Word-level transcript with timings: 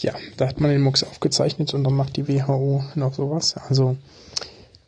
Ja, 0.00 0.14
da 0.38 0.48
hat 0.48 0.60
man 0.60 0.70
den 0.70 0.80
Mux 0.80 1.04
aufgezeichnet 1.04 1.74
und 1.74 1.84
dann 1.84 1.92
macht 1.92 2.16
die 2.16 2.26
WHO 2.26 2.82
noch 2.94 3.12
sowas. 3.12 3.56
Also 3.68 3.98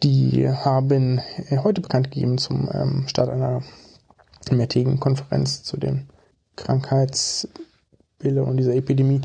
die 0.02 0.48
haben 0.48 1.20
heute 1.50 1.82
bekannt 1.82 2.10
gegeben 2.10 2.38
zum 2.38 2.70
ähm, 2.72 3.04
Start 3.08 3.28
einer 3.28 3.62
mehrtägigen 4.50 5.00
Konferenz 5.00 5.62
zu 5.64 5.76
den 5.76 6.08
Krankheitsbilder 6.56 8.46
und 8.46 8.56
dieser 8.56 8.74
Epidemie, 8.74 9.20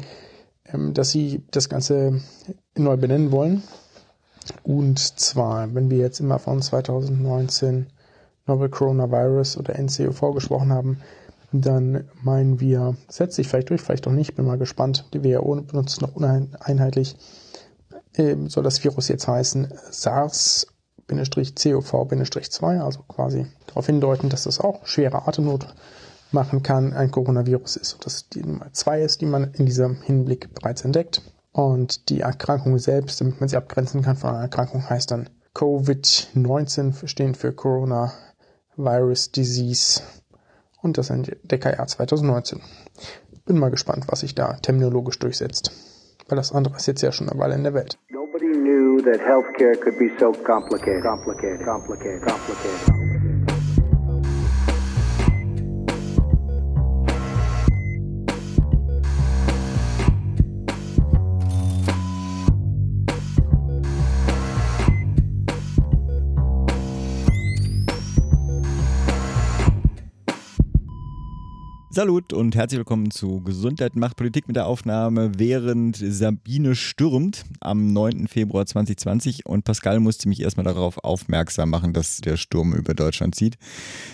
ähm, 0.65 0.94
dass 0.94 1.12
sie 1.12 1.44
das 1.52 1.70
Ganze 1.70 2.22
neu 2.76 2.98
benennen 2.98 3.32
wollen. 3.32 3.64
Und 4.64 5.00
zwar, 5.00 5.74
wenn 5.74 5.90
wir 5.90 6.00
jetzt 6.00 6.20
immer 6.20 6.38
von 6.38 6.62
2019 6.62 7.88
Novel 8.46 8.70
Coronavirus 8.70 9.58
oder 9.58 9.78
NCOV 9.80 10.34
gesprochen 10.34 10.74
haben, 10.74 11.00
dann 11.52 12.09
meinen 12.23 12.59
wir, 12.59 12.98
setzt 13.09 13.36
sich 13.36 13.48
vielleicht 13.48 13.70
durch, 13.70 13.82
vielleicht 13.82 14.07
auch 14.07 14.11
nicht, 14.11 14.36
bin 14.36 14.45
mal 14.45 14.57
gespannt. 14.57 15.05
Die 15.13 15.23
WHO 15.23 15.62
benutzt 15.62 16.02
noch 16.02 16.16
uneinheitlich. 16.16 17.16
Ähm, 18.16 18.49
soll 18.49 18.63
das 18.63 18.84
Virus 18.84 19.08
jetzt 19.08 19.27
heißen 19.27 19.72
SARS-CoV-2, 19.91 22.81
also 22.81 23.03
quasi 23.03 23.45
darauf 23.67 23.86
hindeuten, 23.86 24.30
dass 24.30 24.44
das 24.44 24.59
auch 24.59 24.86
schwere 24.86 25.25
Atemnot 25.27 25.67
machen 26.31 26.63
kann, 26.63 26.94
ein 26.94 27.12
Coronavirus 27.12 27.75
ist 27.77 27.94
und 27.94 28.05
dass 28.05 28.27
die 28.27 28.41
Nummer 28.41 28.73
zwei 28.73 29.02
ist, 29.02 29.22
die 29.22 29.25
man 29.25 29.53
in 29.53 29.66
diesem 29.66 30.02
Hinblick 30.02 30.53
bereits 30.53 30.84
entdeckt. 30.84 31.22
Und 31.53 32.09
die 32.09 32.20
Erkrankung 32.22 32.77
selbst, 32.77 33.22
damit 33.22 33.39
man 33.39 33.50
sie 33.50 33.58
abgrenzen 33.58 34.03
kann 34.03 34.17
von 34.17 34.30
einer 34.31 34.41
Erkrankung, 34.41 34.89
heißt 34.89 35.11
dann 35.11 35.30
Covid-19, 35.55 37.08
stehen 37.08 37.34
für 37.34 37.53
Coronavirus 37.53 39.31
Disease 39.31 40.02
und 40.88 40.98
das 40.98 41.12
der 41.44 41.59
KR 41.59 41.86
2019. 41.86 42.62
Bin 43.45 43.59
mal 43.59 43.72
gespannt, 43.72 44.05
was 44.08 44.22
sich 44.22 44.36
da 44.36 44.54
terminologisch 44.54 45.20
durchsetzt. 45.20 45.72
Weil 46.28 46.38
das 46.38 46.52
andere 46.52 46.76
ist 46.76 46.88
jetzt 46.88 47.02
ja 47.02 47.12
schon 47.12 47.30
eine 47.30 47.40
Weile 47.40 47.55
in 47.55 47.64
der 47.64 47.73
Welt. 47.73 47.98
Nobody 48.09 48.52
knew 48.52 49.02
that 49.02 49.22
healthcare 49.22 49.76
could 49.80 49.98
be 49.98 50.09
so 50.20 50.31
complicated, 50.31 51.03
complicated, 51.03 51.66
complicated, 51.66 52.22
complicated. 52.22 53.06
Salut 71.98 72.31
und 72.31 72.56
herzlich 72.56 72.78
willkommen 72.78 73.09
zu 73.09 73.42
Gesundheit 73.42 73.95
macht 73.95 74.17
Politik 74.17 74.45
mit 74.48 74.56
der 74.56 74.67
Aufnahme 74.67 75.31
während 75.40 75.98
Sabine 75.98 76.76
stürmt 76.76 77.44
am 77.59 77.92
9. 77.92 78.28
Februar 78.28 78.67
2020 78.67 79.48
und 79.48 79.64
Pascal 79.64 80.00
musste 80.00 80.30
mich 80.30 80.44
erstmal 80.44 80.66
darauf 80.66 81.00
aufmerksam 81.04 81.72
machen, 81.72 81.94
dass 81.94 82.17
der 82.17 82.38
Sturm 82.38 82.76
über 82.76 82.94
Deutschland 82.94 83.34
zieht. 83.34 83.58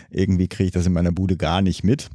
Irgendwie 0.09 0.48
kriege 0.48 0.67
ich 0.67 0.72
das 0.72 0.86
in 0.86 0.94
meiner 0.94 1.12
Bude 1.12 1.36
gar 1.36 1.62
nicht 1.62 1.84
mit. 1.84 2.09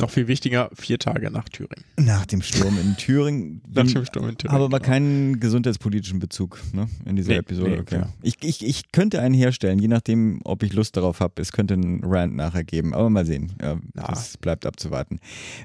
Noch 0.00 0.10
viel 0.10 0.28
wichtiger, 0.28 0.70
vier 0.74 0.98
Tage 0.98 1.30
nach 1.30 1.48
Thüringen. 1.48 1.84
Nach 1.98 2.26
dem 2.26 2.42
Sturm 2.42 2.78
in 2.78 2.96
Thüringen. 2.98 3.62
nach 3.72 3.86
dem 3.86 4.04
Sturm 4.04 4.28
in 4.28 4.36
Thüringen. 4.36 4.54
Aber 4.54 4.68
genau. 4.68 4.90
keinen 4.90 5.40
gesundheitspolitischen 5.40 6.18
Bezug 6.18 6.60
ne, 6.72 6.88
in 7.04 7.16
dieser 7.16 7.32
nee, 7.32 7.38
Episode. 7.38 7.70
Nee, 7.70 7.78
okay. 7.78 8.02
ich, 8.22 8.36
ich, 8.42 8.64
ich 8.64 8.92
könnte 8.92 9.20
einen 9.20 9.34
herstellen, 9.34 9.78
je 9.78 9.88
nachdem, 9.88 10.40
ob 10.44 10.62
ich 10.62 10.72
Lust 10.72 10.96
darauf 10.96 11.20
habe. 11.20 11.40
Es 11.40 11.52
könnte 11.52 11.74
einen 11.74 12.04
Rant 12.04 12.36
nachher 12.36 12.64
geben, 12.64 12.94
aber 12.94 13.08
mal 13.08 13.24
sehen. 13.24 13.52
Ja, 13.60 13.78
das 13.94 14.36
bleibt 14.36 14.66
abzuwarten. 14.66 15.18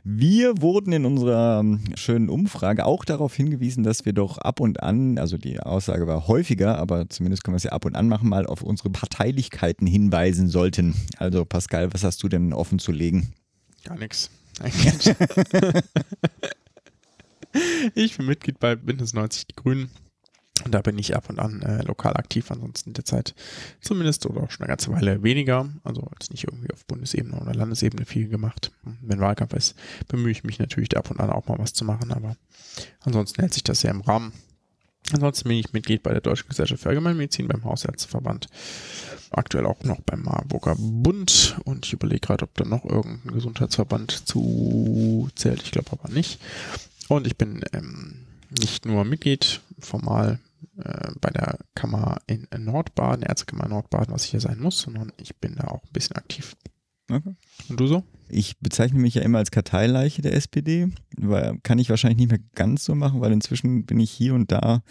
Wir 0.04 0.62
wurden 0.62 0.94
in 0.94 1.06
unserer 1.06 1.60
ähm, 1.60 1.82
schönen 1.95 2.30
Umfrage 2.30 2.86
auch 2.86 3.04
darauf 3.04 3.36
hingewiesen, 3.36 3.84
dass 3.84 4.06
wir 4.06 4.14
doch 4.14 4.38
ab 4.38 4.60
und 4.60 4.82
an, 4.82 5.18
also 5.18 5.38
die 5.38 5.60
Aussage 5.60 6.08
war 6.08 6.28
häufiger, 6.28 6.78
aber 6.78 7.10
zumindest 7.10 7.44
können 7.44 7.54
wir 7.54 7.58
es 7.58 7.64
ja 7.64 7.72
ab 7.72 7.86
und 7.86 7.95
an 7.95 8.08
machen, 8.08 8.30
mal 8.30 8.45
auf 8.45 8.62
unsere 8.62 8.90
Parteilichkeiten 8.90 9.88
hinweisen 9.88 10.48
sollten. 10.48 10.95
Also 11.17 11.44
Pascal, 11.45 11.94
was 11.94 12.04
hast 12.04 12.23
du 12.23 12.30
denn 12.30 12.54
offen 12.54 12.80
zu 12.80 12.92
legen? 12.92 13.34
Gar 13.83 13.97
nichts. 13.97 14.30
Ich 17.95 18.17
bin 18.17 18.27
Mitglied 18.27 18.59
bei 18.59 18.75
Bündnis 18.75 19.14
90 19.14 19.47
Die 19.47 19.55
Grünen. 19.55 19.89
Und 20.64 20.73
da 20.73 20.81
bin 20.81 20.99
ich 20.99 21.15
ab 21.15 21.27
und 21.30 21.39
an 21.39 21.64
äh, 21.64 21.81
lokal 21.81 22.15
aktiv, 22.15 22.52
ansonsten 22.52 22.93
derzeit 22.93 23.33
zumindest 23.81 24.27
oder 24.27 24.43
auch 24.43 24.52
schon 24.52 24.61
eine 24.61 24.69
ganze 24.69 24.92
Weile 24.92 25.23
weniger. 25.23 25.67
Also 25.83 26.08
jetzt 26.19 26.31
nicht 26.31 26.43
irgendwie 26.43 26.71
auf 26.71 26.86
Bundesebene 26.86 27.39
oder 27.39 27.55
Landesebene 27.55 28.05
viel 28.05 28.27
gemacht. 28.27 28.71
Wenn 29.02 29.19
Wahlkampf 29.19 29.53
ist, 29.53 29.75
bemühe 30.08 30.31
ich 30.31 30.43
mich 30.43 30.59
natürlich 30.59 30.89
da 30.89 30.99
ab 30.99 31.09
und 31.09 31.19
an 31.19 31.31
auch 31.31 31.48
mal 31.48 31.58
was 31.58 31.73
zu 31.73 31.83
machen, 31.83 32.11
aber 32.11 32.36
ansonsten 32.99 33.42
hält 33.42 33.53
sich 33.53 33.63
das 33.63 33.81
ja 33.81 33.89
im 33.89 34.02
Rahmen. 34.02 34.33
Ansonsten 35.12 35.50
bin 35.50 35.58
ich 35.58 35.73
Mitglied 35.73 36.04
bei 36.04 36.12
der 36.12 36.22
Deutschen 36.22 36.48
Gesellschaft 36.48 36.84
für 36.84 36.89
Allgemeinmedizin, 36.89 37.48
beim 37.48 37.66
Hausärzteverband, 37.66 38.48
aktuell 39.32 39.66
auch 39.66 39.84
noch 39.84 40.00
beim 40.02 40.23
Marburger 40.23 40.76
Bund 40.78 41.58
und 41.66 41.86
ich 41.86 41.94
überlege 41.94 42.22
gerade, 42.22 42.44
ob 42.44 42.54
da 42.56 42.66
noch 42.66 42.86
irgendein 42.86 43.34
Gesundheitsverband 43.34 44.28
zu 44.28 45.30
zählt. 45.36 45.64
Ich 45.64 45.72
glaube 45.72 45.92
aber 45.92 46.10
nicht. 46.10 46.40
Und 47.10 47.28
ich 47.28 47.38
bin 47.38 47.64
ähm, 47.73 48.28
nicht 48.60 48.86
nur 48.86 49.04
Mitglied 49.04 49.61
formal 49.80 50.40
äh, 50.78 51.11
bei 51.20 51.30
der 51.30 51.60
Kammer 51.76 52.22
in 52.28 52.48
Nordbaden, 52.58 53.23
Ärztekammer 53.23 53.67
Nordbaden, 53.67 54.14
was 54.14 54.26
ich 54.26 54.32
hier 54.32 54.40
sein 54.40 54.60
muss, 54.60 54.80
sondern 54.80 55.11
ich 55.17 55.36
bin 55.38 55.56
da 55.56 55.67
auch 55.67 55.84
ein 55.84 55.94
bisschen 55.94 56.16
aktiv. 56.16 56.56
Okay. 57.11 57.36
Und 57.70 57.80
du 57.80 57.88
so? 57.88 58.04
Ich 58.30 58.58
bezeichne 58.60 58.99
mich 58.99 59.16
ja 59.16 59.22
immer 59.22 59.39
als 59.39 59.52
Karteileiche 59.52 60.22
der 60.22 60.33
SPD, 60.33 60.88
weil 61.17 61.58
kann 61.64 61.80
ich 61.80 61.89
wahrscheinlich 61.89 62.17
nicht 62.17 62.32
mehr 62.32 62.39
ganz 62.55 62.86
so 62.86 62.95
machen, 62.95 63.20
weil 63.20 63.33
inzwischen 63.33 63.86
bin 63.86 63.99
ich 63.99 64.10
hier 64.10 64.33
und 64.33 64.52
da 64.52 64.82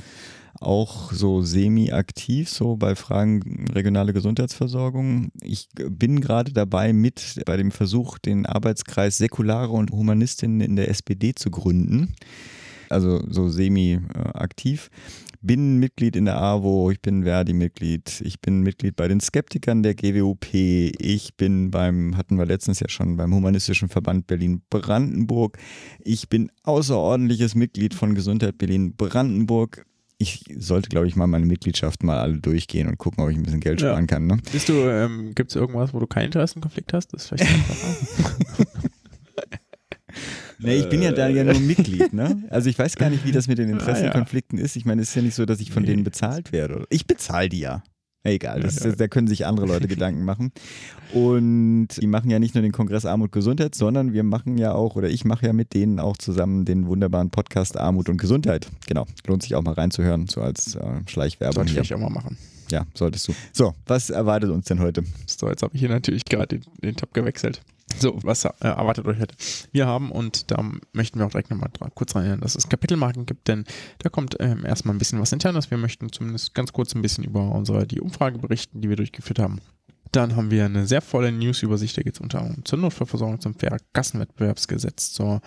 auch 0.61 1.13
so 1.13 1.41
semi-aktiv, 1.41 2.51
so 2.51 2.77
bei 2.77 2.95
Fragen 2.95 3.67
regionale 3.73 4.13
Gesundheitsversorgung. 4.13 5.31
Ich 5.43 5.69
bin 5.75 6.21
gerade 6.21 6.53
dabei, 6.53 6.93
mit 6.93 7.41
bei 7.47 7.57
dem 7.57 7.71
Versuch, 7.71 8.19
den 8.19 8.45
Arbeitskreis 8.45 9.17
Säkulare 9.17 9.73
und 9.73 9.91
Humanistinnen 9.91 10.61
in 10.61 10.77
der 10.77 10.91
SPD 10.91 11.35
zu 11.35 11.51
gründen 11.51 12.15
also 12.91 13.23
so 13.29 13.49
semi-aktiv. 13.49 14.91
Bin 15.43 15.79
Mitglied 15.79 16.17
in 16.17 16.27
der 16.27 16.37
AWO, 16.37 16.91
ich 16.91 17.01
bin 17.01 17.25
Verdi-Mitglied, 17.25 18.21
ich 18.21 18.41
bin 18.41 18.61
Mitglied 18.61 18.95
bei 18.95 19.09
den 19.09 19.21
Skeptikern 19.21 19.83
der 19.83 19.95
GWUP, 19.95 20.53
ich 20.53 21.35
bin 21.37 21.71
beim, 21.71 22.17
hatten 22.17 22.37
wir 22.37 22.45
letztens 22.45 22.81
ja 22.81 22.91
schon, 22.91 23.17
beim 23.17 23.35
Humanistischen 23.35 23.89
Verband 23.89 24.27
Berlin-Brandenburg, 24.27 25.57
ich 26.01 26.29
bin 26.29 26.53
außerordentliches 26.65 27.55
Mitglied 27.55 27.95
von 27.95 28.15
Gesundheit 28.15 28.59
Berlin-Brandenburg, 28.59 29.87
ich 30.19 30.45
sollte, 30.59 30.91
glaube 30.91 31.07
ich, 31.07 31.17
mal 31.17 31.27
meine 31.27 31.47
Mitgliedschaft 31.47 32.03
mal 32.03 32.19
alle 32.19 32.37
durchgehen 32.37 32.89
und 32.89 32.99
gucken, 32.99 33.25
ob 33.25 33.31
ich 33.31 33.37
ein 33.39 33.43
bisschen 33.43 33.61
Geld 33.61 33.81
sparen 33.81 34.03
ja. 34.03 34.07
kann. 34.07 34.27
Ne? 34.27 34.37
Bist 34.53 34.69
du, 34.69 34.75
ähm, 34.75 35.35
gibt 35.35 35.51
es 35.51 35.57
irgendwas, 35.57 35.95
wo 35.95 35.99
du 35.99 36.07
keinen 36.07 36.27
Interessenkonflikt 36.27 36.93
hast? 36.93 37.15
Das 37.15 37.23
ist 37.23 37.29
vielleicht 37.29 37.45
einfacher. 37.55 38.67
Nee, 40.63 40.77
ich 40.77 40.89
bin 40.89 41.03
ja 41.03 41.13
da 41.13 41.29
ja 41.29 41.45
nur 41.45 41.59
Mitglied, 41.59 42.13
ne? 42.13 42.43
Also 42.51 42.69
ich 42.69 42.79
weiß 42.79 42.97
gar 42.97 43.11
nicht, 43.11 43.25
wie 43.25 43.33
das 43.33 43.49
mit 43.49 43.59
den 43.59 43.71
Interessenkonflikten 43.71 44.59
ist. 44.59 44.77
Ich 44.77 44.85
meine, 44.85 45.03
es 45.03 45.11
ist 45.11 45.15
ja 45.15 45.23
nicht 45.23 45.35
so, 45.35 45.47
dass 45.47 45.61
ich 45.61 45.71
von 45.71 45.85
denen 45.85 46.05
bezahlt 46.05 46.53
werde. 46.53 46.87
Ich 46.91 47.07
bezahle 47.07 47.49
die 47.49 47.61
ja. 47.61 47.83
Egal, 48.23 48.61
das, 48.61 48.77
da 48.77 49.09
können 49.09 49.29
sich 49.29 49.47
andere 49.47 49.67
Leute 49.67 49.89
Gedanken 49.89 50.25
machen. 50.25 50.53
Und 51.15 51.89
die 52.01 52.07
machen 52.07 52.29
ja 52.29 52.39
nicht 52.39 52.55
nur 52.55 52.61
den 52.61 52.73
Kongress 52.73 53.07
Armut 53.07 53.33
Gesundheit, 53.33 53.75
sondern 53.75 54.13
wir 54.13 54.25
machen 54.25 54.59
ja 54.59 54.75
auch, 54.75 54.95
oder 54.95 55.09
ich 55.09 55.25
mache 55.25 55.47
ja 55.47 55.55
mit 55.55 55.73
denen 55.73 55.99
auch 55.99 56.19
zusammen 56.19 56.67
den 56.67 56.87
wunderbaren 56.87 57.31
Podcast 57.31 57.79
Armut 57.79 58.11
und 58.11 58.19
Gesundheit. 58.19 58.69
Genau, 58.87 59.07
lohnt 59.27 59.43
sich 59.43 59.55
auch 59.55 59.63
mal 59.63 59.73
reinzuhören, 59.73 60.29
so 60.29 60.43
als 60.43 60.75
äh, 60.75 61.01
Schleichwerbung. 61.07 61.67
Sollte 61.67 61.81
ich 61.81 61.95
auch 61.95 61.99
mal 61.99 62.11
machen. 62.11 62.37
Ja, 62.71 62.85
solltest 62.95 63.27
du. 63.27 63.35
So, 63.53 63.75
was 63.87 64.11
erwartet 64.11 64.51
uns 64.51 64.67
denn 64.67 64.81
heute? 64.81 65.03
So, 65.27 65.49
jetzt 65.49 65.63
habe 65.63 65.75
ich 65.75 65.81
hier 65.81 65.89
natürlich 65.89 66.27
gerade 66.27 66.59
den, 66.59 66.65
den 66.83 66.97
Tab 66.97 67.15
gewechselt. 67.15 67.63
So, 67.99 68.19
was 68.23 68.45
erwartet 68.45 69.07
euch 69.07 69.19
heute? 69.19 69.35
Wir 69.73 69.87
haben, 69.87 70.11
und 70.11 70.51
da 70.51 70.65
möchten 70.93 71.19
wir 71.19 71.27
auch 71.27 71.31
direkt 71.31 71.51
nochmal 71.51 71.71
kurz 71.95 72.15
rein, 72.17 72.41
dass 72.41 72.55
es 72.55 72.69
Kapitelmarken 72.69 73.27
gibt, 73.27 73.49
denn 73.49 73.65
da 73.99 74.09
kommt 74.09 74.37
ähm, 74.41 74.65
erstmal 74.65 74.95
ein 74.95 74.99
bisschen 74.99 75.21
was 75.21 75.33
internes. 75.33 75.71
Wir 75.71 75.79
möchten 75.79 76.11
zumindest 76.11 76.55
ganz 76.55 76.73
kurz 76.73 76.95
ein 76.95 77.03
bisschen 77.03 77.25
über 77.25 77.53
unsere, 77.53 77.87
die 77.87 78.01
Umfrage 78.01 78.39
berichten, 78.39 78.81
die 78.81 78.89
wir 78.89 78.97
durchgeführt 78.97 79.39
haben. 79.39 79.61
Dann 80.13 80.35
haben 80.35 80.51
wir 80.51 80.65
eine 80.65 80.87
sehr 80.87 81.03
volle 81.03 81.31
News-Übersicht, 81.31 81.97
da 81.97 82.03
geht 82.03 82.15
es 82.15 82.21
unter 82.21 82.41
anderem 82.41 82.65
zur 82.65 82.81
Notfallversorgung, 82.81 83.41
zum 83.41 83.55
Kassenwettbewerbsgesetz, 83.93 85.13
zur 85.13 85.41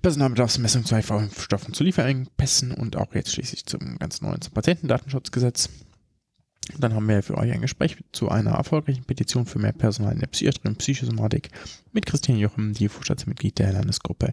Personalbedarfsmessung, 0.00 0.84
zu 0.84 0.96
HIV-Impfstoffen, 0.96 1.74
zu 1.74 1.82
Lieferengpässen 1.82 2.72
und 2.72 2.96
auch 2.96 3.14
jetzt 3.14 3.32
schließlich 3.32 3.66
zum 3.66 3.98
ganz 3.98 4.20
neuen 4.20 4.40
zum 4.40 4.52
Patientendatenschutzgesetz. 4.52 5.70
Dann 6.78 6.94
haben 6.94 7.08
wir 7.08 7.22
für 7.22 7.36
euch 7.36 7.52
ein 7.52 7.60
Gespräch 7.60 7.96
zu 8.12 8.28
einer 8.28 8.52
erfolgreichen 8.52 9.04
Petition 9.04 9.46
für 9.46 9.58
mehr 9.58 9.72
Personal 9.72 10.12
in 10.12 10.20
der 10.20 10.28
Psychiatrie 10.28 10.68
und 10.68 10.78
Psychosomatik 10.78 11.50
mit 11.92 12.06
Christian 12.06 12.38
Jochem, 12.38 12.74
die 12.74 12.88
Vorstandsmitglied 12.88 13.58
der 13.58 13.72
Landesgruppe 13.72 14.32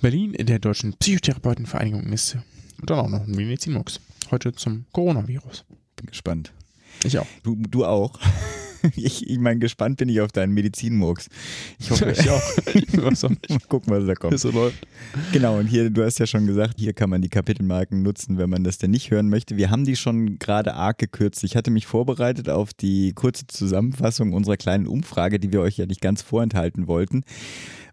Berlin 0.00 0.34
in 0.34 0.46
der 0.46 0.58
Deutschen 0.58 0.94
Psychotherapeutenvereinigung 0.94 2.12
ist. 2.12 2.36
Und 2.80 2.90
dann 2.90 2.98
auch 2.98 3.08
noch 3.08 3.26
ein 3.26 3.30
Medizinmux. 3.30 4.00
Heute 4.30 4.52
zum 4.52 4.84
Coronavirus. 4.92 5.64
Bin 5.96 6.06
gespannt. 6.06 6.52
Ich 7.04 7.18
auch. 7.18 7.26
Du, 7.42 7.56
du 7.56 7.84
auch. 7.84 8.18
ich, 8.96 9.28
ich 9.28 9.38
meine, 9.38 9.58
gespannt 9.58 9.98
bin 9.98 10.08
ich 10.08 10.20
auf 10.20 10.32
deinen 10.32 10.52
Medizinmurks. 10.52 11.28
Ich 11.78 11.90
hoffe, 11.90 12.10
ich 12.18 12.30
auch. 12.30 12.42
Mal 12.96 13.58
gucken, 13.68 13.92
was 13.92 14.06
da 14.06 14.14
kommt. 14.14 14.38
So 14.38 14.50
läuft. 14.50 14.86
Genau, 15.32 15.58
und 15.58 15.66
hier, 15.66 15.90
du 15.90 16.04
hast 16.04 16.18
ja 16.18 16.26
schon 16.26 16.46
gesagt, 16.46 16.74
hier 16.78 16.92
kann 16.92 17.10
man 17.10 17.22
die 17.22 17.28
Kapitelmarken 17.28 18.02
nutzen, 18.02 18.38
wenn 18.38 18.50
man 18.50 18.64
das 18.64 18.78
denn 18.78 18.90
nicht 18.90 19.10
hören 19.10 19.28
möchte. 19.28 19.56
Wir 19.56 19.70
haben 19.70 19.84
die 19.84 19.96
schon 19.96 20.38
gerade 20.38 20.74
arg 20.74 20.98
gekürzt. 20.98 21.44
Ich 21.44 21.56
hatte 21.56 21.70
mich 21.70 21.86
vorbereitet 21.86 22.48
auf 22.48 22.74
die 22.74 23.12
kurze 23.12 23.46
Zusammenfassung 23.46 24.32
unserer 24.32 24.56
kleinen 24.56 24.86
Umfrage, 24.86 25.38
die 25.38 25.52
wir 25.52 25.60
euch 25.60 25.76
ja 25.76 25.86
nicht 25.86 26.00
ganz 26.00 26.22
vorenthalten 26.22 26.86
wollten. 26.86 27.24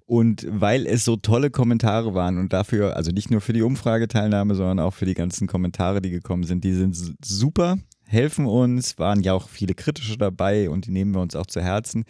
Und 0.06 0.46
weil 0.50 0.86
es 0.86 1.06
so 1.06 1.16
tolle 1.16 1.50
Kommentare 1.50 2.14
waren 2.14 2.38
und 2.38 2.52
dafür, 2.52 2.98
also 2.98 3.12
nicht 3.12 3.32
nur 3.32 3.42
für 3.42 3.54
die 3.54 3.62
Umfrageteilnahme, 3.62 4.54
sondern 4.54 4.80
auch 4.80 4.94
für 4.94 5.06
die 5.06 5.14
ganzen 5.14 5.48
Kommentare, 5.48 6.02
die 6.02 6.10
gekommen 6.10 6.44
sind, 6.44 6.64
die 6.64 6.74
sind 6.74 7.16
super, 7.24 7.78
helfen 8.14 8.46
uns, 8.46 8.98
waren 9.00 9.22
ja 9.22 9.34
auch 9.34 9.50
viele 9.50 9.74
kritische 9.74 10.18
dabei 10.18 10.70
und 10.70 10.86
die 10.86 10.92
nehmen 10.92 11.14
wir 11.14 11.22
uns 11.22 11.36
auch 11.36 11.48
zu 11.48 11.62
Herzen. 11.62 12.06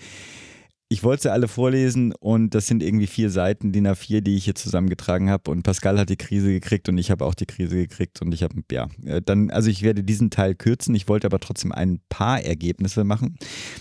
Ich 0.93 1.01
wollte 1.01 1.23
sie 1.23 1.31
alle 1.31 1.47
vorlesen 1.47 2.13
und 2.19 2.53
das 2.53 2.67
sind 2.67 2.83
irgendwie 2.83 3.07
vier 3.07 3.31
Seiten, 3.31 3.71
DIN 3.71 3.87
A4, 3.87 4.21
die 4.21 4.35
ich 4.35 4.45
hier 4.45 4.53
zusammengetragen 4.53 5.27
habe. 5.27 5.49
Und 5.49 5.63
Pascal 5.63 5.97
hat 5.97 6.11
die 6.11 6.17
Krise 6.17 6.51
gekriegt 6.51 6.87
und 6.87 6.99
ich 6.99 7.09
habe 7.09 7.25
auch 7.25 7.33
die 7.33 7.47
Krise 7.47 7.77
gekriegt 7.77 8.21
und 8.21 8.31
ich 8.31 8.43
habe, 8.43 8.61
ja, 8.71 8.87
äh, 9.03 9.19
dann, 9.19 9.49
also 9.49 9.71
ich 9.71 9.81
werde 9.81 10.03
diesen 10.03 10.29
Teil 10.29 10.53
kürzen. 10.53 10.93
Ich 10.93 11.07
wollte 11.07 11.25
aber 11.25 11.39
trotzdem 11.39 11.71
ein 11.71 11.99
paar 12.09 12.43
Ergebnisse 12.43 13.05
machen. 13.05 13.37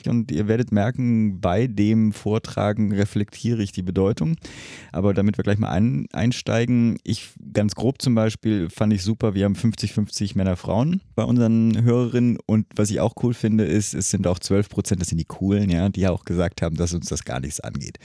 Und 0.06 0.32
ihr 0.32 0.48
werdet 0.48 0.72
merken, 0.72 1.38
bei 1.38 1.66
dem 1.66 2.14
Vortragen 2.14 2.92
reflektiere 2.92 3.62
ich 3.62 3.72
die 3.72 3.82
Bedeutung. 3.82 4.36
Aber 4.90 5.12
damit 5.12 5.36
wir 5.36 5.44
gleich 5.44 5.58
mal 5.58 5.68
ein, 5.68 6.06
einsteigen, 6.14 6.96
ich 7.04 7.28
ganz 7.52 7.74
grob 7.74 8.00
zum 8.00 8.14
Beispiel 8.14 8.70
fand 8.70 8.90
ich 8.94 9.02
super, 9.02 9.34
wir 9.34 9.44
haben 9.44 9.54
50-50 9.54 10.34
Männer, 10.34 10.56
Frauen 10.56 11.02
bei 11.14 11.24
unseren 11.24 11.82
Hörerinnen. 11.82 12.38
Und 12.46 12.68
was 12.74 12.90
ich 12.90 13.00
auch 13.00 13.12
cool 13.22 13.34
finde, 13.34 13.64
ist, 13.64 13.92
es 13.92 14.08
sind 14.08 14.26
auch 14.26 14.38
12 14.38 14.70
Prozent, 14.70 15.02
das 15.02 15.08
sind 15.08 15.18
die 15.18 15.26
coolen, 15.26 15.68
ja, 15.68 15.90
die 15.90 16.08
auch 16.08 16.24
gesagt 16.24 16.62
haben, 16.62 16.76
dass 16.76 17.01
uns 17.02 17.08
das 17.08 17.24
gar 17.24 17.40
nichts 17.40 17.60
angeht. 17.60 17.98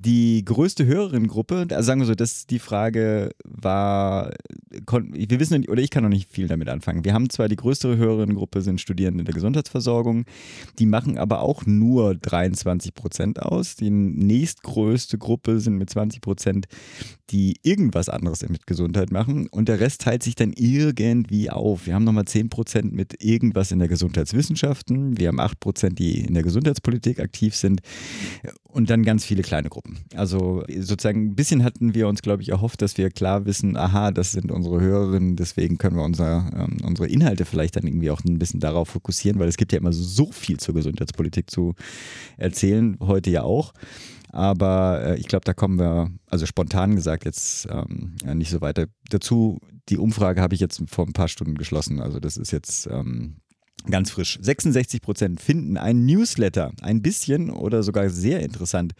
Die 0.00 0.44
größte 0.44 0.86
Hörerinnengruppe, 0.86 1.66
also 1.70 1.82
sagen 1.82 2.00
wir 2.00 2.06
so, 2.06 2.14
dass 2.14 2.46
die 2.46 2.58
Frage 2.58 3.30
war, 3.44 4.32
wir 4.70 5.40
wissen, 5.40 5.68
oder 5.68 5.82
ich 5.82 5.90
kann 5.90 6.04
noch 6.04 6.10
nicht 6.10 6.30
viel 6.30 6.46
damit 6.46 6.68
anfangen. 6.68 7.04
Wir 7.04 7.14
haben 7.14 7.28
zwar 7.30 7.48
die 7.48 7.56
größere 7.56 7.96
Hörerinnengruppe, 7.96 8.62
sind 8.62 8.80
Studierende 8.80 9.22
in 9.22 9.26
der 9.26 9.34
Gesundheitsversorgung, 9.34 10.24
die 10.78 10.86
machen 10.86 11.18
aber 11.18 11.40
auch 11.40 11.66
nur 11.66 12.14
23 12.14 12.94
Prozent 12.94 13.42
aus. 13.42 13.76
Die 13.76 13.90
nächstgrößte 13.90 15.18
Gruppe 15.18 15.60
sind 15.60 15.76
mit 15.76 15.90
20 15.90 16.20
Prozent, 16.20 16.66
die 17.30 17.56
irgendwas 17.62 18.08
anderes 18.08 18.48
mit 18.48 18.66
Gesundheit 18.66 19.10
machen 19.10 19.48
und 19.48 19.68
der 19.68 19.80
Rest 19.80 20.02
teilt 20.02 20.22
sich 20.22 20.34
dann 20.34 20.52
irgendwie 20.52 21.50
auf. 21.50 21.86
Wir 21.86 21.94
haben 21.94 22.04
nochmal 22.04 22.24
10 22.24 22.48
Prozent 22.48 22.92
mit 22.92 23.22
irgendwas 23.22 23.72
in 23.72 23.80
der 23.80 23.88
Gesundheitswissenschaften, 23.88 25.18
wir 25.18 25.28
haben 25.28 25.40
8 25.40 25.60
Prozent, 25.60 25.98
die 25.98 26.20
in 26.20 26.34
der 26.34 26.42
Gesundheitspolitik 26.42 27.18
aktiv 27.18 27.56
sind 27.56 27.80
und 28.64 28.90
dann 28.90 29.02
ganz 29.02 29.24
viele 29.24 29.42
kleine 29.42 29.68
Gruppen. 29.68 29.98
Also 30.14 30.62
sozusagen 30.68 31.26
ein 31.26 31.34
bisschen 31.34 31.64
hatten 31.64 31.94
wir 31.94 32.08
uns, 32.08 32.22
glaube 32.22 32.42
ich, 32.42 32.50
erhofft, 32.50 32.82
dass 32.82 32.96
wir 32.98 33.10
klar 33.10 33.44
wissen, 33.46 33.76
aha, 33.76 34.10
das 34.10 34.32
sind 34.32 34.52
unsere 34.52 34.80
Hörerinnen, 34.80 35.36
deswegen 35.36 35.78
können 35.78 35.96
wir 35.96 36.04
unser, 36.04 36.50
ähm, 36.54 36.78
unsere 36.84 37.08
Inhalte 37.08 37.44
vielleicht 37.44 37.76
dann 37.76 37.86
irgendwie 37.86 38.10
auch 38.10 38.22
ein 38.24 38.38
bisschen 38.38 38.60
darauf 38.60 38.88
fokussieren, 38.88 39.38
weil 39.38 39.48
es 39.48 39.56
gibt 39.56 39.72
ja 39.72 39.78
immer 39.78 39.92
so 39.92 40.30
viel 40.32 40.58
zur 40.58 40.74
Gesundheitspolitik 40.74 41.50
zu 41.50 41.74
erzählen, 42.36 42.96
heute 43.00 43.30
ja 43.30 43.42
auch. 43.42 43.72
Aber 44.30 45.02
äh, 45.02 45.18
ich 45.18 45.26
glaube, 45.26 45.44
da 45.44 45.54
kommen 45.54 45.78
wir, 45.78 46.10
also 46.26 46.46
spontan 46.46 46.94
gesagt, 46.94 47.24
jetzt 47.24 47.66
ähm, 47.70 48.14
nicht 48.34 48.50
so 48.50 48.60
weiter 48.60 48.86
dazu. 49.08 49.58
Die 49.88 49.98
Umfrage 49.98 50.42
habe 50.42 50.54
ich 50.54 50.60
jetzt 50.60 50.82
vor 50.86 51.06
ein 51.06 51.14
paar 51.14 51.28
Stunden 51.28 51.56
geschlossen. 51.56 52.00
Also 52.00 52.20
das 52.20 52.36
ist 52.36 52.50
jetzt 52.50 52.86
ähm, 52.90 53.36
Ganz 53.90 54.10
frisch. 54.10 54.38
66 54.40 55.00
Prozent 55.00 55.40
finden 55.40 55.78
ein 55.78 56.04
Newsletter 56.04 56.72
ein 56.82 57.00
bisschen 57.00 57.50
oder 57.50 57.82
sogar 57.82 58.10
sehr 58.10 58.40
interessant. 58.40 58.92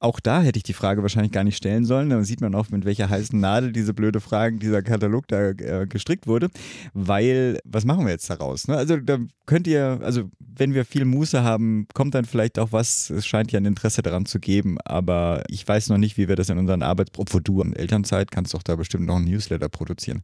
Auch 0.00 0.20
da 0.20 0.42
hätte 0.42 0.58
ich 0.58 0.62
die 0.62 0.74
Frage 0.74 1.02
wahrscheinlich 1.02 1.32
gar 1.32 1.42
nicht 1.42 1.56
stellen 1.56 1.84
sollen. 1.84 2.10
Da 2.10 2.22
sieht 2.22 2.40
man 2.40 2.54
auch, 2.54 2.70
mit 2.70 2.84
welcher 2.84 3.10
heißen 3.10 3.38
Nadel 3.38 3.72
diese 3.72 3.94
blöde 3.94 4.20
Fragen, 4.20 4.60
dieser 4.60 4.80
Katalog 4.82 5.26
da 5.26 5.50
äh, 5.50 5.86
gestrickt 5.88 6.28
wurde. 6.28 6.50
Weil, 6.94 7.58
was 7.64 7.84
machen 7.84 8.04
wir 8.04 8.12
jetzt 8.12 8.30
daraus? 8.30 8.68
Ne? 8.68 8.76
Also 8.76 8.98
da 8.98 9.18
könnt 9.46 9.66
ihr, 9.66 9.98
also 10.02 10.30
wenn 10.38 10.72
wir 10.72 10.84
viel 10.84 11.04
Muße 11.04 11.42
haben, 11.42 11.88
kommt 11.94 12.14
dann 12.14 12.26
vielleicht 12.26 12.60
auch 12.60 12.70
was. 12.70 13.10
Es 13.10 13.26
scheint 13.26 13.50
ja 13.50 13.58
ein 13.58 13.64
Interesse 13.64 14.02
daran 14.02 14.24
zu 14.24 14.38
geben, 14.38 14.78
aber 14.84 15.42
ich 15.48 15.66
weiß 15.66 15.88
noch 15.88 15.98
nicht, 15.98 16.16
wie 16.16 16.28
wir 16.28 16.36
das 16.36 16.48
in 16.48 16.58
unseren 16.58 16.82
Arbeits... 16.82 17.10
Obwohl 17.16 17.42
du 17.42 17.60
in 17.62 17.74
Elternzeit 17.74 18.30
kannst 18.30 18.54
doch 18.54 18.62
da 18.62 18.76
bestimmt 18.76 19.06
noch 19.06 19.16
ein 19.16 19.24
Newsletter 19.24 19.68
produzieren. 19.68 20.22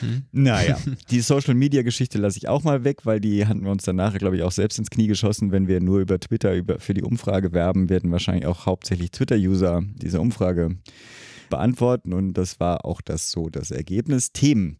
Hm. 0.00 0.22
Naja, 0.32 0.78
die 1.10 1.20
Social-Media-Geschichte 1.20 2.16
lasse 2.16 2.38
ich 2.38 2.48
auch 2.48 2.64
mal 2.64 2.84
weg, 2.84 3.04
weil 3.04 3.20
die 3.20 3.46
hatten 3.46 3.62
wir 3.62 3.70
uns 3.70 3.84
danach, 3.84 4.16
glaube 4.16 4.36
ich, 4.36 4.42
auch 4.42 4.52
selbst 4.52 4.78
ins 4.78 4.88
Knie 4.88 5.06
geschossen. 5.06 5.52
Wenn 5.52 5.68
wir 5.68 5.82
nur 5.82 6.00
über 6.00 6.18
Twitter 6.18 6.54
über, 6.54 6.80
für 6.80 6.94
die 6.94 7.02
Umfrage 7.02 7.52
werben, 7.52 7.90
werden 7.90 8.10
wahrscheinlich 8.10 8.46
auch 8.46 8.64
hauptsächlich 8.64 8.85
hauptsächlich 8.86 9.10
Twitter-User 9.10 9.82
diese 9.96 10.20
Umfrage 10.20 10.76
beantworten 11.50 12.12
und 12.12 12.34
das 12.34 12.60
war 12.60 12.84
auch 12.84 13.00
das 13.00 13.32
so 13.32 13.48
das 13.48 13.72
Ergebnis. 13.72 14.30
Themen. 14.30 14.78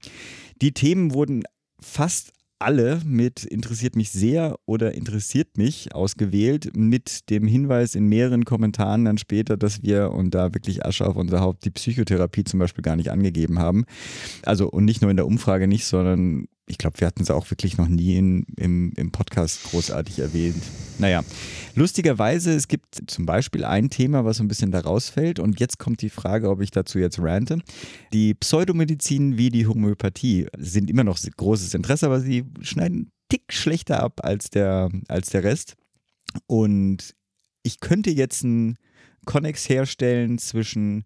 Die 0.62 0.70
Themen 0.70 1.12
wurden 1.12 1.42
fast 1.80 2.32
alle 2.60 3.00
mit 3.04 3.44
interessiert 3.44 3.96
mich 3.96 4.10
sehr 4.10 4.56
oder 4.64 4.94
interessiert 4.94 5.58
mich 5.58 5.92
ausgewählt, 5.92 6.70
mit 6.76 7.28
dem 7.30 7.48
Hinweis 7.48 7.96
in 7.96 8.06
mehreren 8.06 8.44
Kommentaren 8.44 9.04
dann 9.04 9.18
später, 9.18 9.56
dass 9.56 9.82
wir, 9.82 10.12
und 10.12 10.34
da 10.34 10.54
wirklich 10.54 10.86
Asche 10.86 11.04
auf 11.04 11.16
unser 11.16 11.40
Haupt, 11.40 11.64
die 11.64 11.70
Psychotherapie 11.70 12.44
zum 12.44 12.60
Beispiel 12.60 12.82
gar 12.82 12.96
nicht 12.96 13.10
angegeben 13.10 13.58
haben. 13.58 13.86
Also 14.44 14.70
und 14.70 14.84
nicht 14.84 15.02
nur 15.02 15.10
in 15.10 15.16
der 15.16 15.26
Umfrage 15.26 15.66
nicht, 15.66 15.84
sondern 15.84 16.46
ich 16.68 16.78
glaube, 16.78 16.98
wir 17.00 17.06
hatten 17.06 17.22
es 17.22 17.30
auch 17.30 17.48
wirklich 17.50 17.78
noch 17.78 17.86
nie 17.86 18.16
in, 18.16 18.44
im, 18.56 18.92
im 18.96 19.12
Podcast 19.12 19.62
großartig 19.64 20.18
erwähnt. 20.18 20.62
Naja, 20.98 21.22
lustigerweise, 21.76 22.52
es 22.54 22.66
gibt 22.66 23.02
zum 23.06 23.24
Beispiel 23.24 23.64
ein 23.64 23.88
Thema, 23.88 24.24
was 24.24 24.38
so 24.38 24.44
ein 24.44 24.48
bisschen 24.48 24.72
da 24.72 24.80
rausfällt. 24.80 25.38
Und 25.38 25.60
jetzt 25.60 25.78
kommt 25.78 26.02
die 26.02 26.10
Frage, 26.10 26.50
ob 26.50 26.60
ich 26.60 26.72
dazu 26.72 26.98
jetzt 26.98 27.20
rante. 27.20 27.60
Die 28.12 28.34
Pseudomedizin 28.34 29.38
wie 29.38 29.50
die 29.50 29.66
Homöopathie 29.66 30.48
sind 30.58 30.90
immer 30.90 31.04
noch 31.04 31.18
großes 31.18 31.72
Interesse, 31.74 32.06
aber 32.06 32.20
sie 32.20 32.44
schneiden 32.62 32.96
einen 32.96 33.12
Tick 33.28 33.52
schlechter 33.52 34.02
ab 34.02 34.20
als 34.24 34.50
der, 34.50 34.90
als 35.08 35.30
der 35.30 35.44
Rest. 35.44 35.76
Und 36.46 37.14
ich 37.62 37.80
könnte 37.80 38.10
jetzt 38.10 38.44
einen 38.44 38.76
Connex 39.24 39.68
herstellen 39.68 40.38
zwischen 40.38 41.04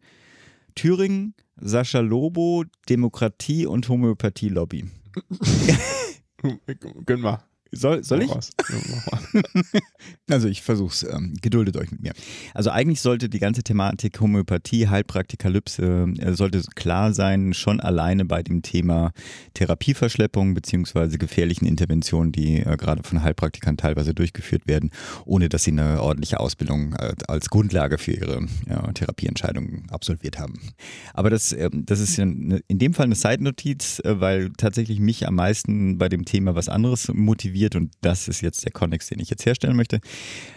Thüringen, 0.74 1.34
Sascha 1.56 2.00
Lobo, 2.00 2.64
Demokratie 2.88 3.66
und 3.66 3.88
Homöopathie-Lobby. 3.88 4.84
Gönn 7.06 7.20
mal. 7.20 7.49
Soll, 7.72 8.02
soll 8.02 8.22
ich? 8.22 8.30
also 10.30 10.48
ich 10.48 10.62
versuch's. 10.62 11.04
Ähm, 11.04 11.34
geduldet 11.40 11.76
euch 11.76 11.90
mit 11.92 12.02
mir. 12.02 12.12
Also 12.52 12.70
eigentlich 12.70 13.00
sollte 13.00 13.28
die 13.28 13.38
ganze 13.38 13.62
Thematik 13.62 14.20
Homöopathie, 14.20 14.88
Heilpraktikalypse, 14.88 16.14
äh, 16.18 16.32
sollte 16.32 16.62
klar 16.74 17.14
sein, 17.14 17.54
schon 17.54 17.80
alleine 17.80 18.24
bei 18.24 18.42
dem 18.42 18.62
Thema 18.62 19.12
Therapieverschleppung 19.54 20.54
beziehungsweise 20.54 21.18
gefährlichen 21.18 21.66
Interventionen, 21.66 22.32
die 22.32 22.58
äh, 22.58 22.76
gerade 22.76 23.02
von 23.02 23.22
Heilpraktikern 23.22 23.76
teilweise 23.76 24.14
durchgeführt 24.14 24.66
werden, 24.66 24.90
ohne 25.24 25.48
dass 25.48 25.64
sie 25.64 25.70
eine 25.70 26.02
ordentliche 26.02 26.40
Ausbildung 26.40 26.94
äh, 26.94 27.14
als 27.28 27.50
Grundlage 27.50 27.98
für 27.98 28.12
ihre 28.12 28.46
Therapieentscheidungen 28.94 29.88
absolviert 29.90 30.38
haben. 30.38 30.60
Aber 31.14 31.30
das, 31.30 31.52
ähm, 31.52 31.84
das 31.86 32.00
ist 32.00 32.18
in 32.18 32.62
dem 32.68 32.94
Fall 32.94 33.06
eine 33.06 33.14
Side-Notiz, 33.14 34.00
äh, 34.00 34.20
weil 34.20 34.50
tatsächlich 34.56 35.00
mich 35.00 35.26
am 35.26 35.36
meisten 35.36 35.98
bei 35.98 36.08
dem 36.08 36.24
Thema 36.24 36.54
was 36.54 36.68
anderes 36.68 37.08
motiviert 37.12 37.59
wird 37.60 37.76
und 37.76 37.92
das 38.00 38.26
ist 38.26 38.40
jetzt 38.40 38.64
der 38.64 38.72
Connex, 38.72 39.08
den 39.08 39.20
ich 39.20 39.30
jetzt 39.30 39.46
herstellen 39.46 39.76
möchte. 39.76 40.00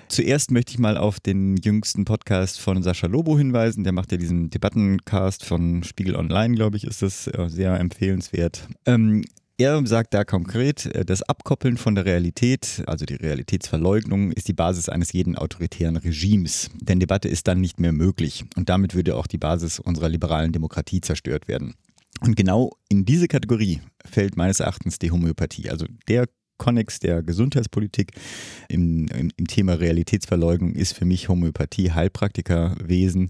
Zuerst 0.08 0.50
möchte 0.52 0.72
ich 0.72 0.80
mal 0.80 0.98
auf 0.98 1.20
den 1.20 1.58
jüngsten 1.58 2.06
Podcast 2.06 2.60
von 2.60 2.82
Sascha 2.82 3.08
Lobo 3.08 3.38
hinweisen. 3.38 3.84
Der 3.84 3.94
macht 3.94 4.12
ja 4.12 4.18
diesen 4.18 4.50
Debattencast 4.50 5.46
von 5.46 5.84
Spiegel 5.84 6.16
Online, 6.16 6.56
glaube 6.56 6.78
ich, 6.78 6.86
ist 6.86 7.02
das 7.02 7.28
äh, 7.28 7.48
sehr 7.50 7.80
empfehlenswert. 7.80 8.68
Ähm, 8.86 9.24
er 9.58 9.86
sagt 9.86 10.16
da 10.16 10.24
konkret, 10.24 10.88
äh, 10.88 11.06
das 11.06 11.22
Abkoppeln 11.22 11.78
von 11.78 11.94
der 11.94 12.06
Realität, 12.06 12.84
also 12.88 13.06
die 13.06 13.16
Realitätsverleugnung, 13.16 14.32
ist 14.32 14.48
die 14.48 14.54
Basis 14.54 14.90
eines 14.90 15.14
jeden 15.14 15.38
autoritären 15.38 15.98
Regimes. 15.98 16.72
Denn 16.82 17.00
Debatte 17.00 17.30
ist 17.30 17.48
dann 17.48 17.62
nicht 17.62 17.80
mehr 17.80 17.92
möglich. 17.92 18.46
Und 18.56 18.70
damit 18.70 18.96
würde 18.96 19.16
auch 19.16 19.28
die 19.28 19.38
Basis 19.38 19.80
unserer 19.80 20.10
liberalen 20.10 20.52
Demokratie 20.52 21.02
zerstört 21.02 21.48
werden. 21.48 21.76
Und 22.22 22.36
genau 22.36 22.72
in 22.90 23.06
diese 23.06 23.28
Kategorie 23.28 23.82
fällt 24.06 24.38
meines 24.38 24.60
Erachtens 24.60 24.98
die 24.98 25.12
Homöopathie. 25.12 25.70
Also 25.70 25.86
der 26.08 26.28
Konnex 26.58 27.00
der 27.00 27.24
Gesundheitspolitik 27.24 28.12
im, 28.70 29.08
im, 29.08 29.32
im, 29.36 29.48
Thema 29.48 29.74
Realitätsverleugnung 29.74 30.74
ist 30.74 30.94
für 30.94 31.06
mich 31.06 31.30
Homöopathie, 31.30 31.92
Heilpraktikerwesen. 31.92 33.30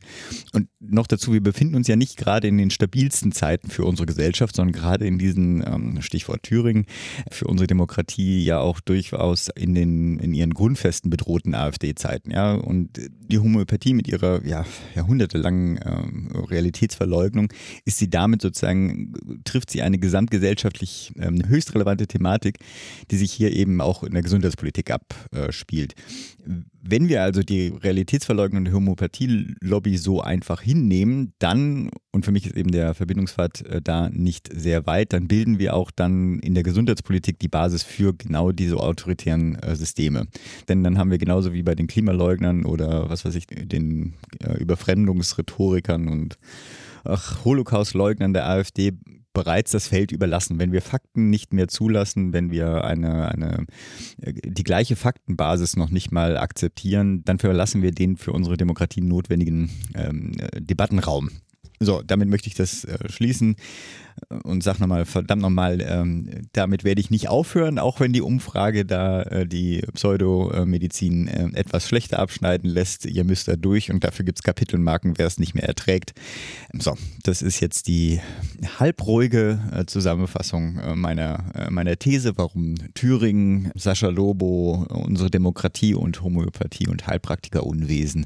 Und 0.54 0.68
noch 0.80 1.08
dazu, 1.08 1.34
wir 1.34 1.42
befinden 1.42 1.76
uns 1.76 1.88
ja 1.88 1.96
nicht 1.96 2.18
gerade 2.18 2.48
in 2.48 2.58
den 2.58 2.70
stabilsten 2.70 3.32
Zeiten 3.32 3.70
für 3.70 3.86
unsere 3.86 4.06
Gesellschaft, 4.06 4.56
sondern 4.56 4.74
gerade 4.74 5.08
in 5.08 5.18
diesen, 5.18 5.64
ähm, 5.66 6.02
Stichwort 6.02 6.44
Thüringen, 6.44 6.86
für 7.32 7.48
unsere 7.48 7.68
Demokratie 7.68 8.44
ja 8.44 8.60
auch 8.60 8.80
durchaus 8.82 9.50
in, 9.56 9.74
den, 9.74 10.20
in 10.20 10.34
ihren 10.34 10.54
Grundfesten 10.54 11.10
bedrohten 11.10 11.56
AfD-Zeiten. 11.56 12.32
Ja? 12.32 12.54
Und 12.54 13.00
die 13.10 13.40
Homöopathie 13.40 13.94
mit 13.94 14.08
ihrer 14.08 14.46
ja, 14.46 14.66
jahrhundertelangen 14.96 15.80
ähm, 15.84 16.32
Realitätsverleugnung 16.50 17.52
ist 17.86 17.98
sie 17.98 18.10
damit 18.10 18.42
sozusagen, 18.42 19.14
trifft 19.44 19.72
sie 19.72 19.82
eine 19.82 19.98
gesamtgesellschaftlich 19.98 21.14
ähm, 21.18 21.48
höchst 21.48 21.74
relevante 21.74 22.08
Thematik, 22.08 22.60
die 23.14 23.18
sich 23.18 23.32
hier 23.32 23.52
eben 23.52 23.80
auch 23.80 24.02
in 24.02 24.14
der 24.14 24.24
Gesundheitspolitik 24.24 24.90
abspielt. 24.90 25.94
Wenn 26.82 27.10
wir 27.10 27.22
also 27.22 27.44
die 27.44 27.68
realitätsverleugnende 27.68 28.74
Homöopathie-Lobby 28.74 29.98
so 29.98 30.22
einfach 30.22 30.62
hinnehmen, 30.62 31.34
dann, 31.38 31.92
und 32.12 32.26
für 32.26 32.32
mich 32.32 32.48
ist 32.48 32.58
eben 32.58 32.72
der 32.72 32.96
Verbindungspfad 32.96 33.62
äh, 33.68 33.82
da 33.84 34.10
nicht 34.10 34.50
sehr 34.52 34.88
weit, 34.88 35.14
dann 35.14 35.28
bilden 35.28 35.60
wir 35.60 35.76
auch 35.76 35.92
dann 35.92 36.40
in 36.40 36.56
der 36.56 36.64
Gesundheitspolitik 36.64 37.38
die 37.38 37.48
Basis 37.50 37.84
für 37.84 38.16
genau 38.16 38.52
diese 38.52 38.78
autoritären 38.78 39.60
äh, 39.60 39.76
Systeme. 39.76 40.26
Denn 40.68 40.84
dann 40.84 40.98
haben 40.98 41.12
wir 41.12 41.20
genauso 41.20 41.54
wie 41.54 41.62
bei 41.62 41.76
den 41.76 41.86
Klimaleugnern 41.86 42.66
oder 42.66 43.12
was 43.12 43.26
weiß 43.26 43.36
ich, 43.36 43.46
den 43.46 44.16
äh, 44.40 44.58
Überfremdungsrhetorikern 44.58 46.08
und 46.08 46.40
Holocaust-Leugnern 47.06 48.34
der 48.34 48.48
AfD 48.48 48.94
bereits 49.34 49.72
das 49.72 49.88
Feld 49.88 50.12
überlassen. 50.12 50.60
Wenn 50.60 50.72
wir 50.72 50.82
Fakten 50.82 51.30
nicht 51.30 51.54
mehr 51.54 51.68
zulassen, 51.68 52.34
wenn 52.34 52.52
wir 52.52 52.84
eine, 52.84 53.30
eine, 53.30 53.66
äh, 54.22 54.34
die 54.34 54.64
gleiche 54.64 54.96
Faktenbasis 54.96 55.76
noch 55.76 55.90
nicht 55.90 56.12
mal 56.12 56.38
akzeptieren, 56.38 57.24
dann 57.26 57.40
verlassen 57.40 57.82
wir 57.82 57.92
den 57.92 58.18
für 58.18 58.32
unsere 58.32 58.58
Demokratie 58.58 59.02
notwendigen 59.02 59.70
ähm, 59.96 60.34
äh, 60.40 60.62
Debattenraum. 60.62 61.30
So, 61.80 62.02
damit 62.02 62.30
möchte 62.30 62.48
ich 62.48 62.56
das 62.56 62.86
äh, 62.86 63.10
schließen 63.10 63.56
und 64.44 64.64
sag 64.64 64.80
nochmal, 64.80 65.06
verdammt 65.06 65.42
nochmal, 65.42 65.82
ähm, 65.82 66.30
damit 66.54 66.84
werde 66.84 67.02
ich 67.02 67.10
nicht 67.10 67.30
aufhören, 67.30 67.80
auch 67.80 68.00
wenn 68.00 68.14
die 68.14 68.22
Umfrage 68.22 68.86
da 68.86 69.24
äh, 69.24 69.48
die 69.48 69.82
Pseudomedizin 69.94 71.28
äh, 71.28 71.50
etwas 71.54 71.88
schlechter 71.88 72.20
abschneiden 72.20 72.70
lässt. 72.70 73.06
Ihr 73.06 73.24
müsst 73.24 73.48
da 73.48 73.56
durch 73.56 73.92
und 73.92 74.04
dafür 74.04 74.26
gibt 74.26 74.40
es 74.40 74.44
Kapitelmarken, 74.44 75.18
wer 75.18 75.28
es 75.28 75.40
nicht 75.40 75.56
mehr 75.56 75.66
erträgt. 75.66 76.14
So, 76.78 76.98
das 77.24 77.42
ist 77.42 77.60
jetzt 77.60 77.88
die 77.88 78.20
halbruhige 78.80 79.60
äh, 79.72 79.86
Zusammenfassung 79.86 80.78
äh, 80.78 80.96
meiner, 80.96 81.46
äh, 81.56 81.70
meiner 81.70 81.98
These, 81.98 82.38
warum 82.38 82.76
Thüringen, 82.94 83.72
Sascha 83.76 84.10
Lobo, 84.10 84.86
unsere 84.90 85.30
Demokratie 85.30 85.96
und 85.96 86.22
Homöopathie 86.22 86.88
und 86.88 87.08
Heilpraktikerunwesen 87.08 88.26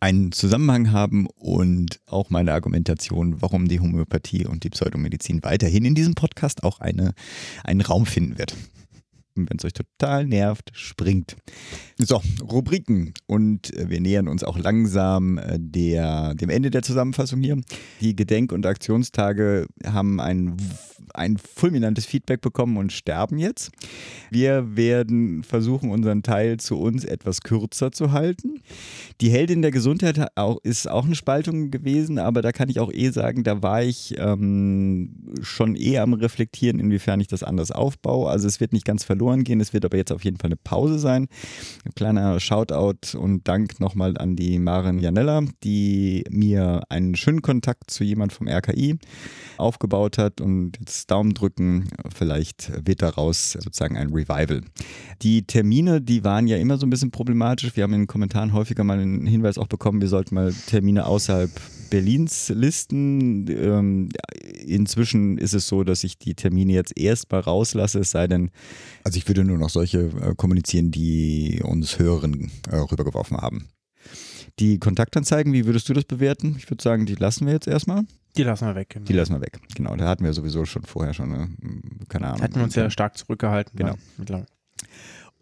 einen 0.00 0.32
Zusammenhang 0.32 0.92
haben 0.92 1.26
und 1.36 2.00
auch 2.06 2.30
meine 2.30 2.52
Argumentation, 2.82 3.40
warum 3.40 3.68
die 3.68 3.78
Homöopathie 3.78 4.44
und 4.46 4.64
die 4.64 4.70
Pseudomedizin 4.70 5.36
Medizin 5.36 5.44
weiterhin 5.44 5.84
in 5.84 5.94
diesem 5.94 6.14
Podcast 6.14 6.64
auch 6.64 6.80
eine, 6.80 7.14
einen 7.62 7.80
Raum 7.80 8.06
finden 8.06 8.38
wird. 8.38 8.56
Wenn 9.34 9.58
es 9.58 9.64
euch 9.64 9.72
total 9.72 10.26
nervt, 10.26 10.70
springt. 10.74 11.36
So, 11.98 12.20
Rubriken. 12.42 13.14
Und 13.26 13.74
äh, 13.76 13.88
wir 13.88 14.00
nähern 14.00 14.28
uns 14.28 14.44
auch 14.44 14.58
langsam 14.58 15.38
äh, 15.38 15.58
der, 15.58 16.34
dem 16.34 16.50
Ende 16.50 16.70
der 16.70 16.82
Zusammenfassung 16.82 17.40
hier. 17.40 17.60
Die 18.00 18.16
Gedenk- 18.16 18.52
und 18.52 18.66
Aktionstage 18.66 19.66
haben 19.86 20.20
ein, 20.20 20.56
ein 21.14 21.38
fulminantes 21.38 22.06
Feedback 22.06 22.40
bekommen 22.40 22.76
und 22.76 22.92
sterben 22.92 23.38
jetzt. 23.38 23.70
Wir 24.30 24.76
werden 24.76 25.44
versuchen, 25.44 25.90
unseren 25.90 26.22
Teil 26.22 26.58
zu 26.58 26.78
uns 26.78 27.04
etwas 27.04 27.40
kürzer 27.40 27.92
zu 27.92 28.12
halten. 28.12 28.60
Die 29.20 29.30
Heldin 29.30 29.62
der 29.62 29.70
Gesundheit 29.70 30.20
ist 30.62 30.90
auch 30.90 31.04
eine 31.06 31.14
Spaltung 31.14 31.70
gewesen, 31.70 32.18
aber 32.18 32.42
da 32.42 32.52
kann 32.52 32.68
ich 32.68 32.80
auch 32.80 32.92
eh 32.92 33.10
sagen, 33.10 33.44
da 33.44 33.62
war 33.62 33.82
ich 33.82 34.14
ähm, 34.18 35.34
schon 35.42 35.76
eh 35.76 35.98
am 35.98 36.14
Reflektieren, 36.14 36.80
inwiefern 36.80 37.20
ich 37.20 37.28
das 37.28 37.42
anders 37.42 37.70
aufbaue. 37.70 38.28
Also 38.28 38.48
es 38.48 38.60
wird 38.60 38.72
nicht 38.72 38.84
ganz 38.84 39.04
verloren 39.04 39.21
gehen, 39.44 39.60
es 39.60 39.72
wird 39.72 39.84
aber 39.84 39.96
jetzt 39.96 40.12
auf 40.12 40.24
jeden 40.24 40.38
Fall 40.38 40.48
eine 40.48 40.56
Pause 40.56 40.98
sein. 40.98 41.28
Ein 41.84 41.92
kleiner 41.94 42.40
Shoutout 42.40 43.16
und 43.16 43.46
Dank 43.48 43.80
nochmal 43.80 44.18
an 44.18 44.36
die 44.36 44.58
Maren 44.58 44.98
Janella, 44.98 45.42
die 45.64 46.24
mir 46.30 46.82
einen 46.88 47.14
schönen 47.16 47.42
Kontakt 47.42 47.90
zu 47.90 48.04
jemand 48.04 48.32
vom 48.32 48.48
RKI 48.48 48.98
aufgebaut 49.58 50.18
hat 50.18 50.40
und 50.40 50.78
jetzt 50.78 51.10
Daumen 51.10 51.34
drücken, 51.34 51.88
vielleicht 52.14 52.72
wird 52.86 53.02
daraus 53.02 53.52
sozusagen 53.52 53.96
ein 53.96 54.12
Revival. 54.12 54.62
Die 55.22 55.46
Termine, 55.46 56.00
die 56.00 56.24
waren 56.24 56.46
ja 56.46 56.56
immer 56.56 56.78
so 56.78 56.86
ein 56.86 56.90
bisschen 56.90 57.10
problematisch. 57.10 57.76
Wir 57.76 57.84
haben 57.84 57.94
in 57.94 58.02
den 58.02 58.06
Kommentaren 58.06 58.52
häufiger 58.52 58.84
mal 58.84 58.98
einen 58.98 59.26
Hinweis 59.26 59.58
auch 59.58 59.68
bekommen, 59.68 60.00
wir 60.00 60.08
sollten 60.08 60.34
mal 60.34 60.52
Termine 60.66 61.06
außerhalb 61.06 61.50
Berlins 61.92 62.48
listen. 62.48 63.46
Ähm, 63.50 64.08
inzwischen 64.64 65.36
ist 65.36 65.52
es 65.52 65.68
so, 65.68 65.84
dass 65.84 66.04
ich 66.04 66.16
die 66.16 66.34
Termine 66.34 66.72
jetzt 66.72 66.98
erstmal 66.98 67.42
rauslasse, 67.42 68.00
es 68.00 68.12
sei 68.12 68.26
denn, 68.26 68.50
also 69.04 69.18
ich 69.18 69.28
würde 69.28 69.44
nur 69.44 69.58
noch 69.58 69.68
solche 69.68 69.98
äh, 69.98 70.34
kommunizieren, 70.34 70.90
die 70.90 71.60
uns 71.62 71.98
Hörerinnen 71.98 72.50
äh, 72.70 72.76
rübergeworfen 72.76 73.36
haben. 73.36 73.68
Die 74.58 74.78
Kontaktanzeigen, 74.78 75.52
wie 75.52 75.66
würdest 75.66 75.86
du 75.90 75.92
das 75.92 76.04
bewerten? 76.04 76.56
Ich 76.56 76.70
würde 76.70 76.82
sagen, 76.82 77.04
die 77.04 77.14
lassen 77.14 77.44
wir 77.44 77.52
jetzt 77.52 77.68
erstmal. 77.68 78.04
Die 78.38 78.42
lassen 78.42 78.66
wir 78.66 78.74
weg. 78.74 78.88
Genau. 78.88 79.04
Die 79.04 79.12
lassen 79.12 79.34
wir 79.34 79.42
weg. 79.42 79.60
Genau, 79.76 79.94
da 79.94 80.08
hatten 80.08 80.24
wir 80.24 80.32
sowieso 80.32 80.64
schon 80.64 80.84
vorher 80.84 81.12
schon, 81.12 81.34
eine, 81.34 81.50
keine 82.08 82.28
Ahnung. 82.28 82.40
Hatten 82.40 82.54
wir 82.54 82.64
uns 82.64 82.74
ja 82.74 82.88
stark 82.88 83.18
zurückgehalten. 83.18 83.76
Genau. 83.76 83.96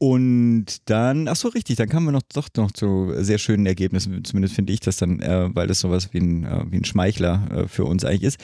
Und 0.02 0.88
dann, 0.88 1.28
ach 1.28 1.36
so 1.36 1.48
richtig, 1.48 1.76
dann 1.76 1.90
kamen 1.90 2.06
wir 2.06 2.12
noch 2.12 2.22
doch 2.22 2.48
noch 2.56 2.70
zu 2.70 3.12
sehr 3.18 3.36
schönen 3.36 3.66
Ergebnissen. 3.66 4.24
Zumindest 4.24 4.54
finde 4.54 4.72
ich 4.72 4.80
das 4.80 4.96
dann, 4.96 5.20
äh, 5.20 5.54
weil 5.54 5.66
das 5.66 5.80
sowas 5.80 6.14
wie 6.14 6.20
ein, 6.20 6.44
äh, 6.46 6.64
wie 6.70 6.78
ein 6.78 6.86
Schmeichler 6.86 7.46
äh, 7.50 7.68
für 7.68 7.84
uns 7.84 8.06
eigentlich 8.06 8.22
ist. 8.22 8.40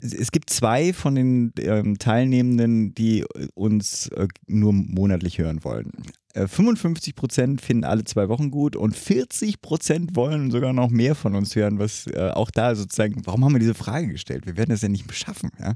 Es, 0.00 0.30
gibt 0.30 0.50
zwei 0.50 0.92
von 0.92 1.16
den 1.16 1.52
ähm, 1.58 1.98
Teilnehmenden, 1.98 2.94
die 2.94 3.24
uns 3.54 4.06
äh, 4.10 4.28
nur 4.46 4.72
monatlich 4.72 5.38
hören 5.38 5.64
wollen. 5.64 5.90
55 6.34 7.12
äh, 7.12 7.14
Prozent 7.14 7.60
finden 7.60 7.84
alle 7.84 8.04
zwei 8.04 8.28
Wochen 8.28 8.50
gut 8.50 8.76
und 8.76 8.96
40 8.96 9.60
Prozent 9.60 10.14
wollen 10.14 10.50
sogar 10.50 10.72
noch 10.72 10.90
mehr 10.90 11.14
von 11.14 11.34
uns 11.34 11.56
hören, 11.56 11.78
was 11.78 12.06
äh, 12.06 12.30
auch 12.34 12.50
da 12.50 12.74
sozusagen, 12.74 13.22
warum 13.26 13.44
haben 13.44 13.52
wir 13.52 13.58
diese 13.58 13.74
Frage 13.74 14.08
gestellt? 14.08 14.46
Wir 14.46 14.56
werden 14.56 14.70
das 14.70 14.82
ja 14.82 14.88
nicht 14.88 15.06
beschaffen. 15.06 15.50
Ja? 15.58 15.74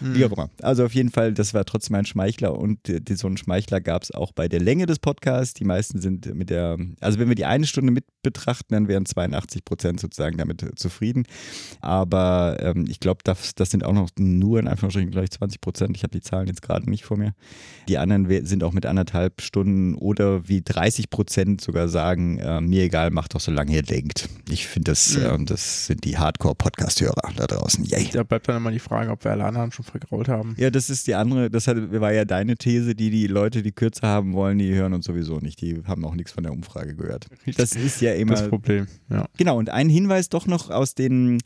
Mhm. 0.00 0.14
Wie 0.14 0.24
auch 0.24 0.32
immer. 0.32 0.50
Also 0.60 0.84
auf 0.84 0.94
jeden 0.94 1.10
Fall, 1.10 1.32
das 1.32 1.54
war 1.54 1.64
trotzdem 1.64 1.96
ein 1.96 2.06
Schmeichler 2.06 2.58
und 2.58 2.88
äh, 2.88 3.00
so 3.14 3.26
einen 3.26 3.36
Schmeichler 3.36 3.80
gab 3.80 4.02
es 4.02 4.10
auch 4.10 4.32
bei 4.32 4.48
der 4.48 4.60
Länge 4.60 4.86
des 4.86 4.98
Podcasts. 4.98 5.54
Die 5.54 5.64
meisten 5.64 6.00
sind 6.00 6.34
mit 6.34 6.50
der, 6.50 6.76
also 7.00 7.18
wenn 7.18 7.28
wir 7.28 7.34
die 7.34 7.46
eine 7.46 7.66
Stunde 7.66 7.92
mit 7.92 8.04
betrachten, 8.22 8.74
dann 8.74 8.88
wären 8.88 9.06
82 9.06 9.64
Prozent 9.64 10.00
sozusagen 10.00 10.36
damit 10.36 10.62
äh, 10.62 10.74
zufrieden. 10.74 11.24
Aber 11.80 12.58
ähm, 12.60 12.84
ich 12.88 13.00
glaube, 13.00 13.20
das, 13.24 13.54
das 13.54 13.70
sind 13.70 13.84
auch 13.84 13.92
noch 13.92 14.10
nur 14.18 14.58
in 14.58 14.66
Anführungsstrichen 14.66 15.10
gleich 15.10 15.30
20 15.30 15.60
Prozent. 15.60 15.96
Ich 15.96 16.02
habe 16.02 16.10
die 16.10 16.20
Zahlen 16.20 16.48
jetzt 16.48 16.60
gerade 16.60 16.90
nicht 16.90 17.04
vor 17.04 17.16
mir. 17.16 17.32
Die 17.88 17.98
anderen 17.98 18.44
sind 18.44 18.64
auch 18.64 18.72
mit 18.72 18.84
anderthalb 18.84 19.40
Stunden 19.40 19.85
oder 19.94 20.48
wie 20.48 20.62
30 20.62 21.10
Prozent 21.10 21.60
sogar 21.60 21.88
sagen, 21.88 22.38
äh, 22.38 22.60
mir 22.60 22.84
egal, 22.84 23.10
macht 23.10 23.34
doch 23.34 23.40
so 23.40 23.52
lange 23.52 23.72
ihr 23.72 23.82
denkt. 23.82 24.28
Ich 24.50 24.66
finde, 24.66 24.92
das, 24.92 25.16
mhm. 25.16 25.42
äh, 25.42 25.44
das 25.44 25.86
sind 25.86 26.04
die 26.04 26.18
Hardcore-Podcast-Hörer 26.18 27.32
da 27.36 27.46
draußen. 27.46 27.84
Yay. 27.84 28.08
Da 28.12 28.22
bleibt 28.22 28.48
dann 28.48 28.56
immer 28.56 28.70
die 28.70 28.78
Frage, 28.78 29.10
ob 29.10 29.24
wir 29.24 29.32
alle 29.32 29.44
anderen 29.44 29.72
schon 29.72 29.84
vergrault 29.84 30.28
haben. 30.28 30.54
Ja, 30.58 30.70
das 30.70 30.90
ist 30.90 31.06
die 31.06 31.14
andere, 31.14 31.50
das 31.50 31.66
war 31.66 32.12
ja 32.12 32.24
deine 32.24 32.56
These, 32.56 32.94
die 32.94 33.10
die 33.10 33.26
Leute, 33.26 33.62
die 33.62 33.72
kürzer 33.72 34.08
haben 34.08 34.32
wollen, 34.32 34.58
die 34.58 34.74
hören 34.74 34.92
uns 34.92 35.06
sowieso 35.06 35.38
nicht. 35.38 35.60
Die 35.60 35.82
haben 35.86 36.04
auch 36.04 36.14
nichts 36.14 36.32
von 36.32 36.42
der 36.42 36.52
Umfrage 36.52 36.94
gehört. 36.94 37.26
Das 37.56 37.72
ist 37.72 38.00
ja 38.00 38.12
immer 38.14 38.34
das 38.34 38.48
Problem. 38.48 38.86
Ja. 39.08 39.26
Genau, 39.36 39.58
und 39.58 39.70
ein 39.70 39.88
Hinweis 39.88 40.28
doch 40.28 40.46
noch 40.46 40.70
aus 40.70 40.94
den 40.94 41.38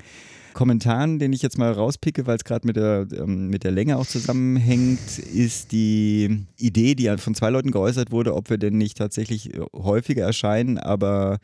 Kommentaren, 0.53 1.19
den 1.19 1.33
ich 1.33 1.43
jetzt 1.43 1.59
mal 1.59 1.73
rauspicke, 1.73 2.27
weil 2.27 2.37
es 2.37 2.45
gerade 2.45 2.67
mit, 2.67 2.77
der, 2.77 3.07
ähm, 3.13 3.49
mit 3.49 3.65
der 3.65 3.71
Länge 3.71 3.97
auch 3.97 4.07
zusammenhängt, 4.07 5.19
ist 5.19 5.73
die 5.73 6.47
Idee, 6.57 6.95
die 6.95 7.09
von 7.19 7.35
zwei 7.35 7.51
Leuten 7.51 7.71
geäußert 7.71 8.11
wurde, 8.11 8.35
ob 8.35 8.51
wir 8.51 8.59
denn 8.59 8.77
nicht 8.79 8.99
tatsächlich 8.99 9.55
äh, 9.55 9.61
häufiger 9.75 10.25
erscheinen, 10.25 10.79
aber 10.79 11.39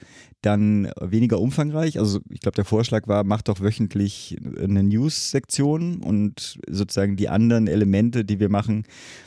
dann 0.47 0.91
weniger 1.01 1.41
umfangreich. 1.41 1.99
Also 1.99 2.21
ich 2.31 2.41
glaube, 2.41 2.55
der 2.55 2.65
Vorschlag 2.65 3.09
war, 3.09 3.25
macht 3.25 3.49
doch 3.49 3.61
wöchentlich 3.61 4.37
eine 4.63 4.85
News-Sektion 4.85 5.97
und 5.99 6.61
sozusagen 6.69 7.17
die 7.17 7.29
anderen 7.29 7.67
Elemente, 7.67 8.25
die 8.25 8.39
wir 8.39 8.49
machen, 8.49 8.85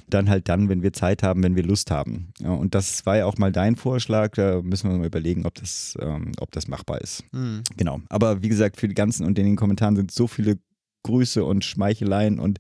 dann 0.10 0.30
halt 0.30 0.48
dann, 0.48 0.70
wenn 0.70 0.82
wir 0.82 0.94
Zeit 0.94 1.22
haben, 1.22 1.44
wenn 1.44 1.58
wir 1.58 1.64
Lust 1.64 1.92
haben. 1.92 2.30
Ja, 2.40 2.52
und 2.52 2.74
das 2.74 3.06
war 3.06 3.18
ja 3.18 3.26
auch 3.26 3.38
mal 3.38 3.52
dein 3.52 3.76
Vorschlag. 3.76 4.32
Da 4.32 4.62
müssen 4.62 4.90
wir 4.90 4.98
mal 4.98 5.08
überlegen, 5.08 5.46
ob 5.46 5.56
das, 5.56 5.98
ähm, 6.00 6.32
ob 6.40 6.52
das 6.52 6.68
machbar 6.70 7.02
ist. 7.02 7.24
Mhm. 7.34 7.64
Genau. 7.76 8.00
Aber 8.10 8.42
wie 8.42 8.50
gesagt, 8.50 8.78
für 8.78 8.88
die 8.88 8.96
ganzen 8.96 9.26
und 9.26 9.38
in 9.38 9.46
den 9.46 9.56
Kommentaren 9.58 9.98
sind 9.98 10.12
so 10.12 10.28
viele 10.28 10.58
Grüße 11.04 11.44
und 11.44 11.66
Schmeicheleien 11.66 12.40
und 12.40 12.60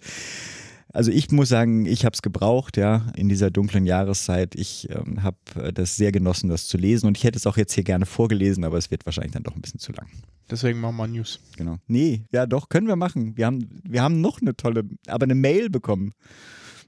also 0.91 1.11
ich 1.11 1.31
muss 1.31 1.49
sagen, 1.49 1.85
ich 1.85 2.05
habe 2.05 2.13
es 2.13 2.21
gebraucht, 2.21 2.77
ja, 2.77 3.07
in 3.15 3.29
dieser 3.29 3.51
dunklen 3.51 3.85
Jahreszeit. 3.85 4.55
Ich 4.55 4.89
ähm, 4.89 5.21
habe 5.23 5.37
äh, 5.55 5.73
das 5.73 5.95
sehr 5.95 6.11
genossen, 6.11 6.49
das 6.49 6.67
zu 6.67 6.77
lesen 6.77 7.07
und 7.07 7.17
ich 7.17 7.23
hätte 7.23 7.37
es 7.37 7.45
auch 7.45 7.57
jetzt 7.57 7.73
hier 7.73 7.83
gerne 7.83 8.05
vorgelesen, 8.05 8.63
aber 8.63 8.77
es 8.77 8.89
wird 8.89 9.05
wahrscheinlich 9.05 9.33
dann 9.33 9.43
doch 9.43 9.55
ein 9.55 9.61
bisschen 9.61 9.79
zu 9.79 9.91
lang. 9.91 10.07
Deswegen 10.49 10.79
machen 10.79 10.97
wir 10.97 11.07
News. 11.07 11.39
Genau. 11.57 11.77
Nee, 11.87 12.23
ja 12.31 12.47
doch, 12.47 12.69
können 12.69 12.87
wir 12.87 12.95
machen. 12.95 13.37
Wir 13.37 13.45
haben, 13.45 13.81
wir 13.83 14.01
haben 14.01 14.19
noch 14.19 14.41
eine 14.41 14.55
tolle, 14.55 14.83
aber 15.07 15.25
eine 15.25 15.35
Mail 15.35 15.69
bekommen. 15.69 16.13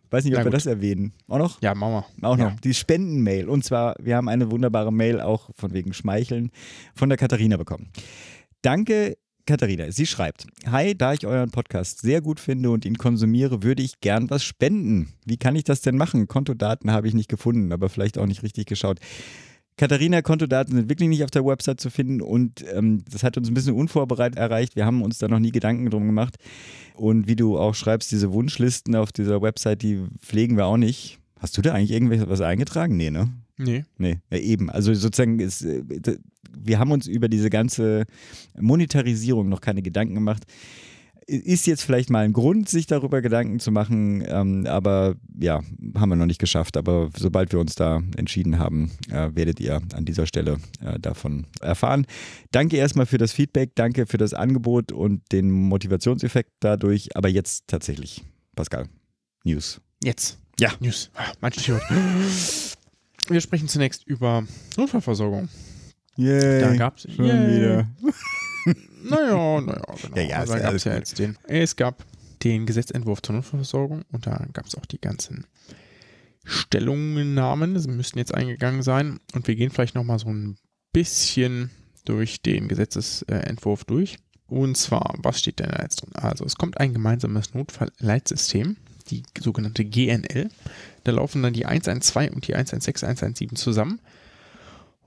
Weiß 0.10 0.26
nicht, 0.26 0.34
ob 0.34 0.40
Na 0.40 0.46
wir 0.46 0.52
das 0.52 0.66
erwähnen. 0.66 1.14
Auch 1.28 1.38
noch? 1.38 1.62
Ja, 1.62 1.74
machen 1.74 2.04
wir. 2.20 2.28
Auch 2.28 2.36
noch. 2.36 2.60
Die 2.60 2.74
Spenden-Mail. 2.74 3.48
Und 3.48 3.64
zwar, 3.64 3.96
wir 3.98 4.18
haben 4.18 4.28
eine 4.28 4.52
wunderbare 4.52 4.92
Mail 4.92 5.22
auch 5.22 5.52
von 5.56 5.74
wegen 5.74 5.94
Schmeicheln 5.94 6.52
von 6.96 7.08
der 7.08 7.18
Katharina 7.18 7.56
bekommen. 7.56 7.92
Danke, 8.62 9.18
Katharina, 9.46 9.92
sie 9.92 10.06
schreibt: 10.06 10.48
Hi, 10.68 10.96
da 10.96 11.14
ich 11.14 11.26
euren 11.26 11.52
Podcast 11.52 12.02
sehr 12.02 12.22
gut 12.22 12.40
finde 12.40 12.70
und 12.70 12.86
ihn 12.86 12.98
konsumiere, 12.98 13.64
würde 13.64 13.84
ich 13.84 14.00
gern 14.02 14.30
was 14.30 14.44
spenden. 14.44 15.14
Wie 15.26 15.38
kann 15.38 15.56
ich 15.56 15.64
das 15.64 15.82
denn 15.82 15.98
machen? 15.98 16.28
Kontodaten 16.28 16.92
habe 16.92 17.08
ich 17.08 17.14
nicht 17.14 17.30
gefunden, 17.30 17.72
aber 17.72 17.90
vielleicht 17.90 18.18
auch 18.18 18.26
nicht 18.26 18.44
richtig 18.44 18.66
geschaut. 18.66 19.00
Katharina, 19.78 20.22
Kontodaten 20.22 20.76
sind 20.76 20.90
wirklich 20.90 21.10
nicht 21.10 21.24
auf 21.24 21.32
der 21.32 21.46
Website 21.46 21.80
zu 21.80 21.90
finden 21.90 22.22
und 22.22 22.64
ähm, 22.72 23.04
das 23.10 23.24
hat 23.24 23.38
uns 23.38 23.48
ein 23.48 23.54
bisschen 23.54 23.74
unvorbereitet 23.74 24.38
erreicht. 24.38 24.76
Wir 24.76 24.86
haben 24.86 25.02
uns 25.02 25.18
da 25.18 25.28
noch 25.28 25.40
nie 25.40 25.52
Gedanken 25.52 25.90
drum 25.90 26.06
gemacht. 26.06 26.36
Und 26.94 27.28
wie 27.28 27.36
du 27.36 27.58
auch 27.58 27.74
schreibst, 27.74 28.12
diese 28.12 28.32
Wunschlisten 28.32 28.96
auf 28.96 29.12
dieser 29.12 29.42
Website, 29.42 29.82
die 29.82 30.04
pflegen 30.20 30.58
wir 30.58 30.66
auch 30.66 30.78
nicht 30.78 31.22
Hast 31.42 31.58
du 31.58 31.64
da 31.64 31.74
eigentlich 31.74 31.90
irgendwas 31.90 32.40
eingetragen? 32.40 32.96
Nee, 32.98 33.10
ne? 33.10 33.32
Nee. 33.66 33.86
Nee, 33.98 34.20
eben. 34.32 34.70
Also 34.70 34.94
sozusagen 34.94 35.40
ist, 35.40 35.64
äh, 35.64 35.84
wir 36.58 36.80
haben 36.80 36.92
uns 36.92 37.08
über 37.08 37.30
diese 37.30 37.50
ganze 37.50 38.06
Monetarisierung 38.60 39.50
noch 39.50 39.62
keine 39.62 39.82
Gedanken 39.82 40.16
gemacht. 40.16 40.44
Ist 41.28 41.68
jetzt 41.68 41.84
vielleicht 41.84 42.10
mal 42.10 42.26
ein 42.26 42.34
Grund, 42.34 42.68
sich 42.68 42.88
darüber 42.88 43.22
Gedanken 43.22 43.60
zu 43.60 43.72
machen, 43.72 44.24
ähm, 44.28 44.66
aber 44.66 45.16
ja, 45.40 45.62
haben 45.96 46.10
wir 46.10 46.16
noch 46.16 46.26
nicht 46.26 46.40
geschafft. 46.40 46.76
Aber 46.76 47.10
sobald 47.16 47.54
wir 47.54 47.60
uns 47.60 47.76
da 47.76 48.02
entschieden 48.18 48.60
haben, 48.60 48.92
äh, 49.10 49.30
werdet 49.34 49.60
ihr 49.60 49.82
an 49.94 50.04
dieser 50.04 50.26
Stelle 50.26 50.58
äh, 50.84 51.00
davon 51.00 51.46
erfahren. 51.62 52.06
Danke 52.52 52.78
erstmal 52.78 53.06
für 53.06 53.20
das 53.20 53.32
Feedback, 53.32 53.76
danke 53.76 54.08
für 54.08 54.18
das 54.18 54.34
Angebot 54.34 54.92
und 54.92 55.22
den 55.32 55.52
Motivationseffekt 55.52 56.52
dadurch. 56.60 57.16
Aber 57.16 57.30
jetzt 57.30 57.66
tatsächlich, 57.68 58.24
Pascal, 58.56 58.90
News. 59.46 59.80
Jetzt. 60.04 60.40
Ja. 60.60 60.72
News. 60.80 61.12
Ah, 61.14 61.52
Stichwort. 61.52 61.84
Wir 63.32 63.42
sprechen 63.42 63.68
zunächst 63.68 64.06
über 64.06 64.44
Notfallversorgung. 64.78 65.48
Yay, 66.18 66.62
Da 66.62 66.76
gab 66.76 66.98
es 66.98 67.04
schon 67.04 67.26
wieder. 67.26 67.88
Naja, 69.04 69.60
naja, 69.62 69.82
genau. 69.96 70.16
Ja, 70.16 70.22
ja, 70.22 70.38
also 70.38 70.54
da 70.54 70.60
gab 70.60 70.74
es 70.76 70.84
ja 70.84 70.94
jetzt 70.94 71.18
den. 71.18 71.36
Es 71.48 71.76
gab 71.76 72.06
den 72.44 72.68
Gesetzentwurf 72.68 73.24
zur 73.24 73.34
Notfallversorgung 73.34 74.04
und 74.12 74.28
da 74.28 74.46
gab 74.54 74.68
es 74.68 74.76
auch 74.76 74.86
die 74.86 75.02
ganzen 75.02 75.48
Stellungnahmen. 76.44 77.80
Sie 77.80 77.90
müssten 77.90 78.20
jetzt 78.20 78.34
eingegangen 78.34 78.84
sein 78.84 79.20
und 79.34 79.48
wir 79.48 79.56
gehen 79.56 79.72
vielleicht 79.72 79.96
nochmal 79.96 80.20
so 80.20 80.28
ein 80.30 80.58
bisschen 80.94 81.72
durch 82.06 82.44
den 82.44 82.68
Gesetzesentwurf 82.68 83.86
durch. 83.86 84.18
Und 84.46 84.78
zwar, 84.78 85.16
was 85.24 85.40
steht 85.40 85.60
denn 85.60 85.70
da 85.70 85.82
jetzt 85.82 86.04
drin? 86.04 86.14
Also, 86.14 86.46
es 86.46 86.56
kommt 86.56 86.80
ein 86.80 86.94
gemeinsames 86.94 87.54
Notfallleitsystem, 87.56 88.78
die 89.10 89.24
sogenannte 89.40 89.86
GNL. 89.86 90.50
Da 91.04 91.12
laufen 91.12 91.42
dann 91.42 91.54
die 91.54 91.66
112 91.66 92.32
und 92.32 92.48
die 92.48 92.56
116, 92.56 93.08
117 93.08 93.56
zusammen. 93.56 94.00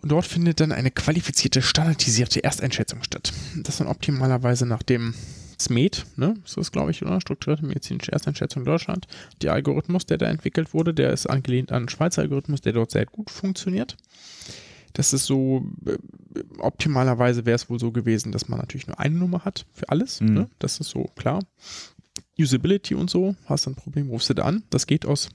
Und 0.03 0.13
dort 0.13 0.27
findet 0.27 0.61
dann 0.61 0.73
eine 0.73 0.91
qualifizierte, 0.91 1.63
standardisierte 1.63 2.45
Ersteinschätzung 2.45 3.03
statt. 3.03 3.33
Das 3.57 3.79
dann 3.79 3.87
optimalerweise 3.87 4.67
nach 4.67 4.83
dem 4.83 5.15
SMED, 5.59 6.05
ne? 6.17 6.35
ist 6.45 6.57
das 6.57 6.73
glaube 6.73 6.91
ich, 6.91 7.03
oder? 7.03 7.21
Strukturierte 7.21 7.65
medizinische 7.65 8.13
Ersteinschätzung 8.13 8.63
in 8.63 8.67
Deutschland. 8.67 9.07
Der 9.41 9.53
Algorithmus, 9.53 10.05
der 10.05 10.19
da 10.19 10.27
entwickelt 10.27 10.75
wurde, 10.75 10.93
der 10.93 11.13
ist 11.13 11.27
angelehnt 11.27 11.73
an 11.73 11.79
einen 11.79 11.89
Schweizer 11.89 12.23
Algorithmus, 12.23 12.61
der 12.61 12.73
dort 12.73 12.91
sehr 12.91 13.07
gut 13.07 13.31
funktioniert. 13.31 13.97
Das 14.93 15.13
ist 15.13 15.27
so, 15.27 15.67
äh, 15.87 15.97
optimalerweise 16.59 17.47
wäre 17.47 17.57
es 17.57 17.69
wohl 17.69 17.81
so 17.81 17.91
gewesen, 17.91 18.31
dass 18.31 18.49
man 18.49 18.59
natürlich 18.59 18.87
nur 18.87 19.01
eine 19.01 19.17
Nummer 19.17 19.45
hat 19.45 19.67
für 19.73 19.89
alles. 19.89 20.21
Mhm. 20.21 20.35
Ne? 20.35 20.51
Das 20.59 20.81
ist 20.81 20.91
so 20.91 21.11
klar. 21.17 21.41
Usability 22.39 22.95
und 22.95 23.11
so, 23.11 23.37
hast 23.47 23.67
du 23.67 23.71
ein 23.71 23.75
Problem, 23.75 24.09
rufst 24.11 24.31
du 24.31 24.35
da 24.35 24.45
an. 24.45 24.63
Das 24.71 24.87
geht 24.87 25.07
aus 25.07 25.31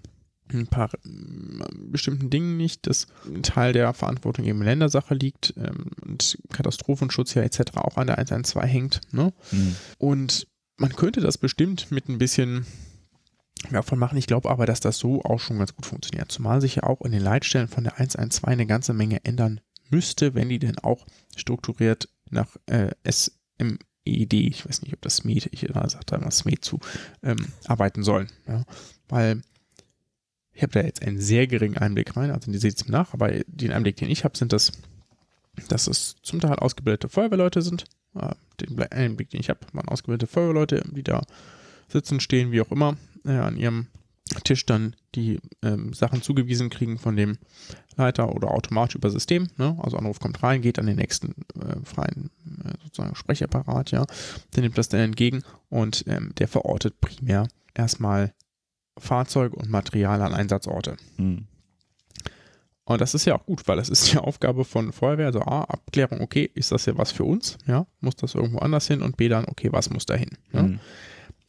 ein 0.52 0.68
paar 0.68 0.90
ähm, 1.06 1.64
bestimmten 1.92 2.30
Dingen 2.30 2.58
nicht, 2.58 2.88
dass 2.88 3.08
ein 3.26 3.44
Teil 3.44 3.74
der 3.74 3.94
Verantwortung 3.94 4.46
eben 4.46 4.62
Ländersache 4.62 5.14
liegt 5.14 5.54
ähm, 5.58 5.92
und 6.02 6.38
Katastrophenschutz 6.52 7.34
ja 7.34 7.42
etc. 7.42 7.76
auch 7.76 7.98
an 7.98 8.08
der 8.08 8.18
112 8.18 8.66
hängt. 8.66 9.02
Ne? 9.12 9.34
Hm. 9.50 9.76
Und 9.98 10.48
man 10.78 10.96
könnte 10.96 11.22
das 11.22 11.38
bestimmt 11.38 11.92
mit 11.92 12.08
ein 12.10 12.18
bisschen 12.18 12.66
mehr 13.70 13.84
von 13.84 14.00
machen. 14.00 14.18
Ich 14.18 14.28
glaube 14.28 14.50
aber, 14.50 14.66
dass 14.66 14.80
das 14.80 14.98
so 14.98 15.22
auch 15.24 15.40
schon 15.40 15.58
ganz 15.58 15.76
gut 15.76 15.86
funktioniert. 15.86 16.32
Zumal 16.32 16.62
sich 16.62 16.76
ja 16.76 16.84
auch 16.84 17.02
in 17.02 17.12
den 17.12 17.22
Leitstellen 17.22 17.68
von 17.68 17.84
der 17.84 17.94
112 17.94 18.46
eine 18.46 18.66
ganze 18.66 18.94
Menge 18.94 19.24
ändern 19.26 19.62
müsste, 19.90 20.34
wenn 20.36 20.50
die 20.50 20.60
denn 20.60 20.80
auch 20.80 21.06
strukturiert 21.36 22.10
nach 22.30 22.56
äh, 22.68 22.92
SMED, 23.10 24.34
ich 24.34 24.68
weiß 24.68 24.82
nicht, 24.84 24.94
ob 24.94 25.02
das 25.02 25.18
SMED, 25.18 25.50
ich 25.52 25.62
sage 25.62 26.06
da 26.06 26.16
immer 26.16 26.32
SMED 26.32 26.64
zu, 26.64 26.80
ähm, 27.24 27.48
arbeiten 27.66 28.04
sollen. 28.04 28.30
Ja? 28.48 28.66
Weil 29.08 29.42
ich 30.60 30.64
habe 30.64 30.74
da 30.74 30.82
jetzt 30.82 31.02
einen 31.02 31.22
sehr 31.22 31.48
geringen 31.48 31.78
Einblick 31.78 32.18
rein, 32.18 32.32
also 32.32 32.52
die 32.52 32.58
seht 32.58 32.76
es 32.76 32.86
mir 32.86 32.92
nach, 32.92 33.14
aber 33.14 33.32
den 33.48 33.72
Einblick, 33.72 33.96
den 33.96 34.10
ich 34.10 34.26
habe, 34.26 34.38
sind 34.38 34.52
das, 34.52 34.74
dass 35.70 35.88
es 35.88 36.18
zum 36.22 36.42
Teil 36.42 36.56
ausgebildete 36.56 37.08
Feuerwehrleute 37.08 37.62
sind. 37.62 37.86
Den 38.60 38.78
Einblick, 38.92 39.30
den 39.30 39.40
ich 39.40 39.50
habe, 39.50 39.62
waren 39.72 39.88
ausgebildete 39.88 40.30
Feuerwehrleute, 40.30 40.84
die 40.92 41.04
da 41.04 41.22
sitzen, 41.88 42.20
stehen, 42.20 42.52
wie 42.52 42.60
auch 42.60 42.72
immer, 42.72 42.98
äh, 43.24 43.32
an 43.32 43.56
ihrem 43.56 43.88
Tisch 44.44 44.66
dann 44.66 44.98
die 45.16 45.40
ähm, 45.64 45.94
Sachen 45.94 46.22
zugewiesen 46.22 46.70
kriegen 46.70 46.98
von 46.98 47.16
dem 47.16 47.38
Leiter 47.96 48.36
oder 48.36 48.52
automatisch 48.52 48.96
über 48.96 49.10
System. 49.10 49.48
Ne? 49.56 49.78
Also 49.82 49.96
Anruf 49.96 50.20
kommt 50.20 50.44
rein, 50.44 50.62
geht 50.62 50.78
an 50.78 50.88
den 50.88 50.98
nächsten 50.98 51.36
äh, 51.56 51.80
freien 51.86 52.32
äh, 52.66 52.74
sozusagen 52.84 53.16
Sprechapparat, 53.16 53.92
ja. 53.92 54.06
Der 54.56 54.64
nimmt 54.64 54.78
das 54.78 54.90
dann 54.90 55.00
entgegen 55.00 55.44
und 55.70 56.04
ähm, 56.08 56.34
der 56.38 56.50
verortet 56.50 57.00
primär 57.00 57.48
erstmal 57.74 58.34
Fahrzeug 58.98 59.54
und 59.54 59.70
Material 59.70 60.22
an 60.22 60.34
Einsatzorte. 60.34 60.98
Hm. 61.18 61.46
Und 62.86 63.02
das 63.02 63.14
ist 63.14 63.26
ja 63.26 63.36
auch 63.36 63.46
gut, 63.46 63.68
weil 63.68 63.78
das 63.78 63.90
ist 63.90 64.12
die 64.12 64.18
Aufgabe 64.18 64.66
von 64.66 64.92
Feuerwehr. 64.92 65.28
Also 65.28 65.42
A, 65.42 65.62
Abklärung, 65.62 66.22
okay, 66.22 66.50
ist 66.56 66.72
das 66.72 66.88
ja 66.88 66.98
was 66.98 67.12
für 67.12 67.24
uns? 67.24 67.58
Ja, 67.68 67.86
muss 68.00 68.16
das 68.16 68.34
irgendwo 68.34 68.60
anders 68.60 68.88
hin? 68.88 69.04
Und 69.04 69.16
B 69.16 69.30
dann, 69.30 69.46
okay, 69.46 69.70
was 69.72 69.92
muss 69.92 70.08
da 70.08 70.16
hin? 70.16 70.32
Ja? 70.54 70.62
Hm. 70.62 70.80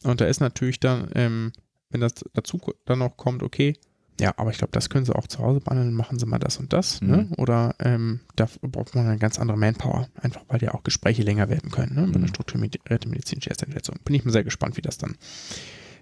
Und 0.03 0.21
da 0.21 0.25
ist 0.25 0.39
natürlich 0.39 0.79
dann, 0.79 1.09
ähm, 1.15 1.51
wenn 1.89 2.01
das 2.01 2.13
dazu 2.33 2.59
dann 2.85 2.99
noch 2.99 3.17
kommt, 3.17 3.41
okay, 3.43 3.75
ja, 4.19 4.33
aber 4.37 4.51
ich 4.51 4.59
glaube, 4.59 4.71
das 4.71 4.89
können 4.89 5.05
sie 5.05 5.15
auch 5.15 5.25
zu 5.25 5.39
Hause 5.39 5.61
behandeln, 5.61 5.95
machen 5.95 6.19
sie 6.19 6.27
mal 6.27 6.37
das 6.37 6.57
und 6.57 6.73
das, 6.73 7.01
ne? 7.01 7.27
Mhm. 7.29 7.33
Oder 7.37 7.73
ähm, 7.79 8.19
da 8.35 8.47
braucht 8.61 8.93
man 8.93 9.07
eine 9.07 9.17
ganz 9.17 9.39
andere 9.39 9.57
Manpower, 9.57 10.09
einfach 10.21 10.43
weil 10.47 10.61
ja 10.61 10.75
auch 10.75 10.83
Gespräche 10.83 11.23
länger 11.23 11.49
werden 11.49 11.71
können, 11.71 11.95
ne? 11.95 12.03
Eine 12.03 12.19
Mhm. 12.19 12.27
strukturierte 12.27 13.09
medizinische 13.09 13.49
Ersteinschätzung. 13.49 13.95
Bin 14.05 14.13
ich 14.13 14.23
mal 14.23 14.31
sehr 14.31 14.43
gespannt, 14.43 14.77
wie 14.77 14.81
das 14.83 14.99
dann 14.99 15.15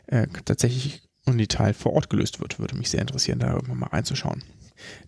äh, 0.07 0.27
tatsächlich 0.43 1.07
im 1.25 1.37
Detail 1.37 1.73
vor 1.73 1.93
Ort 1.93 2.09
gelöst 2.09 2.39
wird. 2.39 2.59
Würde 2.59 2.75
mich 2.75 2.89
sehr 2.89 3.01
interessieren, 3.01 3.39
da 3.39 3.53
irgendwann 3.53 3.79
mal 3.79 3.87
reinzuschauen. 3.87 4.43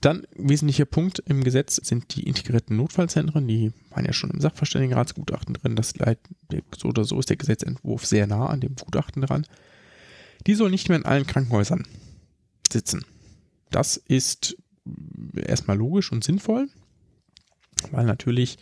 Dann 0.01 0.27
wesentlicher 0.35 0.85
Punkt 0.85 1.19
im 1.25 1.43
Gesetz 1.43 1.77
sind 1.77 2.15
die 2.15 2.23
integrierten 2.23 2.75
Notfallzentren. 2.75 3.47
Die 3.47 3.71
waren 3.89 4.05
ja 4.05 4.13
schon 4.13 4.31
im 4.31 4.41
Sachverständigenratsgutachten 4.41 5.53
drin. 5.53 5.75
Das 5.75 5.93
so 6.77 6.89
oder 6.89 7.05
so 7.05 7.19
ist 7.19 7.29
der 7.29 7.37
Gesetzentwurf 7.37 8.05
sehr 8.05 8.27
nah 8.27 8.47
an 8.47 8.61
dem 8.61 8.75
Gutachten 8.75 9.21
dran. 9.21 9.47
Die 10.47 10.55
sollen 10.55 10.71
nicht 10.71 10.89
mehr 10.89 10.97
in 10.97 11.05
allen 11.05 11.27
Krankenhäusern 11.27 11.87
sitzen. 12.71 13.05
Das 13.69 13.97
ist 13.97 14.57
erstmal 15.35 15.77
logisch 15.77 16.11
und 16.11 16.23
sinnvoll, 16.23 16.67
weil 17.91 18.05
natürlich 18.05 18.57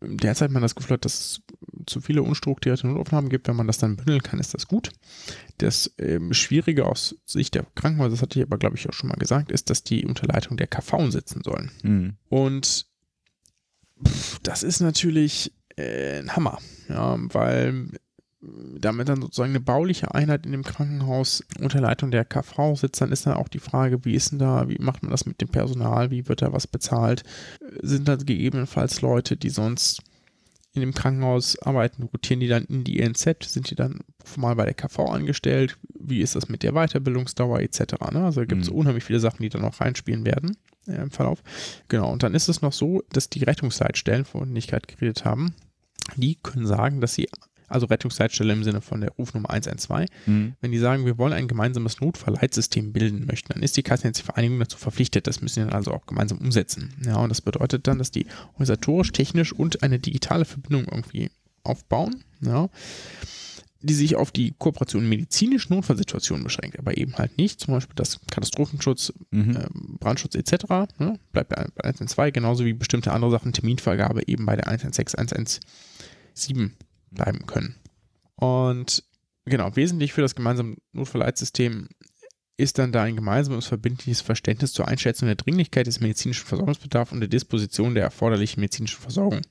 derzeit 0.00 0.50
man 0.50 0.62
das 0.62 0.74
Gefühl 0.74 0.94
hat, 0.94 1.04
dass 1.04 1.40
zu 1.86 2.00
viele 2.00 2.22
unstrukturierte 2.22 2.86
Notaufnahmen 2.86 3.30
gibt. 3.30 3.48
Wenn 3.48 3.56
man 3.56 3.66
das 3.66 3.78
dann 3.78 3.96
bündeln 3.96 4.22
kann, 4.22 4.38
ist 4.38 4.54
das 4.54 4.68
gut. 4.68 4.90
Das 5.58 5.94
ähm, 5.98 6.34
Schwierige 6.34 6.86
aus 6.86 7.16
Sicht 7.24 7.54
der 7.54 7.66
Krankenhäuser, 7.74 8.10
das 8.10 8.22
hatte 8.22 8.38
ich 8.38 8.44
aber, 8.44 8.58
glaube 8.58 8.76
ich, 8.76 8.88
auch 8.88 8.92
schon 8.92 9.08
mal 9.08 9.16
gesagt, 9.16 9.50
ist, 9.50 9.70
dass 9.70 9.82
die 9.82 10.04
unter 10.04 10.26
Leitung 10.26 10.56
der 10.56 10.66
KV 10.66 11.10
sitzen 11.10 11.42
sollen. 11.42 11.70
Hm. 11.82 12.16
Und 12.28 12.86
pff, 14.06 14.38
das 14.40 14.62
ist 14.62 14.80
natürlich 14.80 15.52
äh, 15.76 16.18
ein 16.18 16.34
Hammer, 16.36 16.58
ja, 16.88 17.16
weil 17.32 17.88
damit 18.78 19.08
dann 19.08 19.22
sozusagen 19.22 19.50
eine 19.50 19.60
bauliche 19.60 20.14
Einheit 20.14 20.46
in 20.46 20.52
dem 20.52 20.62
Krankenhaus 20.62 21.42
unter 21.60 21.80
Leitung 21.80 22.10
der 22.10 22.24
KV 22.24 22.76
sitzt, 22.76 23.00
dann 23.00 23.12
ist 23.12 23.26
dann 23.26 23.34
auch 23.34 23.48
die 23.48 23.58
Frage, 23.58 24.04
wie 24.04 24.14
ist 24.14 24.32
denn 24.32 24.38
da, 24.38 24.68
wie 24.68 24.78
macht 24.78 25.02
man 25.02 25.10
das 25.10 25.26
mit 25.26 25.40
dem 25.40 25.48
Personal, 25.48 26.10
wie 26.10 26.28
wird 26.28 26.42
da 26.42 26.52
was 26.52 26.66
bezahlt? 26.66 27.22
Sind 27.82 28.08
da 28.08 28.16
gegebenenfalls 28.16 29.00
Leute, 29.00 29.36
die 29.36 29.50
sonst 29.50 30.02
in 30.76 30.80
dem 30.82 30.94
Krankenhaus 30.94 31.58
arbeiten, 31.60 32.04
rotieren 32.04 32.40
die 32.40 32.48
dann 32.48 32.64
in 32.64 32.84
die 32.84 32.98
INZ, 32.98 33.24
sind 33.44 33.70
die 33.70 33.74
dann 33.74 34.00
formal 34.24 34.54
bei 34.56 34.64
der 34.64 34.74
KV 34.74 35.00
angestellt? 35.10 35.78
Wie 35.98 36.20
ist 36.20 36.36
das 36.36 36.48
mit 36.48 36.62
der 36.62 36.72
Weiterbildungsdauer 36.72 37.60
etc.? 37.60 37.94
Ne? 38.12 38.24
Also 38.24 38.42
gibt 38.46 38.62
es 38.62 38.70
Mhm. 38.70 38.76
unheimlich 38.76 39.04
viele 39.04 39.20
Sachen, 39.20 39.42
die 39.42 39.48
da 39.48 39.58
noch 39.58 39.80
reinspielen 39.80 40.24
werden 40.24 40.56
äh, 40.86 40.96
im 41.02 41.10
Verlauf. 41.10 41.42
Genau, 41.88 42.12
und 42.12 42.22
dann 42.22 42.34
ist 42.34 42.48
es 42.48 42.62
noch 42.62 42.72
so, 42.72 43.02
dass 43.10 43.28
die 43.30 43.42
Rettungsleitstellen, 43.44 44.24
von 44.24 44.42
denen 44.44 44.56
ich 44.56 44.68
gerade 44.68 44.86
geredet 44.86 45.24
haben, 45.24 45.54
die 46.16 46.36
können 46.36 46.66
sagen, 46.66 47.00
dass 47.00 47.14
sie, 47.14 47.28
also 47.68 47.86
Rettungsleitstelle 47.86 48.52
im 48.52 48.64
Sinne 48.64 48.80
von 48.80 49.00
der 49.00 49.10
Rufnummer 49.10 49.50
112, 49.50 50.08
Hm. 50.24 50.54
wenn 50.60 50.72
die 50.72 50.78
sagen, 50.78 51.04
wir 51.06 51.18
wollen 51.18 51.32
ein 51.32 51.48
gemeinsames 51.48 52.00
Notfallleitsystem 52.00 52.92
bilden 52.92 53.26
möchten, 53.26 53.52
dann 53.52 53.62
ist 53.62 53.76
die 53.76 53.82
Kassenärztliche 53.82 54.26
Vereinigung 54.32 54.58
dazu 54.58 54.78
verpflichtet. 54.78 55.26
Das 55.26 55.40
müssen 55.40 55.54
sie 55.54 55.60
dann 55.66 55.72
also 55.74 55.92
auch 55.92 56.06
gemeinsam 56.06 56.38
umsetzen. 56.38 56.94
Ja, 57.04 57.16
und 57.16 57.28
das 57.28 57.40
bedeutet 57.40 57.86
dann, 57.86 57.98
dass 57.98 58.10
die 58.10 58.26
organisatorisch, 58.54 59.12
technisch 59.12 59.52
und 59.52 59.82
eine 59.82 59.98
digitale 59.98 60.44
Verbindung 60.44 60.84
irgendwie 60.90 61.30
aufbauen, 61.64 62.22
ja, 62.40 62.68
die 63.82 63.94
sich 63.94 64.16
auf 64.16 64.32
die 64.32 64.52
Kooperation 64.58 65.02
in 65.04 65.08
medizinischen 65.08 65.74
Notfallsituationen 65.74 66.42
beschränkt, 66.42 66.78
aber 66.78 66.96
eben 66.96 67.16
halt 67.18 67.36
nicht, 67.38 67.60
zum 67.60 67.74
Beispiel 67.74 67.94
das 67.94 68.20
Katastrophenschutz, 68.30 69.12
Mhm. 69.30 69.56
ähm, 69.56 69.96
Brandschutz 70.00 70.34
etc. 70.34 70.64
Ne, 70.98 71.18
bleibt 71.32 71.50
bei, 71.50 71.66
bei 71.74 71.84
112, 71.84 72.32
genauso 72.32 72.64
wie 72.64 72.72
bestimmte 72.72 73.12
andere 73.12 73.30
Sachen, 73.30 73.52
Terminvergabe 73.52 74.22
eben 74.26 74.46
bei 74.46 74.56
der 74.56 74.66
116, 74.68 75.18
117 75.18 76.72
bleiben 77.16 77.46
können. 77.46 77.74
Und 78.36 79.02
genau, 79.44 79.74
wesentlich 79.74 80.12
für 80.12 80.20
das 80.20 80.34
gemeinsame 80.34 80.76
Notfallleitsystem 80.92 81.88
ist 82.58 82.78
dann 82.78 82.92
da 82.92 83.02
ein 83.02 83.16
gemeinsames 83.16 83.66
verbindliches 83.66 84.22
Verständnis 84.22 84.72
zur 84.72 84.88
Einschätzung 84.88 85.26
der 85.26 85.36
Dringlichkeit 85.36 85.86
des 85.86 86.00
medizinischen 86.00 86.46
Versorgungsbedarfs 86.46 87.12
und 87.12 87.20
der 87.20 87.28
Disposition 87.28 87.94
der 87.94 88.04
erforderlichen 88.04 88.60
medizinischen 88.60 89.00
Versorgung. 89.00 89.42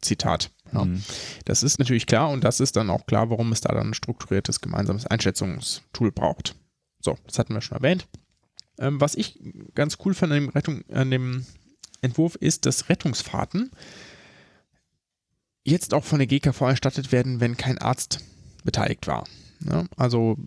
Zitat. 0.00 0.50
Ja. 0.72 0.82
Hm. 0.82 1.02
Das 1.44 1.62
ist 1.62 1.78
natürlich 1.78 2.06
klar 2.06 2.30
und 2.30 2.42
das 2.44 2.60
ist 2.60 2.76
dann 2.76 2.90
auch 2.90 3.06
klar, 3.06 3.30
warum 3.30 3.52
es 3.52 3.60
da 3.60 3.72
dann 3.72 3.90
ein 3.90 3.94
strukturiertes 3.94 4.60
gemeinsames 4.60 5.06
Einschätzungstool 5.06 6.12
braucht. 6.12 6.56
So, 7.00 7.16
das 7.26 7.38
hatten 7.38 7.54
wir 7.54 7.60
schon 7.60 7.78
erwähnt. 7.78 8.06
Ähm, 8.78 9.00
was 9.00 9.14
ich 9.14 9.38
ganz 9.74 9.98
cool 10.04 10.14
fand 10.14 10.32
an 10.32 10.40
dem, 10.40 10.48
Rettung, 10.50 10.84
an 10.90 11.10
dem 11.10 11.46
Entwurf 12.02 12.34
ist, 12.34 12.66
dass 12.66 12.88
Rettungsfahrten 12.88 13.70
jetzt 15.64 15.94
auch 15.94 16.04
von 16.04 16.18
der 16.18 16.26
GKV 16.26 16.60
erstattet 16.62 17.12
werden, 17.12 17.40
wenn 17.40 17.56
kein 17.56 17.78
Arzt 17.78 18.20
beteiligt 18.64 19.06
war. 19.06 19.24
Ja, 19.68 19.84
also 19.96 20.38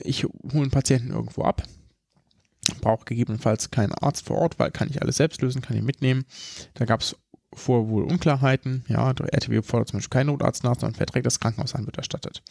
ich 0.00 0.24
hole 0.24 0.62
einen 0.62 0.70
Patienten 0.70 1.10
irgendwo 1.10 1.42
ab, 1.42 1.62
brauche 2.80 3.04
gegebenenfalls 3.04 3.70
keinen 3.70 3.92
Arzt 3.92 4.26
vor 4.26 4.38
Ort, 4.38 4.58
weil 4.58 4.70
kann 4.70 4.90
ich 4.90 5.00
alles 5.00 5.16
selbst 5.16 5.40
lösen, 5.42 5.62
kann 5.62 5.76
ich 5.76 5.82
mitnehmen. 5.82 6.24
Da 6.74 6.84
gab 6.84 7.00
es 7.00 7.16
vor 7.54 7.88
wohl 7.88 8.04
Unklarheiten. 8.04 8.84
Ja, 8.88 9.12
der 9.12 9.32
RTW 9.32 9.62
fordert 9.62 9.88
zum 9.88 9.98
Beispiel 9.98 10.18
keinen 10.18 10.26
Notarzt 10.26 10.64
nach, 10.64 10.78
sondern 10.78 10.94
verträgt 10.94 11.26
das 11.26 11.40
Krankenhaus 11.40 11.74
an, 11.74 11.86
wird 11.86 11.96
erstattet. 11.96 12.42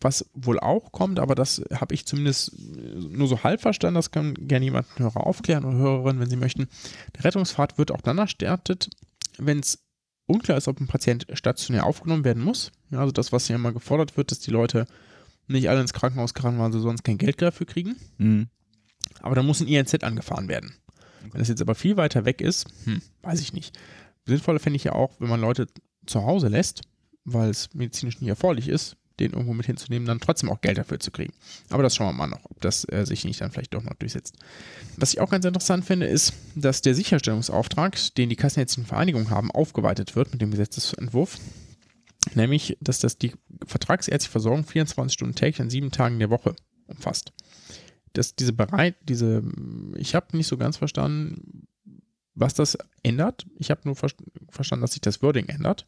Was 0.00 0.28
wohl 0.34 0.58
auch 0.58 0.92
kommt, 0.92 1.18
aber 1.20 1.34
das 1.34 1.62
habe 1.72 1.94
ich 1.94 2.06
zumindest 2.06 2.52
nur 2.58 3.28
so 3.28 3.42
halb 3.42 3.60
verstanden, 3.60 3.94
das 3.94 4.10
kann 4.10 4.34
gerne 4.34 4.64
jemand 4.64 4.86
Hörer 4.98 5.26
aufklären 5.26 5.64
oder 5.64 5.78
Hörerin, 5.78 6.20
wenn 6.20 6.28
sie 6.28 6.36
möchten. 6.36 6.68
Der 7.16 7.24
Rettungsfahrt 7.24 7.78
wird 7.78 7.92
auch 7.92 8.00
dann 8.00 8.18
erstattet, 8.18 8.90
wenn 9.38 9.60
es 9.60 9.81
unklar 10.32 10.58
ist, 10.58 10.68
ob 10.68 10.80
ein 10.80 10.86
Patient 10.86 11.26
stationär 11.34 11.86
aufgenommen 11.86 12.24
werden 12.24 12.42
muss. 12.42 12.72
Ja, 12.90 13.00
also 13.00 13.12
das, 13.12 13.32
was 13.32 13.48
ja 13.48 13.56
immer 13.56 13.72
gefordert 13.72 14.16
wird, 14.16 14.30
dass 14.30 14.40
die 14.40 14.50
Leute 14.50 14.86
nicht 15.46 15.68
alle 15.68 15.80
ins 15.80 15.92
Krankenhaus 15.92 16.34
gerannt, 16.34 16.58
weil 16.58 16.72
sie 16.72 16.80
sonst 16.80 17.04
kein 17.04 17.18
Geld 17.18 17.40
dafür 17.42 17.66
kriegen. 17.66 17.96
Mhm. 18.18 18.48
Aber 19.20 19.34
da 19.34 19.42
muss 19.42 19.60
ein 19.60 19.68
INZ 19.68 20.02
angefahren 20.02 20.48
werden. 20.48 20.74
Wenn 21.30 21.38
das 21.38 21.48
jetzt 21.48 21.60
aber 21.60 21.74
viel 21.74 21.96
weiter 21.96 22.24
weg 22.24 22.40
ist, 22.40 22.66
hm, 22.84 23.00
weiß 23.22 23.40
ich 23.40 23.52
nicht. 23.52 23.78
Sinnvoller 24.26 24.58
fände 24.58 24.76
ich 24.76 24.84
ja 24.84 24.92
auch, 24.92 25.12
wenn 25.20 25.28
man 25.28 25.40
Leute 25.40 25.66
zu 26.06 26.24
Hause 26.24 26.48
lässt, 26.48 26.82
weil 27.24 27.50
es 27.50 27.72
medizinisch 27.74 28.20
nicht 28.20 28.28
erforderlich 28.28 28.68
ist, 28.68 28.96
den 29.20 29.32
irgendwo 29.32 29.52
mit 29.54 29.66
hinzunehmen, 29.66 30.06
dann 30.06 30.20
trotzdem 30.20 30.50
auch 30.50 30.60
Geld 30.60 30.78
dafür 30.78 31.00
zu 31.00 31.10
kriegen. 31.10 31.32
Aber 31.70 31.82
das 31.82 31.94
schauen 31.94 32.08
wir 32.08 32.12
mal 32.12 32.26
noch, 32.26 32.44
ob 32.44 32.60
das 32.60 32.86
äh, 32.90 33.04
sich 33.04 33.24
nicht 33.24 33.40
dann 33.40 33.50
vielleicht 33.50 33.74
doch 33.74 33.82
noch 33.82 33.94
durchsetzt. 33.94 34.36
Was 34.96 35.12
ich 35.12 35.20
auch 35.20 35.30
ganz 35.30 35.44
interessant 35.44 35.84
finde, 35.84 36.06
ist, 36.06 36.32
dass 36.54 36.82
der 36.82 36.94
Sicherstellungsauftrag, 36.94 37.96
den 38.16 38.28
die 38.28 38.36
Kassenärztlichen 38.36 38.88
Vereinigungen 38.88 39.30
haben, 39.30 39.50
aufgeweitet 39.50 40.16
wird 40.16 40.32
mit 40.32 40.40
dem 40.40 40.50
Gesetzesentwurf. 40.50 41.38
Nämlich, 42.34 42.78
dass 42.80 43.00
das 43.00 43.18
die 43.18 43.32
vertragsärztliche 43.66 44.30
Versorgung 44.30 44.64
24 44.64 45.12
Stunden 45.12 45.34
täglich 45.34 45.60
an 45.60 45.70
sieben 45.70 45.90
Tagen 45.90 46.18
der 46.18 46.30
Woche 46.30 46.54
umfasst. 46.86 47.32
Dass 48.12 48.36
diese 48.36 48.52
bereit, 48.52 48.94
diese, 49.08 49.42
ich 49.96 50.14
habe 50.14 50.36
nicht 50.36 50.46
so 50.46 50.56
ganz 50.56 50.76
verstanden, 50.76 51.66
was 52.34 52.54
das 52.54 52.78
ändert. 53.02 53.46
Ich 53.58 53.70
habe 53.70 53.82
nur 53.84 53.96
ver 53.96 54.10
verstanden, 54.48 54.82
dass 54.82 54.92
sich 54.92 55.00
das 55.00 55.22
Wording 55.22 55.46
ändert. 55.48 55.86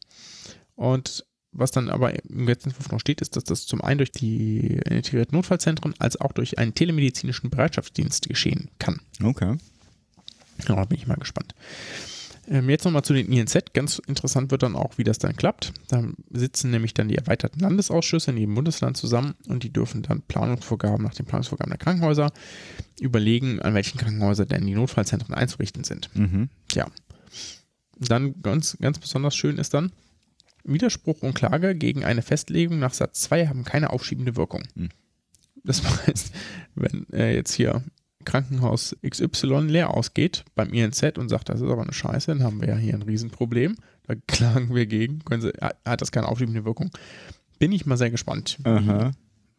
Und 0.75 1.25
was 1.55 1.71
dann 1.71 1.89
aber 1.89 2.13
im 2.29 2.45
Gesetzentwurf 2.45 2.91
noch 2.91 2.99
steht, 2.99 3.21
ist, 3.21 3.35
dass 3.35 3.43
das 3.43 3.65
zum 3.65 3.81
einen 3.81 3.99
durch 3.99 4.11
die 4.11 4.79
integrierten 4.89 5.35
Notfallzentren 5.35 5.93
als 5.99 6.19
auch 6.19 6.31
durch 6.31 6.59
einen 6.59 6.75
telemedizinischen 6.75 7.49
Bereitschaftsdienst 7.49 8.27
geschehen 8.27 8.69
kann. 8.79 8.99
Okay. 9.23 9.57
Ja, 10.67 10.75
da 10.75 10.85
bin 10.85 10.97
ich 10.97 11.07
mal 11.07 11.15
gespannt. 11.15 11.53
Ähm, 12.47 12.69
jetzt 12.69 12.85
nochmal 12.85 13.03
zu 13.03 13.13
den 13.13 13.31
INZ. 13.31 13.73
Ganz 13.73 13.99
interessant 13.99 14.51
wird 14.51 14.63
dann 14.63 14.75
auch, 14.75 14.97
wie 14.97 15.03
das 15.03 15.17
dann 15.17 15.35
klappt. 15.35 15.73
Da 15.87 16.03
sitzen 16.29 16.71
nämlich 16.71 16.93
dann 16.93 17.07
die 17.07 17.15
erweiterten 17.15 17.59
Landesausschüsse 17.59 18.31
in 18.31 18.37
jedem 18.37 18.55
Bundesland 18.55 18.97
zusammen 18.97 19.35
und 19.47 19.63
die 19.63 19.73
dürfen 19.73 20.03
dann 20.03 20.21
Planungsvorgaben 20.21 21.03
nach 21.03 21.15
den 21.15 21.25
Planungsvorgaben 21.25 21.71
der 21.71 21.79
Krankenhäuser 21.79 22.31
überlegen, 22.99 23.61
an 23.61 23.73
welchen 23.73 23.97
Krankenhäuser 23.97 24.45
denn 24.45 24.65
die 24.65 24.75
Notfallzentren 24.75 25.33
einzurichten 25.33 25.83
sind. 25.83 26.09
Mhm. 26.13 26.49
Ja. 26.73 26.87
Dann 27.97 28.41
ganz, 28.41 28.77
ganz 28.79 28.99
besonders 28.99 29.35
schön 29.35 29.57
ist 29.57 29.73
dann, 29.73 29.91
Widerspruch 30.65 31.21
und 31.21 31.33
Klage 31.33 31.75
gegen 31.75 32.03
eine 32.03 32.21
Festlegung 32.21 32.79
nach 32.79 32.93
Satz 32.93 33.21
2 33.21 33.47
haben 33.47 33.63
keine 33.63 33.91
aufschiebende 33.91 34.35
Wirkung. 34.35 34.63
Mhm. 34.75 34.89
Das 35.63 35.83
heißt, 36.07 36.33
wenn 36.75 37.07
äh, 37.13 37.35
jetzt 37.35 37.53
hier 37.53 37.83
Krankenhaus 38.25 38.95
XY 39.07 39.67
leer 39.67 39.91
ausgeht 39.91 40.45
beim 40.55 40.73
INZ 40.73 41.17
und 41.17 41.29
sagt, 41.29 41.49
das 41.49 41.61
ist 41.61 41.69
aber 41.69 41.83
eine 41.83 41.93
Scheiße, 41.93 42.31
dann 42.31 42.43
haben 42.43 42.61
wir 42.61 42.69
ja 42.69 42.75
hier 42.75 42.95
ein 42.95 43.03
Riesenproblem. 43.03 43.75
Da 44.03 44.15
klagen 44.27 44.73
wir 44.73 44.85
gegen. 44.85 45.19
Können 45.19 45.41
Sie, 45.41 45.51
hat 45.59 46.01
das 46.01 46.11
keine 46.11 46.27
aufschiebende 46.27 46.65
Wirkung? 46.65 46.91
Bin 47.59 47.71
ich 47.71 47.85
mal 47.85 47.97
sehr 47.97 48.11
gespannt, 48.11 48.57
wie 48.63 49.11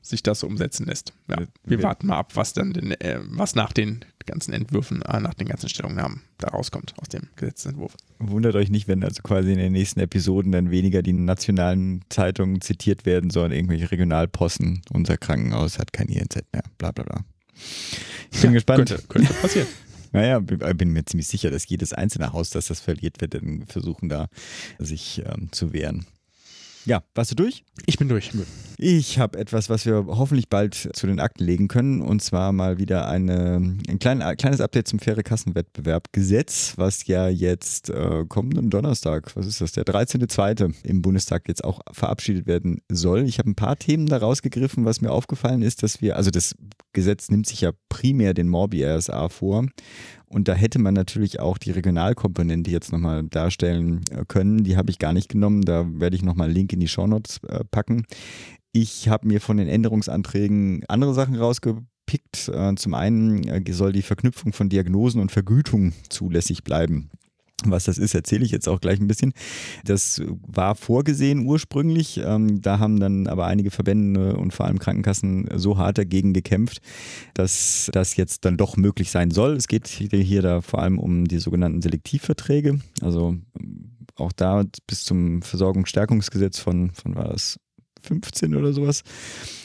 sich 0.06 0.22
das 0.22 0.40
so 0.40 0.46
umsetzen 0.46 0.86
lässt. 0.86 1.12
Ja, 1.28 1.38
wir, 1.64 1.82
warten 1.82 2.06
mal 2.06 2.18
ab, 2.18 2.36
was 2.36 2.52
dann 2.52 2.72
den, 2.72 2.92
äh, 2.92 3.20
was 3.22 3.54
nach 3.54 3.72
den 3.72 4.04
ganzen 4.26 4.52
Entwürfen, 4.52 5.02
äh, 5.02 5.20
nach 5.20 5.34
den 5.34 5.48
ganzen 5.48 5.68
Stellungnahmen 5.68 6.22
da 6.38 6.48
rauskommt 6.48 6.94
aus 7.00 7.08
dem 7.08 7.28
Gesetzentwurf. 7.36 7.96
Wundert 8.18 8.54
euch 8.56 8.70
nicht, 8.70 8.88
wenn 8.88 9.02
also 9.02 9.22
quasi 9.22 9.52
in 9.52 9.58
den 9.58 9.72
nächsten 9.72 10.00
Episoden 10.00 10.52
dann 10.52 10.70
weniger 10.70 11.02
die 11.02 11.12
nationalen 11.12 12.02
Zeitungen 12.08 12.60
zitiert 12.60 13.06
werden, 13.06 13.30
sondern 13.30 13.52
irgendwelche 13.52 13.90
Regionalposten. 13.90 14.82
Unser 14.92 15.16
Krankenhaus 15.16 15.78
hat 15.78 15.92
kein 15.92 16.08
INZ 16.08 16.36
mehr. 16.52 16.64
Bla 16.78 16.92
bla 16.92 17.04
bla. 17.04 17.24
Ich 18.32 18.40
bin 18.40 18.50
ja, 18.50 18.54
gespannt. 18.54 18.88
Könnte, 18.88 19.04
könnte 19.08 19.32
passieren. 19.40 19.68
Naja, 20.12 20.38
bin 20.40 20.92
mir 20.92 21.04
ziemlich 21.04 21.28
sicher, 21.28 21.50
dass 21.50 21.68
jedes 21.68 21.92
einzelne 21.92 22.32
Haus, 22.32 22.50
das 22.50 22.68
das 22.68 22.80
verliert, 22.80 23.20
wird 23.20 23.34
dann 23.34 23.66
versuchen, 23.66 24.08
da 24.08 24.28
sich 24.78 25.22
ähm, 25.26 25.52
zu 25.52 25.72
wehren. 25.72 26.06
Ja, 26.86 27.02
warst 27.16 27.32
du 27.32 27.34
durch? 27.34 27.64
Ich 27.86 27.98
bin 27.98 28.08
durch. 28.08 28.30
Ich 28.78 29.18
habe 29.18 29.38
etwas, 29.40 29.68
was 29.68 29.86
wir 29.86 30.06
hoffentlich 30.06 30.48
bald 30.48 30.74
zu 30.74 31.08
den 31.08 31.18
Akten 31.18 31.42
legen 31.42 31.66
können. 31.66 32.00
Und 32.00 32.22
zwar 32.22 32.52
mal 32.52 32.78
wieder 32.78 33.08
eine, 33.08 33.56
ein 33.88 33.98
klein, 33.98 34.22
kleines 34.36 34.60
Update 34.60 34.86
zum 34.86 35.00
faire 35.00 35.24
Kassenwettbewerb 35.24 36.12
Gesetz, 36.12 36.74
was 36.76 37.04
ja 37.08 37.28
jetzt 37.28 37.90
äh, 37.90 38.24
kommenden 38.28 38.70
Donnerstag, 38.70 39.34
was 39.34 39.46
ist 39.46 39.60
das, 39.60 39.72
der 39.72 39.84
13.2. 39.84 40.74
im 40.84 41.02
Bundestag 41.02 41.48
jetzt 41.48 41.64
auch 41.64 41.80
verabschiedet 41.90 42.46
werden 42.46 42.80
soll. 42.88 43.24
Ich 43.24 43.40
habe 43.40 43.50
ein 43.50 43.56
paar 43.56 43.76
Themen 43.76 44.06
da 44.06 44.18
rausgegriffen, 44.18 44.84
was 44.84 45.00
mir 45.00 45.10
aufgefallen 45.10 45.62
ist, 45.62 45.82
dass 45.82 46.00
wir, 46.00 46.16
also 46.16 46.30
das 46.30 46.54
Gesetz 46.92 47.30
nimmt 47.30 47.48
sich 47.48 47.62
ja 47.62 47.72
primär 47.88 48.32
den 48.32 48.48
Morbi-RSA 48.48 49.28
vor 49.28 49.66
und 50.28 50.48
da 50.48 50.54
hätte 50.54 50.78
man 50.78 50.94
natürlich 50.94 51.40
auch 51.40 51.56
die 51.56 51.70
Regionalkomponente 51.70 52.70
jetzt 52.70 52.92
nochmal 52.92 53.24
darstellen 53.24 54.00
äh, 54.10 54.24
können. 54.26 54.64
Die 54.64 54.76
habe 54.76 54.90
ich 54.90 54.98
gar 54.98 55.12
nicht 55.12 55.28
genommen. 55.28 55.62
Da 55.62 55.86
werde 55.88 56.16
ich 56.16 56.22
nochmal 56.22 56.46
einen 56.46 56.54
Link 56.56 56.72
in 56.72 56.80
die 56.80 56.88
Shownotes 56.88 57.40
äh, 57.48 57.64
packen. 57.64 58.04
Ich 58.72 59.08
habe 59.08 59.28
mir 59.28 59.40
von 59.40 59.56
den 59.56 59.68
Änderungsanträgen 59.68 60.84
andere 60.88 61.14
Sachen 61.14 61.36
rausgepickt. 61.36 62.48
Äh, 62.48 62.74
zum 62.74 62.94
einen 62.94 63.64
soll 63.70 63.92
die 63.92 64.02
Verknüpfung 64.02 64.52
von 64.52 64.68
Diagnosen 64.68 65.20
und 65.20 65.30
Vergütung 65.30 65.92
zulässig 66.08 66.64
bleiben. 66.64 67.10
Was 67.64 67.84
das 67.84 67.96
ist, 67.96 68.14
erzähle 68.14 68.44
ich 68.44 68.50
jetzt 68.50 68.68
auch 68.68 68.80
gleich 68.80 69.00
ein 69.00 69.06
bisschen. 69.06 69.32
Das 69.84 70.20
war 70.46 70.74
vorgesehen 70.74 71.46
ursprünglich. 71.46 72.18
Ähm, 72.18 72.60
da 72.60 72.78
haben 72.78 73.00
dann 73.00 73.26
aber 73.26 73.46
einige 73.46 73.70
Verbände 73.70 74.36
und 74.36 74.52
vor 74.52 74.66
allem 74.66 74.78
Krankenkassen 74.78 75.48
so 75.54 75.78
hart 75.78 75.96
dagegen 75.96 76.34
gekämpft, 76.34 76.80
dass 77.32 77.88
das 77.92 78.16
jetzt 78.16 78.44
dann 78.44 78.58
doch 78.58 78.76
möglich 78.76 79.10
sein 79.10 79.30
soll. 79.30 79.56
Es 79.56 79.68
geht 79.68 79.88
hier 79.88 80.42
da 80.42 80.60
vor 80.60 80.80
allem 80.82 80.98
um 80.98 81.24
die 81.24 81.38
sogenannten 81.38 81.80
Selektivverträge. 81.80 82.78
Also 83.00 83.36
auch 84.16 84.32
da 84.32 84.64
bis 84.86 85.04
zum 85.04 85.42
Versorgungsstärkungsgesetz 85.42 86.58
von, 86.58 86.90
von 86.90 87.14
war 87.14 87.28
das 87.28 87.58
15 88.06 88.54
oder 88.54 88.72
sowas, 88.72 89.02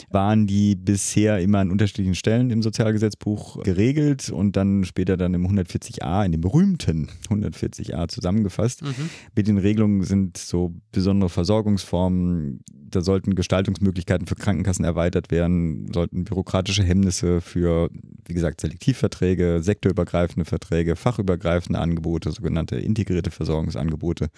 waren 0.10 0.47
die 0.47 0.75
bisher 0.75 1.39
immer 1.39 1.60
an 1.60 1.71
unterschiedlichen 1.71 2.15
Stellen 2.15 2.49
im 2.49 2.62
Sozialgesetzbuch 2.62 3.63
geregelt 3.63 4.30
und 4.30 4.56
dann 4.56 4.84
später 4.84 5.17
dann 5.17 5.34
im 5.34 5.47
140a, 5.47 6.25
in 6.25 6.34
dem 6.34 6.41
berühmten 6.41 7.10
140a 7.30 8.08
zusammengefasst. 8.10 8.82
Mhm. 8.82 9.10
Mit 9.36 9.47
den 9.47 9.58
Regelungen 9.58 10.04
sind 10.04 10.38
so 10.38 10.73
besondere 10.91 11.30
Versorgungsformen, 11.30 12.62
da 12.91 13.01
sollten 13.01 13.36
Gestaltungsmöglichkeiten 13.36 14.27
für 14.27 14.36
Krankenkassen 14.36 14.86
erweitert 14.86 15.32
werden, 15.32 15.91
sollten 15.93 16.23
bürokratische 16.23 16.84
Hemmnisse 16.84 17.41
für, 17.41 17.89
wie 18.25 18.34
gesagt, 18.34 18.62
Selektivverträge, 18.62 19.60
sektorübergreifende 19.62 20.45
Verträge, 20.45 20.95
fachübergreifende 20.95 21.80
Angebote, 21.80 22.32
sogenannte 22.32 22.77
integrierte 22.77 23.32
Versorgungsangebote 23.32 24.30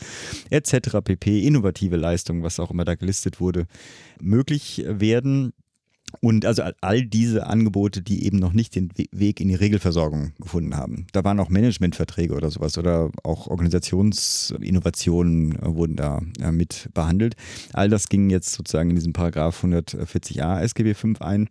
etc. 0.50 0.98
pp, 1.04 1.46
innovative 1.46 1.98
Leistungen, 1.98 2.44
was 2.44 2.60
auch 2.60 2.72
immer 2.72 2.86
da 2.86 2.96
gelistet 2.96 3.40
wurde, 3.40 3.66
möglich 4.22 4.84
werden. 4.88 5.54
Und 6.22 6.46
also 6.46 6.64
all 6.82 7.06
diese 7.06 7.48
Angebote, 7.48 8.02
die 8.02 8.26
eben 8.26 8.38
noch 8.38 8.54
nicht 8.54 8.76
den 8.76 8.90
Weg 9.12 9.42
in 9.42 9.50
die 9.50 9.56
Regelversorgung 9.56 10.34
gefunden 10.40 10.76
haben. 10.76 11.08
Da 11.12 11.24
waren 11.24 11.40
auch 11.40 11.50
Managementverträge 11.50 12.34
oder 12.34 12.52
sowas 12.52 12.78
oder 12.78 13.12
auch 13.24 13.48
Organisationsinnovationen 13.48 15.60
äh, 15.60 15.76
wurden 15.76 15.96
da 15.96 16.22
äh, 16.42 16.52
mit 16.52 16.90
behandelt. 16.94 17.36
All 17.74 17.90
das 17.90 18.10
ging 18.10 18.30
jetzt 18.30 18.54
sozusagen 18.54 18.92
in 18.92 18.96
diesem 18.96 19.14
Paragraph 19.14 19.64
140a 19.64 20.62
SGB 20.62 20.94
5 20.94 21.22
ein. 21.22 21.50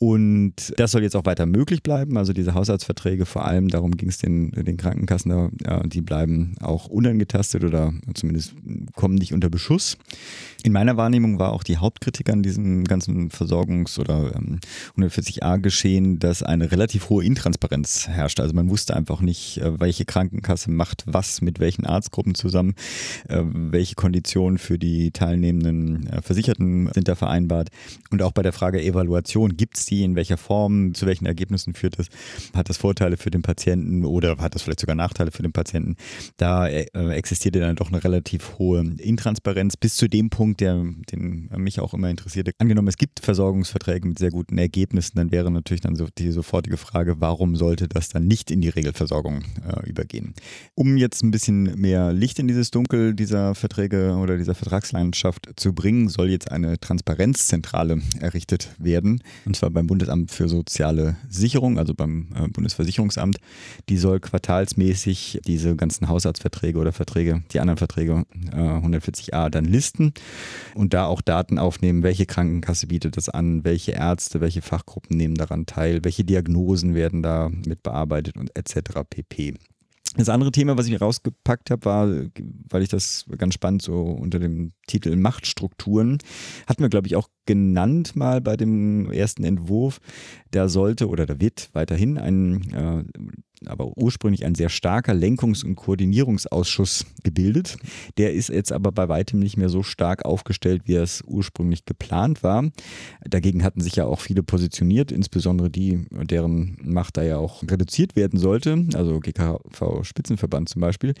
Und 0.00 0.74
das 0.76 0.92
soll 0.92 1.02
jetzt 1.02 1.16
auch 1.16 1.24
weiter 1.24 1.44
möglich 1.44 1.82
bleiben. 1.82 2.16
Also 2.16 2.32
diese 2.32 2.54
Haushaltsverträge, 2.54 3.26
vor 3.26 3.44
allem 3.44 3.66
darum 3.66 3.96
ging 3.96 4.08
es 4.08 4.18
den, 4.18 4.52
den 4.52 4.76
Krankenkassen, 4.76 5.50
ja, 5.64 5.82
die 5.82 6.02
bleiben 6.02 6.54
auch 6.60 6.86
unangetastet 6.86 7.64
oder 7.64 7.92
zumindest 8.14 8.54
kommen 8.94 9.16
nicht 9.16 9.34
unter 9.34 9.50
Beschuss. 9.50 9.98
In 10.64 10.72
meiner 10.72 10.96
Wahrnehmung 10.96 11.38
war 11.38 11.52
auch 11.52 11.62
die 11.62 11.76
Hauptkritik 11.76 12.30
an 12.30 12.42
diesem 12.42 12.84
ganzen 12.84 13.30
Versorgungs- 13.30 13.98
oder 13.98 14.34
ähm, 14.34 14.58
140a-Geschehen, 14.96 16.18
dass 16.18 16.42
eine 16.42 16.72
relativ 16.72 17.10
hohe 17.10 17.24
Intransparenz 17.24 18.08
herrschte. 18.08 18.42
Also 18.42 18.54
man 18.54 18.68
wusste 18.68 18.96
einfach 18.96 19.20
nicht, 19.20 19.58
äh, 19.58 19.78
welche 19.78 20.04
Krankenkasse 20.04 20.70
macht 20.70 21.04
was 21.06 21.42
mit 21.42 21.60
welchen 21.60 21.86
Arztgruppen 21.86 22.34
zusammen, 22.34 22.74
äh, 23.28 23.42
welche 23.44 23.94
Konditionen 23.94 24.58
für 24.58 24.78
die 24.80 25.12
teilnehmenden 25.12 26.08
äh, 26.08 26.22
Versicherten 26.22 26.90
sind 26.92 27.06
da 27.06 27.14
vereinbart. 27.14 27.68
Und 28.10 28.22
auch 28.22 28.32
bei 28.32 28.42
der 28.42 28.52
Frage 28.52 28.82
Evaluation 28.82 29.56
gibt 29.56 29.76
es 29.76 29.86
sie, 29.86 30.02
in 30.02 30.16
welcher 30.16 30.38
Form, 30.38 30.92
zu 30.92 31.06
welchen 31.06 31.26
Ergebnissen 31.26 31.74
führt 31.74 32.00
das, 32.00 32.08
hat 32.52 32.68
das 32.68 32.78
Vorteile 32.78 33.16
für 33.16 33.30
den 33.30 33.42
Patienten 33.42 34.04
oder 34.04 34.36
hat 34.38 34.56
das 34.56 34.62
vielleicht 34.62 34.80
sogar 34.80 34.96
Nachteile 34.96 35.30
für 35.30 35.42
den 35.42 35.52
Patienten. 35.52 35.96
Da 36.36 36.66
äh, 36.66 36.86
existiert 37.10 37.54
ja 37.54 37.62
dann 37.62 37.76
doch 37.76 37.88
eine 37.88 38.02
relativ 38.02 38.58
hohe 38.58 38.80
Intransparenz 38.98 39.76
bis 39.76 39.96
zu 39.96 40.08
dem 40.08 40.30
Punkt, 40.30 40.47
der 40.56 40.84
den 41.12 41.48
mich 41.56 41.80
auch 41.80 41.94
immer 41.94 42.10
interessierte. 42.10 42.52
Angenommen, 42.58 42.88
es 42.88 42.96
gibt 42.96 43.20
Versorgungsverträge 43.20 44.06
mit 44.06 44.18
sehr 44.18 44.30
guten 44.30 44.58
Ergebnissen, 44.58 45.16
dann 45.16 45.30
wäre 45.30 45.50
natürlich 45.50 45.80
dann 45.80 45.96
so 45.96 46.06
die 46.18 46.30
sofortige 46.30 46.76
Frage, 46.76 47.20
warum 47.20 47.56
sollte 47.56 47.88
das 47.88 48.08
dann 48.08 48.26
nicht 48.26 48.50
in 48.50 48.60
die 48.60 48.68
Regelversorgung 48.68 49.42
äh, 49.66 49.88
übergehen? 49.88 50.34
Um 50.74 50.96
jetzt 50.96 51.22
ein 51.22 51.30
bisschen 51.30 51.80
mehr 51.80 52.12
Licht 52.12 52.38
in 52.38 52.48
dieses 52.48 52.70
Dunkel 52.70 53.14
dieser 53.14 53.54
Verträge 53.54 54.16
oder 54.16 54.36
dieser 54.36 54.54
Vertragslandschaft 54.54 55.50
zu 55.56 55.72
bringen, 55.72 56.08
soll 56.08 56.30
jetzt 56.30 56.50
eine 56.50 56.78
Transparenzzentrale 56.78 58.00
errichtet 58.20 58.70
werden. 58.78 59.22
Und 59.44 59.56
zwar 59.56 59.70
beim 59.70 59.86
Bundesamt 59.86 60.30
für 60.30 60.48
soziale 60.48 61.16
Sicherung, 61.28 61.78
also 61.78 61.94
beim 61.94 62.28
äh, 62.34 62.48
Bundesversicherungsamt. 62.48 63.38
Die 63.88 63.96
soll 63.96 64.20
quartalsmäßig 64.20 65.40
diese 65.46 65.76
ganzen 65.76 66.08
Hausarztverträge 66.08 66.78
oder 66.78 66.92
Verträge, 66.92 67.42
die 67.52 67.60
anderen 67.60 67.78
Verträge 67.78 68.24
äh, 68.52 68.56
140a 68.56 69.50
dann 69.50 69.64
listen 69.64 70.12
und 70.74 70.94
da 70.94 71.06
auch 71.06 71.20
Daten 71.20 71.58
aufnehmen, 71.58 72.02
welche 72.02 72.26
Krankenkasse 72.26 72.86
bietet 72.86 73.16
das 73.16 73.28
an, 73.28 73.64
welche 73.64 73.92
Ärzte, 73.92 74.40
welche 74.40 74.62
Fachgruppen 74.62 75.16
nehmen 75.16 75.34
daran 75.34 75.66
teil, 75.66 76.04
welche 76.04 76.24
Diagnosen 76.24 76.94
werden 76.94 77.22
da 77.22 77.50
mit 77.66 77.82
bearbeitet 77.82 78.36
und 78.36 78.56
etc. 78.56 79.00
pp. 79.08 79.54
Das 80.16 80.30
andere 80.30 80.50
Thema, 80.50 80.78
was 80.78 80.88
ich 80.88 81.00
rausgepackt 81.00 81.70
habe, 81.70 81.84
war, 81.84 82.08
weil 82.70 82.82
ich 82.82 82.88
das 82.88 83.26
ganz 83.36 83.54
spannend 83.54 83.82
so 83.82 84.02
unter 84.02 84.38
dem 84.38 84.72
Titel 84.86 85.14
Machtstrukturen, 85.14 86.18
hatten 86.66 86.82
wir, 86.82 86.88
glaube 86.88 87.06
ich, 87.06 87.14
auch 87.14 87.28
genannt 87.44 88.16
mal 88.16 88.40
bei 88.40 88.56
dem 88.56 89.10
ersten 89.12 89.44
Entwurf. 89.44 90.00
Da 90.50 90.68
sollte 90.68 91.08
oder 91.08 91.26
da 91.26 91.38
wird 91.40 91.68
weiterhin 91.74 92.16
ein, 92.18 92.72
äh, 92.72 93.04
aber 93.66 93.96
ursprünglich 93.96 94.44
ein 94.44 94.54
sehr 94.54 94.68
starker 94.68 95.14
Lenkungs- 95.14 95.64
und 95.64 95.76
Koordinierungsausschuss 95.76 97.06
gebildet. 97.24 97.76
Der 98.16 98.32
ist 98.32 98.48
jetzt 98.48 98.72
aber 98.72 98.92
bei 98.92 99.08
weitem 99.08 99.40
nicht 99.40 99.56
mehr 99.56 99.68
so 99.68 99.82
stark 99.82 100.24
aufgestellt, 100.24 100.82
wie 100.84 100.94
es 100.94 101.22
ursprünglich 101.26 101.84
geplant 101.84 102.42
war. 102.42 102.70
Dagegen 103.24 103.64
hatten 103.64 103.80
sich 103.80 103.96
ja 103.96 104.06
auch 104.06 104.20
viele 104.20 104.42
positioniert, 104.42 105.12
insbesondere 105.12 105.70
die, 105.70 106.06
deren 106.10 106.78
Macht 106.82 107.16
da 107.16 107.22
ja 107.22 107.38
auch 107.38 107.62
reduziert 107.62 108.16
werden 108.16 108.38
sollte, 108.38 108.86
also 108.94 109.20
GKV 109.20 110.02
Spitzenverband 110.02 110.68
zum 110.68 110.80
Beispiel. 110.80 111.14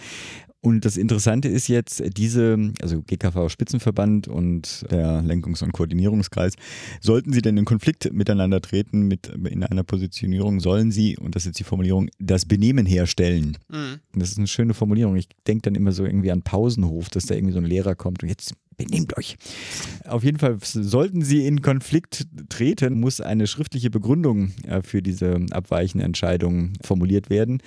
Und 0.60 0.84
das 0.84 0.96
Interessante 0.96 1.48
ist 1.48 1.68
jetzt, 1.68 2.02
diese, 2.16 2.72
also 2.82 3.00
GKV 3.02 3.48
Spitzenverband 3.48 4.26
und 4.26 4.84
der 4.90 5.22
Lenkungs- 5.22 5.62
und 5.62 5.72
Koordinierungskreis, 5.72 6.54
sollten 7.00 7.32
sie 7.32 7.42
denn 7.42 7.56
in 7.56 7.64
Konflikt 7.64 8.12
miteinander 8.12 8.60
treten, 8.60 9.02
mit 9.02 9.28
in 9.28 9.62
einer 9.62 9.84
Positionierung, 9.84 10.58
sollen 10.58 10.90
sie, 10.90 11.16
und 11.16 11.36
das 11.36 11.42
ist 11.42 11.46
jetzt 11.46 11.60
die 11.60 11.64
Formulierung, 11.64 12.08
das 12.18 12.44
Benehmen 12.44 12.86
herstellen. 12.86 13.56
Mhm. 13.68 14.00
Das 14.14 14.30
ist 14.30 14.38
eine 14.38 14.48
schöne 14.48 14.74
Formulierung. 14.74 15.14
Ich 15.14 15.28
denke 15.46 15.62
dann 15.62 15.76
immer 15.76 15.92
so 15.92 16.04
irgendwie 16.04 16.32
an 16.32 16.42
Pausenhof, 16.42 17.08
dass 17.08 17.26
da 17.26 17.36
irgendwie 17.36 17.54
so 17.54 17.60
ein 17.60 17.64
Lehrer 17.64 17.94
kommt 17.94 18.24
und 18.24 18.28
jetzt 18.28 18.54
benehmt 18.78 19.18
euch. 19.18 19.36
Auf 20.06 20.24
jeden 20.24 20.38
Fall, 20.38 20.56
sollten 20.62 21.22
Sie 21.22 21.46
in 21.46 21.60
Konflikt 21.60 22.26
treten, 22.48 22.98
muss 22.98 23.20
eine 23.20 23.46
schriftliche 23.46 23.90
Begründung 23.90 24.52
äh, 24.66 24.80
für 24.82 25.02
diese 25.02 25.44
abweichende 25.50 26.04
Entscheidung 26.04 26.72
formuliert 26.82 27.28
werden 27.28 27.60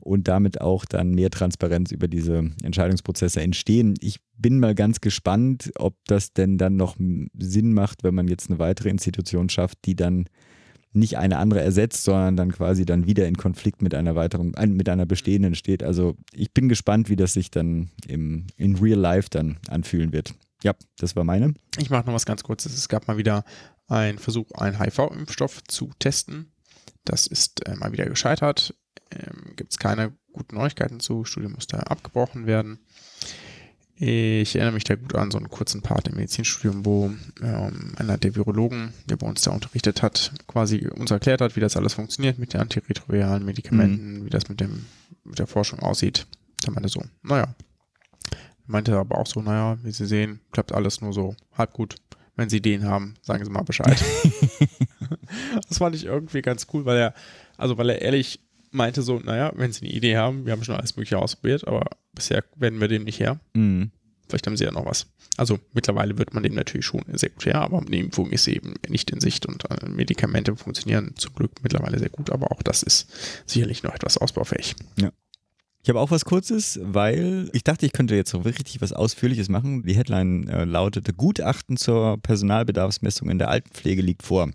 und 0.00 0.28
damit 0.28 0.60
auch 0.60 0.84
dann 0.84 1.14
mehr 1.14 1.30
Transparenz 1.30 1.90
über 1.90 2.06
diese 2.06 2.50
Entscheidungsprozesse 2.62 3.40
entstehen. 3.40 3.94
Ich 4.00 4.20
bin 4.36 4.60
mal 4.60 4.74
ganz 4.74 5.00
gespannt, 5.00 5.72
ob 5.76 5.96
das 6.06 6.32
denn 6.32 6.58
dann 6.58 6.76
noch 6.76 6.96
Sinn 7.36 7.72
macht, 7.72 8.04
wenn 8.04 8.14
man 8.14 8.28
jetzt 8.28 8.50
eine 8.50 8.58
weitere 8.58 8.90
Institution 8.90 9.48
schafft, 9.48 9.78
die 9.86 9.96
dann 9.96 10.26
nicht 10.92 11.18
eine 11.18 11.38
andere 11.38 11.60
ersetzt, 11.60 12.04
sondern 12.04 12.36
dann 12.36 12.52
quasi 12.52 12.84
dann 12.84 13.06
wieder 13.06 13.26
in 13.26 13.36
Konflikt 13.36 13.82
mit 13.82 13.94
einer 13.94 14.16
weiteren, 14.16 14.52
mit 14.68 14.88
einer 14.88 15.06
bestehenden 15.06 15.54
steht. 15.54 15.82
Also 15.82 16.16
ich 16.32 16.52
bin 16.52 16.68
gespannt, 16.68 17.08
wie 17.08 17.16
das 17.16 17.34
sich 17.34 17.50
dann 17.50 17.90
im, 18.06 18.46
in 18.56 18.76
Real 18.76 18.98
Life 18.98 19.28
dann 19.30 19.58
anfühlen 19.68 20.12
wird. 20.12 20.34
Ja, 20.62 20.74
das 20.98 21.16
war 21.16 21.24
meine. 21.24 21.54
Ich 21.78 21.90
mache 21.90 22.06
noch 22.06 22.14
was 22.14 22.26
ganz 22.26 22.42
kurzes. 22.42 22.74
Es 22.74 22.88
gab 22.88 23.06
mal 23.08 23.16
wieder 23.16 23.44
einen 23.86 24.18
Versuch, 24.18 24.50
einen 24.52 24.78
HIV-Impfstoff 24.78 25.64
zu 25.64 25.90
testen. 25.98 26.52
Das 27.04 27.26
ist 27.26 27.66
äh, 27.66 27.76
mal 27.76 27.92
wieder 27.92 28.06
gescheitert. 28.06 28.74
Ähm, 29.10 29.54
Gibt 29.56 29.72
es 29.72 29.78
keine 29.78 30.12
guten 30.32 30.56
Neuigkeiten 30.56 31.00
zu. 31.00 31.24
Studie 31.24 31.48
musste 31.48 31.90
abgebrochen 31.90 32.46
werden. 32.46 32.80
Ich 34.00 34.54
erinnere 34.54 34.74
mich 34.74 34.84
da 34.84 34.94
gut 34.94 35.16
an 35.16 35.32
so 35.32 35.38
einen 35.38 35.50
kurzen 35.50 35.82
Part 35.82 36.06
im 36.06 36.14
Medizinstudium, 36.14 36.86
wo 36.86 37.12
ähm, 37.42 37.94
einer 37.96 38.16
der 38.16 38.36
Virologen, 38.36 38.92
der 39.06 39.16
bei 39.16 39.26
uns 39.26 39.42
da 39.42 39.50
unterrichtet 39.50 40.02
hat, 40.02 40.32
quasi 40.46 40.86
uns 40.86 41.10
erklärt 41.10 41.40
hat, 41.40 41.56
wie 41.56 41.60
das 41.60 41.76
alles 41.76 41.94
funktioniert 41.94 42.38
mit 42.38 42.54
den 42.54 42.60
antiretroviralen 42.60 43.44
Medikamenten, 43.44 44.20
mhm. 44.20 44.24
wie 44.24 44.30
das 44.30 44.48
mit, 44.48 44.60
dem, 44.60 44.86
mit 45.24 45.40
der 45.40 45.48
Forschung 45.48 45.80
aussieht. 45.80 46.28
Da 46.62 46.70
meinte 46.70 46.88
so, 46.88 47.02
naja, 47.22 47.52
Meinte 48.68 48.96
aber 48.96 49.18
auch 49.18 49.26
so, 49.26 49.40
naja, 49.40 49.78
wie 49.82 49.90
Sie 49.90 50.06
sehen, 50.06 50.40
klappt 50.52 50.72
alles 50.72 51.00
nur 51.00 51.12
so 51.14 51.34
halb 51.56 51.72
gut. 51.72 51.96
Wenn 52.36 52.50
Sie 52.50 52.60
den 52.60 52.84
haben, 52.84 53.14
sagen 53.22 53.44
Sie 53.44 53.50
mal 53.50 53.62
Bescheid. 53.62 53.98
das 55.68 55.78
fand 55.78 55.96
ich 55.96 56.04
irgendwie 56.04 56.42
ganz 56.42 56.66
cool, 56.72 56.84
weil 56.84 56.98
er, 56.98 57.14
also 57.56 57.78
weil 57.78 57.90
er 57.90 58.02
ehrlich 58.02 58.40
meinte 58.70 59.00
so, 59.02 59.18
naja, 59.18 59.52
wenn 59.56 59.72
Sie 59.72 59.86
eine 59.86 59.94
Idee 59.94 60.18
haben, 60.18 60.44
wir 60.44 60.52
haben 60.52 60.62
schon 60.62 60.76
alles 60.76 60.94
Mögliche 60.96 61.18
ausprobiert, 61.18 61.66
aber 61.66 61.86
bisher 62.12 62.44
werden 62.56 62.78
wir 62.78 62.88
dem 62.88 63.04
nicht 63.04 63.18
her. 63.18 63.40
Mhm. 63.54 63.90
Vielleicht 64.28 64.46
haben 64.46 64.58
Sie 64.58 64.64
ja 64.64 64.70
noch 64.70 64.84
was. 64.84 65.06
Also 65.38 65.58
mittlerweile 65.72 66.18
wird 66.18 66.34
man 66.34 66.42
dem 66.42 66.54
natürlich 66.54 66.84
schon 66.84 67.02
sehr 67.14 67.30
gut 67.30 67.46
her, 67.46 67.62
aber 67.62 67.82
Impfung 67.90 68.30
ist 68.30 68.46
eben 68.48 68.74
nicht 68.86 69.10
in 69.10 69.20
Sicht 69.20 69.46
und 69.46 69.64
äh, 69.70 69.88
Medikamente 69.88 70.54
funktionieren 70.56 71.14
zum 71.16 71.32
Glück 71.34 71.52
mittlerweile 71.62 71.98
sehr 71.98 72.10
gut, 72.10 72.28
aber 72.28 72.52
auch 72.52 72.62
das 72.62 72.82
ist 72.82 73.08
sicherlich 73.46 73.82
noch 73.82 73.94
etwas 73.94 74.18
ausbaufähig. 74.18 74.76
Ja. 75.00 75.10
Ich 75.88 75.90
habe 75.90 76.00
auch 76.00 76.10
was 76.10 76.26
Kurzes, 76.26 76.78
weil 76.82 77.48
ich 77.54 77.64
dachte, 77.64 77.86
ich 77.86 77.94
könnte 77.94 78.14
jetzt 78.14 78.28
so 78.28 78.40
richtig 78.40 78.82
was 78.82 78.92
Ausführliches 78.92 79.48
machen. 79.48 79.84
Die 79.84 79.96
Headline 79.96 80.46
äh, 80.46 80.66
lautete 80.66 81.14
Gutachten 81.14 81.78
zur 81.78 82.18
Personalbedarfsmessung 82.18 83.30
in 83.30 83.38
der 83.38 83.48
Altenpflege 83.48 84.02
liegt 84.02 84.22
vor. 84.22 84.50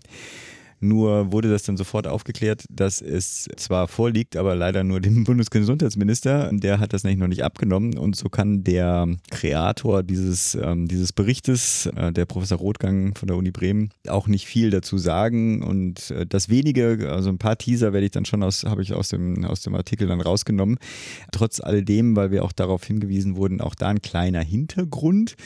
Nur 0.84 1.32
wurde 1.32 1.48
das 1.48 1.62
dann 1.62 1.78
sofort 1.78 2.06
aufgeklärt, 2.06 2.66
dass 2.68 3.00
es 3.00 3.48
zwar 3.56 3.88
vorliegt, 3.88 4.36
aber 4.36 4.54
leider 4.54 4.84
nur 4.84 5.00
dem 5.00 5.24
Bundesgesundheitsminister. 5.24 6.50
Der 6.52 6.78
hat 6.78 6.92
das 6.92 7.04
nämlich 7.04 7.20
noch 7.20 7.28
nicht 7.28 7.42
abgenommen 7.42 7.96
und 7.96 8.16
so 8.16 8.28
kann 8.28 8.64
der 8.64 9.08
Kreator 9.30 10.02
dieses, 10.02 10.54
ähm, 10.54 10.86
dieses 10.86 11.14
Berichtes, 11.14 11.86
äh, 11.96 12.12
der 12.12 12.26
Professor 12.26 12.58
Rothgang 12.58 13.14
von 13.14 13.28
der 13.28 13.36
Uni 13.38 13.50
Bremen, 13.50 13.90
auch 14.08 14.28
nicht 14.28 14.46
viel 14.46 14.68
dazu 14.68 14.98
sagen. 14.98 15.62
Und 15.62 16.10
äh, 16.10 16.26
das 16.26 16.50
wenige, 16.50 17.10
also 17.10 17.30
ein 17.30 17.38
paar 17.38 17.56
Teaser 17.56 17.94
werde 17.94 18.04
ich 18.04 18.12
dann 18.12 18.26
schon 18.26 18.42
aus, 18.42 18.64
habe 18.64 18.82
ich 18.82 18.92
aus 18.92 19.08
dem, 19.08 19.42
aus 19.46 19.62
dem 19.62 19.74
Artikel 19.74 20.06
dann 20.06 20.20
rausgenommen. 20.20 20.76
Trotz 21.32 21.60
alledem, 21.60 22.14
weil 22.14 22.30
wir 22.30 22.44
auch 22.44 22.52
darauf 22.52 22.84
hingewiesen 22.84 23.36
wurden, 23.36 23.62
auch 23.62 23.74
da 23.74 23.88
ein 23.88 24.02
kleiner 24.02 24.42
Hintergrund. 24.42 25.36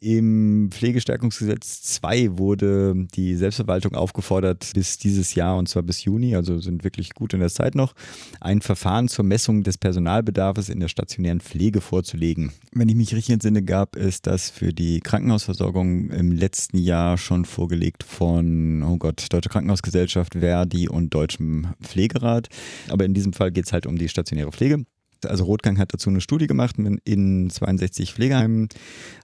Im 0.00 0.70
Pflegestärkungsgesetz 0.70 1.82
2 1.82 2.38
wurde 2.38 2.94
die 3.16 3.34
Selbstverwaltung 3.34 3.96
aufgefordert, 3.96 4.75
bis 4.76 4.98
dieses 4.98 5.34
Jahr 5.34 5.56
und 5.56 5.70
zwar 5.70 5.82
bis 5.82 6.04
Juni, 6.04 6.36
also 6.36 6.58
sind 6.58 6.84
wirklich 6.84 7.14
gut 7.14 7.32
in 7.32 7.40
der 7.40 7.48
Zeit 7.48 7.74
noch, 7.74 7.94
ein 8.42 8.60
Verfahren 8.60 9.08
zur 9.08 9.24
Messung 9.24 9.62
des 9.62 9.78
Personalbedarfs 9.78 10.68
in 10.68 10.80
der 10.80 10.88
stationären 10.88 11.40
Pflege 11.40 11.80
vorzulegen. 11.80 12.52
Wenn 12.72 12.90
ich 12.90 12.94
mich 12.94 13.14
richtig 13.14 13.32
entsinne, 13.32 13.62
gab 13.62 13.96
es 13.96 14.20
das 14.20 14.50
für 14.50 14.74
die 14.74 15.00
Krankenhausversorgung 15.00 16.10
im 16.10 16.30
letzten 16.30 16.76
Jahr 16.76 17.16
schon 17.16 17.46
vorgelegt 17.46 18.02
von, 18.02 18.82
oh 18.82 18.98
Gott, 18.98 19.24
Deutsche 19.30 19.48
Krankenhausgesellschaft, 19.48 20.34
Verdi 20.34 20.90
und 20.90 21.14
Deutschem 21.14 21.68
Pflegerat. 21.82 22.50
Aber 22.90 23.06
in 23.06 23.14
diesem 23.14 23.32
Fall 23.32 23.52
geht 23.52 23.64
es 23.64 23.72
halt 23.72 23.86
um 23.86 23.96
die 23.96 24.10
stationäre 24.10 24.52
Pflege. 24.52 24.84
Also 25.24 25.44
Rotgang 25.44 25.78
hat 25.78 25.92
dazu 25.92 26.10
eine 26.10 26.20
Studie 26.20 26.46
gemacht 26.46 26.76
in 27.04 27.50
62 27.50 28.12
Pflegeheimen, 28.12 28.68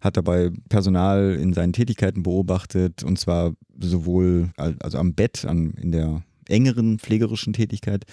hat 0.00 0.16
dabei 0.16 0.50
Personal 0.68 1.36
in 1.40 1.52
seinen 1.52 1.72
Tätigkeiten 1.72 2.22
beobachtet 2.22 3.02
und 3.02 3.18
zwar 3.18 3.52
sowohl 3.78 4.50
also 4.56 4.98
am 4.98 5.14
Bett, 5.14 5.44
an, 5.44 5.72
in 5.72 5.92
der 5.92 6.22
engeren 6.48 6.98
pflegerischen 6.98 7.52
Tätigkeit, 7.52 8.04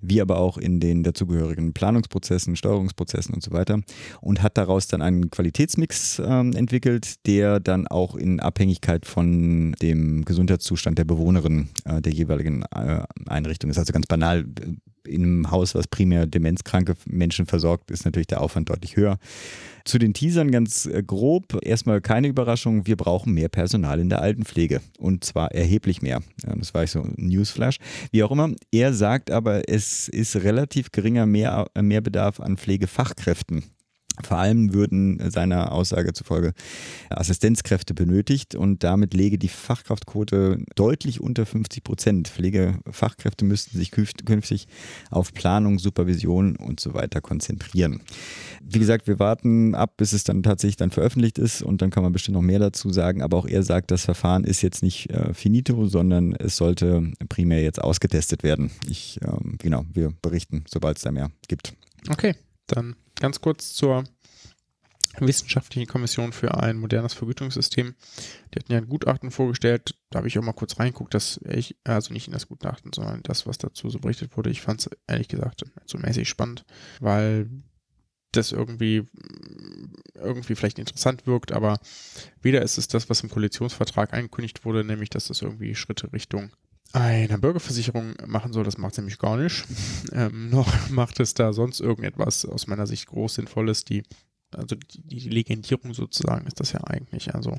wie 0.00 0.20
aber 0.20 0.38
auch 0.38 0.58
in 0.58 0.80
den 0.80 1.02
dazugehörigen 1.02 1.72
Planungsprozessen, 1.72 2.56
Steuerungsprozessen 2.56 3.34
und 3.34 3.42
so 3.42 3.52
weiter 3.52 3.80
und 4.20 4.42
hat 4.42 4.56
daraus 4.56 4.88
dann 4.88 5.02
einen 5.02 5.30
Qualitätsmix 5.30 6.18
äh, 6.18 6.24
entwickelt, 6.24 7.26
der 7.26 7.60
dann 7.60 7.86
auch 7.86 8.14
in 8.14 8.40
Abhängigkeit 8.40 9.06
von 9.06 9.72
dem 9.82 10.24
Gesundheitszustand 10.24 10.98
der 10.98 11.04
Bewohnerin 11.04 11.68
äh, 11.84 12.00
der 12.00 12.12
jeweiligen 12.12 12.62
äh, 12.74 13.02
Einrichtung 13.26 13.70
ist. 13.70 13.78
Also 13.78 13.92
ganz 13.92 14.06
banal, 14.06 14.44
in 15.06 15.22
einem 15.22 15.50
Haus, 15.50 15.74
was 15.74 15.86
primär 15.86 16.26
demenzkranke 16.26 16.94
Menschen 17.06 17.46
versorgt, 17.46 17.90
ist 17.90 18.04
natürlich 18.04 18.26
der 18.26 18.40
Aufwand 18.40 18.70
deutlich 18.70 18.96
höher. 18.96 19.18
Zu 19.84 19.98
den 19.98 20.14
Teasern 20.14 20.50
ganz 20.50 20.86
äh, 20.86 21.02
grob. 21.02 21.58
Erstmal 21.62 22.00
keine 22.00 22.28
Überraschung, 22.28 22.86
wir 22.86 22.96
brauchen 22.96 23.34
mehr 23.34 23.48
Personal 23.48 24.00
in 24.00 24.08
der 24.08 24.22
Altenpflege. 24.22 24.80
Und 24.98 25.24
zwar 25.24 25.52
erheblich 25.52 26.02
mehr. 26.02 26.22
Ja, 26.46 26.54
das 26.54 26.72
war 26.74 26.84
ich 26.84 26.90
so 26.90 27.00
ein 27.00 27.14
Newsflash. 27.16 27.78
Wie 28.10 28.22
auch 28.22 28.30
immer. 28.30 28.52
Er 28.70 28.92
sagt 28.92 29.30
aber, 29.30 29.68
es 29.68 30.08
ist 30.08 30.36
relativ 30.36 30.92
geringer 30.92 31.26
mehr, 31.26 31.66
Mehrbedarf 31.80 32.40
an 32.40 32.56
Pflegefachkräften. 32.56 33.64
Vor 34.22 34.36
allem 34.36 34.74
würden 34.74 35.30
seiner 35.30 35.72
Aussage 35.72 36.12
zufolge 36.12 36.52
Assistenzkräfte 37.08 37.94
benötigt 37.94 38.54
und 38.54 38.84
damit 38.84 39.14
lege 39.14 39.38
die 39.38 39.48
Fachkraftquote 39.48 40.64
deutlich 40.74 41.20
unter 41.20 41.46
50 41.46 41.82
Prozent. 41.82 42.28
Pflegefachkräfte 42.28 43.46
müssten 43.46 43.78
sich 43.78 43.90
künftig 43.90 44.68
auf 45.10 45.32
Planung, 45.32 45.78
Supervision 45.78 46.56
und 46.56 46.78
so 46.78 46.92
weiter 46.92 47.22
konzentrieren. 47.22 48.02
Wie 48.62 48.78
gesagt, 48.78 49.06
wir 49.06 49.18
warten 49.18 49.74
ab, 49.74 49.96
bis 49.96 50.12
es 50.12 50.24
dann 50.24 50.42
tatsächlich 50.42 50.76
dann 50.76 50.90
veröffentlicht 50.90 51.38
ist 51.38 51.62
und 51.62 51.80
dann 51.80 51.90
kann 51.90 52.02
man 52.02 52.12
bestimmt 52.12 52.34
noch 52.34 52.42
mehr 52.42 52.58
dazu 52.58 52.90
sagen. 52.90 53.22
Aber 53.22 53.38
auch 53.38 53.46
er 53.46 53.62
sagt, 53.62 53.90
das 53.90 54.04
Verfahren 54.04 54.44
ist 54.44 54.62
jetzt 54.62 54.82
nicht 54.82 55.10
äh, 55.10 55.32
finito, 55.32 55.86
sondern 55.86 56.34
es 56.34 56.56
sollte 56.56 57.12
primär 57.28 57.62
jetzt 57.62 57.82
ausgetestet 57.82 58.42
werden. 58.42 58.70
Ich, 58.88 59.18
ähm, 59.22 59.56
genau, 59.58 59.84
wir 59.92 60.12
berichten, 60.20 60.64
sobald 60.68 60.98
es 60.98 61.02
da 61.02 61.12
mehr 61.12 61.30
gibt. 61.48 61.74
Okay, 62.10 62.34
dann 62.66 62.96
ganz 63.20 63.40
kurz 63.40 63.74
zur 63.74 64.04
Wissenschaftlichen 65.18 65.86
Kommission 65.86 66.32
für 66.32 66.54
ein 66.54 66.78
modernes 66.78 67.12
Vergütungssystem. 67.12 67.94
Die 68.52 68.58
hatten 68.58 68.72
ja 68.72 68.78
ein 68.78 68.88
Gutachten 68.88 69.30
vorgestellt. 69.30 69.94
Da 70.10 70.18
habe 70.18 70.28
ich 70.28 70.38
auch 70.38 70.42
mal 70.42 70.52
kurz 70.52 70.78
reingeguckt, 70.78 71.12
dass 71.12 71.38
ich, 71.48 71.76
also 71.84 72.12
nicht 72.12 72.28
in 72.28 72.32
das 72.32 72.48
Gutachten, 72.48 72.92
sondern 72.94 73.22
das, 73.22 73.46
was 73.46 73.58
dazu 73.58 73.90
so 73.90 73.98
berichtet 73.98 74.36
wurde. 74.36 74.50
Ich 74.50 74.62
fand 74.62 74.80
es 74.80 74.90
ehrlich 75.06 75.28
gesagt 75.28 75.64
so 75.84 75.98
mäßig 75.98 76.28
spannend, 76.28 76.64
weil 77.00 77.50
das 78.32 78.52
irgendwie, 78.52 79.06
irgendwie 80.14 80.54
vielleicht 80.54 80.78
interessant 80.78 81.26
wirkt, 81.26 81.52
aber 81.52 81.78
weder 82.40 82.62
ist 82.62 82.78
es 82.78 82.88
das, 82.88 83.10
was 83.10 83.20
im 83.20 83.28
Koalitionsvertrag 83.28 84.14
angekündigt 84.14 84.64
wurde, 84.64 84.84
nämlich 84.84 85.10
dass 85.10 85.26
das 85.26 85.42
irgendwie 85.42 85.74
Schritte 85.74 86.10
Richtung 86.14 86.50
einer 86.92 87.38
Bürgerversicherung 87.38 88.14
machen 88.26 88.52
soll, 88.52 88.64
das 88.64 88.78
macht 88.78 88.92
es 88.92 88.98
nämlich 88.98 89.18
gar 89.18 89.36
nicht. 89.36 89.64
Ähm, 90.12 90.50
noch 90.50 90.68
macht 90.90 91.20
es 91.20 91.32
da 91.32 91.52
sonst 91.54 91.80
irgendetwas 91.80 92.44
aus 92.44 92.66
meiner 92.66 92.86
Sicht 92.86 93.06
groß 93.06 93.36
Sinnvolles, 93.36 93.84
die, 93.84 94.02
also 94.50 94.76
die, 94.76 95.00
die 95.02 95.28
Legendierung 95.30 95.94
sozusagen 95.94 96.46
ist 96.46 96.60
das 96.60 96.72
ja 96.72 96.84
eigentlich. 96.84 97.34
Also, 97.34 97.56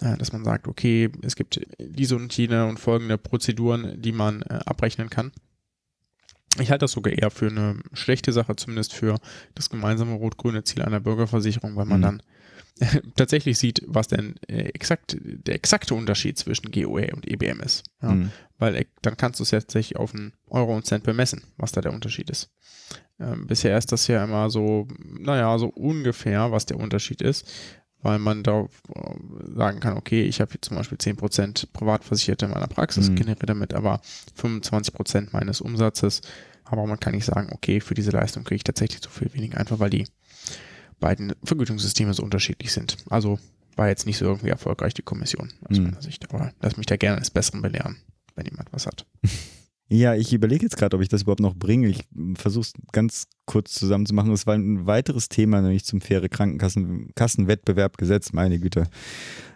äh, 0.00 0.16
dass 0.16 0.32
man 0.32 0.42
sagt, 0.42 0.66
okay, 0.66 1.12
es 1.22 1.36
gibt 1.36 1.60
diese 1.78 2.16
und 2.16 2.36
jene 2.36 2.66
und 2.66 2.80
folgende 2.80 3.18
Prozeduren, 3.18 4.02
die 4.02 4.10
man 4.10 4.42
äh, 4.42 4.58
abrechnen 4.66 5.10
kann. 5.10 5.30
Ich 6.58 6.70
halte 6.70 6.84
das 6.84 6.92
sogar 6.92 7.12
eher 7.12 7.30
für 7.30 7.48
eine 7.48 7.78
schlechte 7.92 8.32
Sache, 8.32 8.56
zumindest 8.56 8.94
für 8.94 9.18
das 9.54 9.70
gemeinsame 9.70 10.14
rot-grüne 10.14 10.64
Ziel 10.64 10.82
einer 10.82 11.00
Bürgerversicherung, 11.00 11.76
weil 11.76 11.86
man 11.86 11.98
mhm. 11.98 12.02
dann 12.02 12.22
tatsächlich 13.16 13.58
sieht, 13.58 13.82
was 13.86 14.08
denn 14.08 14.34
äh, 14.48 14.68
exakt 14.68 15.16
der 15.20 15.54
exakte 15.54 15.94
Unterschied 15.94 16.38
zwischen 16.38 16.70
GOE 16.70 17.14
und 17.14 17.26
EBM 17.26 17.60
ist. 17.60 17.84
Ja? 18.02 18.12
Mhm. 18.12 18.30
Weil 18.58 18.76
äh, 18.76 18.84
dann 19.02 19.16
kannst 19.16 19.40
du 19.40 19.44
es 19.44 19.50
tatsächlich 19.50 19.96
auf 19.96 20.14
einen 20.14 20.34
Euro 20.48 20.74
und 20.76 20.86
Cent 20.86 21.04
bemessen, 21.04 21.42
was 21.56 21.72
da 21.72 21.80
der 21.80 21.92
Unterschied 21.92 22.30
ist. 22.30 22.50
Ähm, 23.18 23.46
bisher 23.46 23.76
ist 23.78 23.92
das 23.92 24.06
ja 24.08 24.22
immer 24.22 24.50
so, 24.50 24.86
naja, 24.98 25.58
so 25.58 25.68
ungefähr, 25.68 26.52
was 26.52 26.66
der 26.66 26.78
Unterschied 26.78 27.22
ist, 27.22 27.50
weil 28.02 28.18
man 28.18 28.42
da 28.42 28.62
äh, 28.62 28.66
sagen 29.54 29.80
kann, 29.80 29.96
okay, 29.96 30.22
ich 30.22 30.40
habe 30.40 30.52
hier 30.52 30.60
zum 30.60 30.76
Beispiel 30.76 30.98
10% 30.98 31.72
Privatversicherte 31.72 32.44
in 32.44 32.52
meiner 32.52 32.68
Praxis, 32.68 33.08
mhm. 33.08 33.16
generiere 33.16 33.46
damit 33.46 33.72
aber 33.72 34.00
25% 34.38 35.28
meines 35.32 35.60
Umsatzes. 35.60 36.20
Aber 36.64 36.84
man 36.84 37.00
kann 37.00 37.14
nicht 37.14 37.24
sagen, 37.24 37.50
okay, 37.52 37.80
für 37.80 37.94
diese 37.94 38.10
Leistung 38.10 38.42
kriege 38.44 38.56
ich 38.56 38.64
tatsächlich 38.64 39.00
so 39.02 39.08
viel 39.08 39.32
weniger, 39.32 39.58
einfach 39.58 39.78
weil 39.78 39.90
die 39.90 40.04
beiden 41.00 41.34
Vergütungssysteme 41.44 42.14
so 42.14 42.22
unterschiedlich 42.22 42.72
sind. 42.72 42.96
Also 43.10 43.38
war 43.76 43.88
jetzt 43.88 44.06
nicht 44.06 44.18
so 44.18 44.24
irgendwie 44.24 44.48
erfolgreich 44.48 44.94
die 44.94 45.02
Kommission 45.02 45.52
aus 45.68 45.78
mhm. 45.78 45.84
meiner 45.84 46.02
Sicht. 46.02 46.32
Aber 46.32 46.52
lass 46.60 46.76
mich 46.76 46.86
da 46.86 46.96
gerne 46.96 47.20
des 47.20 47.30
Besseren 47.30 47.62
belehren, 47.62 47.96
wenn 48.34 48.46
jemand 48.46 48.72
was 48.72 48.86
hat. 48.86 49.06
Ja, 49.88 50.16
ich 50.16 50.32
überlege 50.32 50.64
jetzt 50.64 50.76
gerade, 50.76 50.96
ob 50.96 51.02
ich 51.02 51.08
das 51.08 51.22
überhaupt 51.22 51.38
noch 51.38 51.54
bringe. 51.54 51.86
Ich 51.86 52.00
versuche 52.34 52.62
es 52.62 52.72
ganz 52.90 53.28
kurz 53.44 53.72
zusammenzumachen. 53.74 54.32
Das 54.32 54.44
war 54.44 54.54
ein 54.54 54.84
weiteres 54.86 55.28
Thema, 55.28 55.60
nämlich 55.60 55.84
zum 55.84 56.00
faire 56.00 56.28
Krankenkassenwettbewerbgesetz, 56.28 58.32
meine 58.32 58.58
Güte. 58.58 58.88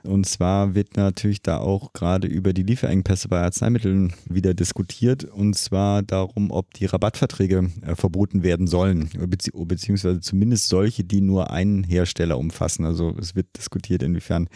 Und 0.04 0.26
zwar 0.26 0.76
wird 0.76 0.96
natürlich 0.96 1.42
da 1.42 1.58
auch 1.58 1.92
gerade 1.92 2.28
über 2.28 2.52
die 2.52 2.62
Lieferengpässe 2.62 3.26
bei 3.26 3.40
Arzneimitteln 3.40 4.12
wieder 4.28 4.54
diskutiert. 4.54 5.24
Und 5.24 5.58
zwar 5.58 6.04
darum, 6.04 6.52
ob 6.52 6.74
die 6.74 6.86
Rabattverträge 6.86 7.68
äh, 7.82 7.96
verboten 7.96 8.44
werden 8.44 8.68
sollen. 8.68 9.10
Bezieh 9.26 9.50
beziehungsweise 9.52 10.20
zumindest 10.20 10.68
solche, 10.68 11.02
die 11.02 11.22
nur 11.22 11.50
einen 11.50 11.82
Hersteller 11.82 12.38
umfassen. 12.38 12.84
Also 12.84 13.16
es 13.18 13.34
wird 13.34 13.48
diskutiert, 13.58 14.04
inwiefern 14.04 14.48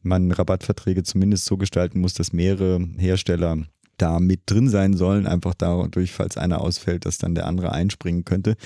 man 0.00 0.32
Rabattverträge 0.32 1.02
zumindest 1.02 1.44
so 1.44 1.58
gestalten 1.58 2.00
muss, 2.00 2.14
dass 2.14 2.32
mehrere 2.32 2.80
Hersteller 2.96 3.66
da 3.98 4.20
mit 4.20 4.40
drin 4.46 4.68
sein 4.68 4.94
sollen, 4.94 5.26
einfach 5.26 5.54
dadurch, 5.54 6.12
falls 6.12 6.36
einer 6.36 6.60
ausfällt, 6.60 7.06
dass 7.06 7.18
dann 7.18 7.34
der 7.34 7.46
andere 7.46 7.72
einspringen 7.72 8.24
könnte. 8.24 8.56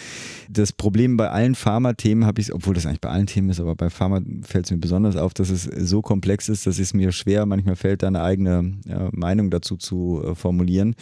Das 0.48 0.72
Problem 0.72 1.16
bei 1.16 1.30
allen 1.30 1.54
Pharma-Themen 1.54 2.24
habe 2.24 2.40
ich, 2.40 2.52
obwohl 2.54 2.74
das 2.74 2.86
eigentlich 2.86 3.00
bei 3.00 3.10
allen 3.10 3.26
Themen 3.26 3.50
ist, 3.50 3.60
aber 3.60 3.74
bei 3.74 3.90
Pharma 3.90 4.20
fällt 4.42 4.66
es 4.66 4.70
mir 4.70 4.78
besonders 4.78 5.16
auf, 5.16 5.34
dass 5.34 5.50
es 5.50 5.64
so 5.64 6.02
komplex 6.02 6.48
ist, 6.48 6.66
dass 6.66 6.78
es 6.78 6.94
mir 6.94 7.12
schwer 7.12 7.46
manchmal 7.46 7.76
fällt, 7.76 8.02
da 8.02 8.08
eine 8.08 8.22
eigene 8.22 8.72
äh, 8.86 9.08
Meinung 9.12 9.50
dazu 9.50 9.76
zu 9.76 10.22
äh, 10.24 10.34
formulieren. 10.34 10.94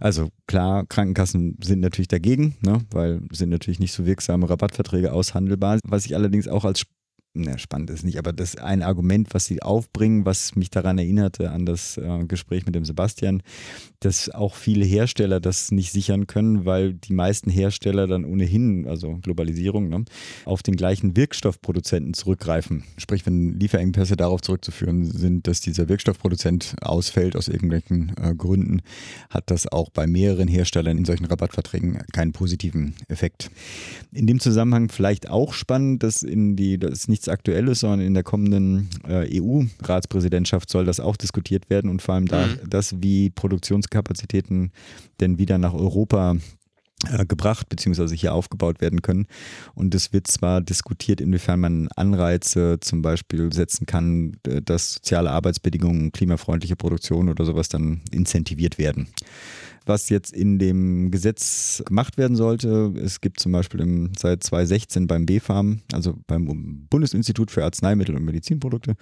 Also 0.00 0.28
klar, 0.46 0.84
Krankenkassen 0.86 1.56
sind 1.62 1.80
natürlich 1.80 2.08
dagegen, 2.08 2.56
ne, 2.60 2.80
weil 2.90 3.22
sind 3.32 3.50
natürlich 3.50 3.80
nicht 3.80 3.92
so 3.92 4.06
wirksame 4.06 4.48
Rabattverträge 4.48 5.12
aushandelbar. 5.12 5.78
Was 5.84 6.06
ich 6.06 6.14
allerdings 6.14 6.48
auch 6.48 6.64
als 6.64 6.84
ne, 7.34 7.58
spannend 7.58 7.90
ist 7.90 8.04
nicht, 8.04 8.18
aber 8.18 8.32
das 8.32 8.56
ein 8.56 8.82
Argument, 8.82 9.28
was 9.32 9.46
sie 9.46 9.62
aufbringen, 9.62 10.24
was 10.24 10.54
mich 10.54 10.70
daran 10.70 10.98
erinnerte, 10.98 11.50
an 11.50 11.66
das 11.66 11.96
äh, 11.96 12.24
Gespräch 12.26 12.66
mit 12.66 12.74
dem 12.74 12.84
Sebastian, 12.84 13.42
dass 14.00 14.28
auch 14.30 14.54
viele 14.54 14.84
Hersteller 14.84 15.40
das 15.40 15.70
nicht 15.70 15.92
sichern 15.92 16.26
können, 16.26 16.64
weil 16.64 16.94
die 16.94 17.12
meisten 17.12 17.50
Hersteller 17.50 18.06
dann 18.06 18.24
ohnehin, 18.24 18.86
also 18.86 19.18
Globalisierung, 19.22 19.88
ne, 19.88 20.04
auf 20.44 20.62
den 20.62 20.76
gleichen 20.76 21.16
Wirkstoffproduzenten 21.16 22.14
zurückgreifen. 22.14 22.84
Sprich, 22.98 23.24
wenn 23.26 23.58
Lieferengpässe 23.58 24.16
darauf 24.16 24.42
zurückzuführen 24.42 25.04
sind, 25.04 25.46
dass 25.46 25.60
dieser 25.60 25.88
Wirkstoffproduzent 25.88 26.76
ausfällt 26.82 27.36
aus 27.36 27.48
irgendwelchen 27.48 28.12
äh, 28.20 28.34
Gründen, 28.34 28.82
hat 29.30 29.50
das 29.50 29.66
auch 29.70 29.90
bei 29.90 30.06
mehreren 30.06 30.48
Herstellern 30.48 30.98
in 30.98 31.04
solchen 31.04 31.24
Rabattverträgen 31.24 32.02
keinen 32.12 32.32
positiven 32.32 32.94
Effekt. 33.08 33.50
In 34.12 34.26
dem 34.26 34.40
Zusammenhang 34.40 34.88
vielleicht 34.88 35.30
auch 35.30 35.54
spannend, 35.54 36.02
dass 36.02 36.22
in 36.22 36.56
die, 36.56 36.78
das 36.78 36.92
ist 36.92 37.08
nicht 37.08 37.21
nichts 37.22 37.28
Aktuelles, 37.28 37.80
sondern 37.80 38.00
in 38.00 38.14
der 38.14 38.22
kommenden 38.22 38.88
äh, 39.08 39.40
EU-Ratspräsidentschaft 39.40 40.68
soll 40.68 40.84
das 40.84 41.00
auch 41.00 41.16
diskutiert 41.16 41.70
werden 41.70 41.90
und 41.90 42.02
vor 42.02 42.14
allem 42.14 42.26
da, 42.26 42.46
mhm. 42.46 42.58
das, 42.68 42.96
wie 43.00 43.30
Produktionskapazitäten 43.30 44.72
denn 45.20 45.38
wieder 45.38 45.58
nach 45.58 45.74
Europa 45.74 46.36
äh, 47.10 47.24
gebracht 47.24 47.68
bzw. 47.68 48.16
hier 48.16 48.34
aufgebaut 48.34 48.80
werden 48.80 49.02
können. 49.02 49.26
Und 49.74 49.94
es 49.94 50.12
wird 50.12 50.26
zwar 50.26 50.60
diskutiert, 50.60 51.20
inwiefern 51.20 51.60
man 51.60 51.88
Anreize 51.94 52.78
zum 52.80 53.02
Beispiel 53.02 53.52
setzen 53.52 53.86
kann, 53.86 54.36
dass 54.42 54.94
soziale 54.94 55.30
Arbeitsbedingungen, 55.30 56.10
klimafreundliche 56.12 56.76
Produktion 56.76 57.28
oder 57.28 57.44
sowas 57.44 57.68
dann 57.68 58.02
incentiviert 58.10 58.78
werden 58.78 59.08
was 59.86 60.08
jetzt 60.08 60.32
in 60.32 60.58
dem 60.58 61.10
Gesetz 61.10 61.82
gemacht 61.86 62.18
werden 62.18 62.36
sollte. 62.36 62.92
Es 63.02 63.20
gibt 63.20 63.40
zum 63.40 63.52
Beispiel 63.52 63.80
im, 63.80 64.12
seit 64.18 64.42
2016 64.42 65.06
beim 65.06 65.26
BfArM, 65.26 65.80
also 65.92 66.14
beim 66.26 66.86
Bundesinstitut 66.88 67.50
für 67.50 67.64
Arzneimittel 67.64 68.14
und 68.14 68.24
Medizinprodukte, 68.24 68.94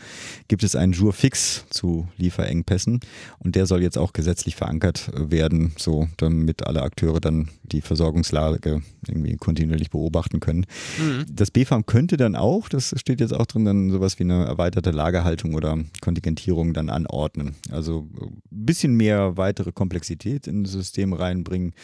gibt 0.49 0.63
es 0.63 0.77
einen 0.77 0.93
Jour 0.93 1.13
fix 1.13 1.65
zu 1.71 2.09
Lieferengpässen 2.17 3.01
und 3.39 3.57
der 3.57 3.67
soll 3.67 3.83
jetzt 3.83 3.99
auch 3.99 4.13
gesetzlich 4.13 4.57
verankert 4.57 5.11
werden, 5.15 5.73
so 5.79 6.09
damit 6.17 6.67
alle 6.67 6.83
Akteure 6.83 7.21
dann 7.21 7.49
die 7.63 7.81
Versorgungslage 7.81 8.83
irgendwie 9.09 9.37
kontinuierlich 9.37 9.91
beobachten 9.91 10.41
können. 10.41 10.67
Mhm. 10.99 11.25
Das 11.31 11.51
BfArM 11.51 11.87
könnte 11.87 12.17
dann 12.17 12.37
auch, 12.37 12.69
das 12.69 12.95
steht 12.97 13.21
jetzt 13.21 13.35
auch 13.35 13.47
drin, 13.47 13.65
dann 13.65 13.91
sowas 13.91 14.19
wie 14.19 14.25
eine 14.25 14.45
erweiterte 14.45 14.91
Lagerhaltung 14.91 15.55
oder 15.55 15.79
Kontingentierung 16.01 16.75
dann 16.75 16.91
anordnen. 16.91 17.55
Also 17.71 18.09
ein 18.19 18.41
bisschen 18.51 18.95
mehr 18.97 19.37
weitere 19.37 19.73
Komplexität 19.73 20.47
in 20.47 20.65
System 20.71 21.13
reinbringen. 21.13 21.75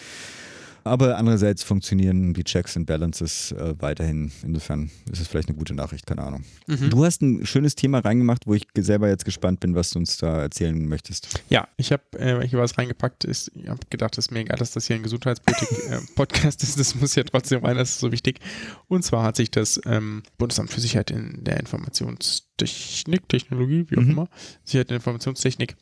Aber 0.87 1.19
andererseits 1.19 1.65
funktionieren 1.65 2.33
die 2.33 2.45
Checks 2.45 2.77
and 2.77 2.87
Balances 2.87 3.51
äh, 3.51 3.75
weiterhin. 3.81 4.31
Insofern 4.45 4.89
ist 5.11 5.21
es 5.21 5.27
vielleicht 5.27 5.49
eine 5.49 5.59
gute 5.59 5.75
Nachricht, 5.75 6.07
keine 6.07 6.23
Ahnung. 6.23 6.45
Mhm. 6.69 6.91
Du 6.91 7.05
hast 7.05 7.23
ein 7.23 7.45
schönes 7.45 7.75
Thema 7.75 7.99
reingemacht, 7.99 8.47
wo 8.47 8.55
ich 8.55 8.69
selber 8.79 9.09
jetzt 9.09 9.25
gespannt 9.25 9.59
bin, 9.59 9.75
was 9.75 9.91
du 9.91 9.99
uns 9.99 10.17
da 10.17 10.43
erzählen 10.43 10.87
möchtest. 10.87 11.43
Ja, 11.49 11.67
ich 11.77 11.91
habe 11.91 12.05
äh, 12.13 12.47
hier 12.47 12.61
was 12.61 12.79
reingepackt. 12.79 13.25
Ist, 13.25 13.51
ich 13.57 13.69
habe 13.69 13.81
gedacht, 13.91 14.17
es 14.17 14.27
ist 14.27 14.31
mir 14.31 14.41
egal, 14.41 14.59
dass 14.59 14.71
das 14.71 14.87
hier 14.87 14.95
ein 14.95 15.03
Gesundheitspolitik-Podcast 15.03 16.63
äh, 16.63 16.67
ist. 16.67 16.79
Das 16.79 16.95
muss 16.95 17.17
ja 17.17 17.25
trotzdem 17.25 17.65
rein, 17.65 17.77
das 17.77 17.91
ist 17.91 17.99
so 17.99 18.13
wichtig. 18.13 18.39
Und 18.87 19.03
zwar 19.03 19.25
hat 19.25 19.35
sich 19.35 19.51
das 19.51 19.81
ähm, 19.87 20.23
Bundesamt 20.39 20.71
für 20.71 20.81
Sicherheit 20.81 21.11
in 21.11 21.43
der 21.43 21.59
Informationstechnik, 21.59 23.29
Technologie, 23.29 23.87
wie 23.89 23.99
auch 23.99 24.03
mhm. 24.03 24.11
immer, 24.11 24.29
Sicherheit 24.63 24.87
in 24.87 24.91
der 24.91 24.97
Informationstechnik 24.99 25.75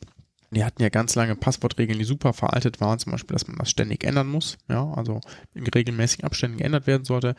die 0.51 0.63
hatten 0.63 0.81
ja 0.81 0.89
ganz 0.89 1.15
lange 1.15 1.35
Passwortregeln, 1.35 1.99
die 1.99 2.05
super 2.05 2.33
veraltet 2.33 2.81
waren, 2.81 2.99
zum 2.99 3.11
Beispiel, 3.11 3.33
dass 3.33 3.47
man 3.47 3.57
das 3.57 3.69
ständig 3.69 4.03
ändern 4.03 4.27
muss, 4.27 4.57
ja, 4.69 4.93
also 4.93 5.21
in 5.53 5.67
regelmäßigen 5.67 6.25
Abständen 6.25 6.57
geändert 6.57 6.87
werden 6.87 7.05
sollte. 7.05 7.35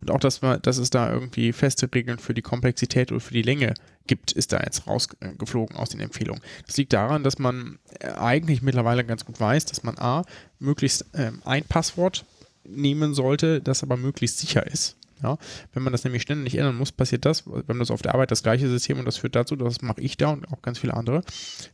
Und 0.00 0.10
auch, 0.12 0.20
dass, 0.20 0.42
man, 0.42 0.62
dass 0.62 0.78
es 0.78 0.90
da 0.90 1.12
irgendwie 1.12 1.52
feste 1.52 1.88
Regeln 1.92 2.18
für 2.18 2.34
die 2.34 2.42
Komplexität 2.42 3.10
oder 3.10 3.20
für 3.20 3.34
die 3.34 3.42
Länge 3.42 3.74
gibt, 4.06 4.30
ist 4.30 4.52
da 4.52 4.60
jetzt 4.60 4.86
rausgeflogen 4.86 5.76
aus 5.76 5.90
den 5.90 6.00
Empfehlungen. 6.00 6.42
Das 6.66 6.76
liegt 6.76 6.92
daran, 6.92 7.24
dass 7.24 7.38
man 7.38 7.78
äh, 7.98 8.12
eigentlich 8.12 8.62
mittlerweile 8.62 9.04
ganz 9.04 9.24
gut 9.24 9.40
weiß, 9.40 9.66
dass 9.66 9.82
man 9.82 9.98
A, 9.98 10.22
möglichst 10.60 11.04
ähm, 11.14 11.42
ein 11.44 11.64
Passwort 11.64 12.24
nehmen 12.64 13.12
sollte, 13.14 13.60
das 13.60 13.82
aber 13.82 13.96
möglichst 13.96 14.38
sicher 14.38 14.66
ist. 14.66 14.96
Ja, 15.22 15.36
wenn 15.72 15.82
man 15.82 15.92
das 15.92 16.04
nämlich 16.04 16.22
ständig 16.22 16.54
ändern 16.56 16.76
muss, 16.76 16.92
passiert 16.92 17.24
das. 17.24 17.46
Wir 17.46 17.64
haben 17.68 17.78
das 17.78 17.90
auf 17.90 18.02
der 18.02 18.14
Arbeit 18.14 18.30
das 18.30 18.42
gleiche 18.42 18.68
System 18.68 18.98
und 18.98 19.04
das 19.04 19.16
führt 19.16 19.34
dazu, 19.34 19.56
das 19.56 19.82
mache 19.82 20.00
ich 20.00 20.16
da 20.16 20.30
und 20.30 20.50
auch 20.52 20.62
ganz 20.62 20.78
viele 20.78 20.94
andere. 20.94 21.22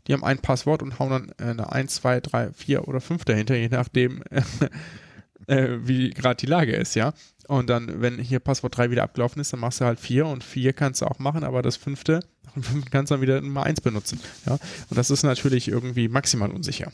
Die 0.06 0.12
haben 0.12 0.24
ein 0.24 0.38
Passwort 0.38 0.82
und 0.82 0.98
hauen 0.98 1.10
dann 1.10 1.32
eine 1.38 1.70
1, 1.70 1.94
2, 1.96 2.20
3, 2.20 2.52
4 2.52 2.88
oder 2.88 3.00
5 3.00 3.24
dahinter, 3.24 3.54
je 3.54 3.68
nachdem, 3.68 4.22
äh, 5.46 5.76
wie 5.82 6.10
gerade 6.10 6.36
die 6.36 6.46
Lage 6.46 6.74
ist, 6.74 6.94
ja. 6.94 7.12
Und 7.46 7.68
dann, 7.68 8.00
wenn 8.00 8.18
hier 8.18 8.40
Passwort 8.40 8.76
3 8.76 8.90
wieder 8.90 9.02
abgelaufen 9.02 9.40
ist, 9.40 9.52
dann 9.52 9.60
machst 9.60 9.80
du 9.80 9.84
halt 9.84 10.00
4 10.00 10.26
und 10.26 10.42
4 10.42 10.72
kannst 10.72 11.02
du 11.02 11.06
auch 11.06 11.18
machen, 11.18 11.44
aber 11.44 11.60
das 11.60 11.76
fünfte, 11.76 12.20
kannst 12.90 13.10
du 13.10 13.14
dann 13.14 13.22
wieder 13.22 13.40
Nummer 13.40 13.64
1 13.64 13.82
benutzen. 13.82 14.20
Ja. 14.46 14.52
Und 14.52 14.96
das 14.96 15.10
ist 15.10 15.22
natürlich 15.22 15.68
irgendwie 15.68 16.08
maximal 16.08 16.50
unsicher. 16.50 16.90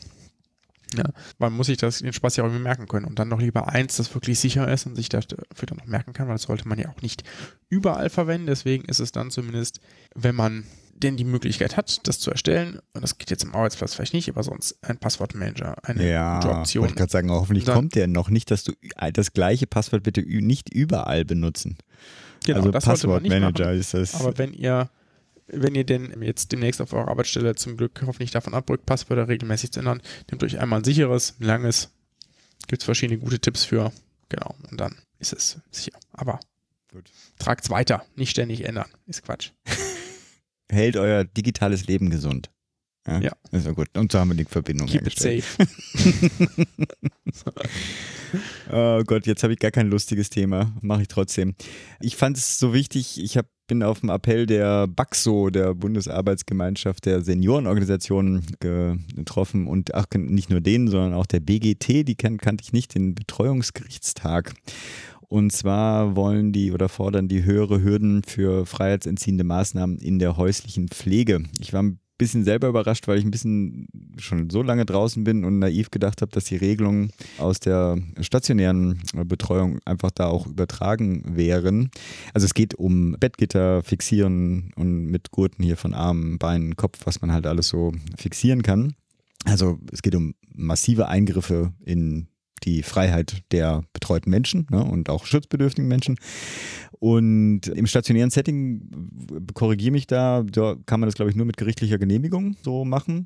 Ja, 0.95 1.05
man 1.39 1.53
muss 1.53 1.67
sich 1.67 1.77
das, 1.77 1.99
den 1.99 2.13
Spaß 2.13 2.35
ja 2.35 2.43
auch 2.43 2.47
irgendwie 2.47 2.63
merken 2.63 2.87
können 2.87 3.05
und 3.05 3.17
dann 3.17 3.29
noch 3.29 3.39
lieber 3.39 3.67
eins, 3.69 3.97
das 3.97 4.13
wirklich 4.13 4.39
sicher 4.39 4.67
ist 4.71 4.85
und 4.85 4.95
sich 4.95 5.09
dafür 5.09 5.37
dann 5.67 5.77
noch 5.77 5.85
merken 5.85 6.13
kann, 6.13 6.27
weil 6.27 6.35
das 6.35 6.43
sollte 6.43 6.67
man 6.67 6.79
ja 6.79 6.89
auch 6.89 7.01
nicht 7.01 7.23
überall 7.69 8.09
verwenden. 8.09 8.47
Deswegen 8.47 8.85
ist 8.85 8.99
es 8.99 9.11
dann 9.11 9.31
zumindest, 9.31 9.79
wenn 10.15 10.35
man 10.35 10.65
denn 10.93 11.17
die 11.17 11.23
Möglichkeit 11.23 11.77
hat, 11.77 12.07
das 12.07 12.19
zu 12.19 12.29
erstellen, 12.31 12.79
und 12.93 13.01
das 13.01 13.17
geht 13.17 13.31
jetzt 13.31 13.43
im 13.43 13.55
Arbeitsplatz 13.55 13.95
vielleicht 13.95 14.13
nicht, 14.13 14.29
aber 14.29 14.43
sonst 14.43 14.77
ein 14.83 14.97
Passwortmanager, 14.97 15.75
eine 15.83 16.07
ja, 16.09 16.39
gute 16.39 16.53
Option. 16.53 16.81
Wollte 16.81 16.93
ich 16.93 16.97
gerade 16.97 17.11
sagen, 17.11 17.31
hoffentlich 17.31 17.65
Dann- 17.65 17.75
kommt 17.75 17.95
der 17.95 18.07
noch 18.07 18.29
nicht, 18.29 18.51
dass 18.51 18.63
du 18.63 18.73
das 19.13 19.33
gleiche 19.33 19.67
Passwort 19.67 20.03
bitte 20.03 20.21
nicht 20.21 20.73
überall 20.73 21.25
benutzen. 21.25 21.77
Genau, 22.45 22.59
also 22.59 22.71
Passwortmanager 22.71 23.71
ist 23.73 23.93
das. 23.93 24.15
Aber 24.15 24.37
wenn 24.37 24.53
ihr, 24.53 24.89
wenn 25.53 25.75
ihr 25.75 25.83
denn 25.83 26.21
jetzt 26.21 26.51
demnächst 26.51 26.81
auf 26.81 26.93
eurer 26.93 27.09
Arbeitsstelle 27.09 27.55
zum 27.55 27.77
Glück 27.77 28.01
hoffentlich 28.05 28.31
davon 28.31 28.53
abrückt, 28.53 28.85
Passwörter 28.85 29.27
regelmäßig 29.27 29.71
zu 29.71 29.79
ändern, 29.79 30.01
nehmt 30.29 30.43
euch 30.43 30.59
einmal 30.59 30.79
ein 30.79 30.83
sicheres, 30.83 31.35
ein 31.39 31.45
langes. 31.45 31.91
Gibt 32.67 32.81
es 32.81 32.85
verschiedene 32.85 33.19
gute 33.19 33.39
Tipps 33.39 33.63
für. 33.63 33.91
Genau, 34.29 34.55
und 34.69 34.79
dann 34.79 34.95
ist 35.19 35.33
es 35.33 35.59
sicher. 35.71 35.97
Aber 36.13 36.39
Gut. 36.91 37.09
tragt's 37.39 37.69
weiter, 37.69 38.05
nicht 38.15 38.31
ständig 38.31 38.65
ändern. 38.65 38.89
Ist 39.07 39.23
Quatsch. 39.23 39.51
hält 40.71 40.95
euer 40.95 41.23
digitales 41.25 41.87
Leben 41.87 42.09
gesund. 42.09 42.49
Ja. 43.07 43.33
Ist 43.51 43.65
ja 43.65 43.71
gut. 43.71 43.89
Und 43.97 44.11
so 44.11 44.19
haben 44.19 44.29
wir 44.29 44.37
die 44.37 44.45
Verbindung 44.45 44.87
Keep 44.87 45.07
it 45.07 45.19
hergestellt. 45.19 45.43
safe. 45.43 46.67
Oh 48.71 49.01
Gott, 49.05 49.27
jetzt 49.27 49.43
habe 49.43 49.51
ich 49.51 49.59
gar 49.59 49.71
kein 49.71 49.89
lustiges 49.89 50.29
Thema. 50.29 50.73
Mache 50.81 51.01
ich 51.01 51.07
trotzdem. 51.09 51.55
Ich 51.99 52.15
fand 52.15 52.37
es 52.37 52.59
so 52.59 52.73
wichtig, 52.73 53.21
ich 53.21 53.37
hab, 53.37 53.45
bin 53.71 53.83
auf 53.83 54.01
dem 54.01 54.09
Appell 54.09 54.47
der 54.47 54.85
BAXO, 54.85 55.49
der 55.49 55.73
Bundesarbeitsgemeinschaft 55.73 57.05
der 57.05 57.21
Seniorenorganisationen 57.21 58.45
getroffen 58.59 59.65
und 59.65 59.95
ach, 59.95 60.07
nicht 60.13 60.49
nur 60.49 60.59
denen, 60.59 60.89
sondern 60.89 61.13
auch 61.13 61.25
der 61.25 61.39
BGT, 61.39 62.05
die 62.05 62.15
kan 62.15 62.37
kannte 62.37 62.65
ich 62.65 62.73
nicht, 62.73 62.95
den 62.95 63.15
Betreuungsgerichtstag. 63.15 64.55
Und 65.21 65.53
zwar 65.53 66.17
wollen 66.17 66.51
die 66.51 66.73
oder 66.73 66.89
fordern 66.89 67.29
die 67.29 67.45
höhere 67.45 67.81
Hürden 67.81 68.23
für 68.23 68.65
freiheitsentziehende 68.65 69.45
Maßnahmen 69.45 69.99
in 69.99 70.19
der 70.19 70.35
häuslichen 70.35 70.89
Pflege. 70.89 71.41
Ich 71.61 71.71
war 71.71 71.83
ein 71.83 71.99
bisschen 72.21 72.43
selber 72.43 72.67
überrascht, 72.67 73.07
weil 73.07 73.17
ich 73.17 73.25
ein 73.25 73.31
bisschen 73.31 73.87
schon 74.19 74.51
so 74.51 74.61
lange 74.61 74.85
draußen 74.85 75.23
bin 75.23 75.43
und 75.43 75.57
naiv 75.57 75.89
gedacht 75.89 76.21
habe, 76.21 76.31
dass 76.31 76.43
die 76.43 76.55
Regelungen 76.55 77.11
aus 77.39 77.59
der 77.59 77.97
stationären 78.19 79.01
Betreuung 79.25 79.79
einfach 79.85 80.11
da 80.11 80.27
auch 80.27 80.45
übertragen 80.45 81.23
wären. 81.35 81.89
Also 82.35 82.45
es 82.45 82.53
geht 82.53 82.75
um 82.75 83.15
Bettgitter 83.19 83.81
fixieren 83.81 84.71
und 84.75 85.07
mit 85.07 85.31
Gurten 85.31 85.63
hier 85.63 85.77
von 85.77 85.95
Armen, 85.95 86.37
Beinen, 86.37 86.75
Kopf, 86.75 86.99
was 87.05 87.21
man 87.21 87.31
halt 87.31 87.47
alles 87.47 87.69
so 87.69 87.91
fixieren 88.15 88.61
kann. 88.61 88.93
Also 89.45 89.79
es 89.91 90.03
geht 90.03 90.13
um 90.13 90.35
massive 90.53 91.07
Eingriffe 91.07 91.73
in 91.83 92.27
die 92.63 92.83
Freiheit 92.83 93.43
der 93.51 93.83
betreuten 93.93 94.29
Menschen 94.29 94.67
ne, 94.69 94.83
und 94.83 95.09
auch 95.09 95.25
schutzbedürftigen 95.25 95.87
Menschen. 95.87 96.17
Und 96.99 97.67
im 97.67 97.87
stationären 97.87 98.29
Setting, 98.29 98.89
korrigiere 99.53 99.91
mich 99.91 100.07
da, 100.07 100.43
da 100.43 100.75
kann 100.85 100.99
man 100.99 101.07
das, 101.07 101.15
glaube 101.15 101.31
ich, 101.31 101.35
nur 101.35 101.45
mit 101.45 101.57
gerichtlicher 101.57 101.97
Genehmigung 101.97 102.55
so 102.63 102.85
machen. 102.85 103.25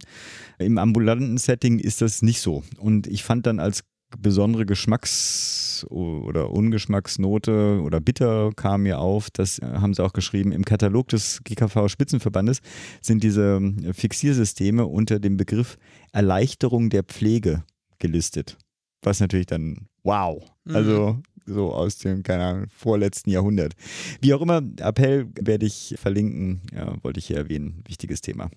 Im 0.59 0.77
ambulanten 0.77 1.37
Setting 1.37 1.79
ist 1.79 2.01
das 2.01 2.21
nicht 2.21 2.39
so. 2.39 2.63
Und 2.77 3.07
ich 3.07 3.23
fand 3.23 3.45
dann 3.45 3.59
als 3.59 3.83
besondere 4.17 4.65
Geschmacks- 4.65 5.85
oder 5.89 6.51
Ungeschmacksnote 6.51 7.81
oder 7.83 7.99
bitter 7.99 8.51
kam 8.55 8.83
mir 8.83 8.99
auf, 8.99 9.29
das 9.29 9.59
haben 9.61 9.93
sie 9.93 10.03
auch 10.03 10.13
geschrieben, 10.13 10.51
im 10.51 10.63
Katalog 10.63 11.09
des 11.09 11.41
GKV-Spitzenverbandes 11.43 12.61
sind 13.01 13.23
diese 13.23 13.59
Fixiersysteme 13.91 14.85
unter 14.85 15.19
dem 15.19 15.37
Begriff 15.37 15.77
Erleichterung 16.13 16.89
der 16.89 17.03
Pflege 17.03 17.63
gelistet. 17.99 18.57
Was 19.05 19.19
natürlich 19.19 19.45
dann, 19.45 19.87
wow, 20.03 20.43
also 20.67 21.21
so 21.45 21.71
aus 21.71 21.99
dem, 21.99 22.23
keine 22.23 22.43
Ahnung, 22.43 22.67
vorletzten 22.75 23.29
Jahrhundert. 23.29 23.73
Wie 24.19 24.33
auch 24.33 24.41
immer, 24.41 24.63
Appell 24.79 25.27
werde 25.39 25.65
ich 25.65 25.95
verlinken, 25.97 26.61
ja, 26.73 26.95
wollte 27.03 27.19
ich 27.19 27.27
hier 27.27 27.37
erwähnen, 27.37 27.83
wichtiges 27.87 28.21
Thema. 28.21 28.49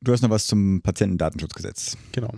Du 0.00 0.12
hast 0.12 0.22
noch 0.22 0.30
was 0.30 0.46
zum 0.46 0.82
Patientendatenschutzgesetz. 0.82 1.96
Genau. 2.12 2.32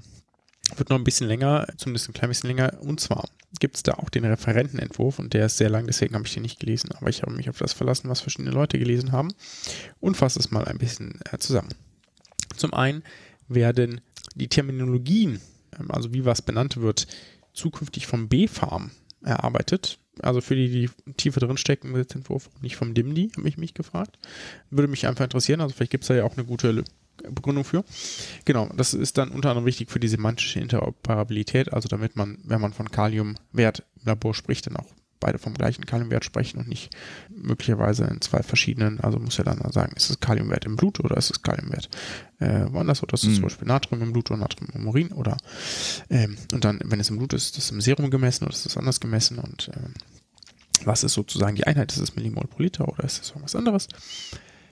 Wird 0.76 0.88
noch 0.88 0.96
ein 0.96 1.04
bisschen 1.04 1.28
länger, 1.28 1.66
zumindest 1.76 2.08
ein 2.08 2.14
klein 2.14 2.30
bisschen 2.30 2.48
länger. 2.48 2.80
Und 2.80 3.00
zwar 3.00 3.28
gibt 3.60 3.76
es 3.76 3.82
da 3.82 3.92
auch 3.92 4.08
den 4.08 4.24
Referentenentwurf 4.24 5.18
und 5.18 5.34
der 5.34 5.46
ist 5.46 5.58
sehr 5.58 5.70
lang, 5.70 5.86
deswegen 5.86 6.14
habe 6.14 6.26
ich 6.26 6.34
den 6.34 6.42
nicht 6.42 6.60
gelesen. 6.60 6.90
Aber 6.92 7.10
ich 7.10 7.22
habe 7.22 7.32
mich 7.32 7.50
auf 7.50 7.58
das 7.58 7.72
verlassen, 7.72 8.08
was 8.08 8.20
verschiedene 8.20 8.50
Leute 8.50 8.78
gelesen 8.78 9.12
haben 9.12 9.32
und 10.00 10.16
fasse 10.16 10.38
es 10.38 10.50
mal 10.50 10.64
ein 10.64 10.78
bisschen 10.78 11.20
äh, 11.30 11.38
zusammen. 11.38 11.68
Zum 12.56 12.72
einen 12.72 13.02
werden 13.48 14.00
die 14.34 14.48
Terminologien, 14.48 15.40
ähm, 15.78 15.90
also 15.90 16.12
wie 16.14 16.24
was 16.24 16.42
benannt 16.42 16.78
wird, 16.78 17.06
zukünftig 17.54 18.06
vom 18.06 18.28
B-Farm 18.28 18.90
erarbeitet. 19.22 19.98
Also 20.20 20.40
für 20.40 20.54
die, 20.54 20.68
die 20.68 21.12
tiefer 21.14 21.40
drin 21.40 21.56
stecken 21.56 21.88
im 21.88 21.94
Gesetzentwurf, 21.94 22.48
nicht 22.60 22.76
vom 22.76 22.94
DIMDI, 22.94 23.32
habe 23.36 23.48
ich 23.48 23.58
mich 23.58 23.74
gefragt. 23.74 24.18
Würde 24.70 24.88
mich 24.88 25.06
einfach 25.06 25.24
interessieren. 25.24 25.60
Also 25.60 25.74
vielleicht 25.74 25.90
gibt 25.90 26.04
es 26.04 26.08
da 26.08 26.14
ja 26.14 26.24
auch 26.24 26.36
eine 26.36 26.44
gute 26.44 26.84
Begründung 27.30 27.64
für. 27.64 27.84
Genau, 28.44 28.68
das 28.76 28.94
ist 28.94 29.18
dann 29.18 29.30
unter 29.30 29.50
anderem 29.50 29.66
wichtig 29.66 29.90
für 29.90 30.00
die 30.00 30.08
semantische 30.08 30.60
Interoperabilität, 30.60 31.72
also 31.72 31.88
damit 31.88 32.16
man, 32.16 32.38
wenn 32.44 32.60
man 32.60 32.72
von 32.72 32.90
Kaliumwert 32.90 33.84
im 34.00 34.06
Labor 34.06 34.34
spricht, 34.34 34.66
dann 34.66 34.76
auch 34.76 34.86
beide 35.24 35.38
vom 35.38 35.54
gleichen 35.54 35.86
Kaliumwert 35.86 36.24
sprechen 36.24 36.58
und 36.58 36.68
nicht 36.68 36.94
möglicherweise 37.30 38.04
in 38.04 38.20
zwei 38.20 38.42
verschiedenen, 38.42 39.00
also 39.00 39.18
muss 39.18 39.38
ja 39.38 39.44
dann 39.44 39.60
sagen, 39.72 39.92
ist 39.96 40.10
es 40.10 40.20
Kaliumwert 40.20 40.64
im 40.66 40.76
Blut 40.76 41.00
oder 41.00 41.16
ist 41.16 41.30
es 41.30 41.42
Kaliumwert 41.42 41.88
äh, 42.40 42.66
woanders 42.70 43.02
oder 43.02 43.14
ist 43.14 43.22
es 43.24 43.30
Mhm. 43.30 43.34
zum 43.34 43.42
Beispiel 43.44 43.68
Natrium 43.68 44.02
im 44.02 44.12
Blut 44.12 44.30
oder 44.30 44.40
Natrium 44.40 44.68
im 44.74 44.86
Urin 44.86 45.12
oder 45.12 45.36
ähm, 46.10 46.36
und 46.52 46.64
dann, 46.64 46.80
wenn 46.84 47.00
es 47.00 47.10
im 47.10 47.16
Blut 47.16 47.32
ist, 47.32 47.56
ist 47.56 47.64
es 47.64 47.70
im 47.70 47.80
Serum 47.80 48.10
gemessen 48.10 48.44
oder 48.44 48.54
ist 48.54 48.66
es 48.66 48.76
anders 48.76 49.00
gemessen 49.00 49.38
und 49.38 49.70
ähm, 49.74 49.94
was 50.84 51.04
ist 51.04 51.14
sozusagen 51.14 51.56
die 51.56 51.66
Einheit? 51.66 51.92
Ist 51.92 52.00
es 52.00 52.16
Millimol 52.16 52.46
pro 52.46 52.62
Liter 52.62 52.86
oder 52.86 53.04
ist 53.04 53.22
es 53.22 53.30
irgendwas 53.30 53.56
anderes? 53.56 53.88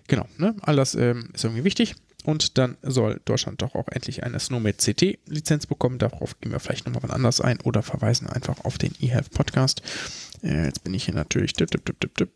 Genau, 0.08 0.26
ne? 0.38 0.54
all 0.62 0.76
das 0.76 0.94
ähm, 0.94 1.30
ist 1.32 1.44
irgendwie 1.44 1.64
wichtig. 1.64 1.94
Und 2.24 2.56
dann 2.56 2.76
soll 2.82 3.20
Deutschland 3.24 3.62
doch 3.62 3.74
auch 3.74 3.88
endlich 3.88 4.22
eine 4.22 4.38
Snowmed 4.38 4.78
CT-Lizenz 4.78 5.66
bekommen. 5.66 5.98
Darauf 5.98 6.38
gehen 6.40 6.52
wir 6.52 6.60
vielleicht 6.60 6.86
nochmal 6.86 7.02
wann 7.02 7.10
anders 7.10 7.40
ein 7.40 7.60
oder 7.62 7.82
verweisen 7.82 8.28
einfach 8.28 8.64
auf 8.64 8.78
den 8.78 8.92
eHealth 9.00 9.30
Podcast. 9.32 9.82
Äh, 10.42 10.66
jetzt 10.66 10.84
bin 10.84 10.94
ich 10.94 11.06
hier 11.06 11.14
natürlich. 11.14 11.52
Tipp, 11.54 11.70
tipp, 11.70 11.84
tipp. 12.14 12.30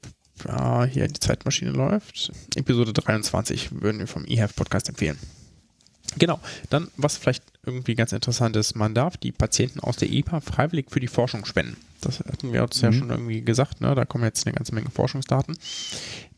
Ja, 0.44 0.84
hier 0.84 1.06
die 1.06 1.20
Zeitmaschine 1.20 1.70
läuft. 1.70 2.32
Episode 2.56 2.92
23 2.92 3.80
würden 3.80 4.00
wir 4.00 4.06
vom 4.06 4.24
eHealth 4.24 4.56
Podcast 4.56 4.88
empfehlen. 4.88 5.18
Genau, 6.18 6.40
dann 6.70 6.88
was 6.96 7.16
vielleicht 7.16 7.42
irgendwie 7.64 7.94
ganz 7.94 8.12
interessant 8.12 8.56
ist, 8.56 8.74
man 8.74 8.94
darf 8.94 9.16
die 9.16 9.32
Patienten 9.32 9.80
aus 9.80 9.96
der 9.96 10.10
EPA 10.10 10.40
freiwillig 10.40 10.86
für 10.90 11.00
die 11.00 11.08
Forschung 11.08 11.44
spenden. 11.44 11.76
Das 12.00 12.20
hatten 12.20 12.52
wir 12.52 12.62
uns 12.62 12.80
ja 12.80 12.90
Mhm. 12.90 12.94
schon 12.98 13.10
irgendwie 13.10 13.40
gesagt, 13.42 13.80
ne? 13.80 13.94
da 13.94 14.04
kommen 14.04 14.22
jetzt 14.24 14.46
eine 14.46 14.54
ganze 14.54 14.74
Menge 14.74 14.90
Forschungsdaten. 14.90 15.56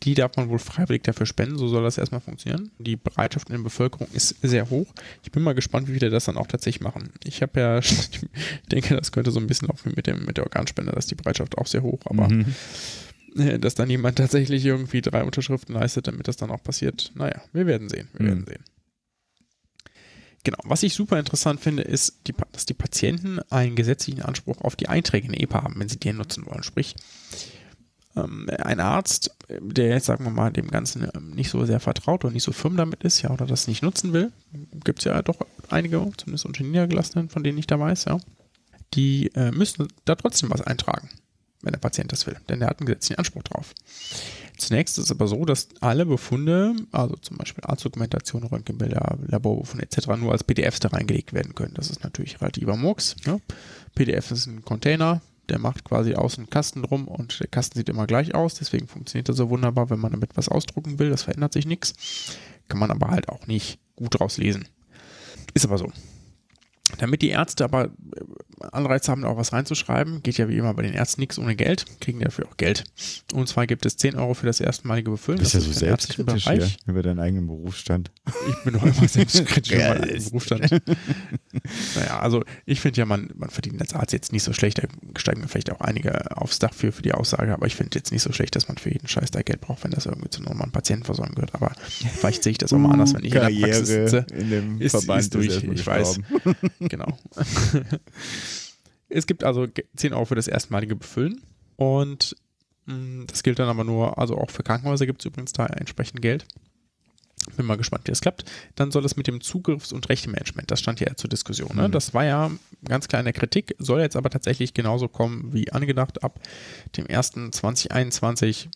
Die 0.04 0.14
darf 0.14 0.36
man 0.36 0.48
wohl 0.48 0.58
freiwillig 0.58 1.02
dafür 1.02 1.26
spenden, 1.26 1.58
so 1.58 1.68
soll 1.68 1.82
das 1.82 1.98
erstmal 1.98 2.20
funktionieren. 2.20 2.70
Die 2.78 2.96
Bereitschaft 2.96 3.50
in 3.50 3.56
der 3.56 3.62
Bevölkerung 3.62 4.08
ist 4.12 4.36
sehr 4.42 4.70
hoch. 4.70 4.86
Ich 5.22 5.30
bin 5.32 5.42
mal 5.42 5.54
gespannt, 5.54 5.88
wie 5.88 5.92
viele 5.94 6.10
das 6.10 6.24
dann 6.26 6.36
auch 6.36 6.46
tatsächlich 6.46 6.80
machen. 6.82 7.10
Ich 7.24 7.42
habe 7.42 7.60
ja, 7.60 7.78
ich 7.80 8.20
denke, 8.72 8.96
das 8.96 9.12
könnte 9.12 9.30
so 9.30 9.40
ein 9.40 9.46
bisschen 9.46 9.68
laufen 9.68 9.90
wie 9.92 9.96
mit, 9.96 10.06
dem, 10.06 10.24
mit 10.24 10.36
der 10.38 10.44
Organspende, 10.44 10.92
dass 10.92 11.06
die 11.06 11.14
Bereitschaft 11.16 11.58
auch 11.58 11.66
sehr 11.66 11.82
hoch, 11.82 12.00
aber 12.06 12.28
Mhm. 12.28 12.46
äh, 13.36 13.58
dass 13.58 13.74
dann 13.74 13.90
jemand 13.90 14.16
tatsächlich 14.16 14.64
irgendwie 14.64 15.02
drei 15.02 15.22
Unterschriften 15.24 15.74
leistet, 15.74 16.06
damit 16.06 16.26
das 16.28 16.36
dann 16.36 16.50
auch 16.50 16.62
passiert. 16.62 17.12
Naja, 17.14 17.42
wir 17.52 17.66
werden 17.66 17.88
sehen. 17.88 18.08
Wir 18.14 18.22
Mhm. 18.22 18.28
werden 18.28 18.44
sehen. 18.46 18.64
Genau. 20.48 20.60
Was 20.64 20.82
ich 20.82 20.94
super 20.94 21.18
interessant 21.18 21.60
finde, 21.60 21.82
ist, 21.82 22.26
die, 22.26 22.34
dass 22.52 22.64
die 22.64 22.72
Patienten 22.72 23.38
einen 23.50 23.76
gesetzlichen 23.76 24.22
Anspruch 24.22 24.62
auf 24.62 24.76
die 24.76 24.88
Einträge 24.88 25.28
in 25.28 25.34
EPA 25.34 25.62
haben, 25.62 25.78
wenn 25.78 25.90
sie 25.90 25.98
den 25.98 26.16
nutzen 26.16 26.46
wollen. 26.46 26.62
Sprich, 26.62 26.96
ähm, 28.16 28.48
ein 28.48 28.80
Arzt, 28.80 29.36
der 29.50 29.88
jetzt, 29.88 30.06
sagen 30.06 30.24
wir 30.24 30.30
mal, 30.30 30.50
dem 30.50 30.68
Ganzen 30.68 31.06
ähm, 31.14 31.32
nicht 31.32 31.50
so 31.50 31.66
sehr 31.66 31.80
vertraut 31.80 32.24
und 32.24 32.32
nicht 32.32 32.44
so 32.44 32.52
firm 32.52 32.78
damit 32.78 33.04
ist, 33.04 33.20
ja, 33.20 33.28
oder 33.28 33.44
das 33.44 33.68
nicht 33.68 33.82
nutzen 33.82 34.14
will, 34.14 34.32
gibt 34.84 35.00
es 35.00 35.04
ja 35.04 35.20
doch 35.20 35.36
einige, 35.68 35.98
zumindest 36.16 36.46
unter 36.46 36.62
den 36.62 36.70
Niedergelassenen, 36.70 37.28
von 37.28 37.44
denen 37.44 37.58
ich 37.58 37.66
da 37.66 37.78
weiß, 37.78 38.06
ja, 38.06 38.18
die 38.94 39.30
äh, 39.34 39.50
müssen 39.50 39.86
da 40.06 40.14
trotzdem 40.14 40.48
was 40.48 40.62
eintragen, 40.62 41.10
wenn 41.62 41.72
der 41.72 41.78
Patient 41.78 42.12
das 42.12 42.26
will, 42.26 42.36
denn 42.48 42.60
der 42.60 42.68
hat 42.68 42.80
einen 42.80 42.86
gesetzlichen 42.86 43.18
Anspruch 43.18 43.42
drauf. 43.42 43.74
Zunächst 44.56 44.98
ist 44.98 45.04
es 45.06 45.10
aber 45.10 45.28
so, 45.28 45.44
dass 45.44 45.68
alle 45.80 46.04
Befunde, 46.04 46.74
also 46.90 47.16
zum 47.16 47.36
Beispiel 47.36 47.64
Arztdokumentation, 47.64 48.44
Röntgenbilder, 48.44 49.18
Laborbefunde 49.26 49.84
etc. 49.84 50.08
nur 50.18 50.32
als 50.32 50.44
PDFs 50.44 50.80
da 50.80 50.88
reingelegt 50.88 51.32
werden 51.32 51.54
können. 51.54 51.74
Das 51.74 51.90
ist 51.90 52.02
natürlich 52.02 52.40
relativer 52.40 52.76
Murks. 52.76 53.16
Ne? 53.24 53.40
PDF 53.94 54.30
ist 54.32 54.46
ein 54.46 54.64
Container, 54.64 55.20
der 55.48 55.58
macht 55.58 55.84
quasi 55.84 56.14
außen 56.14 56.50
Kasten 56.50 56.82
drum 56.82 57.08
und 57.08 57.40
der 57.40 57.46
Kasten 57.46 57.78
sieht 57.78 57.88
immer 57.88 58.06
gleich 58.06 58.34
aus. 58.34 58.54
Deswegen 58.54 58.88
funktioniert 58.88 59.28
er 59.28 59.34
so 59.34 59.48
wunderbar, 59.48 59.90
wenn 59.90 60.00
man 60.00 60.12
damit 60.12 60.36
was 60.36 60.48
ausdrucken 60.48 60.98
will. 60.98 61.10
Das 61.10 61.22
verändert 61.22 61.52
sich 61.52 61.66
nichts. 61.66 61.94
Kann 62.68 62.80
man 62.80 62.90
aber 62.90 63.08
halt 63.08 63.28
auch 63.28 63.46
nicht 63.46 63.78
gut 63.96 64.18
draus 64.18 64.36
lesen. 64.36 64.68
Ist 65.54 65.64
aber 65.64 65.78
so. 65.78 65.90
Damit 66.96 67.22
die 67.22 67.28
Ärzte 67.28 67.64
aber 67.64 67.84
äh, 67.84 67.90
Anreiz 68.72 69.08
haben, 69.08 69.24
auch 69.24 69.36
was 69.36 69.52
reinzuschreiben, 69.52 70.22
geht 70.22 70.38
ja 70.38 70.48
wie 70.48 70.56
immer 70.56 70.74
bei 70.74 70.82
den 70.82 70.94
Ärzten 70.94 71.20
nichts 71.20 71.38
ohne 71.38 71.54
Geld, 71.54 71.84
kriegen 72.00 72.20
dafür 72.20 72.46
auch 72.46 72.56
Geld. 72.56 72.84
Und 73.32 73.48
zwar 73.48 73.66
gibt 73.66 73.86
es 73.86 73.96
10 73.96 74.16
Euro 74.16 74.34
für 74.34 74.46
das 74.46 74.60
erstmalige 74.60 75.10
Befüllen. 75.10 75.38
Bist 75.38 75.54
das 75.54 75.66
ja 75.66 75.72
so 75.72 75.78
selbstkritisch 75.78 76.48
hier 76.48 76.68
über 76.86 77.02
deinen 77.02 77.20
eigenen 77.20 77.46
Berufsstand. 77.46 78.10
Ich 78.48 78.64
bin 78.64 78.74
doch 78.74 78.82
immer 78.82 79.08
selbstkritisch 79.08 79.72
über 79.72 79.84
meinen 79.88 80.04
eigenen 80.04 80.24
Berufsstand. 80.24 80.70
naja, 81.94 82.18
also 82.20 82.42
ich 82.66 82.80
finde 82.80 82.98
ja, 82.98 83.06
man, 83.06 83.30
man 83.36 83.50
verdient 83.50 83.80
als 83.80 83.94
Arzt 83.94 84.12
jetzt 84.12 84.32
nicht 84.32 84.42
so 84.42 84.52
schlecht, 84.52 84.78
da 84.78 84.88
steigen 85.16 85.46
vielleicht 85.46 85.70
auch 85.70 85.80
einige 85.80 86.36
aufs 86.36 86.58
Dach 86.58 86.74
für, 86.74 86.90
für 86.90 87.02
die 87.02 87.12
Aussage, 87.12 87.52
aber 87.52 87.66
ich 87.66 87.76
finde 87.76 87.96
jetzt 87.96 88.12
nicht 88.12 88.22
so 88.22 88.32
schlecht, 88.32 88.56
dass 88.56 88.68
man 88.68 88.78
für 88.78 88.90
jeden 88.90 89.08
Scheiß 89.08 89.30
da 89.30 89.42
Geld 89.42 89.60
braucht, 89.60 89.84
wenn 89.84 89.90
das 89.90 90.06
irgendwie 90.06 90.30
zu 90.30 90.42
normalen 90.42 90.72
Patientenversorgung 90.72 91.34
gehört. 91.34 91.54
Aber 91.54 91.72
vielleicht 92.18 92.42
sehe 92.42 92.52
ich 92.52 92.58
das 92.58 92.72
auch 92.72 92.78
mal 92.78 92.92
anders, 92.92 93.14
wenn 93.14 93.24
ich 93.24 93.32
Karriere 93.32 93.50
in 93.50 93.60
der 93.60 93.66
Praxis 93.68 93.88
sitze. 93.88 94.26
In 94.34 94.50
dem 94.50 94.80
ist, 94.80 94.92
Verband 94.92 95.20
ist 95.20 95.34
durch, 95.34 95.62
ich 95.62 95.86
weiß. 95.86 96.20
Genau. 96.80 97.18
es 99.08 99.26
gibt 99.26 99.44
also 99.44 99.66
10 99.96 100.12
Euro 100.12 100.24
für 100.24 100.34
das 100.34 100.48
erstmalige 100.48 100.96
Befüllen 100.96 101.42
und 101.76 102.36
mh, 102.86 102.94
mm, 102.94 103.26
das 103.26 103.42
gilt 103.42 103.58
dann 103.58 103.68
aber 103.68 103.84
nur, 103.84 104.18
also 104.18 104.36
auch 104.36 104.50
für 104.50 104.62
Krankenhäuser 104.62 105.06
gibt 105.06 105.20
es 105.20 105.26
übrigens 105.26 105.52
da 105.52 105.66
entsprechend 105.66 106.22
Geld. 106.22 106.46
Bin 107.56 107.66
mal 107.66 107.76
gespannt, 107.76 108.06
wie 108.06 108.10
das 108.10 108.20
klappt. 108.20 108.44
Dann 108.74 108.90
soll 108.90 109.04
es 109.04 109.16
mit 109.16 109.26
dem 109.26 109.40
Zugriffs- 109.40 109.92
und 109.92 110.08
Rechtemanagement, 110.08 110.70
das 110.70 110.80
stand 110.80 111.00
ja 111.00 111.14
zur 111.16 111.30
Diskussion. 111.30 111.74
Ne? 111.74 111.88
Mhm. 111.88 111.92
Das 111.92 112.12
war 112.12 112.24
ja 112.24 112.50
ganz 112.84 113.08
klar 113.08 113.20
in 113.20 113.24
der 113.24 113.32
Kritik, 113.32 113.74
soll 113.78 114.00
jetzt 114.00 114.16
aber 114.16 114.30
tatsächlich 114.30 114.74
genauso 114.74 115.08
kommen 115.08 115.52
wie 115.52 115.72
angedacht 115.72 116.22
ab 116.22 116.40
dem 116.96 117.06
1.2021 117.06 118.68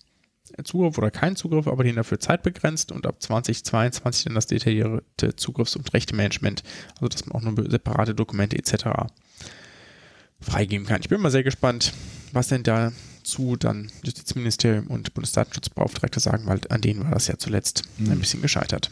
Zugriff 0.65 0.99
oder 0.99 1.11
kein 1.11 1.37
Zugriff, 1.37 1.67
aber 1.67 1.85
den 1.85 1.97
dafür 1.97 2.21
zeitbegrenzt 2.21 2.93
und 2.93 3.07
ab 3.07 3.23
2022 3.23 4.25
dann 4.25 4.35
das 4.35 4.47
detaillierte 4.47 5.37
Zugriffs- 5.37 5.77
und 5.77 5.93
Rechtemanagement, 5.93 6.63
also 6.95 7.09
dass 7.09 7.27
man 7.27 7.37
auch 7.37 7.43
nur 7.43 7.71
separate 7.71 8.15
Dokumente 8.15 8.59
etc. 8.59 9.09
freigeben 10.41 10.87
kann. 10.87 11.01
Ich 11.01 11.09
bin 11.09 11.21
mal 11.21 11.31
sehr 11.31 11.45
gespannt, 11.45 11.93
was 12.33 12.49
denn 12.49 12.65
dazu 12.65 13.57
dann 13.57 13.91
Justizministerium 14.03 14.89
und 14.89 15.15
Bundesdatenschutzbeauftragte 15.15 16.21
sagen, 16.21 16.47
weil 16.47 16.61
an 16.69 16.81
denen 16.81 17.05
war 17.05 17.13
das 17.13 17.29
ja 17.29 17.39
zuletzt 17.39 17.85
mhm. 17.99 18.13
ein 18.13 18.19
bisschen 18.19 18.43
gescheitert. 18.43 18.91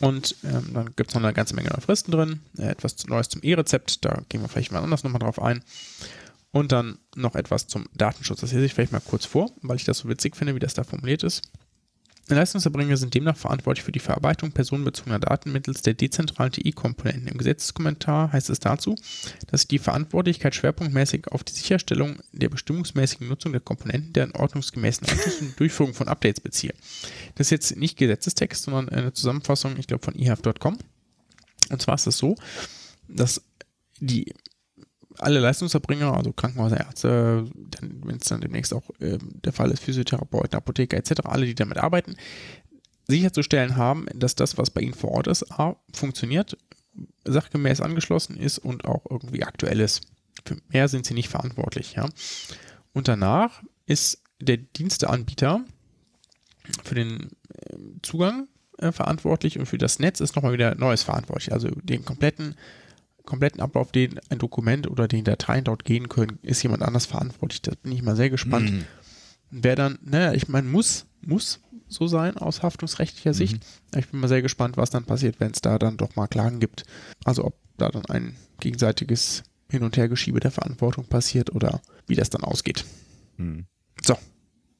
Und 0.00 0.36
ähm, 0.44 0.70
dann 0.72 0.96
gibt 0.96 1.10
es 1.10 1.14
noch 1.14 1.22
eine 1.22 1.32
ganze 1.32 1.54
Menge 1.54 1.68
neue 1.68 1.80
Fristen 1.80 2.10
drin, 2.10 2.40
äh, 2.58 2.66
etwas 2.66 3.06
Neues 3.06 3.28
zum 3.28 3.42
E-Rezept, 3.42 4.04
da 4.04 4.22
gehen 4.28 4.40
wir 4.40 4.48
vielleicht 4.48 4.72
mal 4.72 4.82
anders 4.82 5.04
nochmal 5.04 5.20
drauf 5.20 5.40
ein. 5.40 5.62
Und 6.54 6.70
dann 6.70 6.98
noch 7.16 7.34
etwas 7.34 7.66
zum 7.66 7.86
Datenschutz. 7.94 8.40
Das 8.40 8.52
lese 8.52 8.66
ich 8.66 8.74
vielleicht 8.74 8.92
mal 8.92 9.00
kurz 9.00 9.24
vor, 9.24 9.50
weil 9.62 9.74
ich 9.74 9.82
das 9.82 9.98
so 9.98 10.08
witzig 10.08 10.36
finde, 10.36 10.54
wie 10.54 10.60
das 10.60 10.72
da 10.72 10.84
formuliert 10.84 11.24
ist. 11.24 11.42
Leistungserbringer 12.28 12.96
sind 12.96 13.12
demnach 13.12 13.36
verantwortlich 13.36 13.84
für 13.84 13.90
die 13.90 13.98
Verarbeitung 13.98 14.52
personenbezogener 14.52 15.18
Daten 15.18 15.50
mittels 15.50 15.82
der 15.82 15.94
dezentralen 15.94 16.52
TI-Komponenten. 16.52 17.26
Im 17.26 17.38
Gesetzeskommentar 17.38 18.32
heißt 18.32 18.50
es 18.50 18.60
dazu, 18.60 18.94
dass 19.48 19.66
die 19.66 19.80
Verantwortlichkeit 19.80 20.54
schwerpunktmäßig 20.54 21.26
auf 21.32 21.42
die 21.42 21.54
Sicherstellung 21.54 22.20
der 22.30 22.50
bestimmungsmäßigen 22.50 23.26
Nutzung 23.26 23.50
der 23.50 23.60
Komponenten 23.60 24.12
deren 24.12 24.30
ordnungsgemäßen 24.30 25.08
Anschluss 25.08 25.38
und 25.40 25.58
Durchführung 25.58 25.92
von 25.92 26.06
Updates 26.06 26.40
beziehe. 26.40 26.72
Das 27.34 27.48
ist 27.48 27.50
jetzt 27.50 27.76
nicht 27.76 27.98
Gesetzestext, 27.98 28.62
sondern 28.62 28.90
eine 28.90 29.12
Zusammenfassung, 29.12 29.76
ich 29.76 29.88
glaube, 29.88 30.04
von 30.04 30.14
ihaf.com. 30.14 30.78
Und 31.70 31.82
zwar 31.82 31.96
ist 31.96 32.06
es 32.06 32.16
so, 32.16 32.36
dass 33.08 33.42
die 33.98 34.32
alle 35.18 35.40
Leistungserbringer, 35.40 36.16
also 36.16 36.32
Krankenhäuser, 36.32 36.80
Ärzte, 36.80 37.46
wenn 37.80 38.16
es 38.16 38.28
dann 38.28 38.40
demnächst 38.40 38.74
auch 38.74 38.90
äh, 39.00 39.18
der 39.20 39.52
Fall 39.52 39.70
ist, 39.70 39.82
Physiotherapeuten, 39.82 40.56
Apotheker 40.56 40.96
etc., 40.96 41.22
alle, 41.24 41.46
die 41.46 41.54
damit 41.54 41.78
arbeiten, 41.78 42.16
sicherzustellen 43.06 43.76
haben, 43.76 44.06
dass 44.14 44.34
das, 44.34 44.58
was 44.58 44.70
bei 44.70 44.80
ihnen 44.80 44.94
vor 44.94 45.12
Ort 45.12 45.26
ist, 45.26 45.50
A, 45.52 45.76
funktioniert, 45.92 46.56
sachgemäß 47.24 47.80
angeschlossen 47.80 48.36
ist 48.36 48.58
und 48.58 48.84
auch 48.84 49.04
irgendwie 49.10 49.44
aktuell 49.44 49.80
ist. 49.80 50.02
Für 50.44 50.56
mehr 50.68 50.88
sind 50.88 51.06
sie 51.06 51.14
nicht 51.14 51.28
verantwortlich. 51.28 51.94
Ja? 51.94 52.08
Und 52.92 53.08
danach 53.08 53.62
ist 53.86 54.22
der 54.40 54.56
Diensteanbieter 54.56 55.64
für 56.82 56.94
den 56.94 57.30
äh, 57.48 57.76
Zugang 58.02 58.48
äh, 58.78 58.92
verantwortlich 58.92 59.58
und 59.58 59.66
für 59.66 59.78
das 59.78 59.98
Netz 59.98 60.20
ist 60.20 60.34
nochmal 60.34 60.52
wieder 60.52 60.74
Neues 60.74 61.02
verantwortlich. 61.02 61.52
Also 61.52 61.68
den 61.68 62.04
kompletten 62.04 62.56
kompletten 63.24 63.60
Ablauf, 63.60 63.92
den 63.92 64.20
ein 64.28 64.38
Dokument 64.38 64.88
oder 64.88 65.08
den 65.08 65.24
Dateien 65.24 65.64
dort 65.64 65.84
gehen 65.84 66.08
können, 66.08 66.38
ist 66.42 66.62
jemand 66.62 66.82
anders 66.82 67.06
verantwortlich. 67.06 67.62
Da 67.62 67.72
bin 67.82 67.92
ich 67.92 68.02
mal 68.02 68.16
sehr 68.16 68.30
gespannt. 68.30 68.70
Mhm. 68.70 68.84
Wer 69.50 69.76
dann, 69.76 69.98
naja, 70.02 70.32
ich 70.32 70.48
meine, 70.48 70.68
muss, 70.68 71.06
muss 71.20 71.60
so 71.88 72.06
sein 72.06 72.36
aus 72.36 72.62
haftungsrechtlicher 72.62 73.30
mhm. 73.30 73.34
Sicht. 73.34 73.66
Ich 73.96 74.08
bin 74.08 74.20
mal 74.20 74.28
sehr 74.28 74.42
gespannt, 74.42 74.76
was 74.76 74.90
dann 74.90 75.04
passiert, 75.04 75.40
wenn 75.40 75.52
es 75.52 75.60
da 75.60 75.78
dann 75.78 75.96
doch 75.96 76.16
mal 76.16 76.26
Klagen 76.26 76.60
gibt. 76.60 76.84
Also 77.24 77.44
ob 77.44 77.54
da 77.76 77.88
dann 77.88 78.04
ein 78.06 78.36
gegenseitiges 78.60 79.42
Hin- 79.70 79.82
und 79.82 79.96
Hergeschiebe 79.96 80.40
der 80.40 80.50
Verantwortung 80.50 81.06
passiert 81.06 81.54
oder 81.54 81.80
wie 82.06 82.14
das 82.14 82.30
dann 82.30 82.44
ausgeht. 82.44 82.84
Mhm. 83.36 83.66
So, 84.02 84.16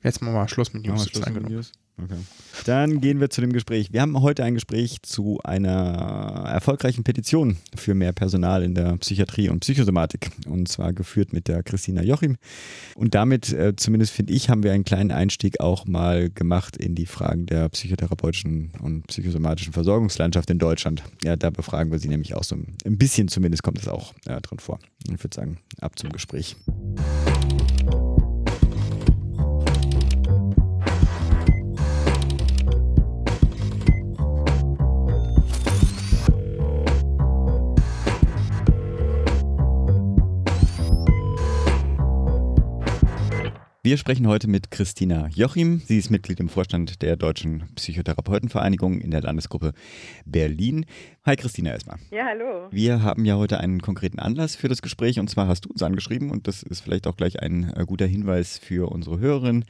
jetzt 0.03 0.23
machen 0.23 0.35
wir 0.35 0.49
Schluss 0.49 0.73
mit 0.73 0.87
News. 0.87 1.09
Schluss 1.09 1.27
mit 1.27 1.49
News. 1.49 1.73
Okay. 1.97 2.17
Dann 2.67 3.01
gehen 3.01 3.21
wir 3.21 3.31
zu 3.31 3.41
dem 3.41 3.53
Gespräch. 3.53 3.93
Wir 3.93 4.01
haben 4.01 4.21
heute 4.21 4.43
ein 4.43 4.55
Gespräch 4.55 5.03
zu 5.03 5.39
einer 5.45 6.45
erfolgreichen 6.47 7.05
Petition 7.05 7.57
für 7.77 7.95
mehr 7.95 8.13
Personal 8.13 8.65
in 8.65 8.75
der 8.75 8.97
Psychiatrie 8.97 9.49
und 9.49 9.61
Psychosomatik. 9.61 10.31
Und 10.49 10.69
zwar 10.69 10.93
geführt 10.93 11.33
mit 11.33 11.47
der 11.47 11.63
Christina 11.63 12.03
Jochim. 12.03 12.37
Und 12.97 13.15
damit, 13.15 13.53
äh, 13.53 13.77
zumindest 13.77 14.13
finde 14.13 14.33
ich, 14.33 14.49
haben 14.51 14.65
wir 14.65 14.73
einen 14.73 14.85
kleinen 14.85 15.13
Einstieg 15.13 15.61
auch 15.61 15.87
mal 15.87 16.31
gemacht 16.31 16.77
in 16.77 16.95
die 16.95 17.07
Fragen 17.07 17.47
der 17.47 17.69
psychotherapeutischen 17.69 18.73
und 18.81 19.07
psychosomatischen 19.07 19.73
Versorgungslandschaft 19.73 20.51
in 20.51 20.59
Deutschland. 20.59 21.05
Ja, 21.23 21.37
da 21.37 21.51
befragen 21.51 21.93
wir 21.93 21.99
sie 22.01 22.09
nämlich 22.09 22.35
auch 22.35 22.45
so 22.45 22.57
ein 22.57 22.99
bisschen, 22.99 23.29
zumindest 23.29 23.63
kommt 23.63 23.79
es 23.79 23.89
auch 23.89 24.15
äh, 24.27 24.41
drin 24.41 24.59
vor. 24.59 24.81
Ich 25.05 25.23
würde 25.23 25.35
sagen, 25.35 25.59
ab 25.81 25.99
zum 25.99 26.11
Gespräch. 26.11 26.57
Wir 43.87 43.99
sprechen 43.99 44.27
heute 44.27 44.49
mit 44.49 44.71
Christina 44.71 45.29
Jochim. 45.35 45.83
Sie 45.85 45.99
ist 45.99 46.09
Mitglied 46.09 46.41
im 46.41 46.49
Vorstand 46.49 47.03
der 47.03 47.17
Deutschen 47.17 47.65
Psychotherapeutenvereinigung 47.75 48.99
in 48.99 49.11
der 49.11 49.21
Landesgruppe 49.21 49.75
Berlin. 50.25 50.87
Hi 51.27 51.37
Christina 51.37 51.71
erstmal. 51.73 51.99
Ja, 52.11 52.25
hallo. 52.25 52.69
Wir 52.71 53.03
haben 53.03 53.27
ja 53.27 53.37
heute 53.37 53.61
einen 53.61 53.83
konkreten 53.83 54.19
Anlass 54.19 54.57
für 54.57 54.69
das 54.69 54.81
Gespräch 54.81 55.21
und 55.21 55.29
zwar 55.29 55.49
hast 55.49 55.67
du 55.67 55.69
uns 55.69 55.83
angeschrieben 55.83 56.31
und 56.31 56.49
das 56.49 56.63
ist 56.63 56.81
vielleicht 56.81 57.07
auch 57.07 57.17
gleich 57.19 57.41
ein 57.41 57.75
äh, 57.77 57.85
guter 57.85 58.07
Hinweis 58.07 58.57
für 58.57 58.91
unsere 58.91 59.19
Hörerinnen. 59.19 59.67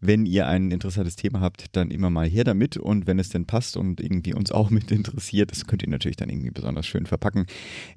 Wenn 0.00 0.26
ihr 0.26 0.46
ein 0.46 0.70
interessantes 0.70 1.16
Thema 1.16 1.40
habt, 1.40 1.74
dann 1.74 1.90
immer 1.90 2.10
mal 2.10 2.28
her 2.28 2.44
damit 2.44 2.76
und 2.76 3.06
wenn 3.06 3.18
es 3.18 3.30
denn 3.30 3.46
passt 3.46 3.78
und 3.78 4.00
irgendwie 4.00 4.34
uns 4.34 4.52
auch 4.52 4.68
mit 4.68 4.90
interessiert, 4.90 5.50
das 5.50 5.66
könnt 5.66 5.82
ihr 5.82 5.88
natürlich 5.88 6.16
dann 6.16 6.28
irgendwie 6.28 6.50
besonders 6.50 6.86
schön 6.86 7.06
verpacken, 7.06 7.46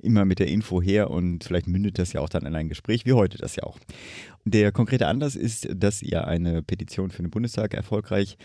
immer 0.02 0.24
mit 0.24 0.40
der 0.40 0.48
Info 0.48 0.82
her 0.82 1.10
und 1.10 1.44
vielleicht 1.44 1.68
mündet 1.68 2.00
das 2.00 2.14
ja 2.14 2.22
auch 2.22 2.30
dann 2.30 2.46
in 2.46 2.56
ein 2.56 2.70
Gespräch, 2.70 3.06
wie 3.06 3.14
heute 3.14 3.38
das 3.38 3.58
ja 3.58 3.64
auch. 3.64 3.78
Der 4.46 4.72
konkrete 4.72 5.08
Anlass 5.08 5.36
ist, 5.36 5.68
dass 5.74 6.02
ihr 6.02 6.28
eine 6.28 6.64
Petition 6.64 7.12
für 7.12 7.22
den 7.22 7.32
Bundestag 7.32 7.74
erfolgreich 7.74 8.38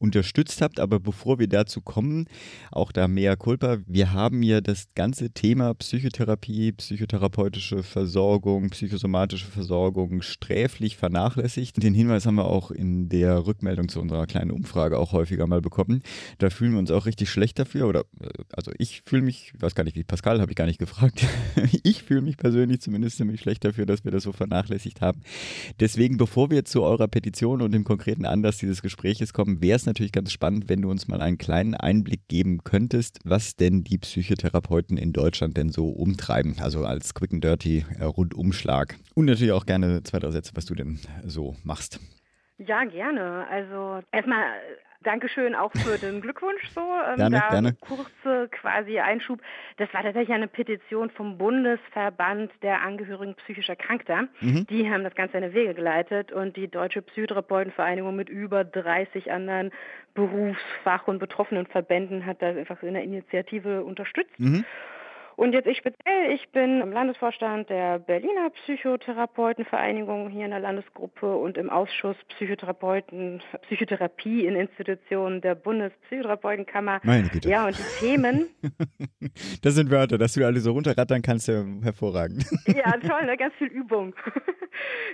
unterstützt 0.00 0.62
habt. 0.62 0.80
Aber 0.80 0.98
bevor 0.98 1.38
wir 1.38 1.48
dazu 1.48 1.80
kommen, 1.80 2.26
auch 2.72 2.90
da 2.92 3.06
mehr 3.06 3.36
Culpa, 3.36 3.78
wir 3.86 4.12
haben 4.12 4.42
ja 4.42 4.60
das 4.60 4.86
ganze 4.94 5.30
Thema 5.30 5.74
Psychotherapie, 5.74 6.72
psychotherapeutische 6.72 7.82
Versorgung, 7.82 8.70
psychosomatische 8.70 9.46
Versorgung 9.46 10.22
sträflich 10.22 10.96
vernachlässigt. 10.96 11.82
Den 11.82 11.94
Hinweis 11.94 12.26
haben 12.26 12.36
wir 12.36 12.46
auch 12.46 12.70
in 12.70 13.08
der 13.08 13.46
Rückmeldung 13.46 13.88
zu 13.88 14.00
unserer 14.00 14.26
kleinen 14.26 14.50
Umfrage 14.50 14.98
auch 14.98 15.12
häufiger 15.12 15.46
mal 15.46 15.60
bekommen. 15.60 16.02
Da 16.38 16.50
fühlen 16.50 16.72
wir 16.72 16.78
uns 16.78 16.90
auch 16.90 17.06
richtig 17.06 17.28
schlecht 17.30 17.58
dafür. 17.58 17.86
Oder 17.86 18.04
also 18.52 18.72
ich 18.78 19.02
fühle 19.04 19.22
mich, 19.22 19.52
ich 19.54 19.62
weiß 19.62 19.74
gar 19.74 19.84
nicht, 19.84 19.96
wie 19.96 20.04
Pascal 20.04 20.40
habe 20.40 20.50
ich 20.50 20.56
gar 20.56 20.66
nicht 20.66 20.78
gefragt. 20.78 21.26
ich 21.82 22.02
fühle 22.02 22.22
mich 22.22 22.38
persönlich 22.38 22.80
zumindest 22.80 23.18
ziemlich 23.18 23.40
schlecht 23.40 23.64
dafür, 23.64 23.84
dass 23.84 24.04
wir 24.04 24.12
das 24.12 24.22
so 24.22 24.32
vernachlässigt 24.32 25.02
haben. 25.02 25.20
Deswegen, 25.78 26.16
bevor 26.16 26.50
wir 26.50 26.64
zu 26.64 26.82
eurer 26.82 27.08
Petition 27.08 27.62
und 27.62 27.72
dem 27.72 27.84
konkreten 27.84 28.24
Anlass 28.24 28.58
dieses 28.58 28.82
Gespräches 28.82 29.32
kommen, 29.32 29.62
wäre 29.62 29.76
es 29.76 29.86
natürlich 29.86 30.12
ganz 30.12 30.32
spannend, 30.32 30.68
wenn 30.68 30.82
du 30.82 30.90
uns 30.90 31.08
mal 31.08 31.20
einen 31.20 31.38
kleinen 31.38 31.74
Einblick 31.74 32.28
geben 32.28 32.64
könntest, 32.64 33.18
was 33.24 33.56
denn 33.56 33.84
die 33.84 33.98
Psychotherapeuten 33.98 34.96
in 34.96 35.12
Deutschland 35.12 35.56
denn 35.56 35.70
so 35.70 35.88
umtreiben. 35.88 36.56
Also 36.60 36.84
als 36.84 37.14
Quick 37.14 37.32
and 37.32 37.44
Dirty 37.44 37.84
äh, 37.98 38.04
Rundumschlag. 38.04 38.96
Und 39.14 39.26
natürlich 39.26 39.52
auch 39.52 39.66
gerne 39.66 40.02
zwei, 40.02 40.18
drei 40.18 40.30
Sätze, 40.30 40.52
was 40.54 40.66
du 40.66 40.74
denn 40.74 40.98
so 41.24 41.56
machst. 41.64 42.00
Ja, 42.58 42.84
gerne. 42.84 43.46
Also 43.48 44.02
erstmal 44.12 44.42
Dankeschön 45.02 45.54
auch 45.54 45.72
für 45.72 45.96
den 45.96 46.20
Glückwunsch 46.20 46.68
so. 46.74 46.80
Ähm, 46.80 47.16
gerne, 47.16 47.40
da 47.40 47.48
gerne. 47.48 47.72
Kurze 47.80 48.48
quasi 48.50 48.98
Einschub. 48.98 49.40
Das 49.78 49.92
war 49.94 50.02
tatsächlich 50.02 50.34
eine 50.34 50.46
Petition 50.46 51.10
vom 51.10 51.38
Bundesverband 51.38 52.52
der 52.62 52.82
Angehörigen 52.82 53.34
psychischer 53.36 53.70
Erkrankter. 53.70 54.28
Mhm. 54.40 54.66
Die 54.68 54.90
haben 54.90 55.02
das 55.02 55.14
Ganze 55.14 55.38
in 55.38 55.44
die 55.44 55.54
Wege 55.54 55.74
geleitet 55.74 56.32
und 56.32 56.56
die 56.56 56.68
Deutsche 56.68 57.00
Psychotherapeutenvereinigung 57.00 58.14
mit 58.14 58.28
über 58.28 58.62
30 58.64 59.32
anderen 59.32 59.70
Berufsfach- 60.14 61.06
und 61.06 61.18
betroffenen 61.18 61.66
Verbänden 61.66 62.26
hat 62.26 62.42
das 62.42 62.56
einfach 62.56 62.82
in 62.82 62.94
der 62.94 63.02
Initiative 63.02 63.84
unterstützt. 63.84 64.38
Mhm. 64.38 64.64
Und 65.40 65.54
jetzt 65.54 65.66
ich 65.66 65.78
speziell, 65.78 66.32
ich 66.32 66.50
bin 66.50 66.82
im 66.82 66.92
Landesvorstand 66.92 67.70
der 67.70 67.98
Berliner 67.98 68.50
Psychotherapeutenvereinigung 68.50 70.28
hier 70.28 70.44
in 70.44 70.50
der 70.50 70.60
Landesgruppe 70.60 71.34
und 71.34 71.56
im 71.56 71.70
Ausschuss 71.70 72.16
Psychotherapeuten, 72.28 73.40
Psychotherapie 73.62 74.44
in 74.44 74.54
Institutionen 74.54 75.40
der 75.40 75.54
Bundespsychotherapeutenkammer. 75.54 77.00
Meine 77.04 77.30
Güte. 77.30 77.48
Ja, 77.48 77.66
und 77.66 77.78
die 77.78 78.04
Themen. 78.04 78.50
das 79.62 79.76
sind 79.76 79.90
Wörter, 79.90 80.18
dass 80.18 80.34
du 80.34 80.44
alle 80.44 80.60
so 80.60 80.72
runterrattern 80.72 81.22
kannst, 81.22 81.48
ja 81.48 81.64
hervorragend. 81.84 82.44
ja, 82.66 82.90
toll, 83.08 83.24
ne? 83.24 83.38
ganz 83.38 83.54
viel 83.54 83.68
Übung. 83.68 84.14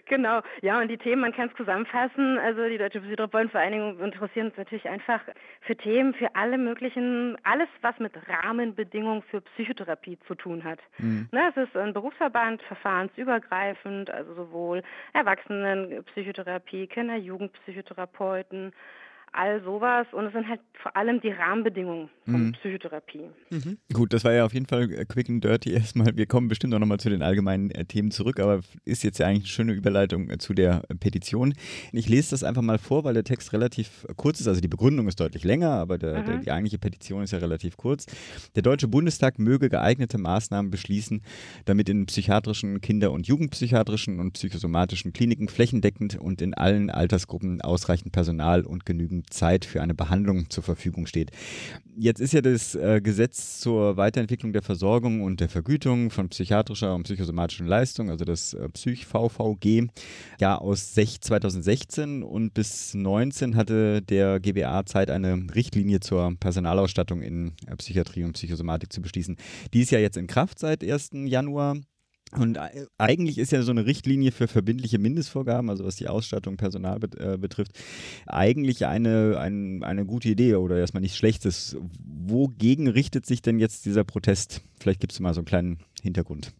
genau. 0.06 0.40
Ja, 0.60 0.80
und 0.80 0.88
die 0.88 0.98
Themen, 0.98 1.20
man 1.20 1.34
kann 1.34 1.50
es 1.50 1.56
zusammenfassen. 1.56 2.36
Also 2.38 2.68
die 2.68 2.78
Deutsche 2.78 2.98
Psychotherapeutenvereinigung 2.98 4.00
interessiert 4.00 4.46
uns 4.46 4.56
natürlich 4.56 4.88
einfach 4.88 5.20
für 5.60 5.76
Themen, 5.76 6.14
für 6.14 6.34
alle 6.34 6.58
möglichen, 6.58 7.36
alles, 7.44 7.68
was 7.80 7.96
mit 8.00 8.12
Rahmenbedingungen 8.28 9.22
für 9.30 9.40
Psychotherapie 9.40 10.15
zu 10.26 10.34
tun 10.34 10.64
hat. 10.64 10.78
Mhm. 10.98 11.28
Ne, 11.32 11.50
es 11.50 11.56
ist 11.56 11.76
ein 11.76 11.92
Berufsverband, 11.92 12.62
verfahrensübergreifend, 12.62 14.10
also 14.10 14.34
sowohl 14.34 14.82
Erwachsenenpsychotherapie, 15.12 16.86
Kinder-, 16.86 17.16
Jugendpsychotherapeuten, 17.16 18.72
all 19.36 19.62
sowas. 19.62 20.06
Und 20.12 20.26
es 20.26 20.32
sind 20.32 20.48
halt 20.48 20.60
vor 20.82 20.96
allem 20.96 21.20
die 21.20 21.30
Rahmenbedingungen 21.30 22.08
von 22.24 22.46
mhm. 22.46 22.52
Psychotherapie. 22.52 23.30
Mhm. 23.50 23.78
Gut, 23.92 24.12
das 24.12 24.24
war 24.24 24.32
ja 24.32 24.44
auf 24.44 24.54
jeden 24.54 24.66
Fall 24.66 24.90
äh, 24.92 25.04
quick 25.04 25.28
and 25.28 25.42
dirty 25.42 25.72
erstmal. 25.74 26.16
Wir 26.16 26.26
kommen 26.26 26.48
bestimmt 26.48 26.74
auch 26.74 26.78
nochmal 26.78 26.98
zu 26.98 27.10
den 27.10 27.22
allgemeinen 27.22 27.70
äh, 27.70 27.84
Themen 27.84 28.10
zurück, 28.10 28.40
aber 28.40 28.60
ist 28.84 29.04
jetzt 29.04 29.18
ja 29.18 29.26
eigentlich 29.26 29.44
eine 29.44 29.48
schöne 29.48 29.72
Überleitung 29.72 30.30
äh, 30.30 30.38
zu 30.38 30.54
der 30.54 30.82
Petition. 31.00 31.54
Ich 31.92 32.08
lese 32.08 32.30
das 32.30 32.44
einfach 32.44 32.62
mal 32.62 32.78
vor, 32.78 33.04
weil 33.04 33.14
der 33.14 33.24
Text 33.24 33.52
relativ 33.52 34.06
kurz 34.16 34.40
ist. 34.40 34.48
Also 34.48 34.60
die 34.60 34.68
Begründung 34.68 35.08
ist 35.08 35.20
deutlich 35.20 35.44
länger, 35.44 35.70
aber 35.70 35.98
der, 35.98 36.22
der, 36.22 36.38
die 36.38 36.50
eigentliche 36.50 36.78
Petition 36.78 37.22
ist 37.22 37.32
ja 37.32 37.38
relativ 37.38 37.76
kurz. 37.76 38.06
Der 38.54 38.62
Deutsche 38.62 38.88
Bundestag 38.88 39.38
möge 39.38 39.68
geeignete 39.68 40.18
Maßnahmen 40.18 40.70
beschließen, 40.70 41.22
damit 41.64 41.88
in 41.88 42.06
psychiatrischen, 42.06 42.80
Kinder- 42.80 43.12
und 43.12 43.26
Jugendpsychiatrischen 43.26 44.20
und 44.20 44.32
psychosomatischen 44.32 45.12
Kliniken 45.12 45.48
flächendeckend 45.48 46.16
und 46.16 46.42
in 46.42 46.54
allen 46.54 46.90
Altersgruppen 46.90 47.60
ausreichend 47.60 48.12
Personal 48.12 48.64
und 48.64 48.86
genügend 48.86 49.25
Zeit 49.30 49.64
für 49.64 49.82
eine 49.82 49.94
Behandlung 49.94 50.50
zur 50.50 50.62
Verfügung 50.62 51.06
steht. 51.06 51.30
Jetzt 51.98 52.20
ist 52.20 52.32
ja 52.32 52.42
das 52.42 52.74
äh, 52.74 53.00
Gesetz 53.02 53.58
zur 53.58 53.96
Weiterentwicklung 53.96 54.52
der 54.52 54.62
Versorgung 54.62 55.22
und 55.22 55.40
der 55.40 55.48
Vergütung 55.48 56.10
von 56.10 56.28
psychiatrischer 56.28 56.94
und 56.94 57.04
psychosomatischen 57.04 57.66
Leistungen, 57.66 58.10
also 58.10 58.24
das 58.24 58.52
äh, 58.54 58.68
Psych-VVG, 58.68 59.88
ja 60.40 60.58
aus 60.58 60.92
2016 60.92 62.22
und 62.22 62.52
bis 62.52 62.90
2019 62.90 63.56
hatte 63.56 64.02
der 64.02 64.40
GBA 64.40 64.84
Zeit, 64.86 65.10
eine 65.10 65.46
Richtlinie 65.54 66.00
zur 66.00 66.36
Personalausstattung 66.38 67.22
in 67.22 67.52
äh, 67.66 67.76
Psychiatrie 67.76 68.24
und 68.24 68.34
Psychosomatik 68.34 68.92
zu 68.92 69.00
beschließen. 69.00 69.36
Die 69.72 69.80
ist 69.80 69.90
ja 69.90 69.98
jetzt 69.98 70.16
in 70.16 70.26
Kraft 70.26 70.58
seit 70.58 70.84
1. 70.84 71.10
Januar 71.24 71.76
und 72.32 72.56
äh, 72.56 72.86
eigentlich 72.98 73.38
ist 73.38 73.52
ja 73.52 73.62
so 73.62 73.70
eine 73.70 73.86
Richtlinie 73.86 74.32
für 74.32 74.48
verbindliche 74.48 74.98
Mindestvorgaben, 74.98 75.70
also 75.70 75.84
was 75.84 75.96
die 75.96 76.08
Ausstattung 76.08 76.56
Personal 76.56 76.98
bet 76.98 77.14
äh, 77.18 77.38
betrifft, 77.38 77.72
eigentlich 78.26 78.86
eine, 78.86 79.38
ein, 79.38 79.82
eine 79.84 80.04
gute 80.04 80.28
Idee 80.28 80.56
oder 80.56 80.76
erstmal 80.76 81.02
nichts 81.02 81.16
Schlechtes. 81.16 81.76
Wogegen 82.04 82.88
richtet 82.88 83.26
sich 83.26 83.42
denn 83.42 83.58
jetzt 83.58 83.86
dieser 83.86 84.04
Protest? 84.04 84.62
Vielleicht 84.80 85.00
gibt 85.00 85.12
es 85.12 85.20
mal 85.20 85.34
so 85.34 85.40
einen 85.40 85.46
kleinen 85.46 85.78
Hintergrund. 86.02 86.52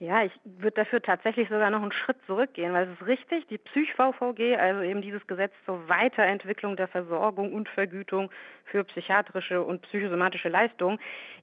Ja, 0.00 0.24
ich 0.24 0.32
würde 0.44 0.82
dafür 0.82 1.00
tatsächlich 1.00 1.48
sogar 1.48 1.70
noch 1.70 1.80
einen 1.80 1.92
Schritt 1.92 2.16
zurückgehen, 2.26 2.72
weil 2.72 2.88
es 2.88 3.00
ist 3.00 3.06
richtig, 3.06 3.46
die 3.46 3.58
Psych-VVG, 3.58 4.56
also 4.56 4.82
eben 4.82 5.00
dieses 5.02 5.24
Gesetz 5.28 5.52
zur 5.64 5.88
Weiterentwicklung 5.88 6.76
der 6.76 6.88
Versorgung 6.88 7.52
und 7.52 7.68
Vergütung 7.68 8.28
für 8.64 8.82
psychiatrische 8.84 9.62
und 9.62 9.82
psychosomatische 9.82 10.48
Leistungen, 10.48 10.98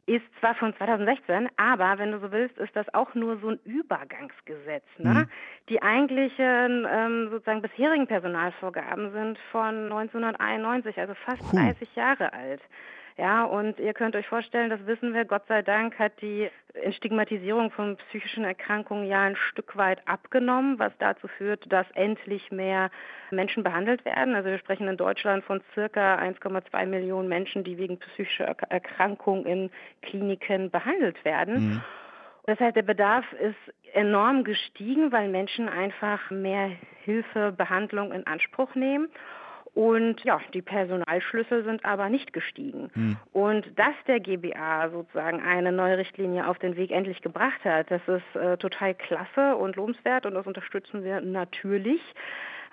ist 0.05 0.25
zwar 0.39 0.55
von 0.55 0.75
2016, 0.75 1.47
aber 1.55 1.97
wenn 1.97 2.11
du 2.11 2.19
so 2.19 2.31
willst, 2.31 2.57
ist 2.57 2.75
das 2.75 2.93
auch 2.93 3.13
nur 3.15 3.37
so 3.37 3.49
ein 3.49 3.59
Übergangsgesetz. 3.63 4.85
Ne? 4.97 5.13
Mhm. 5.13 5.27
Die 5.69 5.81
eigentlichen 5.81 6.87
ähm, 6.91 7.29
sozusagen 7.31 7.61
bisherigen 7.61 8.07
Personalvorgaben 8.07 9.11
sind 9.13 9.39
von 9.51 9.85
1991, 9.91 10.97
also 10.99 11.13
fast 11.25 11.39
Puh. 11.49 11.57
30 11.57 11.95
Jahre 11.95 12.33
alt. 12.33 12.61
Ja, 13.21 13.43
und 13.43 13.79
ihr 13.79 13.93
könnt 13.93 14.15
euch 14.15 14.25
vorstellen, 14.25 14.71
das 14.71 14.83
wissen 14.87 15.13
wir, 15.13 15.25
Gott 15.25 15.43
sei 15.47 15.61
Dank 15.61 15.99
hat 15.99 16.19
die 16.23 16.49
Stigmatisierung 16.93 17.69
von 17.69 17.95
psychischen 17.97 18.43
Erkrankungen 18.43 19.07
ja 19.07 19.21
ein 19.21 19.35
Stück 19.35 19.77
weit 19.77 19.99
abgenommen, 20.07 20.79
was 20.79 20.91
dazu 20.97 21.27
führt, 21.27 21.71
dass 21.71 21.85
endlich 21.91 22.51
mehr 22.51 22.89
Menschen 23.29 23.61
behandelt 23.61 24.03
werden. 24.05 24.33
Also 24.33 24.49
wir 24.49 24.57
sprechen 24.57 24.87
in 24.87 24.97
Deutschland 24.97 25.43
von 25.43 25.61
circa 25.75 26.15
1,2 26.17 26.87
Millionen 26.87 27.29
Menschen, 27.29 27.63
die 27.63 27.77
wegen 27.77 27.99
psychischer 27.99 28.55
Erkrankungen 28.69 29.45
in 29.45 29.69
Kliniken 30.01 30.71
behandelt 30.71 31.23
werden. 31.23 31.73
Mhm. 31.73 31.81
Das 32.47 32.59
heißt, 32.59 32.75
der 32.75 32.81
Bedarf 32.81 33.31
ist 33.33 33.93
enorm 33.93 34.43
gestiegen, 34.43 35.11
weil 35.11 35.29
Menschen 35.29 35.69
einfach 35.69 36.31
mehr 36.31 36.71
Hilfe, 37.03 37.53
Behandlung 37.55 38.13
in 38.13 38.25
Anspruch 38.25 38.73
nehmen. 38.73 39.09
Und 39.73 40.21
ja, 40.25 40.41
die 40.53 40.61
Personalschlüssel 40.61 41.63
sind 41.63 41.85
aber 41.85 42.09
nicht 42.09 42.33
gestiegen. 42.33 42.89
Hm. 42.93 43.17
Und 43.31 43.79
dass 43.79 43.95
der 44.05 44.19
GBA 44.19 44.89
sozusagen 44.89 45.41
eine 45.41 45.71
neue 45.71 45.97
Richtlinie 45.97 46.47
auf 46.47 46.59
den 46.59 46.75
Weg 46.75 46.91
endlich 46.91 47.21
gebracht 47.21 47.63
hat, 47.63 47.89
das 47.89 48.01
ist 48.07 48.35
äh, 48.35 48.57
total 48.57 48.95
klasse 48.95 49.55
und 49.55 49.77
lobenswert 49.77 50.25
und 50.25 50.33
das 50.33 50.45
unterstützen 50.45 51.03
wir 51.03 51.21
natürlich. 51.21 52.01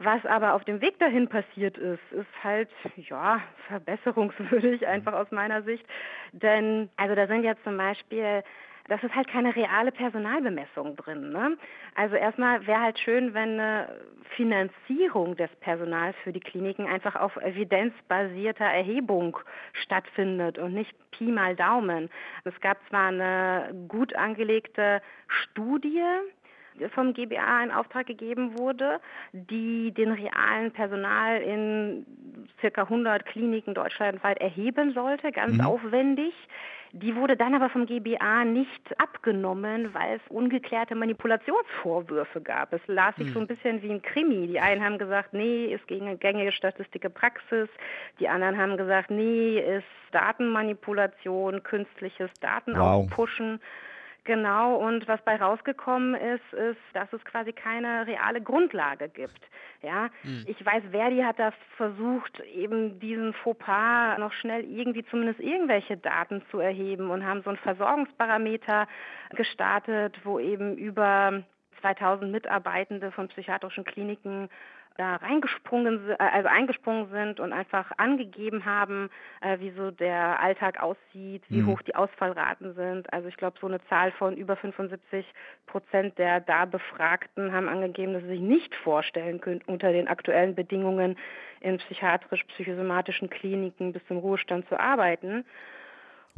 Was 0.01 0.24
aber 0.26 0.55
auf 0.55 0.64
dem 0.64 0.80
Weg 0.80 0.99
dahin 1.01 1.28
passiert 1.28 1.76
ist, 1.76 2.12
ist 2.12 2.44
halt, 2.44 2.68
ja, 2.96 3.40
verbesserungswürdig 3.66 4.86
einfach 4.86 5.12
aus 5.12 5.30
meiner 5.30 5.62
Sicht. 5.62 5.84
Denn, 6.32 6.88
also 6.96 7.14
da 7.14 7.26
sind 7.26 7.42
ja 7.44 7.55
zum 7.64 7.76
Beispiel 7.76 8.42
das 8.89 9.03
ist 9.03 9.14
halt 9.14 9.28
keine 9.28 9.55
reale 9.55 9.93
Personalbemessung 9.93 10.97
drin. 10.97 11.30
Ne? 11.30 11.57
Also 11.95 12.16
erstmal 12.16 12.66
wäre 12.66 12.80
halt 12.80 12.99
schön, 12.99 13.34
wenn 13.34 13.61
eine 13.61 13.89
Finanzierung 14.36 15.36
des 15.36 15.51
Personals 15.61 16.16
für 16.24 16.32
die 16.32 16.41
Kliniken 16.41 16.86
einfach 16.86 17.14
auf 17.14 17.36
evidenzbasierter 17.36 18.64
Erhebung 18.64 19.39
stattfindet 19.72 20.59
und 20.59 20.74
nicht 20.74 20.95
Pi 21.11 21.24
mal 21.24 21.55
Daumen. 21.55 22.09
Es 22.45 22.59
gab 22.61 22.78
zwar 22.89 23.09
eine 23.09 23.74
gut 23.89 24.14
angelegte 24.14 25.03
Studie, 25.28 26.03
vom 26.95 27.12
GBA 27.12 27.64
in 27.64 27.70
Auftrag 27.72 28.07
gegeben 28.07 28.59
wurde, 28.59 29.01
die 29.32 29.93
den 29.93 30.12
realen 30.12 30.70
Personal 30.70 31.43
in 31.43 32.07
circa 32.61 32.82
100 32.82 33.26
Kliniken 33.26 33.74
deutschlandweit 33.74 34.41
erheben 34.41 34.93
sollte, 34.93 35.32
ganz 35.32 35.55
mhm. 35.55 35.62
aufwendig. 35.62 36.32
Die 36.93 37.14
wurde 37.14 37.36
dann 37.36 37.55
aber 37.55 37.68
vom 37.68 37.86
GBA 37.86 38.45
nicht 38.45 39.01
abgenommen, 39.01 39.93
weil 39.93 40.16
es 40.16 40.22
ungeklärte 40.30 40.95
Manipulationsvorwürfe 40.95 42.41
gab. 42.41 42.72
Es 42.72 42.80
las 42.86 43.14
sich 43.16 43.28
hm. 43.28 43.34
so 43.34 43.41
ein 43.41 43.47
bisschen 43.47 43.82
wie 43.82 43.91
ein 43.91 44.03
Krimi. 44.03 44.47
Die 44.47 44.61
einen 44.61 44.82
haben 44.82 44.99
gesagt, 44.99 45.34
nee, 45.34 45.66
ist 45.66 45.86
gegen 45.86 46.18
gängige 46.18 46.53
statistische 46.53 47.11
Praxis. 47.11 47.68
Die 48.20 48.28
anderen 48.28 48.57
haben 48.57 48.76
gesagt, 48.76 49.11
nee, 49.11 49.59
ist 49.59 49.84
Datenmanipulation, 50.12 51.62
künstliches 51.62 52.30
Datenaufpushen. 52.41 53.53
Wow. 53.53 53.61
Genau, 54.24 54.76
und 54.76 55.08
was 55.08 55.22
bei 55.22 55.36
rausgekommen 55.36 56.14
ist, 56.14 56.52
ist, 56.52 56.80
dass 56.92 57.10
es 57.12 57.24
quasi 57.24 57.52
keine 57.52 58.06
reale 58.06 58.42
Grundlage 58.42 59.08
gibt. 59.08 59.40
Ja, 59.80 60.10
mhm. 60.22 60.44
ich 60.46 60.64
weiß, 60.64 60.82
Verdi 60.90 61.20
hat 61.22 61.38
da 61.38 61.52
versucht, 61.76 62.40
eben 62.40 62.98
diesen 63.00 63.32
Fauxpas 63.32 64.18
noch 64.18 64.32
schnell 64.32 64.64
irgendwie 64.64 65.04
zumindest 65.06 65.40
irgendwelche 65.40 65.96
Daten 65.96 66.42
zu 66.50 66.58
erheben 66.58 67.10
und 67.10 67.24
haben 67.24 67.42
so 67.42 67.50
einen 67.50 67.58
Versorgungsparameter 67.58 68.86
gestartet, 69.30 70.18
wo 70.24 70.38
eben 70.38 70.76
über 70.76 71.42
2000 71.80 72.30
Mitarbeitende 72.30 73.12
von 73.12 73.28
psychiatrischen 73.28 73.84
Kliniken 73.84 74.48
da 74.99 75.16
reingesprungen, 75.16 76.11
äh, 76.11 76.16
also 76.18 76.49
eingesprungen 76.49 77.09
sind 77.11 77.40
und 77.40 77.53
einfach 77.53 77.92
angegeben 77.96 78.64
haben, 78.64 79.09
äh, 79.40 79.59
wie 79.61 79.70
so 79.70 79.90
der 79.90 80.40
Alltag 80.40 80.82
aussieht, 80.82 81.42
wie 81.49 81.62
mhm. 81.62 81.68
hoch 81.68 81.82
die 81.82 81.94
Ausfallraten 81.94 82.74
sind. 82.74 83.11
Also 83.12 83.28
ich 83.28 83.36
glaube, 83.36 83.57
so 83.61 83.66
eine 83.66 83.82
Zahl 83.86 84.11
von 84.12 84.36
über 84.36 84.57
75 84.57 85.24
Prozent 85.66 86.18
der 86.18 86.40
da 86.40 86.64
Befragten 86.64 87.53
haben 87.53 87.68
angegeben, 87.68 88.12
dass 88.12 88.22
sie 88.22 88.28
sich 88.28 88.40
nicht 88.40 88.74
vorstellen 88.74 89.40
können, 89.40 89.62
unter 89.66 89.92
den 89.92 90.09
aktuellen 90.09 90.55
Bedingungen 90.55 91.16
in 91.61 91.78
psychiatrisch-psychosomatischen 91.78 93.30
Kliniken 93.30 93.92
bis 93.92 94.05
zum 94.07 94.18
Ruhestand 94.18 94.68
zu 94.68 94.78
arbeiten. 94.78 95.44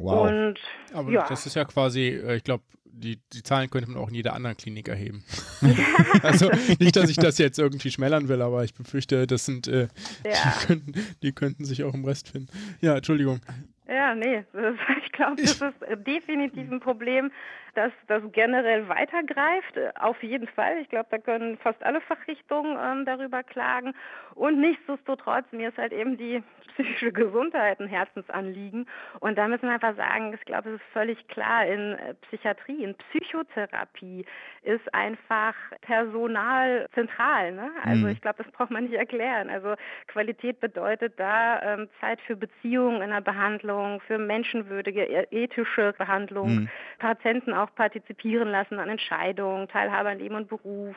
Wow. 0.00 0.28
Und, 0.28 0.58
Aber 0.92 1.10
ja. 1.10 1.26
das 1.28 1.46
ist 1.46 1.56
ja 1.56 1.64
quasi, 1.64 2.08
äh, 2.08 2.36
ich 2.36 2.44
glaube, 2.44 2.64
die, 2.84 3.18
die 3.32 3.42
Zahlen 3.42 3.70
könnte 3.70 3.90
man 3.90 4.02
auch 4.02 4.08
in 4.08 4.14
jeder 4.14 4.34
anderen 4.34 4.56
Klinik 4.56 4.88
erheben. 4.88 5.24
also 6.22 6.50
nicht, 6.78 6.96
dass 6.96 7.10
ich 7.10 7.16
das 7.16 7.38
jetzt 7.38 7.58
irgendwie 7.58 7.90
schmälern 7.90 8.28
will, 8.28 8.42
aber 8.42 8.64
ich 8.64 8.74
befürchte, 8.74 9.26
das 9.26 9.46
sind, 9.46 9.68
äh, 9.68 9.88
ja. 10.24 10.32
die, 10.32 10.66
könnten, 10.66 10.92
die 11.22 11.32
könnten 11.32 11.64
sich 11.64 11.84
auch 11.84 11.94
im 11.94 12.04
Rest 12.04 12.30
finden. 12.30 12.48
Ja, 12.80 12.96
Entschuldigung. 12.96 13.40
Ja, 13.88 14.14
nee, 14.14 14.44
ich 15.04 15.12
glaube, 15.12 15.42
das 15.42 15.60
ist 15.60 16.06
definitiv 16.06 16.70
ein 16.70 16.78
Problem, 16.78 17.32
dass 17.74 17.92
das 18.06 18.22
generell 18.32 18.88
weitergreift. 18.88 19.78
Auf 19.98 20.22
jeden 20.22 20.46
Fall. 20.48 20.78
Ich 20.80 20.88
glaube, 20.88 21.08
da 21.10 21.18
können 21.18 21.58
fast 21.58 21.82
alle 21.82 22.00
Fachrichtungen 22.00 22.78
ähm, 22.80 23.04
darüber 23.04 23.42
klagen. 23.42 23.94
Und 24.34 24.60
nichtsdestotrotz, 24.60 25.46
mir 25.50 25.70
ist 25.70 25.78
halt 25.78 25.92
eben 25.92 26.16
die 26.16 26.42
psychische 26.74 27.12
Gesundheit 27.12 27.80
ein 27.80 27.88
Herzensanliegen. 27.88 28.86
Und 29.20 29.36
da 29.38 29.48
müssen 29.48 29.62
wir 29.62 29.72
einfach 29.72 29.96
sagen, 29.96 30.32
ich 30.34 30.44
glaube, 30.44 30.70
es 30.70 30.74
ist 30.76 30.92
völlig 30.92 31.28
klar, 31.28 31.66
in 31.66 31.94
äh, 31.94 32.14
Psychiatrie, 32.22 32.84
in 32.84 32.94
Psychotherapie 32.94 34.24
ist 34.62 34.94
einfach 34.94 35.54
Personal 35.82 36.86
zentral. 36.94 37.52
Ne? 37.52 37.70
Also 37.82 38.06
mhm. 38.06 38.08
ich 38.10 38.20
glaube, 38.20 38.42
das 38.42 38.52
braucht 38.52 38.70
man 38.70 38.84
nicht 38.84 38.94
erklären. 38.94 39.50
Also 39.50 39.74
Qualität 40.08 40.60
bedeutet 40.60 41.14
da 41.18 41.62
ähm, 41.62 41.88
Zeit 42.00 42.20
für 42.22 42.36
Beziehungen 42.36 43.02
in 43.02 43.10
der 43.10 43.20
Behandlung, 43.20 44.00
für 44.06 44.18
menschenwürdige, 44.18 45.04
e-, 45.04 45.26
ethische 45.30 45.94
Behandlung, 45.98 46.48
mhm. 46.48 46.68
Patienten 46.98 47.54
auch 47.54 47.74
partizipieren 47.74 48.48
lassen 48.48 48.78
an 48.78 48.88
Entscheidungen, 48.88 49.68
Teilhabe 49.68 50.10
an 50.10 50.18
Leben 50.18 50.34
und 50.34 50.48
Beruf. 50.48 50.96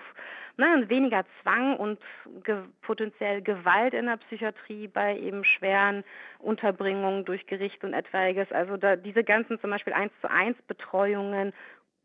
Ne, 0.56 0.88
weniger 0.88 1.26
Zwang 1.42 1.78
und 1.78 2.00
ge 2.44 2.58
potenziell 2.84 3.42
Gewalt 3.42 3.96
in 3.96 4.06
der 4.06 4.18
Psychiatrie 4.18 4.88
bei 4.88 5.18
eben 5.18 5.44
schweren 5.64 6.04
Unterbringungen 6.40 7.26
durch 7.26 7.46
Gericht 7.48 7.84
und 7.84 7.94
etwaiges. 7.94 8.52
Also 8.52 8.78
da, 8.78 8.96
diese 8.96 9.24
ganzen 9.24 9.60
zum 9.60 9.70
Beispiel 9.70 9.94
1 9.94 10.12
zu 10.22 10.30
1 10.30 10.58
Betreuungen, 10.68 11.54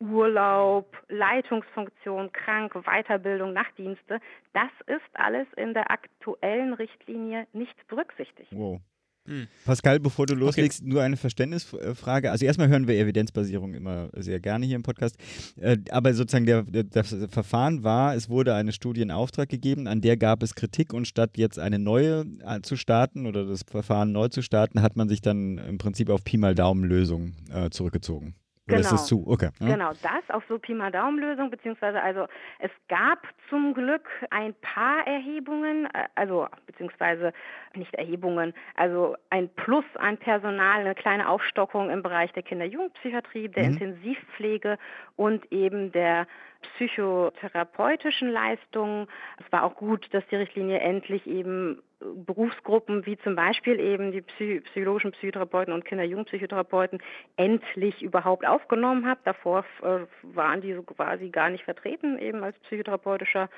Urlaub, 0.00 0.96
Leitungsfunktion, 1.08 2.30
krank, 2.32 2.72
Weiterbildung, 2.74 3.52
Nachtdienste, 3.52 4.20
das 4.52 4.70
ist 4.86 5.10
alles 5.14 5.48
in 5.56 5.74
der 5.74 5.90
aktuellen 5.90 6.72
Richtlinie 6.72 7.48
nicht 7.52 7.74
berücksichtigt. 7.88 8.52
Wow. 8.52 8.80
Hm. 9.28 9.46
Pascal, 9.66 10.00
bevor 10.00 10.24
du 10.24 10.34
loslegst, 10.34 10.80
okay. 10.80 10.88
nur 10.90 11.02
eine 11.02 11.18
Verständnisfrage. 11.18 12.30
Also 12.30 12.46
erstmal 12.46 12.68
hören 12.68 12.88
wir 12.88 12.98
Evidenzbasierung 12.98 13.74
immer 13.74 14.08
sehr 14.16 14.40
gerne 14.40 14.64
hier 14.64 14.76
im 14.76 14.82
Podcast. 14.82 15.16
Äh, 15.60 15.76
aber 15.90 16.14
sozusagen 16.14 16.46
der, 16.46 16.62
der, 16.62 16.84
das 16.84 17.14
Verfahren 17.28 17.84
war, 17.84 18.14
es 18.14 18.30
wurde 18.30 18.54
eine 18.54 18.72
Studie 18.72 19.02
in 19.02 19.10
Auftrag 19.10 19.50
gegeben, 19.50 19.86
an 19.86 20.00
der 20.00 20.16
gab 20.16 20.42
es 20.42 20.54
Kritik 20.54 20.94
und 20.94 21.06
statt 21.06 21.36
jetzt 21.36 21.58
eine 21.58 21.78
neue 21.78 22.24
äh, 22.44 22.62
zu 22.62 22.76
starten 22.76 23.26
oder 23.26 23.44
das 23.44 23.64
Verfahren 23.64 24.12
neu 24.12 24.28
zu 24.28 24.40
starten, 24.40 24.80
hat 24.80 24.96
man 24.96 25.10
sich 25.10 25.20
dann 25.20 25.58
im 25.58 25.76
Prinzip 25.76 26.08
auf 26.08 26.24
Pi 26.24 26.38
mal 26.38 26.54
Daumen 26.54 26.84
Lösung 26.84 27.34
äh, 27.52 27.68
zurückgezogen. 27.68 28.34
Oder 28.68 28.76
genau. 28.76 28.86
ist 28.86 28.92
das 28.92 29.06
zu? 29.06 29.24
Okay. 29.26 29.48
Ja. 29.60 29.66
Genau, 29.66 29.90
das 30.02 30.34
auf 30.34 30.44
so 30.48 30.58
Pi 30.58 30.74
mal 30.74 30.92
Daumen-Lösung, 30.92 31.50
beziehungsweise 31.50 32.02
also 32.02 32.26
es 32.58 32.70
gab 32.88 33.26
zum 33.48 33.72
Glück 33.72 34.06
ein 34.30 34.54
paar 34.60 35.06
Erhebungen, 35.06 35.86
äh, 35.86 36.04
also 36.14 36.46
beziehungsweise 36.66 37.32
nicht 37.74 37.94
Erhebungen, 37.94 38.52
also 38.74 39.16
ein 39.30 39.48
Plus 39.48 39.84
an 39.94 40.18
Personal, 40.18 40.80
eine 40.80 40.94
kleine 40.94 41.28
Aufstockung 41.28 41.90
im 41.90 42.02
Bereich 42.02 42.32
der 42.32 42.42
Kinder-Jugendpsychiatrie, 42.42 43.48
der 43.48 43.64
mhm. 43.64 43.72
Intensivpflege 43.72 44.78
und 45.16 45.50
eben 45.50 45.90
der 45.92 46.26
psychotherapeutischen 46.74 48.30
Leistungen. 48.30 49.06
Es 49.44 49.50
war 49.50 49.62
auch 49.62 49.76
gut, 49.76 50.12
dass 50.12 50.26
die 50.26 50.36
Richtlinie 50.36 50.80
endlich 50.80 51.26
eben 51.26 51.80
Berufsgruppen 52.00 53.06
wie 53.06 53.18
zum 53.18 53.34
Beispiel 53.34 53.80
eben 53.80 54.12
die 54.12 54.22
Psy 54.22 54.60
psychologischen 54.60 55.12
Psychotherapeuten 55.12 55.74
und 55.74 55.84
Kinder-Jugendpsychotherapeuten 55.84 57.00
endlich 57.36 58.02
überhaupt 58.02 58.46
aufgenommen 58.46 59.06
hat. 59.06 59.18
Davor 59.24 59.64
äh, 59.82 60.00
waren 60.22 60.60
die 60.60 60.74
so 60.74 60.82
quasi 60.82 61.30
gar 61.30 61.50
nicht 61.50 61.64
vertreten, 61.64 62.18
eben 62.18 62.44
als 62.44 62.58
psychotherapeutischer 62.60 63.48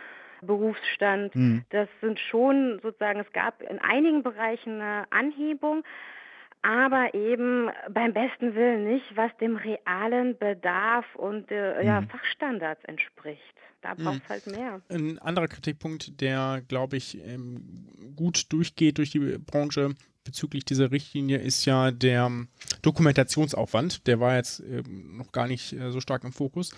Berufsstand. 0.43 1.35
Mhm. 1.35 1.65
Das 1.71 1.89
sind 2.01 2.19
schon 2.19 2.81
sozusagen, 2.83 3.21
es 3.21 3.33
gab 3.33 3.63
in 3.63 3.79
einigen 3.79 4.23
Bereichen 4.23 4.81
eine 4.81 5.05
Anhebung, 5.11 5.85
aber 6.63 7.15
eben 7.15 7.71
beim 7.91 8.13
besten 8.13 8.55
Willen 8.55 8.85
nicht, 8.85 9.05
was 9.17 9.31
dem 9.39 9.57
realen 9.57 10.37
Bedarf 10.39 11.07
und 11.17 11.51
äh, 11.51 11.85
ja, 11.85 12.01
mhm. 12.01 12.09
Fachstandards 12.09 12.85
entspricht. 12.85 13.41
Da 13.83 13.95
braucht 13.95 14.23
es 14.25 14.29
halt 14.29 14.47
mehr. 14.47 14.83
Ein 14.91 15.19
anderer 15.21 15.49
Kritikpunkt, 15.49 16.21
der, 16.21 16.63
glaube 16.69 16.99
ich, 16.99 17.19
ähm, 17.27 17.89
gut 18.15 18.53
durchgeht 18.53 18.99
durch 18.99 19.11
die 19.11 19.39
Branche 19.39 19.95
bezüglich 20.23 20.67
dieser 20.67 20.91
Richtlinie, 20.91 21.39
ist 21.39 21.65
ja 21.65 21.91
der 21.91 22.31
Dokumentationsaufwand. 22.83 24.07
Der 24.07 24.21
war 24.21 24.37
jetzt 24.37 24.61
ähm, 24.61 25.17
noch 25.17 25.33
gar 25.33 25.47
nicht 25.47 25.73
äh, 25.73 25.91
so 25.91 26.01
stark 26.01 26.25
im 26.25 26.33
Fokus. 26.33 26.73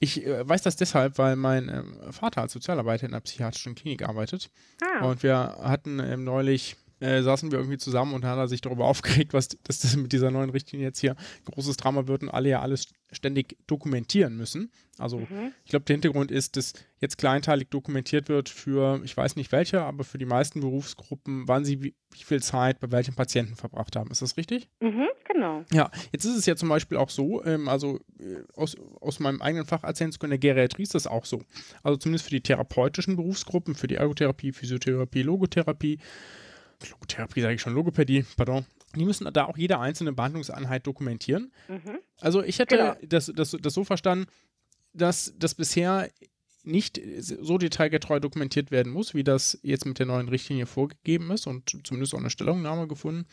Ich 0.00 0.26
äh, 0.26 0.48
weiß 0.48 0.62
das 0.62 0.74
deshalb, 0.74 1.16
weil 1.18 1.36
mein 1.36 1.68
ähm, 1.68 2.12
Vater 2.12 2.42
als 2.42 2.52
Sozialarbeiter 2.52 3.06
in 3.06 3.12
einer 3.12 3.20
psychiatrischen 3.20 3.76
Klinik 3.76 4.02
arbeitet. 4.02 4.50
Ah. 4.82 5.06
Und 5.06 5.22
wir 5.22 5.36
hatten 5.36 6.24
neulich 6.24 6.76
äh, 7.00 7.22
saßen 7.22 7.50
wir 7.50 7.58
irgendwie 7.58 7.78
zusammen 7.78 8.14
und 8.14 8.24
hat 8.24 8.38
er 8.38 8.48
sich 8.48 8.60
darüber 8.60 8.84
aufgeregt, 8.86 9.32
was 9.32 9.48
dass 9.64 9.80
das 9.80 9.96
mit 9.96 10.12
dieser 10.12 10.30
neuen 10.30 10.50
Richtlinie 10.50 10.86
jetzt 10.86 11.00
hier 11.00 11.16
großes 11.46 11.76
Drama 11.76 12.06
wird 12.06 12.22
und 12.22 12.28
alle 12.28 12.48
ja 12.48 12.60
alles 12.60 12.88
ständig 13.12 13.56
dokumentieren 13.66 14.36
müssen. 14.36 14.70
Also 14.98 15.20
mhm. 15.20 15.52
ich 15.64 15.70
glaube, 15.70 15.84
der 15.84 15.94
Hintergrund 15.94 16.30
ist, 16.30 16.56
dass 16.56 16.74
jetzt 17.00 17.18
kleinteilig 17.18 17.68
dokumentiert 17.70 18.28
wird 18.28 18.48
für, 18.48 19.00
ich 19.04 19.16
weiß 19.16 19.36
nicht 19.36 19.52
welche, 19.52 19.82
aber 19.82 20.04
für 20.04 20.18
die 20.18 20.26
meisten 20.26 20.60
Berufsgruppen, 20.60 21.46
wann 21.46 21.64
sie 21.64 21.82
wie, 21.82 21.94
wie 22.10 22.24
viel 22.24 22.42
Zeit 22.42 22.80
bei 22.80 22.90
welchen 22.90 23.14
Patienten 23.14 23.54
verbracht 23.54 23.96
haben. 23.96 24.10
Ist 24.10 24.22
das 24.22 24.36
richtig? 24.36 24.68
Mhm, 24.80 25.06
genau. 25.24 25.64
Ja, 25.72 25.90
jetzt 26.12 26.24
ist 26.24 26.36
es 26.36 26.46
ja 26.46 26.56
zum 26.56 26.68
Beispiel 26.68 26.98
auch 26.98 27.10
so, 27.10 27.44
ähm, 27.44 27.68
also 27.68 28.00
äh, 28.18 28.42
aus, 28.54 28.76
aus 29.00 29.20
meinem 29.20 29.40
eigenen 29.40 29.66
Fach 29.66 29.84
erzählen 29.84 30.12
zu 30.12 30.18
können, 30.18 30.32
der 30.32 30.38
Geriatrie 30.38 30.82
ist 30.82 30.94
das 30.94 31.06
auch 31.06 31.24
so. 31.24 31.42
Also 31.82 31.96
zumindest 31.96 32.24
für 32.24 32.32
die 32.32 32.42
therapeutischen 32.42 33.16
Berufsgruppen, 33.16 33.74
für 33.74 33.86
die 33.86 33.96
Ergotherapie, 33.96 34.52
Physiotherapie, 34.52 35.22
Logotherapie, 35.22 35.98
Logotherapie 36.90 37.40
sage 37.40 37.54
ich 37.54 37.60
schon, 37.60 37.74
Logopädie, 37.74 38.24
pardon. 38.36 38.64
Die 38.94 39.04
müssen 39.04 39.30
da 39.32 39.44
auch 39.44 39.58
jede 39.58 39.78
einzelne 39.78 40.12
Behandlungseinheit 40.12 40.86
dokumentieren. 40.86 41.52
Mhm. 41.68 41.98
Also 42.20 42.42
ich 42.42 42.58
hätte 42.58 42.76
genau. 42.76 42.96
das, 43.02 43.32
das, 43.34 43.56
das 43.60 43.74
so 43.74 43.84
verstanden, 43.84 44.26
dass 44.92 45.34
das 45.36 45.54
bisher 45.54 46.08
nicht 46.64 47.00
so 47.18 47.58
detailgetreu 47.58 48.20
dokumentiert 48.20 48.70
werden 48.70 48.92
muss, 48.92 49.14
wie 49.14 49.24
das 49.24 49.58
jetzt 49.62 49.86
mit 49.86 49.98
der 49.98 50.06
neuen 50.06 50.28
Richtlinie 50.28 50.66
vorgegeben 50.66 51.30
ist 51.30 51.46
und 51.46 51.78
zumindest 51.84 52.14
auch 52.14 52.18
eine 52.18 52.30
Stellungnahme 52.30 52.86
gefunden. 52.86 53.26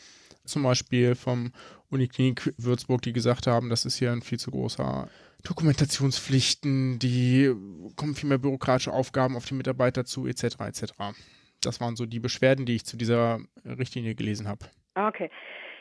Zum 0.44 0.62
Beispiel 0.62 1.14
vom 1.14 1.52
Uniklinik 1.90 2.54
Würzburg, 2.56 3.02
die 3.02 3.12
gesagt 3.12 3.46
haben, 3.46 3.68
das 3.68 3.84
ist 3.84 3.96
hier 3.96 4.12
ein 4.12 4.22
viel 4.22 4.38
zu 4.38 4.50
großer 4.50 5.08
Dokumentationspflichten, 5.42 6.98
die 6.98 7.52
kommen 7.96 8.14
viel 8.14 8.28
mehr 8.28 8.38
bürokratische 8.38 8.92
Aufgaben 8.92 9.36
auf 9.36 9.44
die 9.44 9.54
Mitarbeiter 9.54 10.04
zu, 10.04 10.26
etc. 10.26 10.44
etc. 10.60 10.92
Das 11.62 11.80
waren 11.80 11.96
so 11.96 12.06
die 12.06 12.20
Beschwerden, 12.20 12.66
die 12.66 12.76
ich 12.76 12.84
zu 12.84 12.96
dieser 12.96 13.40
Richtlinie 13.64 14.14
gelesen 14.14 14.48
habe. 14.48 14.66
Okay. 14.94 15.30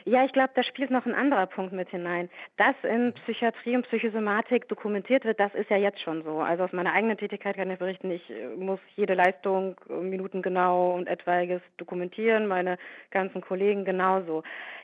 Ja, 0.07 0.23
ich 0.23 0.33
glaube, 0.33 0.51
da 0.53 0.61
spielt 0.61 0.91
noch 0.91 1.07
ein 1.07 1.15
anderer 1.15 1.47
Punkt 1.47 1.73
mit 1.73 1.89
hinein. 1.89 2.29
Dass 2.57 2.75
in 2.83 3.11
Psychiatrie 3.13 3.75
und 3.75 3.87
Psychosomatik 3.87 4.67
dokumentiert 4.67 5.25
wird, 5.25 5.39
das 5.39 5.51
ist 5.55 5.71
ja 5.71 5.77
jetzt 5.77 5.99
schon 5.99 6.23
so. 6.23 6.41
Also 6.41 6.63
aus 6.63 6.73
meiner 6.73 6.93
eigenen 6.93 7.17
Tätigkeit 7.17 7.55
kann 7.55 7.71
ich 7.71 7.79
berichten, 7.79 8.11
ich 8.11 8.29
äh, 8.29 8.49
muss 8.55 8.79
jede 8.95 9.15
Leistung 9.15 9.75
äh, 9.89 9.93
minutengenau 9.93 10.93
und 10.93 11.07
etwaiges 11.07 11.59
dokumentieren, 11.77 12.45
meine 12.45 12.77
ganzen 13.09 13.41
Kollegen 13.41 13.83
genauso. 13.83 14.43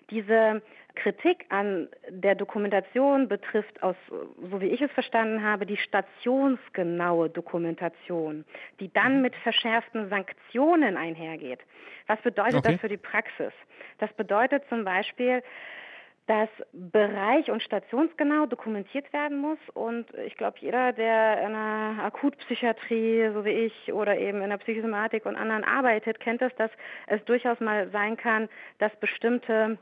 Diese 0.10 0.64
Kritik 0.96 1.46
an 1.50 1.88
der 2.10 2.36
Dokumentation 2.36 3.28
betrifft 3.28 3.82
aus, 3.82 3.96
so 4.10 4.62
wie 4.62 4.68
ich 4.68 4.82
es 4.82 4.92
verstanden 4.92 5.44
habe, 5.44 5.66
die 5.66 5.78
stationsgenaue 5.78 7.30
Dokumentation, 7.30 8.46
die 8.80 8.92
dann 8.92 9.18
mhm. 9.18 9.22
mit 9.22 9.36
verschärften 9.38 10.10
Sanktionen 10.10 10.98
einhergeht. 10.98 11.60
Was 12.08 12.20
bedeutet 12.22 12.56
okay. 12.56 12.74
das 12.74 12.82
für 12.82 12.90
die 12.90 12.98
Praxis? 12.98 13.54
Das 14.00 14.12
bedeutet 14.14 14.64
zum 14.70 14.84
Beispiel, 14.84 15.42
dass 16.28 16.50
Bereich- 16.72 17.50
und 17.52 17.62
stationsgenau 17.64 18.46
dokumentiert 18.46 19.12
werden 19.12 19.38
muss. 19.38 19.58
Und 19.74 20.06
ich 20.26 20.38
glaube, 20.38 20.58
jeder, 20.60 20.94
der 20.94 21.42
in 21.42 21.56
einer 21.56 22.04
Akutpsychiatrie, 22.04 23.32
so 23.34 23.44
wie 23.44 23.50
ich, 23.50 23.92
oder 23.92 24.18
eben 24.18 24.42
in 24.42 24.50
der 24.50 24.58
Psychosomatik 24.58 25.26
und 25.26 25.36
anderen 25.36 25.64
arbeitet, 25.64 26.20
kennt 26.20 26.42
es, 26.42 26.56
dass 26.56 26.72
es 27.08 27.24
durchaus 27.26 27.60
mal 27.60 27.90
sein 27.92 28.18
kann, 28.18 28.50
dass 28.78 28.96
bestimmte 28.98 29.78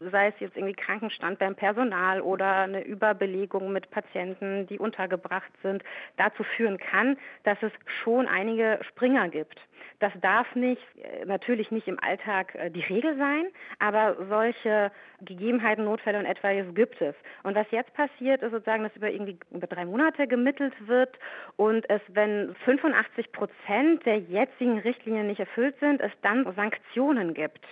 sei 0.00 0.28
es 0.28 0.34
jetzt 0.40 0.56
irgendwie 0.56 0.74
Krankenstand 0.74 1.38
beim 1.38 1.54
Personal 1.54 2.22
oder 2.22 2.62
eine 2.62 2.82
Überbelegung 2.82 3.72
mit 3.72 3.90
Patienten, 3.90 4.66
die 4.66 4.78
untergebracht 4.78 5.52
sind, 5.62 5.84
dazu 6.16 6.42
führen 6.42 6.78
kann, 6.78 7.18
dass 7.44 7.58
es 7.62 7.72
schon 8.02 8.26
einige 8.26 8.80
Springer 8.88 9.28
gibt. 9.28 9.60
Das 9.98 10.12
darf 10.22 10.54
nicht, 10.54 10.82
äh, 11.02 11.26
natürlich 11.26 11.70
nicht 11.70 11.86
im 11.86 12.00
Alltag 12.00 12.54
äh, 12.54 12.70
die 12.70 12.80
Regel 12.80 13.18
sein, 13.18 13.44
aber 13.78 14.16
solche 14.28 14.90
Gegebenheiten, 15.20 15.84
Notfälle 15.84 16.18
und 16.18 16.24
etwaiges 16.24 16.74
gibt 16.74 17.02
es. 17.02 17.14
Und 17.42 17.54
was 17.54 17.66
jetzt 17.70 17.92
passiert, 17.92 18.40
ist 18.40 18.52
sozusagen, 18.52 18.82
dass 18.82 18.96
über 18.96 19.10
irgendwie 19.10 19.38
über 19.50 19.66
drei 19.66 19.84
Monate 19.84 20.26
gemittelt 20.26 20.72
wird 20.86 21.18
und 21.56 21.88
es, 21.90 22.00
wenn 22.08 22.54
85 22.64 23.32
Prozent 23.32 24.06
der 24.06 24.18
jetzigen 24.18 24.78
Richtlinien 24.78 25.26
nicht 25.26 25.40
erfüllt 25.40 25.78
sind, 25.80 26.00
es 26.00 26.12
dann 26.22 26.50
Sanktionen 26.54 27.34
gibt. 27.34 27.66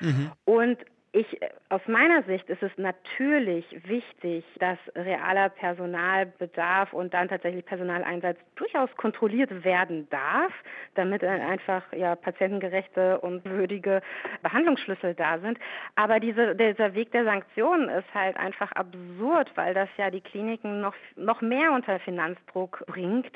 Mhm. 0.00 0.32
Und 0.44 0.78
Ich, 1.12 1.40
äh, 1.40 1.48
aus 1.70 1.80
meiner 1.86 2.22
Sicht 2.24 2.48
ist 2.50 2.62
es 2.62 2.70
natürlich 2.76 3.64
wichtig, 3.86 4.44
dass 4.58 4.78
realer 4.94 5.48
Personalbedarf 5.48 6.92
und 6.92 7.14
dann 7.14 7.28
tatsächlich 7.28 7.64
Personaleinsatz 7.64 8.36
durchaus 8.56 8.94
kontrolliert 8.96 9.64
werden 9.64 10.06
darf, 10.10 10.52
damit 10.96 11.24
einfach 11.24 11.82
ja, 11.92 12.14
patientengerechte 12.14 13.20
und 13.20 13.44
würdige 13.46 14.02
Behandlungsschlüssel 14.42 15.14
da 15.14 15.38
sind. 15.38 15.58
Aber 15.94 16.20
diese, 16.20 16.54
dieser 16.54 16.94
Weg 16.94 17.10
der 17.12 17.24
Sanktionen 17.24 17.88
ist 17.88 18.14
halt 18.14 18.36
einfach 18.36 18.70
absurd, 18.72 19.50
weil 19.54 19.72
das 19.72 19.88
ja 19.96 20.10
die 20.10 20.20
Kliniken 20.20 20.82
noch, 20.82 20.94
noch 21.16 21.40
mehr 21.40 21.72
unter 21.72 21.98
Finanzdruck 22.00 22.84
bringt. 22.86 23.32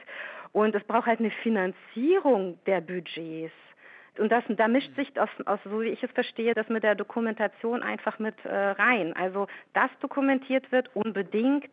Und 0.53 0.75
es 0.75 0.85
braucht 0.85 1.07
halt 1.07 1.21
eine 1.21 1.31
Finanzierung 1.31 2.59
der 2.67 2.83
Budgets. 2.83 3.55
Und 4.19 4.31
das, 4.31 4.45
da 4.49 4.69
mischt 4.69 4.95
sich, 4.95 5.09
aus, 5.19 5.31
aus, 5.47 5.59
so 5.65 5.81
wie 5.81 5.89
ich 5.89 6.03
es 6.03 6.11
verstehe, 6.11 6.55
das 6.55 6.69
mit 6.69 6.83
der 6.83 6.95
Dokumentation 6.95 7.83
einfach 7.83 8.19
mit 8.19 8.35
äh, 8.45 8.55
rein. 8.55 9.15
Also, 9.17 9.47
dass 9.73 9.91
dokumentiert 10.01 10.71
wird, 10.71 10.95
unbedingt, 10.95 11.69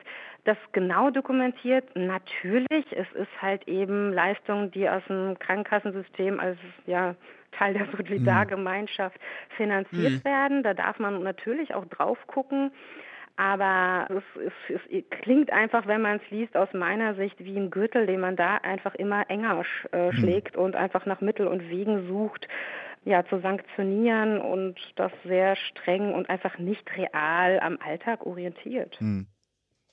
das 0.46 0.58
genau 0.72 1.10
dokumentiert, 1.10 1.84
natürlich, 1.96 2.86
es 2.92 3.12
ist 3.14 3.42
halt 3.42 3.68
eben 3.68 4.14
Leistung, 4.14 4.72
die 4.72 4.88
aus 4.90 5.04
dem 5.10 5.38
Krankenkassensystem 5.38 6.40
als 6.40 6.58
ja, 6.86 7.16
Teil 7.52 7.74
der 7.74 7.88
Solidargemeinschaft 7.98 9.20
finanziert 9.58 10.24
mhm. 10.24 10.26
werden. 10.26 10.64
Da 10.64 10.74
darf 10.74 10.98
man 10.98 11.22
natürlich 11.24 11.74
auch 11.74 11.86
drauf 11.86 12.18
gucken. 12.28 12.72
Aber 13.40 14.06
es, 14.10 14.52
es, 14.68 14.82
es, 14.92 15.04
klingt 15.22 15.50
einfach, 15.50 15.88
wenn 15.88 16.02
man 16.02 16.18
es 16.18 16.30
liest, 16.30 16.58
aus 16.58 16.68
meiner 16.74 17.16
Sicht 17.16 17.40
wie 17.40 17.56
ein 17.56 17.70
Gürtel, 17.70 18.06
den 18.06 18.20
man 18.20 18.36
da 18.36 18.58
einfach 18.58 18.96
immer 18.96 19.30
enger 19.30 19.64
sch, 19.64 19.86
äh, 19.94 20.12
hm. 20.12 20.18
schlägt 20.18 20.58
und 20.58 20.76
einfach 20.76 21.06
nach 21.06 21.22
Mittel 21.22 21.48
und 21.48 21.70
Wegen 21.70 22.06
sucht, 22.10 22.50
ja, 23.06 23.26
zu 23.28 23.40
sanktionieren 23.40 24.42
und 24.42 24.76
das 24.98 25.14
sehr 25.24 25.56
streng 25.56 26.14
und 26.14 26.30
einfach 26.30 26.58
nicht 26.58 26.86
real 26.98 27.62
am 27.62 27.78
Alltag 27.82 28.26
orientiert. 28.26 29.00
Hm. 29.00 29.26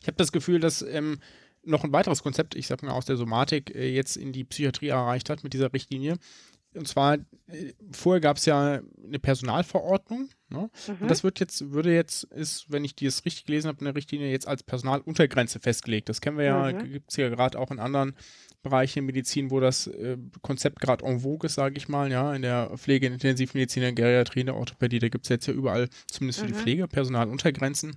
Ich 0.01 0.09
habe 0.09 0.16
das 0.16 0.32
Gefühl, 0.32 0.59
dass 0.59 0.82
ähm, 0.82 1.20
noch 1.62 1.84
ein 1.84 1.92
weiteres 1.92 2.24
Konzept, 2.24 2.57
ich 2.57 2.66
sag 2.66 2.82
mal 2.82 2.90
aus 2.90 3.07
der 3.07 3.16
Somatik, 3.16 3.72
äh, 3.72 3.94
jetzt 3.94 4.16
in 4.16 4.32
die 4.32 4.42
Psychiatrie 4.42 4.88
erreicht 4.88 5.30
hat 5.30 5.44
mit 5.44 5.53
dieser 5.53 5.72
Richtlinie. 5.72 6.16
Und 6.77 6.87
zwar, 6.87 7.14
äh, 7.14 7.72
vorher 7.93 8.20
gab 8.20 8.37
es 8.37 8.47
ja 8.47 8.81
eine 9.05 9.18
Personalverordnung. 9.18 10.29
Ne? 10.49 10.70
Mhm. 10.87 10.97
Und 11.01 11.11
das 11.11 11.24
wird 11.24 11.41
jetzt, 11.41 11.72
würde 11.72 11.93
jetzt, 11.95 12.24
ist, 12.24 12.70
wenn 12.70 12.85
ich 12.85 12.95
das 12.95 13.24
richtig 13.24 13.47
gelesen 13.47 13.68
habe, 13.68 13.81
eine 13.81 13.95
Richtlinie 13.95 14.31
jetzt 14.31 14.47
als 14.47 14.62
Personaluntergrenze 14.62 15.61
festgelegt. 15.61 16.09
Das 16.09 16.20
kennen 16.20 16.39
wir 16.39 16.45
ja, 16.45 16.72
mhm. 16.72 16.93
gibt 16.93 17.11
es 17.11 17.16
ja 17.16 17.29
gerade 17.29 17.59
auch 17.59 17.70
in 17.70 17.79
anderen 17.79 18.14
Bereichen 18.62 19.01
in 19.01 19.07
Medizin, 19.07 19.51
wo 19.51 19.61
das 19.61 19.87
äh, 19.87 20.16
Konzept 20.43 20.81
gerade 20.81 21.05
en 21.05 21.20
vogue 21.20 21.47
ist, 21.47 21.55
sage 21.55 21.77
ich 21.77 21.89
mal, 21.89 22.11
ja, 22.11 22.35
in 22.35 22.43
der 22.43 22.70
Pflege, 22.77 23.07
in 23.07 23.14
Intensivmedizin, 23.14 23.83
in 23.83 23.95
der 23.95 24.05
Geriatrie, 24.05 24.41
in 24.41 24.47
der 24.47 24.57
Orthopädie, 24.57 24.99
da 24.99 25.09
gibt 25.09 25.24
es 25.24 25.29
jetzt 25.29 25.47
ja 25.47 25.55
überall, 25.55 25.89
zumindest 26.09 26.41
für 26.41 26.47
mhm. 26.47 26.53
die 26.53 26.59
Pflege, 26.59 26.89
Personaluntergrenzen. 26.89 27.97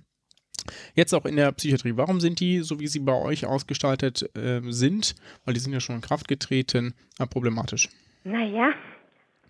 Jetzt 0.94 1.14
auch 1.14 1.24
in 1.24 1.36
der 1.36 1.52
Psychiatrie. 1.52 1.96
Warum 1.96 2.20
sind 2.20 2.40
die, 2.40 2.60
so 2.60 2.80
wie 2.80 2.86
sie 2.86 3.00
bei 3.00 3.14
euch 3.14 3.46
ausgestaltet 3.46 4.30
äh, 4.36 4.60
sind, 4.68 5.14
weil 5.44 5.54
die 5.54 5.60
sind 5.60 5.72
ja 5.72 5.80
schon 5.80 5.96
in 5.96 6.02
Kraft 6.02 6.28
getreten, 6.28 6.94
äh, 7.18 7.26
problematisch? 7.26 7.88
Naja, 8.24 8.72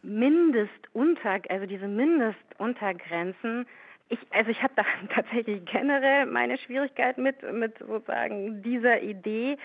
Mindestunter, 0.03 1.41
also 1.49 1.67
diese 1.67 1.89
Mindestuntergrenzen, 1.89 3.67
ich, 4.09 4.19
also 4.31 4.51
ich 4.51 4.63
habe 4.63 4.73
da 4.77 4.85
tatsächlich 5.15 5.65
generell 5.65 6.27
meine 6.27 6.59
Schwierigkeit 6.59 7.19
mit, 7.19 7.43
mit 7.53 7.79
sozusagen 7.79 8.63
dieser 8.63 9.03
Idee, 9.03 9.57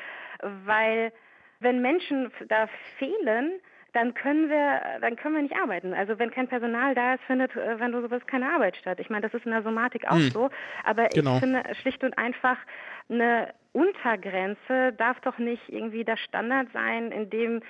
weil 0.66 1.12
wenn 1.60 1.82
Menschen 1.82 2.32
da 2.48 2.68
fehlen, 2.98 3.54
dann 3.94 4.14
können 4.14 4.50
wir, 4.50 4.82
dann 5.00 5.16
können 5.16 5.36
wir 5.36 5.42
nicht 5.42 5.56
arbeiten. 5.56 5.94
Also 5.94 6.20
wenn 6.20 6.30
kein 6.30 6.50
Personal 6.50 6.94
da 6.96 7.14
ist, 7.14 7.24
findet, 7.24 7.56
äh, 7.56 7.80
wenn 7.80 7.94
du 7.94 8.02
sowas 8.02 8.22
keine 8.28 8.52
Arbeit 8.52 8.76
statt. 8.76 9.00
Ich 9.00 9.10
meine, 9.10 9.22
das 9.22 9.34
ist 9.34 9.46
in 9.46 9.52
der 9.52 9.64
Somatik 9.64 10.06
auch 10.06 10.16
hm. 10.16 10.32
so, 10.32 10.50
aber 10.84 11.08
genau. 11.08 11.36
ich 11.36 11.40
finde 11.40 11.64
schlicht 11.82 12.04
und 12.04 12.18
einfach 12.18 12.58
eine 13.10 13.54
Untergrenze 13.74 14.94
darf 14.98 15.20
doch 15.22 15.38
nicht 15.38 15.68
irgendwie 15.68 16.06
der 16.06 16.16
Standard 16.16 16.68
sein, 16.72 17.12
in 17.12 17.30
dem 17.30 17.62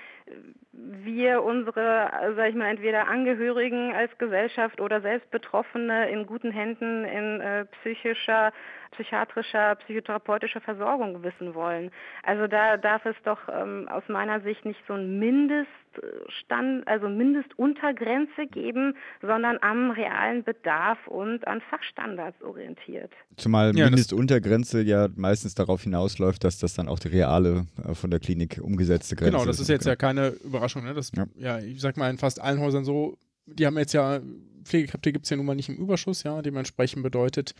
wir 0.71 1.43
unsere, 1.43 2.11
sag 2.35 2.49
ich 2.49 2.55
mal, 2.55 2.69
entweder 2.69 3.07
Angehörigen 3.07 3.93
als 3.93 4.15
Gesellschaft 4.17 4.81
oder 4.81 5.01
selbst 5.01 5.29
Betroffene 5.31 6.09
in 6.09 6.25
guten 6.25 6.51
Händen 6.51 7.05
in 7.05 7.41
äh, 7.41 7.65
psychischer, 7.65 8.51
psychiatrischer, 8.91 9.75
psychotherapeutischer 9.75 10.61
Versorgung 10.61 11.23
wissen 11.23 11.53
wollen. 11.53 11.91
Also 12.23 12.47
da 12.47 12.77
darf 12.77 13.05
es 13.05 13.15
doch 13.23 13.39
ähm, 13.49 13.87
aus 13.89 14.03
meiner 14.07 14.41
Sicht 14.41 14.65
nicht 14.65 14.79
so 14.87 14.93
ein 14.93 15.19
Mindeststand, 15.19 16.87
also 16.87 17.07
Mindestuntergrenze 17.07 18.47
geben, 18.47 18.95
sondern 19.21 19.57
am 19.61 19.91
realen 19.91 20.43
Bedarf 20.43 20.97
und 21.07 21.47
an 21.47 21.61
Fachstandards 21.69 22.41
orientiert. 22.41 23.11
Zumal 23.37 23.75
ja, 23.75 23.85
Mindestuntergrenze 23.85 24.81
ja 24.81 25.07
meistens 25.25 25.55
darauf 25.55 25.83
hinausläuft, 25.83 26.43
dass 26.43 26.57
das 26.59 26.73
dann 26.73 26.87
auch 26.87 26.99
die 26.99 27.09
reale 27.09 27.67
äh, 27.83 27.93
von 27.93 28.09
der 28.09 28.19
Klinik 28.19 28.59
umgesetzte 28.61 29.15
Grenze 29.15 29.29
ist. 29.29 29.41
Genau, 29.41 29.45
das 29.45 29.59
ist 29.59 29.69
jetzt 29.69 29.85
ja 29.85 29.95
keine 29.95 30.15
keine 30.15 30.29
Überraschung. 30.29 30.83
Ne? 30.83 30.93
Das, 30.93 31.11
ja. 31.15 31.27
ja, 31.37 31.59
ich 31.59 31.81
sag 31.81 31.97
mal, 31.97 32.09
in 32.09 32.17
fast 32.17 32.39
allen 32.41 32.59
Häusern 32.59 32.85
so, 32.85 33.17
die 33.45 33.65
haben 33.65 33.77
jetzt 33.77 33.93
ja, 33.93 34.21
Pflegekräfte 34.63 35.11
gibt 35.11 35.25
es 35.25 35.29
ja 35.29 35.37
nun 35.37 35.45
mal 35.45 35.55
nicht 35.55 35.69
im 35.69 35.75
Überschuss, 35.75 36.23
ja, 36.23 36.41
dementsprechend 36.41 37.03
bedeutet 37.03 37.53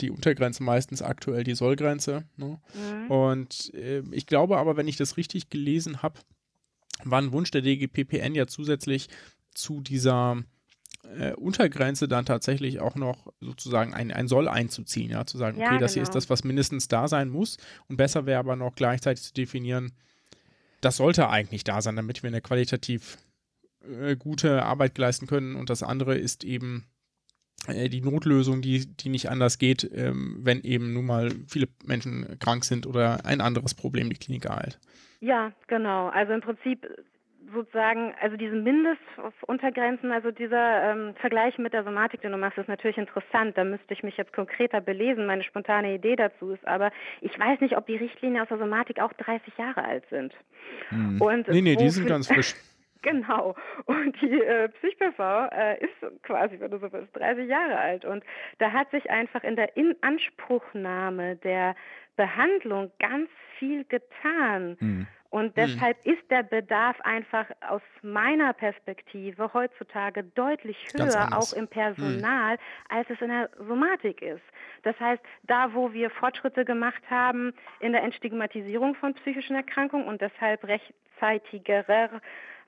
die 0.00 0.10
Untergrenze 0.10 0.62
meistens 0.62 1.02
aktuell 1.02 1.44
die 1.44 1.54
Sollgrenze. 1.54 2.24
Ne? 2.36 2.60
Mhm. 2.74 3.10
Und 3.10 3.74
äh, 3.74 4.02
ich 4.10 4.26
glaube 4.26 4.58
aber, 4.58 4.76
wenn 4.76 4.88
ich 4.88 4.96
das 4.96 5.16
richtig 5.16 5.50
gelesen 5.50 6.02
habe, 6.02 6.20
war 7.04 7.20
ein 7.20 7.32
Wunsch 7.32 7.50
der 7.50 7.62
DGPPN 7.62 8.34
ja 8.34 8.46
zusätzlich 8.46 9.08
zu 9.54 9.80
dieser 9.80 10.42
äh, 11.16 11.32
Untergrenze 11.34 12.08
dann 12.08 12.26
tatsächlich 12.26 12.80
auch 12.80 12.94
noch 12.94 13.32
sozusagen 13.40 13.94
ein, 13.94 14.12
ein 14.12 14.28
Soll 14.28 14.48
einzuziehen, 14.48 15.10
ja, 15.10 15.24
zu 15.26 15.38
sagen, 15.38 15.58
ja, 15.58 15.66
okay, 15.66 15.78
das 15.78 15.92
genau. 15.92 15.94
hier 15.94 16.02
ist 16.04 16.14
das, 16.14 16.30
was 16.30 16.44
mindestens 16.44 16.88
da 16.88 17.08
sein 17.08 17.28
muss. 17.28 17.58
Und 17.88 17.96
besser 17.96 18.26
wäre 18.26 18.38
aber 18.38 18.56
noch 18.56 18.74
gleichzeitig 18.74 19.22
zu 19.22 19.34
definieren, 19.34 19.92
das 20.80 20.96
sollte 20.96 21.28
eigentlich 21.28 21.64
da 21.64 21.80
sein, 21.82 21.96
damit 21.96 22.22
wir 22.22 22.28
eine 22.28 22.40
qualitativ 22.40 23.18
äh, 24.00 24.16
gute 24.16 24.62
Arbeit 24.62 24.96
leisten 24.98 25.26
können. 25.26 25.56
Und 25.56 25.70
das 25.70 25.82
andere 25.82 26.16
ist 26.16 26.44
eben 26.44 26.86
äh, 27.66 27.88
die 27.88 28.00
Notlösung, 28.00 28.62
die, 28.62 28.86
die 28.86 29.08
nicht 29.08 29.30
anders 29.30 29.58
geht, 29.58 29.88
ähm, 29.92 30.38
wenn 30.42 30.62
eben 30.62 30.92
nun 30.92 31.06
mal 31.06 31.30
viele 31.46 31.68
Menschen 31.84 32.38
krank 32.38 32.64
sind 32.64 32.86
oder 32.86 33.24
ein 33.24 33.40
anderes 33.40 33.74
Problem 33.74 34.10
die 34.10 34.16
Klinik 34.16 34.44
ereilt. 34.44 34.78
Ja, 35.20 35.52
genau. 35.66 36.08
Also 36.08 36.32
im 36.32 36.40
Prinzip 36.40 36.86
sozusagen, 37.52 38.14
also 38.20 38.36
diese 38.36 38.54
Mindestuntergrenzen, 38.54 40.12
also 40.12 40.30
dieser 40.30 40.92
ähm, 40.92 41.14
Vergleich 41.16 41.58
mit 41.58 41.72
der 41.72 41.84
Somatik, 41.84 42.20
den 42.20 42.32
du 42.32 42.38
machst, 42.38 42.58
ist 42.58 42.68
natürlich 42.68 42.98
interessant. 42.98 43.56
Da 43.56 43.64
müsste 43.64 43.92
ich 43.94 44.02
mich 44.02 44.16
jetzt 44.16 44.32
konkreter 44.32 44.80
belesen. 44.80 45.26
Meine 45.26 45.44
spontane 45.44 45.94
Idee 45.94 46.16
dazu 46.16 46.50
ist 46.50 46.66
aber, 46.66 46.90
ich 47.20 47.38
weiß 47.38 47.60
nicht, 47.60 47.76
ob 47.76 47.86
die 47.86 47.96
Richtlinien 47.96 48.42
aus 48.42 48.48
der 48.48 48.58
Somatik 48.58 49.00
auch 49.00 49.12
30 49.14 49.56
Jahre 49.56 49.84
alt 49.84 50.04
sind. 50.10 50.34
Hm. 50.90 51.20
Und 51.20 51.48
nee, 51.48 51.62
nee, 51.62 51.76
die 51.76 51.90
sind 51.90 52.06
ganz 52.06 52.28
frisch. 52.28 52.54
Genau. 53.02 53.54
Und 53.84 54.20
die 54.20 54.42
äh, 54.42 54.68
PsychPV 54.68 55.48
äh, 55.52 55.84
ist 55.84 56.22
quasi, 56.24 56.58
wenn 56.58 56.72
du 56.72 56.78
so 56.78 56.92
willst, 56.92 57.14
30 57.16 57.48
Jahre 57.48 57.78
alt. 57.78 58.04
Und 58.04 58.24
da 58.58 58.72
hat 58.72 58.90
sich 58.90 59.08
einfach 59.08 59.44
in 59.44 59.54
der 59.54 59.76
Inanspruchnahme 59.76 61.36
der 61.36 61.76
Behandlung 62.16 62.90
ganz 62.98 63.30
viel 63.58 63.84
getan. 63.84 64.76
Hm. 64.80 65.06
Und 65.30 65.48
hm. 65.48 65.52
deshalb 65.56 66.04
mhm. 66.04 66.12
ist 66.12 66.30
der 66.30 66.42
Bedarf 66.42 66.98
einfach 67.02 67.46
aus 67.68 67.82
meiner 68.02 68.52
Perspektive 68.52 69.52
heutzutage 69.52 70.24
deutlich 70.24 70.76
höher, 70.94 71.28
auch 71.32 71.52
im 71.52 71.68
Personal, 71.68 72.54
mhm. 72.54 72.58
als 72.88 73.10
es 73.10 73.20
in 73.20 73.28
der 73.28 73.50
Somatik 73.58 74.22
ist. 74.22 74.42
Das 74.84 74.98
heißt, 74.98 75.22
da 75.44 75.74
wo 75.74 75.92
wir 75.92 76.10
Fortschritte 76.10 76.64
gemacht 76.64 77.02
haben 77.10 77.52
in 77.80 77.92
der 77.92 78.02
Entstigmatisierung 78.02 78.94
von 78.94 79.14
psychischen 79.14 79.56
Erkrankungen 79.56 80.06
und 80.06 80.20
deshalb 80.20 80.64
rechtzeitigerer 80.64 82.20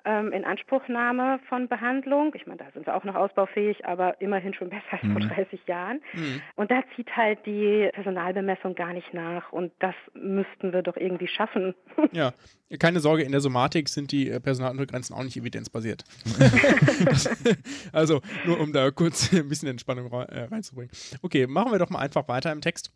ähm, 0.04 0.32
Inanspruchnahme 0.32 1.40
von 1.48 1.68
Behandlung. 1.68 2.32
Ich 2.34 2.46
meine, 2.46 2.58
da 2.58 2.70
sind 2.72 2.86
wir 2.86 2.94
auch 2.94 3.04
noch 3.04 3.14
ausbaufähig, 3.14 3.84
aber 3.84 4.20
immerhin 4.20 4.54
schon 4.54 4.70
besser 4.70 4.84
als 4.92 5.02
vor 5.02 5.20
30 5.20 5.52
mhm. 5.52 5.58
Jahren. 5.66 6.00
Mhm. 6.12 6.42
Und 6.56 6.70
da 6.70 6.82
zieht 6.96 7.14
halt 7.16 7.44
die 7.46 7.90
Personalbemessung 7.92 8.74
gar 8.74 8.92
nicht 8.92 9.12
nach. 9.14 9.52
Und 9.52 9.72
das 9.78 9.94
müssten 10.14 10.72
wir 10.72 10.82
doch 10.82 10.96
irgendwie 10.96 11.28
schaffen. 11.28 11.74
Ja, 12.12 12.32
keine 12.78 12.98
Sorge, 12.98 13.22
in 13.22 13.30
der 13.30 13.40
Somatik 13.40 13.88
sind 13.88 14.10
die 14.10 14.30
äh, 14.30 14.40
Personaluntergrenzen 14.40 15.14
auch 15.14 15.22
nicht 15.22 15.36
evidenzbasiert. 15.36 16.04
also 17.92 18.20
nur 18.46 18.58
um 18.58 18.72
da 18.72 18.90
kurz 18.90 19.32
ein 19.32 19.48
bisschen 19.48 19.68
Entspannung 19.68 20.10
äh, 20.10 20.44
reinzubringen. 20.44 20.90
Okay, 21.22 21.46
machen 21.46 21.72
wir 21.72 21.78
doch 21.78 21.90
mal 21.90 22.00
einfach 22.00 22.26
weiter 22.28 22.50
im 22.50 22.60
Text. 22.60 22.90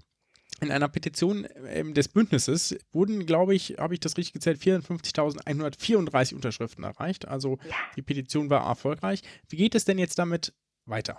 In 0.65 0.73
einer 0.73 0.89
Petition 0.89 1.45
äh, 1.45 1.85
des 1.93 2.09
Bündnisses 2.09 2.79
wurden, 2.93 3.27
glaube 3.27 3.55
ich, 3.55 3.77
habe 3.79 3.95
ich 3.95 4.01
das 4.01 4.17
richtig 4.17 4.33
gezählt, 4.33 4.59
54.134 4.59 6.35
Unterschriften 6.35 6.85
erreicht. 6.85 7.29
Also 7.29 7.59
ja. 7.69 7.77
die 7.97 8.03
Petition 8.03 8.49
war 8.49 8.67
erfolgreich. 8.67 9.21
Wie 9.51 9.57
geht 9.57 9.75
es 9.75 9.85
denn 9.85 9.99
jetzt 9.99 10.19
damit 10.19 10.55
weiter? 10.87 11.19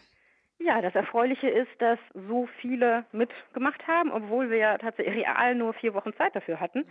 Ja, 0.57 0.81
das 0.81 0.95
Erfreuliche 0.95 1.47
ist, 1.47 1.69
dass 1.77 1.99
so 2.27 2.47
viele 2.59 3.05
mitgemacht 3.11 3.85
haben, 3.87 4.11
obwohl 4.11 4.49
wir 4.49 4.57
ja 4.57 4.77
tatsächlich 4.79 5.17
real 5.17 5.53
nur 5.53 5.73
vier 5.75 5.93
Wochen 5.93 6.13
Zeit 6.17 6.35
dafür 6.35 6.59
hatten. 6.59 6.85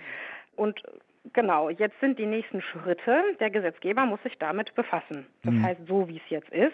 Und 0.55 0.81
genau, 1.33 1.71
jetzt 1.71 1.99
sind 2.01 2.19
die 2.19 2.27
nächsten 2.27 2.63
Schritte. 2.63 3.23
Der 3.41 3.51
Gesetzgeber 3.51 4.07
muss 4.07 4.23
sich 4.23 4.37
damit 4.39 4.73
befassen. 4.77 5.27
Das 5.43 5.55
mhm. 5.55 5.63
heißt, 5.65 5.81
so 5.89 6.07
wie 6.07 6.19
es 6.19 6.31
jetzt 6.31 6.51
ist, 6.51 6.73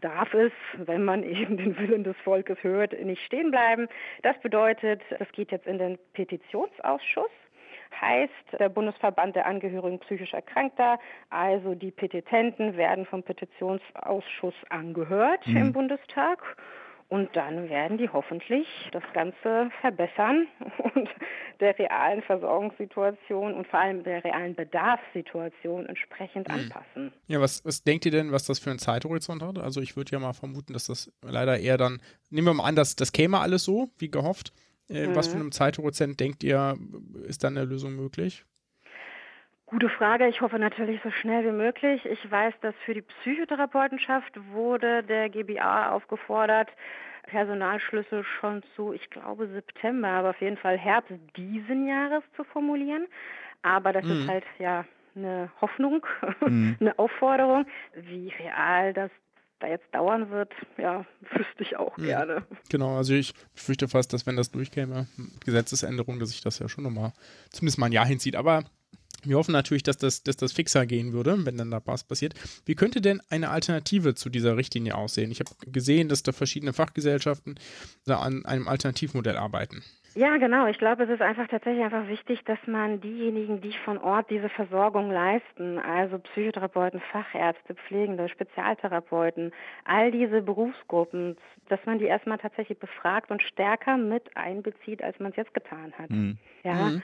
darf 0.00 0.32
es, 0.34 0.52
wenn 0.74 1.04
man 1.04 1.22
eben 1.24 1.56
den 1.56 1.78
Willen 1.78 2.04
des 2.04 2.16
Volkes 2.18 2.58
hört, 2.62 2.92
nicht 3.04 3.22
stehen 3.22 3.50
bleiben. 3.50 3.88
Das 4.22 4.38
bedeutet, 4.40 5.02
das 5.18 5.30
geht 5.32 5.52
jetzt 5.52 5.66
in 5.66 5.78
den 5.78 5.98
Petitionsausschuss 6.12 7.30
heißt 8.00 8.58
der 8.58 8.68
Bundesverband 8.68 9.36
der 9.36 9.46
Angehörigen 9.46 10.00
psychisch 10.00 10.34
Erkrankter, 10.34 10.98
also 11.30 11.74
die 11.74 11.92
Petitenten 11.92 12.76
werden 12.76 13.06
vom 13.06 13.22
Petitionsausschuss 13.22 14.54
angehört 14.68 15.46
mhm. 15.46 15.56
im 15.56 15.72
Bundestag 15.72 16.56
und 17.08 17.34
dann 17.34 17.68
werden 17.68 17.98
die 17.98 18.08
hoffentlich 18.08 18.66
das 18.92 19.02
Ganze 19.12 19.70
verbessern 19.80 20.46
und 20.94 21.08
der 21.60 21.78
realen 21.78 22.22
Versorgungssituation 22.22 23.54
und 23.54 23.66
vor 23.66 23.80
allem 23.80 24.02
der 24.02 24.24
realen 24.24 24.54
Bedarfssituation 24.54 25.86
entsprechend 25.86 26.48
mhm. 26.48 26.54
anpassen. 26.54 27.12
Ja, 27.26 27.40
was, 27.40 27.64
was 27.64 27.82
denkt 27.84 28.06
ihr 28.06 28.12
denn, 28.12 28.32
was 28.32 28.44
das 28.44 28.58
für 28.58 28.70
einen 28.70 28.78
Zeithorizont 28.78 29.42
hat? 29.42 29.58
Also 29.58 29.80
ich 29.80 29.96
würde 29.96 30.12
ja 30.12 30.18
mal 30.18 30.32
vermuten, 30.32 30.72
dass 30.72 30.86
das 30.86 31.12
leider 31.22 31.58
eher 31.58 31.76
dann, 31.76 32.00
nehmen 32.30 32.46
wir 32.46 32.54
mal 32.54 32.64
an, 32.64 32.76
dass 32.76 32.96
das 32.96 33.12
käme 33.12 33.38
alles 33.38 33.64
so, 33.64 33.90
wie 33.98 34.10
gehofft. 34.10 34.52
Äh, 34.88 35.06
mhm. 35.06 35.16
Was 35.16 35.28
für 35.28 35.36
einen 35.36 35.52
Zeithorizont 35.52 36.20
denkt 36.20 36.42
ihr, 36.44 36.76
ist 37.26 37.44
dann 37.44 37.56
eine 37.56 37.66
Lösung 37.66 37.94
möglich? 37.94 38.44
Gute 39.74 39.88
Frage. 39.88 40.28
Ich 40.28 40.40
hoffe 40.40 40.56
natürlich 40.60 41.00
so 41.02 41.10
schnell 41.10 41.44
wie 41.44 41.50
möglich. 41.50 42.04
Ich 42.04 42.30
weiß, 42.30 42.54
dass 42.60 42.76
für 42.86 42.94
die 42.94 43.02
Psychotherapeutenschaft 43.02 44.32
wurde 44.52 45.02
der 45.02 45.28
GBA 45.28 45.90
aufgefordert, 45.90 46.68
Personalschlüssel 47.24 48.22
schon 48.38 48.62
zu, 48.76 48.92
ich 48.92 49.10
glaube, 49.10 49.48
September, 49.48 50.06
aber 50.06 50.30
auf 50.30 50.40
jeden 50.40 50.58
Fall 50.58 50.78
Herbst 50.78 51.10
diesen 51.36 51.88
Jahres 51.88 52.22
zu 52.36 52.44
formulieren. 52.44 53.08
Aber 53.62 53.92
das 53.92 54.04
mhm. 54.04 54.12
ist 54.12 54.28
halt 54.28 54.44
ja 54.60 54.84
eine 55.16 55.50
Hoffnung, 55.60 56.06
mhm. 56.46 56.76
eine 56.78 56.96
Aufforderung. 56.96 57.66
Wie 57.96 58.32
real 58.38 58.92
das 58.92 59.10
da 59.58 59.66
jetzt 59.66 59.92
dauern 59.92 60.30
wird, 60.30 60.52
ja, 60.78 61.04
wüsste 61.32 61.64
ich 61.64 61.76
auch 61.76 61.98
ja. 61.98 62.24
gerne. 62.24 62.46
Genau, 62.70 62.96
also 62.96 63.14
ich 63.14 63.34
fürchte 63.54 63.88
fast, 63.88 64.12
dass 64.12 64.24
wenn 64.24 64.36
das 64.36 64.52
durchkäme, 64.52 65.08
Gesetzesänderung, 65.44 66.20
dass 66.20 66.30
sich 66.30 66.42
das 66.42 66.60
ja 66.60 66.68
schon 66.68 66.84
nochmal 66.84 67.12
zumindest 67.50 67.78
mal 67.80 67.86
ein 67.86 67.92
Jahr 67.92 68.06
hinzieht. 68.06 68.36
Aber 68.36 68.62
wir 69.24 69.36
hoffen 69.36 69.52
natürlich, 69.52 69.82
dass 69.82 69.98
das, 69.98 70.22
dass 70.22 70.36
das 70.36 70.52
fixer 70.52 70.86
gehen 70.86 71.12
würde, 71.12 71.44
wenn 71.44 71.56
dann 71.56 71.70
da 71.70 71.80
was 71.84 72.04
passiert. 72.04 72.34
Wie 72.66 72.74
könnte 72.74 73.00
denn 73.00 73.20
eine 73.30 73.50
Alternative 73.50 74.14
zu 74.14 74.30
dieser 74.30 74.56
Richtlinie 74.56 74.94
aussehen? 74.94 75.30
Ich 75.30 75.40
habe 75.40 75.50
gesehen, 75.66 76.08
dass 76.08 76.22
da 76.22 76.32
verschiedene 76.32 76.72
Fachgesellschaften 76.72 77.56
da 78.06 78.18
an 78.18 78.44
einem 78.44 78.68
Alternativmodell 78.68 79.36
arbeiten. 79.36 79.82
Ja, 80.16 80.36
genau. 80.36 80.68
Ich 80.68 80.78
glaube, 80.78 81.04
es 81.04 81.10
ist 81.10 81.22
einfach 81.22 81.48
tatsächlich 81.48 81.82
einfach 81.82 82.06
wichtig, 82.06 82.44
dass 82.44 82.58
man 82.66 83.00
diejenigen, 83.00 83.60
die 83.60 83.76
von 83.84 83.98
Ort 83.98 84.30
diese 84.30 84.48
Versorgung 84.48 85.10
leisten, 85.10 85.80
also 85.80 86.18
Psychotherapeuten, 86.18 87.00
Fachärzte, 87.10 87.74
Pflegende, 87.74 88.28
Spezialtherapeuten, 88.28 89.52
all 89.84 90.12
diese 90.12 90.40
Berufsgruppen, 90.40 91.36
dass 91.68 91.80
man 91.84 91.98
die 91.98 92.04
erstmal 92.04 92.38
tatsächlich 92.38 92.78
befragt 92.78 93.32
und 93.32 93.42
stärker 93.42 93.96
mit 93.96 94.36
einbezieht, 94.36 95.02
als 95.02 95.18
man 95.18 95.32
es 95.32 95.36
jetzt 95.36 95.52
getan 95.52 95.92
hat. 95.98 96.10
Mhm. 96.10 96.38
Ja. 96.62 96.74
Mhm. 96.74 97.02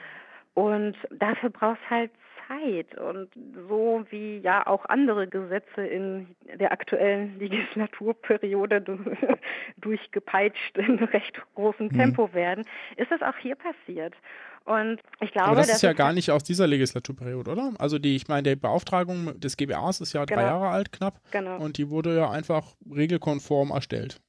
Und 0.53 0.95
dafür 1.11 1.49
braucht 1.49 1.79
es 1.85 1.89
halt 1.89 2.11
Zeit. 2.47 2.97
Und 2.97 3.29
so 3.67 4.03
wie 4.09 4.39
ja 4.39 4.65
auch 4.67 4.85
andere 4.85 5.27
Gesetze 5.27 5.85
in 5.85 6.35
der 6.59 6.71
aktuellen 6.71 7.37
Legislaturperiode 7.39 8.81
durchgepeitscht 9.77 10.77
in 10.77 10.99
recht 10.99 11.41
großem 11.55 11.87
mhm. 11.87 11.97
Tempo 11.97 12.27
mhm. 12.27 12.33
werden, 12.33 12.65
ist 12.97 13.11
das 13.11 13.21
auch 13.21 13.37
hier 13.37 13.55
passiert. 13.55 14.15
Und 14.63 14.99
ich 15.21 15.31
glaube, 15.31 15.49
Aber 15.49 15.55
das 15.57 15.69
ist 15.69 15.81
ja 15.81 15.93
gar 15.93 16.13
nicht 16.13 16.29
aus 16.29 16.43
dieser 16.43 16.67
Legislaturperiode, 16.67 17.49
oder? 17.49 17.73
Also 17.79 17.97
die, 17.97 18.15
ich 18.15 18.27
meine, 18.27 18.43
die 18.43 18.55
Beauftragung 18.55 19.39
des 19.39 19.57
GBAs 19.57 20.01
ist 20.01 20.13
ja 20.13 20.25
genau. 20.25 20.39
drei 20.39 20.47
Jahre 20.47 20.67
alt 20.67 20.91
knapp. 20.91 21.19
Genau. 21.31 21.57
Und 21.57 21.77
die 21.77 21.89
wurde 21.89 22.15
ja 22.15 22.29
einfach 22.29 22.75
regelkonform 22.93 23.71
erstellt. 23.71 24.21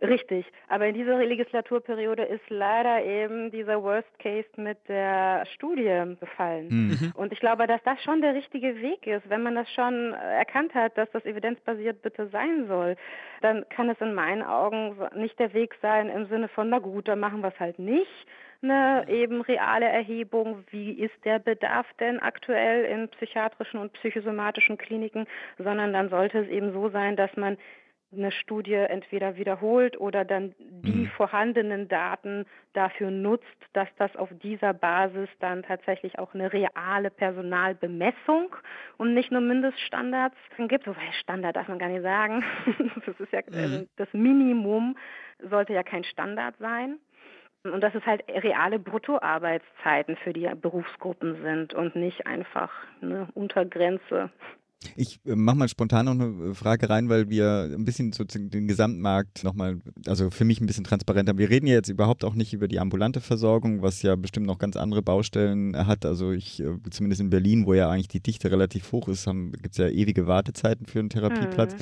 Richtig, 0.00 0.46
aber 0.68 0.86
in 0.86 0.94
dieser 0.94 1.18
Legislaturperiode 1.18 2.22
ist 2.22 2.48
leider 2.50 3.04
eben 3.04 3.50
dieser 3.50 3.82
Worst 3.82 4.08
Case 4.20 4.48
mit 4.56 4.78
der 4.88 5.44
Studie 5.54 6.16
gefallen. 6.20 6.70
Hm. 6.70 6.88
Mhm. 6.88 7.12
Und 7.16 7.32
ich 7.32 7.40
glaube, 7.40 7.66
dass 7.66 7.82
das 7.82 8.00
schon 8.04 8.20
der 8.20 8.34
richtige 8.34 8.80
Weg 8.80 9.06
ist. 9.06 9.28
Wenn 9.28 9.42
man 9.42 9.56
das 9.56 9.68
schon 9.72 10.12
erkannt 10.12 10.74
hat, 10.74 10.96
dass 10.96 11.10
das 11.10 11.24
evidenzbasiert 11.24 12.00
bitte 12.02 12.28
sein 12.28 12.66
soll, 12.68 12.96
dann 13.40 13.68
kann 13.70 13.90
es 13.90 14.00
in 14.00 14.14
meinen 14.14 14.42
Augen 14.42 14.96
nicht 15.16 15.38
der 15.38 15.52
Weg 15.52 15.74
sein 15.82 16.08
im 16.08 16.26
Sinne 16.26 16.48
von, 16.48 16.68
na 16.68 16.78
gut, 16.78 17.08
dann 17.08 17.18
machen 17.18 17.40
wir 17.40 17.48
es 17.48 17.58
halt 17.58 17.78
nicht. 17.80 18.26
Eine 18.60 19.04
eben 19.08 19.40
reale 19.40 19.86
Erhebung, 19.86 20.64
wie 20.70 20.92
ist 20.92 21.14
der 21.24 21.38
Bedarf 21.38 21.86
denn 22.00 22.18
aktuell 22.20 22.84
in 22.84 23.08
psychiatrischen 23.08 23.78
und 23.78 23.92
psychosomatischen 23.94 24.78
Kliniken, 24.78 25.26
sondern 25.58 25.92
dann 25.92 26.08
sollte 26.08 26.38
es 26.38 26.48
eben 26.48 26.72
so 26.72 26.88
sein, 26.88 27.14
dass 27.14 27.36
man 27.36 27.56
eine 28.10 28.32
Studie 28.32 28.74
entweder 28.74 29.36
wiederholt 29.36 30.00
oder 30.00 30.24
dann 30.24 30.54
die 30.58 31.02
mhm. 31.02 31.06
vorhandenen 31.08 31.88
Daten 31.88 32.46
dafür 32.72 33.10
nutzt, 33.10 33.44
dass 33.74 33.88
das 33.98 34.14
auf 34.16 34.30
dieser 34.42 34.72
Basis 34.72 35.28
dann 35.40 35.62
tatsächlich 35.62 36.18
auch 36.18 36.32
eine 36.32 36.52
reale 36.52 37.10
Personalbemessung 37.10 38.56
und 38.96 39.12
nicht 39.12 39.30
nur 39.30 39.42
Mindeststandards 39.42 40.36
gibt. 40.68 40.86
Wobei 40.86 41.12
Standard 41.20 41.56
darf 41.56 41.68
man 41.68 41.78
gar 41.78 41.88
nicht 41.88 42.02
sagen. 42.02 42.44
Das 43.06 43.20
ist 43.20 43.32
ja 43.32 43.40
mhm. 43.48 43.88
das 43.96 44.08
Minimum 44.12 44.96
sollte 45.50 45.72
ja 45.72 45.82
kein 45.82 46.04
Standard 46.04 46.56
sein. 46.58 46.98
Und 47.64 47.80
dass 47.80 47.94
es 47.94 48.04
halt 48.06 48.22
reale 48.28 48.78
Bruttoarbeitszeiten 48.78 50.16
für 50.16 50.32
die 50.32 50.48
Berufsgruppen 50.54 51.42
sind 51.42 51.74
und 51.74 51.96
nicht 51.96 52.26
einfach 52.26 52.70
eine 53.02 53.28
Untergrenze 53.34 54.30
ich 54.96 55.20
äh, 55.26 55.34
mache 55.34 55.56
mal 55.56 55.68
spontan 55.68 56.06
noch 56.06 56.12
eine 56.12 56.50
äh, 56.50 56.54
Frage 56.54 56.88
rein, 56.88 57.08
weil 57.08 57.28
wir 57.28 57.70
ein 57.72 57.84
bisschen 57.84 58.12
so 58.12 58.24
den 58.24 58.68
Gesamtmarkt 58.68 59.42
nochmal, 59.42 59.78
also 60.06 60.30
für 60.30 60.44
mich 60.44 60.60
ein 60.60 60.66
bisschen 60.66 60.84
transparenter. 60.84 61.36
Wir 61.36 61.50
reden 61.50 61.66
ja 61.66 61.74
jetzt 61.74 61.88
überhaupt 61.88 62.24
auch 62.24 62.34
nicht 62.34 62.52
über 62.52 62.68
die 62.68 62.78
ambulante 62.78 63.20
Versorgung, 63.20 63.82
was 63.82 64.02
ja 64.02 64.14
bestimmt 64.14 64.46
noch 64.46 64.58
ganz 64.58 64.76
andere 64.76 65.02
Baustellen 65.02 65.76
hat. 65.76 66.04
Also 66.04 66.32
ich, 66.32 66.60
äh, 66.60 66.76
zumindest 66.90 67.20
in 67.20 67.30
Berlin, 67.30 67.66
wo 67.66 67.74
ja 67.74 67.90
eigentlich 67.90 68.08
die 68.08 68.20
Dichte 68.20 68.50
relativ 68.50 68.92
hoch 68.92 69.08
ist, 69.08 69.26
gibt 69.26 69.72
es 69.72 69.78
ja 69.78 69.88
ewige 69.88 70.26
Wartezeiten 70.26 70.86
für 70.86 71.00
einen 71.00 71.10
Therapieplatz. 71.10 71.74
Mhm. 71.74 71.78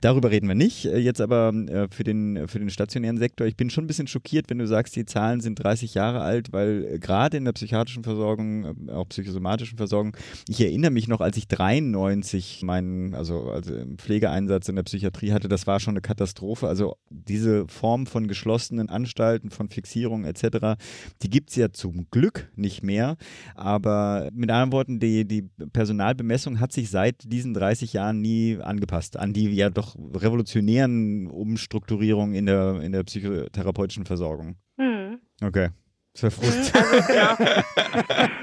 Darüber 0.00 0.30
reden 0.30 0.48
wir 0.48 0.54
nicht. 0.54 0.84
Jetzt 0.84 1.20
aber 1.20 1.52
für 1.90 2.04
den, 2.04 2.48
für 2.48 2.58
den 2.58 2.70
stationären 2.70 3.18
Sektor, 3.18 3.46
ich 3.46 3.56
bin 3.56 3.70
schon 3.70 3.84
ein 3.84 3.86
bisschen 3.86 4.06
schockiert, 4.06 4.50
wenn 4.50 4.58
du 4.58 4.66
sagst, 4.66 4.96
die 4.96 5.04
Zahlen 5.04 5.40
sind 5.40 5.56
30 5.62 5.94
Jahre 5.94 6.20
alt, 6.20 6.52
weil 6.52 6.98
gerade 6.98 7.36
in 7.36 7.44
der 7.44 7.52
psychiatrischen 7.52 8.04
Versorgung, 8.04 8.88
auch 8.90 9.08
psychosomatischen 9.08 9.78
Versorgung, 9.78 10.16
ich 10.48 10.60
erinnere 10.60 10.90
mich 10.90 11.08
noch, 11.08 11.20
als 11.20 11.36
ich 11.36 11.48
93 11.48 12.31
ich 12.34 12.62
meinen, 12.62 13.14
also, 13.14 13.50
also 13.50 13.72
Pflegeeinsatz 13.96 14.68
in 14.68 14.76
der 14.76 14.82
Psychiatrie 14.82 15.32
hatte, 15.32 15.48
das 15.48 15.66
war 15.66 15.80
schon 15.80 15.94
eine 15.94 16.00
Katastrophe. 16.00 16.68
Also 16.68 16.96
diese 17.10 17.66
Form 17.68 18.06
von 18.06 18.28
geschlossenen 18.28 18.88
Anstalten, 18.88 19.50
von 19.50 19.68
Fixierung 19.68 20.24
etc., 20.24 20.80
die 21.22 21.30
gibt 21.30 21.50
es 21.50 21.56
ja 21.56 21.72
zum 21.72 22.06
Glück 22.10 22.50
nicht 22.56 22.82
mehr. 22.82 23.16
Aber 23.54 24.28
mit 24.32 24.50
anderen 24.50 24.72
Worten, 24.72 25.00
die, 25.00 25.24
die 25.24 25.42
Personalbemessung 25.72 26.60
hat 26.60 26.72
sich 26.72 26.90
seit 26.90 27.30
diesen 27.30 27.54
30 27.54 27.92
Jahren 27.92 28.20
nie 28.20 28.58
angepasst 28.60 29.16
an 29.16 29.32
die 29.32 29.48
ja 29.50 29.70
doch 29.70 29.96
revolutionären 29.96 31.26
Umstrukturierungen 31.26 32.34
in 32.34 32.46
der, 32.46 32.80
in 32.80 32.92
der 32.92 33.04
psychotherapeutischen 33.04 34.06
Versorgung. 34.06 34.56
Mhm. 34.76 35.18
Okay. 35.42 35.70
Das 36.14 36.22
wäre 36.24 36.30
Frust. 36.30 36.74
Also, 36.74 37.06
genau. 37.06 38.32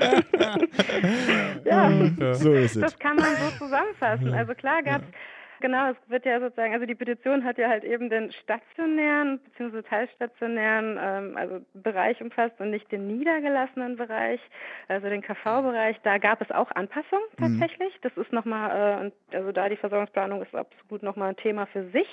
ja, 1.66 2.34
so 2.34 2.54
ist 2.54 2.76
es. 2.76 2.82
Das 2.82 3.00
kann 3.00 3.16
man 3.18 3.36
so 3.36 3.66
zusammenfassen. 3.66 4.34
Also 4.34 4.54
klar 4.54 4.84
gab 4.84 5.02
es 5.02 5.08
Genau, 5.62 5.92
es 5.92 5.98
wird 6.08 6.26
ja 6.26 6.40
sozusagen, 6.40 6.74
also 6.74 6.86
die 6.86 6.96
Petition 6.96 7.44
hat 7.44 7.58
ja 7.58 7.68
halt 7.68 7.84
eben 7.84 8.10
den 8.10 8.32
stationären 8.32 9.40
bzw. 9.40 9.82
teilstationären 9.82 10.98
ähm, 11.02 11.38
also 11.38 11.60
Bereich 11.74 12.22
umfasst 12.22 12.60
und 12.60 12.70
nicht 12.70 12.90
den 12.92 13.08
niedergelassenen 13.08 13.98
Bereich, 13.98 14.40
also 14.88 15.10
den 15.10 15.22
KV-Bereich. 15.22 15.98
Da 16.04 16.18
gab 16.18 16.42
es 16.42 16.50
auch 16.52 16.72
Anpassungen 16.72 17.26
mhm. 17.38 17.60
tatsächlich. 17.60 17.94
Mhm. 17.96 18.00
Das 18.02 18.18
ist 18.18 18.32
nochmal, 18.32 19.12
äh, 19.32 19.36
also 19.36 19.52
da 19.52 19.68
die 19.68 19.76
Versorgungsplanung 19.76 20.42
ist 20.42 20.56
absolut 20.56 21.04
nochmal 21.04 21.30
ein 21.30 21.38
Thema 21.38 21.66
für 21.68 21.90
sich. 21.92 22.08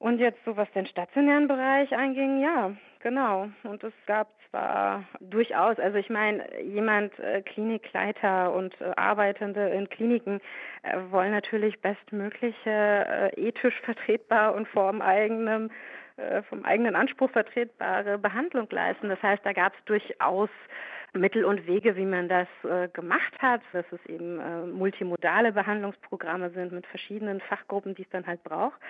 Und 0.00 0.18
jetzt 0.18 0.42
so 0.46 0.56
was 0.56 0.70
den 0.72 0.86
stationären 0.86 1.46
Bereich 1.46 1.94
anging, 1.94 2.40
ja, 2.40 2.72
genau. 3.00 3.50
Und 3.64 3.84
es 3.84 3.92
gab 4.06 4.28
zwar 4.48 5.04
durchaus, 5.20 5.78
also 5.78 5.98
ich 5.98 6.08
meine, 6.08 6.42
jemand, 6.62 7.16
äh, 7.18 7.42
Klinikleiter 7.42 8.50
und 8.54 8.74
äh, 8.80 8.92
Arbeitende 8.96 9.68
in 9.68 9.90
Kliniken 9.90 10.40
äh, 10.84 10.96
wollen 11.10 11.32
natürlich 11.32 11.78
bestmögliche, 11.82 12.70
äh, 12.70 13.28
ethisch 13.36 13.78
vertretbar 13.82 14.54
und 14.54 14.66
vom 14.68 15.02
eigenen, 15.02 15.70
äh, 16.16 16.40
vom 16.44 16.64
eigenen 16.64 16.96
Anspruch 16.96 17.30
vertretbare 17.30 18.16
Behandlung 18.16 18.68
leisten. 18.70 19.10
Das 19.10 19.22
heißt, 19.22 19.44
da 19.44 19.52
gab 19.52 19.74
es 19.74 19.84
durchaus 19.84 20.48
Mittel 21.12 21.44
und 21.44 21.66
Wege, 21.66 21.94
wie 21.96 22.06
man 22.06 22.26
das 22.26 22.48
äh, 22.64 22.88
gemacht 22.88 23.34
hat, 23.38 23.60
dass 23.74 23.84
es 23.92 24.06
eben 24.06 24.40
äh, 24.40 24.64
multimodale 24.64 25.52
Behandlungsprogramme 25.52 26.48
sind 26.50 26.72
mit 26.72 26.86
verschiedenen 26.86 27.42
Fachgruppen, 27.42 27.94
die 27.94 28.02
es 28.04 28.10
dann 28.10 28.26
halt 28.26 28.42
braucht. 28.44 28.80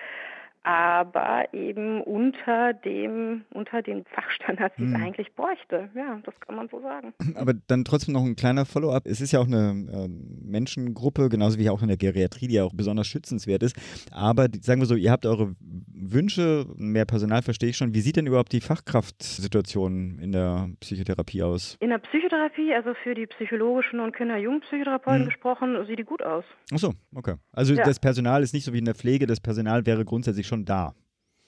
Aber 0.63 1.53
eben 1.55 2.03
unter 2.03 2.73
dem, 2.75 3.43
unter 3.55 3.83
den 3.83 4.05
Fachstandards, 4.05 4.75
die 4.77 4.85
es 4.85 4.95
Hm. 4.95 5.03
eigentlich 5.03 5.35
bräuchte. 5.35 5.89
Ja, 5.95 6.21
das 6.25 6.35
kann 6.41 6.57
man 6.57 6.69
so 6.69 6.81
sagen. 6.81 7.13
Aber 7.37 7.55
dann 7.55 7.85
trotzdem 7.85 8.13
noch 8.15 8.25
ein 8.25 8.37
kleiner 8.37 8.67
Follow-up. 8.67 9.07
Es 9.07 9.21
ist 9.21 9.33
ja 9.33 9.41
auch 9.41 9.47
eine 9.47 9.71
ähm, 9.93 10.39
Menschengruppe, 10.45 11.29
genauso 11.29 11.59
wie 11.59 11.71
auch 11.71 11.81
in 11.83 11.89
der 11.89 11.97
Geriatrie, 11.97 12.47
die 12.49 12.55
ja 12.57 12.65
auch 12.65 12.75
besonders 12.75 13.07
schützenswert 13.07 13.63
ist. 13.63 13.75
Aber 14.13 14.49
sagen 14.61 14.81
wir 14.81 14.87
so, 14.87 14.97
ihr 14.97 15.11
habt 15.11 15.25
eure 15.27 15.55
Wünsche, 15.93 16.67
mehr 16.77 17.05
Personal 17.07 17.43
verstehe 17.43 17.71
ich 17.71 17.77
schon. 17.77 17.95
Wie 17.95 18.01
sieht 18.01 18.17
denn 18.17 18.27
überhaupt 18.27 18.53
die 18.53 18.61
Fachkraftsituation 18.61 20.19
in 20.19 20.33
der 20.33 20.69
Psychotherapie 20.81 21.43
aus? 21.43 21.77
In 21.81 21.91
der 21.91 21.99
Psychotherapie, 21.99 22.73
also 22.75 22.95
für 23.03 23.15
die 23.15 23.27
psychologischen 23.27 24.01
und 24.01 24.15
Kinder-Jugendpsychotherapeuten 24.17 25.21
Hm. 25.23 25.27
gesprochen, 25.27 25.77
sieht 25.87 25.99
die 25.99 26.05
gut 26.05 26.23
aus. 26.23 26.45
Ach 26.73 26.79
so, 26.79 26.93
okay. 27.15 27.35
Also 27.53 27.75
Ja. 27.75 27.85
das 27.85 27.99
Personal 28.01 28.43
ist 28.43 28.53
nicht 28.55 28.65
so 28.65 28.73
wie 28.73 28.79
in 28.79 28.85
der 28.85 28.95
Pflege, 28.95 29.27
das 29.27 29.41
Personal 29.41 29.87
wäre 29.87 30.05
grundsätzlich 30.05 30.47
schon 30.51 30.65
da. 30.67 30.95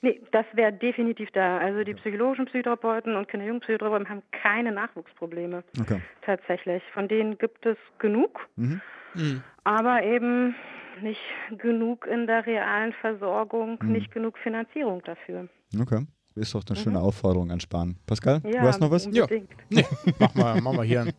Nee, 0.04 0.20
das 0.32 0.46
wäre 0.54 0.72
definitiv 0.72 1.30
da. 1.32 1.58
Also 1.58 1.84
die 1.84 1.94
psychologischen 1.94 2.46
Psychotherapeuten 2.46 3.14
und 3.14 3.28
Kinder-Jugendpsychotherapeuten 3.28 4.08
haben 4.08 4.22
keine 4.32 4.72
Nachwuchsprobleme 4.72 5.62
Okay. 5.80 6.00
tatsächlich. 6.24 6.82
Von 6.94 7.06
denen 7.06 7.38
gibt 7.38 7.64
es 7.66 7.76
genug, 7.98 8.40
Mhm. 8.56 8.80
Mhm. 9.14 9.42
aber 9.64 10.02
eben 10.02 10.54
nicht 11.02 11.20
genug 11.58 12.06
in 12.06 12.26
der 12.26 12.44
realen 12.46 12.92
Versorgung, 12.94 13.78
Mhm. 13.80 13.92
nicht 13.92 14.10
genug 14.10 14.36
Finanzierung 14.38 15.02
dafür. 15.04 15.48
Okay. 15.80 16.04
Ist 16.34 16.54
doch 16.54 16.62
eine 16.68 16.76
schöne 16.76 16.98
Aufforderung 16.98 17.50
an 17.52 17.60
Spahn. 17.60 17.96
Pascal, 18.06 18.40
Mhm. 18.42 18.50
Ja, 18.50 18.62
du 18.62 18.66
hast 18.68 18.80
noch 18.80 18.90
was? 18.90 19.04
Ja. 19.12 19.22
unbedingt. 19.22 19.50
Nee, 19.70 19.84
mach 20.18 20.34
mal, 20.34 20.60
mach 20.62 20.72
mal 20.72 20.84
hier. 20.86 21.06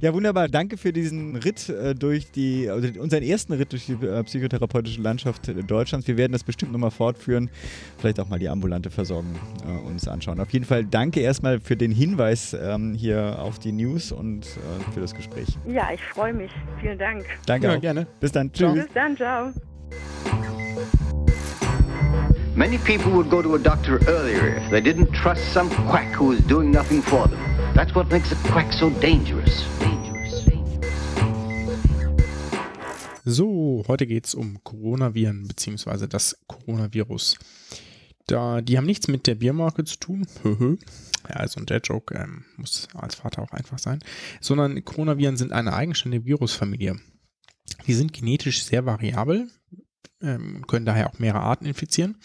Ja, 0.00 0.14
wunderbar. 0.14 0.48
Danke 0.48 0.78
für 0.78 0.92
diesen 0.94 1.36
Ritt 1.36 1.68
äh, 1.68 1.94
durch 1.94 2.30
die, 2.30 2.70
also 2.70 2.88
unseren 3.00 3.22
ersten 3.22 3.52
Ritt 3.52 3.72
durch 3.72 3.84
die 3.86 3.92
äh, 3.92 4.22
psychotherapeutische 4.24 5.00
Landschaft 5.02 5.48
äh, 5.48 5.54
Deutschlands. 5.62 6.06
Wir 6.08 6.16
werden 6.16 6.32
das 6.32 6.42
bestimmt 6.42 6.72
nochmal 6.72 6.90
fortführen. 6.90 7.50
Vielleicht 7.98 8.18
auch 8.18 8.28
mal 8.28 8.38
die 8.38 8.48
ambulante 8.48 8.88
Versorgung 8.90 9.34
äh, 9.66 9.86
uns 9.88 10.08
anschauen. 10.08 10.40
Auf 10.40 10.50
jeden 10.50 10.64
Fall 10.64 10.84
danke 10.86 11.20
erstmal 11.20 11.60
für 11.60 11.76
den 11.76 11.92
Hinweis 11.92 12.56
ähm, 12.58 12.94
hier 12.94 13.38
auf 13.40 13.58
die 13.58 13.72
News 13.72 14.10
und 14.10 14.46
äh, 14.46 14.92
für 14.94 15.00
das 15.00 15.14
Gespräch. 15.14 15.48
Ja, 15.68 15.88
ich 15.92 16.00
freue 16.02 16.32
mich. 16.32 16.50
Vielen 16.80 16.98
Dank. 16.98 17.24
Danke 17.46 17.66
Ja, 17.66 17.76
auch. 17.76 17.80
gerne. 17.80 18.06
Bis 18.20 18.32
dann. 18.32 18.50
Tschüss. 18.52 18.72
Bis 18.72 18.86
dann, 18.94 19.16
ciao. 19.16 19.52
Many 22.56 22.78
people 22.78 23.12
would 23.12 23.28
go 23.30 23.42
to 23.42 23.54
a 23.54 23.58
doctor 23.58 24.00
earlier 24.08 24.56
if 24.56 24.70
they 24.70 24.80
didn't 24.80 25.12
trust 25.12 25.52
some 25.52 25.68
quack 25.88 26.08
who 26.18 26.32
is 26.32 26.40
doing 26.46 26.70
nothing 26.70 27.02
for 27.02 27.26
them. 27.28 27.38
That's 27.74 27.94
what 27.94 28.10
makes 28.10 28.32
a 28.32 28.36
quack 28.48 28.72
so 28.72 28.90
dangerous. 29.00 29.64
So, 33.24 33.84
heute 33.86 34.06
geht 34.06 34.26
es 34.26 34.34
um 34.34 34.62
Coronaviren 34.64 35.46
beziehungsweise 35.46 36.08
das 36.08 36.38
Coronavirus. 36.46 37.36
Da, 38.26 38.60
die 38.60 38.76
haben 38.76 38.86
nichts 38.86 39.08
mit 39.08 39.26
der 39.26 39.36
Biermarke 39.36 39.84
zu 39.84 39.98
tun. 39.98 40.26
Ja, 41.28 41.36
also 41.36 41.60
der 41.60 41.80
Joke 41.80 42.14
ähm, 42.14 42.46
muss 42.56 42.88
als 42.94 43.14
Vater 43.14 43.42
auch 43.42 43.52
einfach 43.52 43.78
sein. 43.78 43.98
Sondern 44.40 44.82
Coronaviren 44.86 45.36
sind 45.36 45.52
eine 45.52 45.74
eigenständige 45.74 46.24
Virusfamilie. 46.24 46.98
Die 47.86 47.92
sind 47.92 48.14
genetisch 48.14 48.64
sehr 48.64 48.86
variabel, 48.86 49.48
ähm, 50.22 50.66
können 50.66 50.86
daher 50.86 51.10
auch 51.10 51.18
mehrere 51.18 51.42
Arten 51.42 51.66
infizieren. 51.66 52.16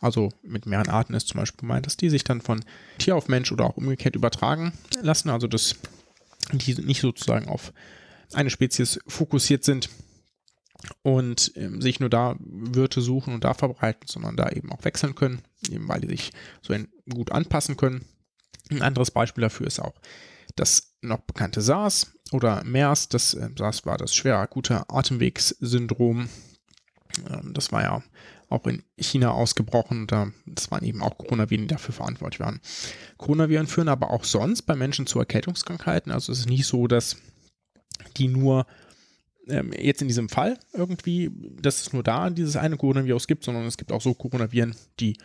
Also 0.00 0.30
mit 0.42 0.66
mehreren 0.66 0.88
Arten 0.88 1.14
ist 1.14 1.28
zum 1.28 1.40
Beispiel 1.40 1.60
gemeint, 1.60 1.86
dass 1.86 1.96
die 1.96 2.10
sich 2.10 2.24
dann 2.24 2.40
von 2.40 2.64
Tier 2.98 3.16
auf 3.16 3.28
Mensch 3.28 3.52
oder 3.52 3.64
auch 3.64 3.76
umgekehrt 3.76 4.16
übertragen 4.16 4.72
lassen. 5.00 5.30
Also 5.30 5.46
dass 5.46 5.76
die 6.52 6.74
nicht 6.74 7.00
sozusagen 7.00 7.48
auf 7.48 7.72
eine 8.32 8.50
Spezies 8.50 8.98
fokussiert 9.06 9.64
sind 9.64 9.88
und 11.02 11.52
ähm, 11.56 11.80
sich 11.80 12.00
nur 12.00 12.10
da 12.10 12.36
Wirte 12.38 13.00
suchen 13.00 13.34
und 13.34 13.44
da 13.44 13.54
verbreiten, 13.54 14.08
sondern 14.08 14.36
da 14.36 14.50
eben 14.50 14.72
auch 14.72 14.84
wechseln 14.84 15.14
können, 15.14 15.42
eben 15.70 15.88
weil 15.88 16.00
die 16.00 16.08
sich 16.08 16.32
so 16.60 16.74
gut 17.12 17.32
anpassen 17.32 17.76
können. 17.76 18.04
Ein 18.70 18.82
anderes 18.82 19.10
Beispiel 19.10 19.42
dafür 19.42 19.66
ist 19.66 19.80
auch 19.80 19.94
das 20.56 20.94
noch 21.00 21.20
bekannte 21.20 21.60
SARS 21.60 22.12
oder 22.32 22.64
MERS. 22.64 23.08
Das 23.08 23.34
äh, 23.34 23.48
SARS 23.56 23.86
war 23.86 23.98
das 23.98 24.14
schwere 24.14 24.38
akute 24.38 24.88
Atemwegssyndrom. 24.88 26.28
Ähm, 27.30 27.52
das 27.54 27.72
war 27.72 27.82
ja 27.82 28.02
auch 28.48 28.66
in 28.66 28.82
China 28.96 29.30
ausgebrochen. 29.30 30.06
Da, 30.06 30.30
das 30.46 30.70
waren 30.70 30.84
eben 30.84 31.02
auch 31.02 31.16
Coronaviren, 31.16 31.64
die 31.64 31.74
dafür 31.74 31.94
verantwortlich 31.94 32.40
waren. 32.40 32.60
Coronaviren 33.16 33.66
führen 33.66 33.88
aber 33.88 34.10
auch 34.10 34.24
sonst 34.24 34.62
bei 34.62 34.76
Menschen 34.76 35.06
zu 35.06 35.18
Erkältungskrankheiten. 35.18 36.12
Also 36.12 36.32
es 36.32 36.40
ist 36.40 36.48
nicht 36.48 36.66
so, 36.66 36.86
dass 36.86 37.16
die 38.16 38.28
nur 38.28 38.66
ähm, 39.48 39.72
jetzt 39.72 40.02
in 40.02 40.08
diesem 40.08 40.28
Fall 40.28 40.58
irgendwie, 40.72 41.30
dass 41.60 41.80
es 41.80 41.92
nur 41.92 42.02
da 42.02 42.30
dieses 42.30 42.56
eine 42.56 42.76
Coronavirus 42.76 43.26
gibt, 43.26 43.44
sondern 43.44 43.64
es 43.64 43.76
gibt 43.76 43.92
auch 43.92 44.02
so 44.02 44.14
Coronaviren, 44.14 44.74
die 45.00 45.16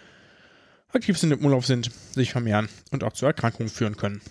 aktiv 0.90 1.18
sind, 1.18 1.32
im 1.32 1.44
Umlauf 1.44 1.66
sind, 1.66 1.92
sich 2.14 2.32
vermehren 2.32 2.70
und 2.92 3.04
auch 3.04 3.14
zu 3.14 3.26
Erkrankungen 3.26 3.70
führen 3.70 3.98
können. 3.98 4.22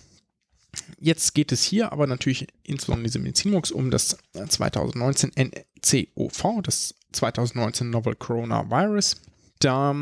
Jetzt 0.99 1.33
geht 1.33 1.51
es 1.51 1.63
hier 1.63 1.91
aber 1.91 2.07
natürlich 2.07 2.47
insbesondere 2.63 3.01
in 3.01 3.05
diesem 3.05 3.23
Medizinmux 3.23 3.71
um 3.71 3.89
das 3.89 4.17
2019 4.33 5.31
NCOV, 5.35 6.61
das 6.63 6.95
2019 7.11 7.89
Novel 7.89 8.15
Coronavirus. 8.15 9.15
Da 9.59 9.93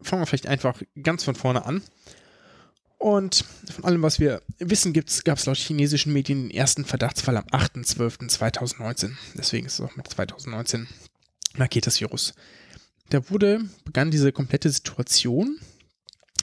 fangen 0.00 0.22
wir 0.22 0.26
vielleicht 0.26 0.46
einfach 0.46 0.80
ganz 1.02 1.24
von 1.24 1.34
vorne 1.34 1.64
an. 1.64 1.82
Und 2.98 3.44
von 3.70 3.84
allem, 3.84 4.02
was 4.02 4.18
wir 4.18 4.42
wissen, 4.58 4.92
gab 4.92 5.38
es 5.38 5.46
laut 5.46 5.56
chinesischen 5.56 6.12
Medien 6.12 6.48
den 6.48 6.50
ersten 6.50 6.84
Verdachtsfall 6.84 7.36
am 7.36 7.44
8.12.2019. 7.44 9.12
Deswegen 9.34 9.66
ist 9.66 9.74
es 9.74 9.80
auch 9.80 9.94
mit 9.94 10.08
2019 10.08 10.88
markiert 11.56 11.86
das 11.86 12.00
Virus. 12.00 12.34
Da 13.10 13.30
wurde, 13.30 13.60
begann 13.84 14.10
diese 14.10 14.32
komplette 14.32 14.70
Situation 14.70 15.58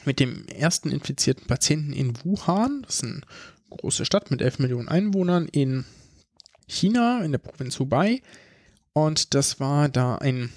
mit 0.06 0.20
dem 0.20 0.48
ersten 0.48 0.91
infizierten 0.91 1.46
Patienten 1.48 1.93
in 1.93 2.14
Wuhan. 2.24 2.84
Das 2.84 2.96
ist 2.96 3.04
eine 3.04 3.22
große 3.70 4.06
Stadt 4.06 4.32
mit 4.32 4.41
11 4.41 4.60
Millionen 4.60 4.88
Einwohnern 4.88 5.48
in 5.48 5.86
China, 6.68 7.24
in 7.24 7.32
der 7.32 7.39
Provinz 7.39 7.80
Hubei. 7.80 8.22
Und 8.98 9.34
das 9.34 9.60
war 9.60 9.89
da 9.89 10.16
ein 10.16 10.52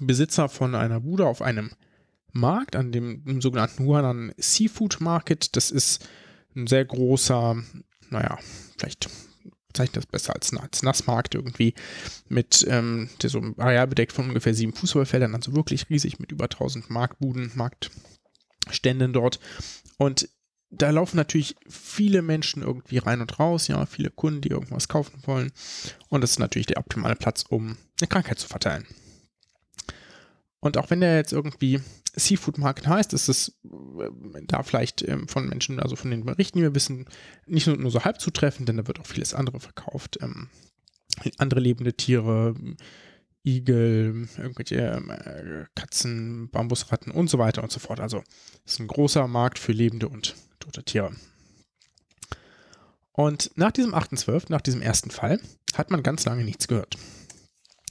Besitzer 0.00 0.50
von 0.50 0.74
einer 0.74 1.00
Bude 1.00 1.26
auf 1.26 1.40
einem 1.40 1.70
Markt, 2.32 2.76
an 2.76 2.92
dem, 2.92 3.40
sogenannten 3.40 3.86
Huanan 3.86 4.34
Seafood 4.36 5.00
Market. 5.00 5.56
Das 5.56 5.70
ist 5.70 6.06
ein 6.54 6.66
sehr 6.66 6.84
großer, 6.84 7.56
naja, 8.10 8.38
vielleicht 8.76 9.08
zeichnet 9.72 9.96
das 9.96 10.06
besser 10.06 10.34
als, 10.34 10.54
als 10.54 10.82
Nassmarkt 10.82 11.34
irgendwie, 11.34 11.72
mit 12.28 12.66
ähm, 12.68 13.08
der 13.22 13.30
so 13.30 13.40
areal 13.56 13.86
bedeckt 13.86 14.12
von 14.12 14.28
ungefähr 14.28 14.52
sieben 14.52 14.74
Fußballfeldern, 14.74 15.34
also 15.34 15.54
wirklich 15.54 15.88
riesig 15.88 16.18
mit 16.18 16.32
über 16.32 16.44
1000 16.44 16.90
Marktbuden, 16.90 17.50
Marktständen 17.54 19.14
dort. 19.14 19.40
Und 19.96 20.28
da 20.78 20.90
laufen 20.90 21.16
natürlich 21.16 21.56
viele 21.68 22.22
Menschen 22.22 22.62
irgendwie 22.62 22.98
rein 22.98 23.20
und 23.20 23.38
raus, 23.38 23.68
ja, 23.68 23.86
viele 23.86 24.10
Kunden, 24.10 24.40
die 24.40 24.50
irgendwas 24.50 24.88
kaufen 24.88 25.22
wollen. 25.24 25.52
Und 26.08 26.20
das 26.20 26.32
ist 26.32 26.38
natürlich 26.38 26.66
der 26.66 26.78
optimale 26.78 27.16
Platz, 27.16 27.44
um 27.48 27.76
eine 28.00 28.08
Krankheit 28.08 28.38
zu 28.38 28.48
verteilen. 28.48 28.86
Und 30.60 30.76
auch 30.78 30.90
wenn 30.90 31.00
der 31.00 31.16
jetzt 31.16 31.32
irgendwie 31.32 31.80
Seafood 32.14 32.58
Market 32.58 32.86
heißt, 32.86 33.12
ist 33.12 33.28
es 33.28 33.56
äh, 33.64 34.42
da 34.46 34.62
vielleicht 34.62 35.02
ähm, 35.02 35.28
von 35.28 35.48
Menschen, 35.48 35.80
also 35.80 35.96
von 35.96 36.10
den 36.10 36.24
Berichten, 36.24 36.58
die 36.58 36.64
wir 36.64 36.74
wissen, 36.74 37.06
nicht 37.46 37.66
nur, 37.66 37.90
so 37.90 38.04
halb 38.04 38.20
zutreffend, 38.20 38.68
denn 38.68 38.78
da 38.78 38.86
wird 38.86 39.00
auch 39.00 39.06
vieles 39.06 39.34
andere 39.34 39.60
verkauft. 39.60 40.18
Ähm, 40.22 40.48
andere 41.38 41.60
lebende 41.60 41.94
Tiere, 41.94 42.54
Igel, 43.44 44.28
irgendwelche 44.38 44.76
äh, 44.76 45.64
Katzen, 45.74 46.50
Bambusratten 46.50 47.12
und 47.12 47.30
so 47.30 47.38
weiter 47.38 47.62
und 47.62 47.70
so 47.70 47.78
fort. 47.78 48.00
Also 48.00 48.22
es 48.64 48.72
ist 48.72 48.80
ein 48.80 48.88
großer 48.88 49.28
Markt 49.28 49.58
für 49.58 49.72
lebende 49.72 50.08
und 50.08 50.34
tote 50.66 50.84
Tiere. 50.84 51.12
Und 53.12 53.50
nach 53.56 53.72
diesem 53.72 53.94
8.12., 53.94 54.46
nach 54.48 54.60
diesem 54.60 54.82
ersten 54.82 55.10
Fall, 55.10 55.40
hat 55.74 55.90
man 55.90 56.02
ganz 56.02 56.24
lange 56.24 56.44
nichts 56.44 56.68
gehört. 56.68 56.96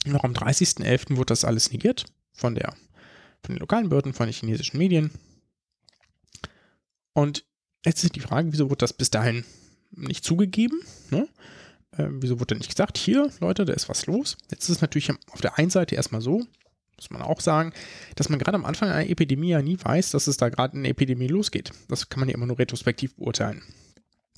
Noch 0.04 0.22
am 0.22 0.32
30.11. 0.32 1.16
wurde 1.16 1.26
das 1.26 1.44
alles 1.44 1.72
negiert 1.72 2.04
von 2.32 2.54
der 2.54 2.76
von 3.42 3.54
den 3.54 3.60
lokalen 3.60 3.88
Behörden, 3.88 4.12
von 4.12 4.26
den 4.26 4.34
chinesischen 4.34 4.78
Medien. 4.78 5.10
Und 7.12 7.44
jetzt 7.84 8.02
ist 8.02 8.16
die 8.16 8.20
Frage, 8.20 8.52
wieso 8.52 8.66
wurde 8.66 8.78
das 8.78 8.92
bis 8.92 9.10
dahin 9.10 9.44
nicht 9.92 10.24
zugegeben? 10.24 10.80
Ne? 11.10 11.28
Äh, 11.92 12.08
wieso 12.10 12.40
wurde 12.40 12.56
nicht 12.56 12.70
gesagt, 12.70 12.98
hier, 12.98 13.30
Leute, 13.40 13.64
da 13.64 13.72
ist 13.72 13.88
was 13.88 14.06
los? 14.06 14.36
Jetzt 14.50 14.64
ist 14.64 14.76
es 14.76 14.80
natürlich 14.80 15.10
auf 15.30 15.40
der 15.40 15.58
einen 15.58 15.70
Seite 15.70 15.94
erstmal 15.94 16.20
so, 16.20 16.44
muss 16.96 17.10
man 17.10 17.22
auch 17.22 17.40
sagen, 17.40 17.72
dass 18.14 18.28
man 18.28 18.38
gerade 18.38 18.56
am 18.56 18.64
Anfang 18.64 18.88
einer 18.88 19.08
Epidemie 19.08 19.50
ja 19.50 19.62
nie 19.62 19.78
weiß, 19.80 20.10
dass 20.10 20.26
es 20.26 20.36
da 20.36 20.48
gerade 20.48 20.76
eine 20.76 20.88
Epidemie 20.88 21.28
losgeht. 21.28 21.72
Das 21.88 22.08
kann 22.08 22.20
man 22.20 22.28
ja 22.28 22.34
immer 22.34 22.46
nur 22.46 22.58
retrospektiv 22.58 23.14
beurteilen. 23.16 23.62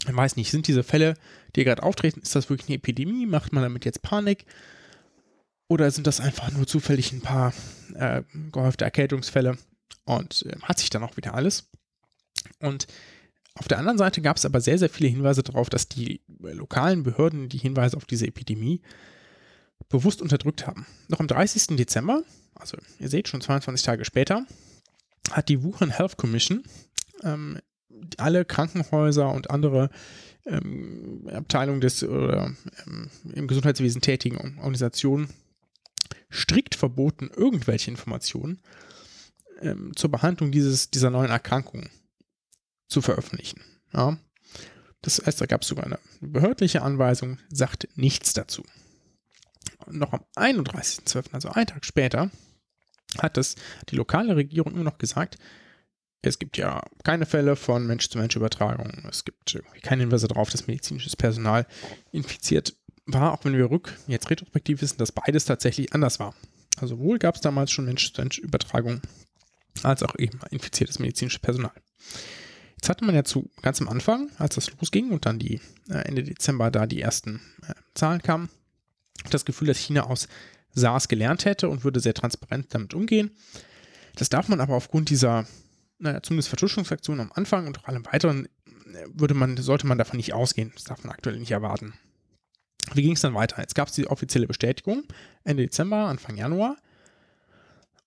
Man 0.06 0.16
weiß 0.16 0.36
nicht, 0.36 0.50
sind 0.50 0.66
diese 0.66 0.84
Fälle, 0.84 1.14
die 1.56 1.64
gerade 1.64 1.82
auftreten, 1.82 2.20
ist 2.20 2.34
das 2.34 2.50
wirklich 2.50 2.68
eine 2.68 2.76
Epidemie? 2.76 3.26
Macht 3.26 3.52
man 3.52 3.62
damit 3.62 3.84
jetzt 3.84 4.02
Panik? 4.02 4.44
Oder 5.68 5.90
sind 5.90 6.06
das 6.06 6.20
einfach 6.20 6.50
nur 6.52 6.66
zufällig 6.66 7.12
ein 7.12 7.20
paar 7.20 7.52
äh, 7.94 8.22
gehäufte 8.52 8.84
Erkältungsfälle 8.84 9.58
und 10.04 10.46
äh, 10.46 10.56
hat 10.62 10.78
sich 10.78 10.90
dann 10.90 11.02
auch 11.02 11.16
wieder 11.16 11.34
alles? 11.34 11.68
Und 12.60 12.86
auf 13.54 13.68
der 13.68 13.78
anderen 13.78 13.98
Seite 13.98 14.22
gab 14.22 14.36
es 14.36 14.44
aber 14.44 14.60
sehr, 14.60 14.78
sehr 14.78 14.88
viele 14.88 15.10
Hinweise 15.10 15.42
darauf, 15.42 15.68
dass 15.68 15.88
die 15.88 16.22
lokalen 16.38 17.02
Behörden 17.02 17.48
die 17.48 17.58
Hinweise 17.58 17.96
auf 17.96 18.06
diese 18.06 18.26
Epidemie 18.26 18.80
bewusst 19.88 20.22
unterdrückt 20.22 20.66
haben. 20.66 20.86
Noch 21.08 21.20
am 21.20 21.28
30. 21.28 21.76
Dezember, 21.76 22.22
also 22.58 22.76
ihr 22.98 23.08
seht 23.08 23.28
schon 23.28 23.40
22 23.40 23.84
Tage 23.84 24.04
später, 24.04 24.46
hat 25.30 25.48
die 25.48 25.62
Wuhan 25.62 25.90
Health 25.90 26.16
Commission 26.16 26.64
ähm, 27.22 27.58
alle 28.16 28.44
Krankenhäuser 28.44 29.30
und 29.30 29.50
andere 29.50 29.90
ähm, 30.46 31.28
Abteilungen 31.32 31.80
des 31.80 32.02
oder 32.02 32.54
ähm, 32.86 33.10
im 33.32 33.48
Gesundheitswesen 33.48 34.00
tätigen 34.00 34.58
Organisationen 34.58 35.28
strikt 36.30 36.74
verboten, 36.74 37.30
irgendwelche 37.34 37.90
Informationen 37.90 38.60
ähm, 39.60 39.92
zur 39.96 40.10
Behandlung 40.10 40.52
dieses, 40.52 40.90
dieser 40.90 41.10
neuen 41.10 41.30
Erkrankung 41.30 41.88
zu 42.88 43.02
veröffentlichen. 43.02 43.62
Ja. 43.92 44.18
Das 45.02 45.22
heißt, 45.24 45.40
da 45.40 45.46
gab 45.46 45.62
es 45.62 45.68
sogar 45.68 45.84
eine 45.84 45.98
behördliche 46.20 46.82
Anweisung, 46.82 47.38
sagt 47.50 47.88
nichts 47.94 48.32
dazu. 48.32 48.64
noch 49.86 50.12
am 50.12 50.24
31.12., 50.36 51.32
also 51.32 51.50
einen 51.50 51.66
Tag 51.66 51.84
später, 51.84 52.30
hat 53.16 53.36
das 53.36 53.54
die 53.88 53.96
lokale 53.96 54.36
Regierung 54.36 54.74
immer 54.74 54.84
noch 54.84 54.98
gesagt, 54.98 55.38
es 56.22 56.38
gibt 56.38 56.56
ja 56.56 56.82
keine 57.04 57.26
Fälle 57.26 57.56
von 57.56 57.86
Mensch-zu-Mensch-Übertragung. 57.86 59.06
Es 59.08 59.24
gibt 59.24 59.58
keine 59.82 60.02
Hinweise 60.02 60.26
darauf, 60.26 60.50
dass 60.50 60.66
medizinisches 60.66 61.16
Personal 61.16 61.66
infiziert 62.10 62.74
war, 63.06 63.32
auch 63.32 63.44
wenn 63.44 63.56
wir 63.56 63.70
rück 63.70 63.96
jetzt 64.06 64.28
retrospektiv 64.28 64.82
wissen, 64.82 64.98
dass 64.98 65.12
beides 65.12 65.44
tatsächlich 65.44 65.92
anders 65.94 66.18
war. 66.18 66.34
Also 66.80 66.98
wohl 66.98 67.18
gab 67.18 67.36
es 67.36 67.40
damals 67.40 67.70
schon 67.70 67.86
Mensch-zu-Mensch-Übertragung, 67.86 69.00
als 69.82 70.02
auch 70.02 70.16
eben 70.18 70.40
infiziertes 70.50 70.98
medizinisches 70.98 71.40
Personal. 71.40 71.72
Jetzt 72.76 72.88
hatte 72.88 73.04
man 73.04 73.14
ja 73.14 73.24
zu 73.24 73.50
ganz 73.62 73.80
am 73.80 73.88
Anfang, 73.88 74.30
als 74.38 74.54
das 74.54 74.70
losging 74.78 75.10
und 75.10 75.26
dann 75.26 75.38
die 75.38 75.60
äh, 75.88 75.98
Ende 76.06 76.22
Dezember 76.22 76.70
da 76.70 76.86
die 76.86 77.00
ersten 77.00 77.40
äh, 77.66 77.74
Zahlen 77.94 78.22
kamen, 78.22 78.50
das 79.30 79.44
Gefühl, 79.44 79.66
dass 79.66 79.78
China 79.78 80.04
aus 80.04 80.28
SARS 80.78 81.08
gelernt 81.08 81.44
hätte 81.44 81.68
und 81.68 81.84
würde 81.84 82.00
sehr 82.00 82.14
transparent 82.14 82.74
damit 82.74 82.94
umgehen. 82.94 83.30
Das 84.16 84.28
darf 84.28 84.48
man 84.48 84.60
aber 84.60 84.74
aufgrund 84.74 85.10
dieser, 85.10 85.46
naja, 85.98 86.22
zumindest 86.22 86.48
Vertuschungsaktion 86.48 87.20
am 87.20 87.32
Anfang 87.32 87.66
und 87.66 87.78
auch 87.78 87.84
allem 87.84 88.04
weiteren, 88.06 88.46
äh, 88.46 89.06
würde 89.12 89.34
man, 89.34 89.56
sollte 89.56 89.86
man 89.86 89.98
davon 89.98 90.16
nicht 90.16 90.32
ausgehen. 90.32 90.72
Das 90.74 90.84
darf 90.84 91.04
man 91.04 91.12
aktuell 91.12 91.38
nicht 91.38 91.52
erwarten. 91.52 91.94
Wie 92.94 93.02
ging 93.02 93.12
es 93.12 93.20
dann 93.20 93.34
weiter? 93.34 93.60
Jetzt 93.60 93.74
gab 93.74 93.88
es 93.88 93.94
die 93.94 94.06
offizielle 94.06 94.46
Bestätigung 94.46 95.04
Ende 95.44 95.64
Dezember, 95.64 96.06
Anfang 96.06 96.36
Januar. 96.36 96.76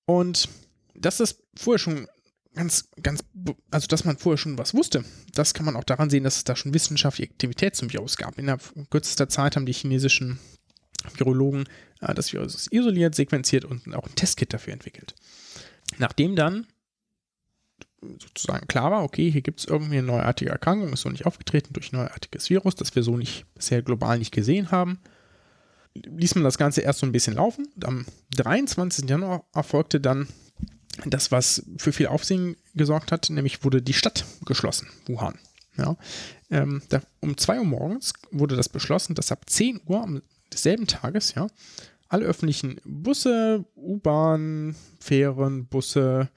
Und 0.05 0.49
dass 0.95 1.17
das 1.17 1.43
vorher 1.55 1.79
schon 1.79 2.07
ganz, 2.53 2.89
ganz, 3.01 3.23
also 3.69 3.87
dass 3.87 4.03
man 4.03 4.17
vorher 4.17 4.37
schon 4.37 4.57
was 4.57 4.73
wusste, 4.73 5.05
das 5.33 5.53
kann 5.53 5.65
man 5.65 5.75
auch 5.75 5.83
daran 5.83 6.09
sehen, 6.09 6.23
dass 6.23 6.37
es 6.37 6.43
da 6.43 6.55
schon 6.55 6.73
wissenschaftliche 6.73 7.31
Aktivität 7.31 7.75
zum 7.75 7.91
Virus 7.91 8.17
gab. 8.17 8.37
In 8.37 8.53
kürzester 8.89 9.29
Zeit 9.29 9.55
haben 9.55 9.65
die 9.65 9.73
chinesischen 9.73 10.39
Virologen 11.15 11.65
äh, 12.01 12.13
das 12.13 12.33
Virus 12.33 12.67
isoliert, 12.71 13.15
sequenziert 13.15 13.65
und 13.65 13.93
auch 13.95 14.07
ein 14.07 14.15
Testkit 14.15 14.53
dafür 14.53 14.73
entwickelt. 14.73 15.15
Nachdem 15.97 16.35
dann 16.35 16.67
sozusagen 18.01 18.67
klar 18.67 18.91
war, 18.91 19.03
okay, 19.03 19.29
hier 19.31 19.41
gibt 19.41 19.59
es 19.59 19.65
irgendwie 19.65 19.99
eine 19.99 20.07
neuartige 20.07 20.51
Erkrankung, 20.51 20.91
ist 20.91 21.01
so 21.01 21.09
nicht 21.09 21.25
aufgetreten 21.25 21.73
durch 21.73 21.93
ein 21.93 21.97
neuartiges 21.97 22.49
Virus, 22.49 22.75
das 22.75 22.95
wir 22.95 23.03
so 23.03 23.15
nicht 23.15 23.45
bisher 23.53 23.81
global 23.81 24.17
nicht 24.17 24.33
gesehen 24.33 24.71
haben, 24.71 24.99
ließ 25.93 26.35
man 26.35 26.43
das 26.43 26.57
Ganze 26.57 26.81
erst 26.81 26.99
so 26.99 27.05
ein 27.05 27.11
bisschen 27.11 27.35
laufen. 27.35 27.67
Und 27.75 27.85
am 27.85 28.05
23. 28.35 29.09
Januar 29.09 29.45
erfolgte 29.53 29.99
dann 29.99 30.27
das, 31.05 31.31
was 31.31 31.63
für 31.77 31.93
viel 31.93 32.07
Aufsehen 32.07 32.57
gesorgt 32.73 33.11
hat, 33.11 33.29
nämlich 33.29 33.63
wurde 33.63 33.81
die 33.81 33.93
Stadt 33.93 34.25
geschlossen, 34.45 34.87
Wuhan. 35.05 35.37
Ja, 35.77 35.95
ähm, 36.49 36.81
da, 36.89 37.01
um 37.21 37.37
2 37.37 37.59
Uhr 37.59 37.65
morgens 37.65 38.13
wurde 38.29 38.57
das 38.57 38.67
beschlossen, 38.67 39.15
dass 39.15 39.31
ab 39.31 39.49
10 39.49 39.79
Uhr 39.85 40.03
am 40.03 40.21
desselben 40.51 40.87
Tages, 40.87 41.33
ja, 41.35 41.47
alle 42.09 42.25
öffentlichen 42.25 42.79
Busse, 42.83 43.65
U-Bahn, 43.75 44.75
Fähren, 44.99 45.67
Busse, 45.67 46.29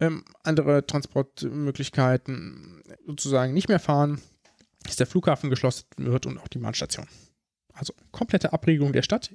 ähm, 0.00 0.24
andere 0.42 0.86
Transportmöglichkeiten 0.86 2.82
sozusagen 3.06 3.54
nicht 3.54 3.68
mehr 3.68 3.80
fahren, 3.80 4.20
dass 4.82 4.96
der 4.96 5.06
Flughafen 5.06 5.50
geschlossen 5.50 5.86
wird 5.96 6.26
und 6.26 6.38
auch 6.38 6.48
die 6.48 6.58
Bahnstation. 6.58 7.06
Also 7.72 7.94
komplette 8.12 8.52
Abregelung 8.52 8.92
der 8.92 9.02
Stadt 9.02 9.34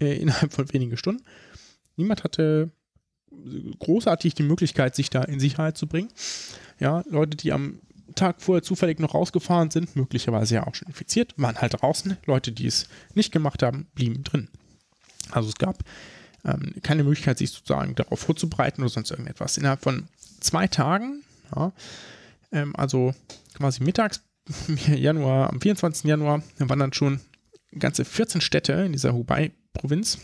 äh, 0.00 0.16
innerhalb 0.20 0.52
von 0.52 0.72
wenigen 0.72 0.96
Stunden. 0.96 1.22
Niemand 1.96 2.24
hatte 2.24 2.70
großartig 3.78 4.34
die 4.34 4.42
Möglichkeit, 4.42 4.96
sich 4.96 5.10
da 5.10 5.22
in 5.22 5.40
Sicherheit 5.40 5.76
zu 5.76 5.86
bringen. 5.86 6.08
Ja, 6.78 7.04
Leute, 7.08 7.36
die 7.36 7.52
am 7.52 7.80
Tag 8.14 8.40
vorher 8.42 8.62
zufällig 8.62 8.98
noch 8.98 9.14
rausgefahren 9.14 9.70
sind, 9.70 9.96
möglicherweise 9.96 10.56
ja 10.56 10.66
auch 10.66 10.74
schon 10.74 10.88
infiziert, 10.88 11.34
waren 11.36 11.58
halt 11.58 11.80
draußen. 11.80 12.16
Leute, 12.26 12.52
die 12.52 12.66
es 12.66 12.88
nicht 13.14 13.32
gemacht 13.32 13.62
haben, 13.62 13.88
blieben 13.94 14.24
drin. 14.24 14.48
Also 15.30 15.48
es 15.48 15.56
gab 15.56 15.78
ähm, 16.44 16.74
keine 16.82 17.04
Möglichkeit, 17.04 17.38
sich 17.38 17.50
sozusagen 17.50 17.94
darauf 17.94 18.20
vorzubereiten 18.20 18.82
oder 18.82 18.90
sonst 18.90 19.10
irgendetwas. 19.10 19.56
Innerhalb 19.56 19.82
von 19.82 20.08
zwei 20.40 20.66
Tagen, 20.66 21.22
ja, 21.54 21.72
ähm, 22.52 22.74
also 22.76 23.14
quasi 23.54 23.82
mittags, 23.82 24.22
Januar, 24.86 25.50
am 25.50 25.60
24. 25.60 26.04
Januar, 26.04 26.42
waren 26.58 26.78
dann 26.78 26.92
schon 26.92 27.20
ganze 27.78 28.04
14 28.04 28.40
Städte 28.40 28.72
in 28.72 28.92
dieser 28.92 29.12
Hubei-Provinz 29.12 30.18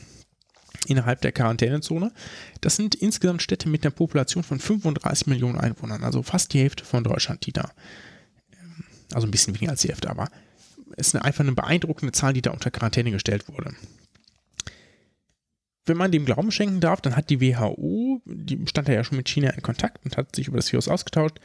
innerhalb 0.87 1.21
der 1.21 1.33
Quarantänezone. 1.33 2.13
Das 2.61 2.77
sind 2.77 2.95
insgesamt 2.95 3.43
Städte 3.43 3.69
mit 3.69 3.85
einer 3.85 3.91
Population 3.91 4.43
von 4.43 4.59
35 4.59 5.27
Millionen 5.27 5.59
Einwohnern, 5.59 6.05
also 6.05 6.23
fast 6.23 6.53
die 6.53 6.61
Hälfte 6.61 6.85
von 6.85 7.05
Deutschland, 7.05 7.45
die 7.47 7.53
da, 7.53 7.71
ähm, 8.53 8.85
also 9.13 9.27
ein 9.27 9.31
bisschen 9.31 9.55
weniger 9.55 9.73
als 9.73 9.83
die 9.83 9.89
Hälfte, 9.89 10.11
aber 10.11 10.29
es 10.97 11.09
ist 11.09 11.17
einfach 11.17 11.45
eine 11.45 11.53
beeindruckende 11.53 12.13
Zahl, 12.13 12.33
die 12.33 12.43
da 12.43 12.53
unter 12.53 12.71
Quarantäne 12.71 13.11
gestellt 13.11 13.49
wurde 13.49 13.75
wenn 15.87 15.97
man 15.97 16.13
dem 16.13 16.25
Glauben 16.25 16.51
schenken 16.51 16.81
darf, 16.81 17.01
dann 17.01 17.17
hat 17.17 17.31
die 17.31 17.41
WHO, 17.41 18.21
die 18.25 18.67
stand 18.67 18.89
ja 18.89 19.05
schon 19.05 19.17
mit 19.17 19.29
China 19.29 19.51
in 19.51 19.63
Kontakt 19.63 20.05
und 20.05 20.17
hat 20.17 20.35
sich 20.35 20.49
über 20.49 20.57
das 20.57 20.71
Virus 20.73 20.89
ausgetauscht, 20.89 21.39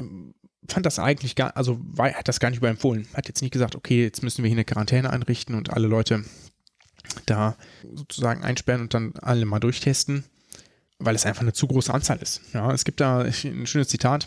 ähm, 0.00 0.34
fand 0.68 0.84
das 0.84 0.98
eigentlich 0.98 1.36
gar, 1.36 1.56
also 1.56 1.78
war, 1.80 2.12
hat 2.12 2.28
das 2.28 2.40
gar 2.40 2.50
nicht 2.50 2.58
überempfohlen. 2.58 3.06
Hat 3.14 3.28
jetzt 3.28 3.42
nicht 3.42 3.52
gesagt, 3.52 3.76
okay, 3.76 4.02
jetzt 4.02 4.22
müssen 4.22 4.42
wir 4.42 4.48
hier 4.48 4.56
eine 4.56 4.64
Quarantäne 4.64 5.10
einrichten 5.10 5.54
und 5.54 5.70
alle 5.70 5.86
Leute 5.86 6.24
da 7.26 7.56
sozusagen 7.94 8.42
einsperren 8.42 8.82
und 8.82 8.94
dann 8.94 9.12
alle 9.20 9.44
mal 9.44 9.60
durchtesten, 9.60 10.24
weil 10.98 11.14
es 11.14 11.26
einfach 11.26 11.42
eine 11.42 11.52
zu 11.52 11.66
große 11.66 11.92
Anzahl 11.92 12.18
ist. 12.18 12.40
Ja, 12.52 12.72
es 12.72 12.84
gibt 12.84 13.00
da 13.00 13.20
ein 13.20 13.66
schönes 13.66 13.88
Zitat 13.88 14.26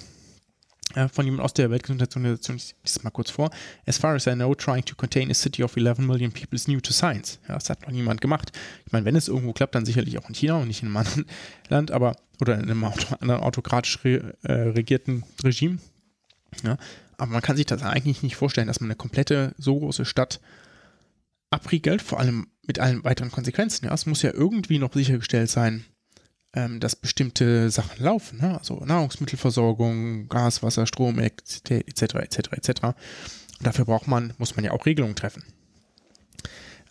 von 1.11 1.25
jemand 1.25 1.43
aus 1.43 1.53
der 1.53 1.69
Weltgesundheitsorganisation, 1.69 2.57
ich 2.57 2.75
lese 2.83 2.99
es 2.99 3.03
mal 3.03 3.11
kurz 3.11 3.29
vor. 3.29 3.51
As 3.85 3.97
far 3.97 4.15
as 4.15 4.25
I 4.25 4.33
know, 4.33 4.55
trying 4.55 4.83
to 4.85 4.95
contain 4.95 5.29
a 5.29 5.33
city 5.33 5.63
of 5.63 5.75
11 5.75 5.99
million 5.99 6.31
people 6.31 6.55
is 6.55 6.67
new 6.67 6.79
to 6.79 6.93
science. 6.93 7.39
Ja, 7.47 7.55
das 7.55 7.69
hat 7.69 7.81
noch 7.81 7.91
niemand 7.91 8.21
gemacht. 8.21 8.51
Ich 8.85 8.91
meine, 8.91 9.05
wenn 9.05 9.15
es 9.15 9.27
irgendwo 9.27 9.53
klappt, 9.53 9.75
dann 9.75 9.85
sicherlich 9.85 10.17
auch 10.17 10.27
in 10.29 10.35
China 10.35 10.55
und 10.55 10.67
nicht 10.67 10.81
in 10.81 10.87
einem 10.87 10.97
anderen 10.97 11.25
Land, 11.69 11.91
aber 11.91 12.15
oder 12.39 12.55
in 12.55 12.63
einem 12.63 12.83
anderen 12.83 13.41
autokratisch 13.41 14.03
re, 14.03 14.35
äh, 14.43 14.53
regierten 14.53 15.23
Regime. 15.43 15.79
Ja, 16.63 16.77
aber 17.17 17.31
man 17.31 17.41
kann 17.41 17.57
sich 17.57 17.65
das 17.65 17.83
eigentlich 17.83 18.23
nicht 18.23 18.35
vorstellen, 18.35 18.67
dass 18.67 18.79
man 18.79 18.89
eine 18.89 18.95
komplette, 18.95 19.53
so 19.57 19.77
große 19.77 20.05
Stadt 20.05 20.39
abriegelt, 21.49 22.01
vor 22.01 22.19
allem 22.19 22.47
mit 22.67 22.79
allen 22.79 23.03
weiteren 23.03 23.31
Konsequenzen. 23.31 23.85
Ja, 23.85 23.93
es 23.93 24.05
muss 24.05 24.21
ja 24.21 24.33
irgendwie 24.33 24.77
noch 24.77 24.93
sichergestellt 24.93 25.49
sein, 25.49 25.85
ähm, 26.53 26.79
dass 26.79 26.95
bestimmte 26.95 27.69
Sachen 27.69 28.03
laufen, 28.03 28.39
ne? 28.39 28.57
also 28.57 28.83
Nahrungsmittelversorgung, 28.85 30.27
Gas, 30.27 30.63
Wasser, 30.63 30.85
Strom, 30.85 31.19
Elektrizität 31.19 31.87
etc. 31.87 32.15
etc. 32.15 32.37
etc. 32.51 32.83
Und 32.83 33.65
dafür 33.65 33.85
braucht 33.85 34.07
man, 34.07 34.33
muss 34.37 34.55
man 34.55 34.65
ja 34.65 34.71
auch 34.71 34.85
Regelungen 34.85 35.15
treffen. 35.15 35.43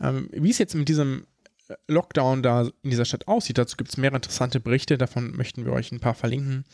Ähm, 0.00 0.28
wie 0.32 0.50
es 0.50 0.58
jetzt 0.58 0.74
mit 0.74 0.88
diesem 0.88 1.26
äh, 1.68 1.74
Lockdown 1.88 2.42
da 2.42 2.68
in 2.82 2.90
dieser 2.90 3.04
Stadt 3.04 3.28
aussieht, 3.28 3.58
dazu 3.58 3.76
gibt 3.76 3.90
es 3.90 3.96
mehrere 3.96 4.16
interessante 4.16 4.60
Berichte, 4.60 4.98
davon 4.98 5.36
möchten 5.36 5.64
wir 5.64 5.72
euch 5.72 5.92
ein 5.92 6.00
paar 6.00 6.14
verlinken. 6.14 6.64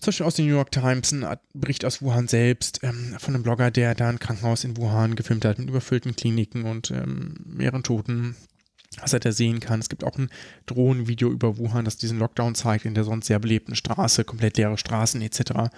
Zum 0.00 0.08
Beispiel 0.08 0.26
aus 0.26 0.34
den 0.34 0.46
New 0.46 0.54
York 0.54 0.72
Times, 0.72 1.12
ein 1.12 1.26
Bericht 1.52 1.84
aus 1.84 2.00
Wuhan 2.00 2.26
selbst, 2.26 2.80
ähm, 2.82 3.16
von 3.18 3.34
einem 3.34 3.42
Blogger, 3.42 3.70
der 3.70 3.94
da 3.94 4.08
ein 4.08 4.18
Krankenhaus 4.18 4.64
in 4.64 4.76
Wuhan 4.76 5.14
gefilmt 5.14 5.44
hat 5.44 5.58
mit 5.58 5.68
überfüllten 5.68 6.16
Kliniken 6.16 6.64
und 6.64 6.90
ähm, 6.90 7.34
mehreren 7.44 7.82
Toten 7.82 8.34
was 8.98 9.12
er 9.12 9.20
da 9.20 9.32
sehen 9.32 9.60
kann. 9.60 9.80
Es 9.80 9.88
gibt 9.88 10.04
auch 10.04 10.18
ein 10.18 10.30
Drohnenvideo 10.66 11.30
über 11.30 11.58
Wuhan, 11.58 11.84
das 11.84 11.96
diesen 11.96 12.18
Lockdown 12.18 12.54
zeigt, 12.54 12.84
in 12.84 12.94
der 12.94 13.04
sonst 13.04 13.26
sehr 13.26 13.38
belebten 13.38 13.76
Straße, 13.76 14.24
komplett 14.24 14.56
leere 14.56 14.78
Straßen 14.78 15.22
etc. 15.22 15.70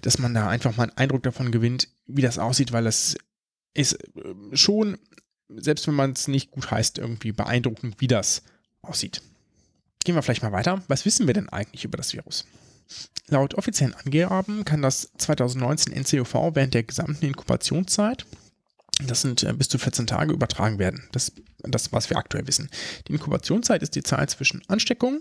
Dass 0.00 0.18
man 0.18 0.34
da 0.34 0.48
einfach 0.48 0.76
mal 0.76 0.84
einen 0.84 0.96
Eindruck 0.96 1.22
davon 1.22 1.52
gewinnt, 1.52 1.88
wie 2.06 2.22
das 2.22 2.38
aussieht, 2.38 2.72
weil 2.72 2.86
es 2.86 3.16
ist 3.74 3.94
äh, 3.94 4.56
schon, 4.56 4.98
selbst 5.48 5.86
wenn 5.86 5.94
man 5.94 6.12
es 6.12 6.28
nicht 6.28 6.50
gut 6.50 6.70
heißt, 6.70 6.98
irgendwie 6.98 7.32
beeindruckend, 7.32 7.96
wie 7.98 8.08
das 8.08 8.42
aussieht. 8.82 9.20
Gehen 10.04 10.14
wir 10.14 10.22
vielleicht 10.22 10.42
mal 10.42 10.52
weiter. 10.52 10.82
Was 10.88 11.04
wissen 11.04 11.26
wir 11.26 11.34
denn 11.34 11.48
eigentlich 11.48 11.84
über 11.84 11.96
das 11.96 12.12
Virus? 12.12 12.46
Laut 13.28 13.54
offiziellen 13.54 13.94
Angaben 13.94 14.64
kann 14.64 14.82
das 14.82 15.10
2019 15.18 15.92
NCOV 15.92 16.54
während 16.54 16.74
der 16.74 16.82
gesamten 16.82 17.24
Inkubationszeit 17.24 18.26
das 19.02 19.22
sind 19.22 19.42
äh, 19.42 19.52
bis 19.52 19.68
zu 19.68 19.78
14 19.78 20.06
Tage 20.06 20.32
übertragen 20.32 20.78
werden. 20.78 21.08
Das, 21.12 21.32
das, 21.58 21.92
was 21.92 22.10
wir 22.10 22.16
aktuell 22.16 22.46
wissen. 22.46 22.70
Die 23.08 23.12
Inkubationszeit 23.12 23.82
ist 23.82 23.94
die 23.94 24.02
Zeit 24.02 24.30
zwischen 24.30 24.62
Ansteckung 24.68 25.20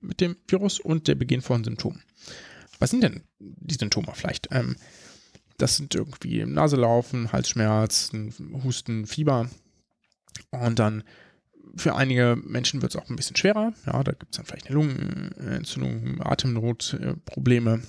mit 0.00 0.20
dem 0.20 0.36
Virus 0.48 0.80
und 0.80 1.08
der 1.08 1.14
Beginn 1.14 1.42
von 1.42 1.64
Symptomen. 1.64 2.02
Was 2.78 2.90
sind 2.90 3.02
denn 3.02 3.22
die 3.38 3.74
Symptome 3.74 4.12
vielleicht? 4.14 4.48
Ähm, 4.50 4.76
das 5.58 5.76
sind 5.76 5.94
irgendwie 5.94 6.44
Naselaufen, 6.44 7.30
Halsschmerz, 7.32 8.10
Husten, 8.64 9.06
Fieber. 9.06 9.48
Und 10.50 10.78
dann 10.80 11.04
für 11.76 11.94
einige 11.94 12.36
Menschen 12.42 12.82
wird 12.82 12.94
es 12.94 13.00
auch 13.00 13.08
ein 13.08 13.16
bisschen 13.16 13.36
schwerer. 13.36 13.72
Ja, 13.86 14.02
da 14.02 14.12
gibt 14.12 14.32
es 14.32 14.36
dann 14.36 14.46
vielleicht 14.46 14.66
eine 14.66 14.74
Lungenentzündung, 14.74 16.20
äh, 16.20 17.14
Probleme. 17.24 17.82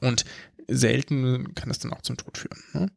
Und 0.00 0.24
selten 0.68 1.54
kann 1.54 1.68
das 1.68 1.78
dann 1.78 1.92
auch 1.92 2.02
zum 2.02 2.16
Tod 2.16 2.38
führen. 2.38 2.58
Ne? 2.74 2.90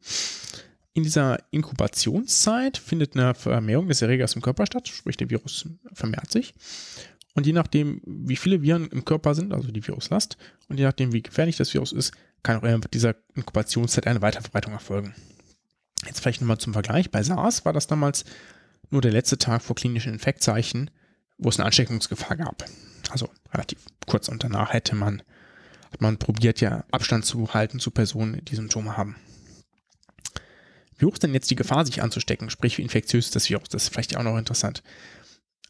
In 0.94 1.02
dieser 1.02 1.38
Inkubationszeit 1.50 2.76
findet 2.76 3.16
eine 3.16 3.34
Vermehrung 3.34 3.88
des 3.88 4.02
Erregers 4.02 4.34
im 4.36 4.42
Körper 4.42 4.66
statt, 4.66 4.88
sprich 4.88 5.16
der 5.16 5.30
Virus 5.30 5.66
vermehrt 5.92 6.30
sich. 6.30 6.54
Und 7.34 7.46
je 7.46 7.54
nachdem, 7.54 8.02
wie 8.04 8.36
viele 8.36 8.60
Viren 8.60 8.88
im 8.88 9.06
Körper 9.06 9.34
sind, 9.34 9.54
also 9.54 9.70
die 9.70 9.86
Viruslast, 9.86 10.36
und 10.68 10.78
je 10.78 10.84
nachdem, 10.84 11.12
wie 11.14 11.22
gefährlich 11.22 11.56
das 11.56 11.72
Virus 11.72 11.92
ist, 11.92 12.12
kann 12.42 12.58
auch 12.58 12.62
in 12.64 12.80
dieser 12.92 13.14
Inkubationszeit 13.34 14.06
eine 14.06 14.20
Weiterverbreitung 14.20 14.74
erfolgen. 14.74 15.14
Jetzt 16.04 16.20
vielleicht 16.20 16.42
nochmal 16.42 16.58
zum 16.58 16.74
Vergleich. 16.74 17.10
Bei 17.10 17.22
SARS 17.22 17.64
war 17.64 17.72
das 17.72 17.86
damals 17.86 18.24
nur 18.92 19.02
der 19.02 19.12
letzte 19.12 19.38
Tag 19.38 19.62
vor 19.62 19.74
klinischen 19.74 20.12
Infektzeichen, 20.12 20.90
wo 21.38 21.48
es 21.48 21.58
eine 21.58 21.66
Ansteckungsgefahr 21.66 22.36
gab. 22.36 22.64
Also 23.10 23.28
relativ 23.52 23.78
kurz 24.06 24.28
und 24.28 24.44
danach 24.44 24.72
hätte 24.72 24.94
man, 24.94 25.22
hat 25.90 26.00
man 26.00 26.18
probiert, 26.18 26.60
ja 26.60 26.84
Abstand 26.90 27.24
zu 27.24 27.52
halten 27.54 27.80
zu 27.80 27.90
Personen, 27.90 28.44
die 28.44 28.54
Symptome 28.54 28.96
haben. 28.96 29.16
Wie 30.98 31.06
hoch 31.06 31.14
ist 31.14 31.22
denn 31.22 31.34
jetzt 31.34 31.50
die 31.50 31.56
Gefahr, 31.56 31.84
sich 31.84 32.02
anzustecken, 32.02 32.50
sprich 32.50 32.78
wie 32.78 32.82
infektiös 32.82 33.26
ist 33.26 33.36
das 33.36 33.48
Virus? 33.48 33.68
Das 33.70 33.84
ist 33.84 33.88
vielleicht 33.92 34.16
auch 34.16 34.22
noch 34.22 34.38
interessant. 34.38 34.82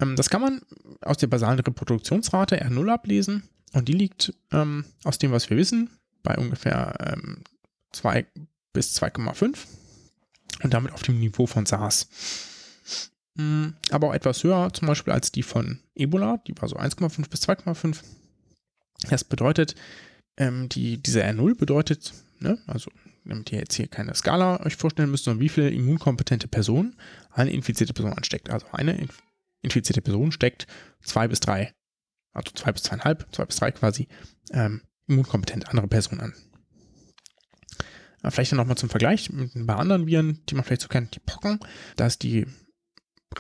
Ähm, 0.01 0.17
das 0.17 0.29
kann 0.29 0.43
man 0.43 0.61
aus 1.01 1.19
der 1.19 1.29
basalen 1.29 1.59
Reproduktionsrate 1.59 2.63
R0 2.63 2.93
ablesen 2.93 3.49
und 3.73 3.89
die 3.89 3.95
liegt 3.95 4.35
ähm, 4.51 4.85
aus 5.05 5.19
dem, 5.19 5.33
was 5.33 5.49
wir 5.49 5.57
wissen, 5.57 5.91
bei 6.23 6.37
ungefähr 6.37 6.97
ähm, 7.01 7.45
2 7.93 8.27
bis 8.73 8.97
2,5 9.01 9.57
und 10.63 10.75
damit 10.75 10.93
auf 10.93 11.03
dem 11.03 11.19
Niveau 11.19 11.47
von 11.47 11.67
SARS. 11.67 12.09
Mhm, 13.35 13.75
aber 13.91 14.09
auch 14.09 14.15
etwas 14.15 14.45
höher 14.45 14.73
zum 14.73 14.89
Beispiel 14.89 15.13
als 15.13 15.33
die 15.33 15.43
von 15.43 15.81
Ebola, 15.95 16.39
die 16.47 16.55
war 16.61 16.69
so 16.69 16.77
1,5 16.77 17.31
bis 17.31 17.49
2,5. 17.49 18.03
Das 19.09 19.25
bedeutet, 19.25 19.75
ähm, 20.37 20.69
die, 20.69 21.03
diese 21.03 21.25
R0 21.25 21.57
bedeutet, 21.57 22.13
ne, 22.41 22.59
also 22.67 22.91
damit 23.25 23.53
ihr 23.53 23.61
jetzt 23.61 23.75
hier 23.75 23.89
keine 23.89 24.15
Skala 24.15 24.61
euch 24.65 24.77
vorstellen 24.77 25.11
müsst, 25.11 25.25
sondern 25.25 25.41
wie 25.41 25.49
viele 25.49 25.71
immunkompetente 25.71 26.49
Personen 26.49 26.97
eine 27.31 27.53
infizierte 27.53 27.93
Person 27.93 28.13
ansteckt. 28.13 28.51
Also 28.51 28.67
eine 28.73 29.07
infizierte 29.63 30.03
Person 30.03 30.33
steckt 30.33 30.67
zwei 31.03 31.29
bis 31.29 31.41
drei, 31.41 31.73
also 32.33 32.51
zwei 32.55 32.73
bis 32.73 32.83
zweieinhalb, 32.83 33.27
zwei 33.33 33.45
bis 33.45 33.57
drei 33.57 33.71
quasi, 33.71 34.09
ähm, 34.53 34.83
immunkompetent 35.07 35.69
andere 35.69 35.89
Personen 35.89 36.21
an. 36.21 36.35
Äh, 38.23 38.31
vielleicht 38.31 38.53
dann 38.53 38.59
nochmal 38.59 38.77
zum 38.77 38.91
Vergleich 38.91 39.31
mit 39.31 39.55
ein 39.55 39.67
paar 39.67 39.79
anderen 39.79 40.07
Viren, 40.07 40.43
die 40.49 40.55
man 40.55 40.65
vielleicht 40.65 40.83
so 40.83 40.89
kennt, 40.89 41.15
die 41.15 41.21
Pocken. 41.21 41.61
Da 41.97 42.07
ist 42.07 42.23
die 42.23 42.47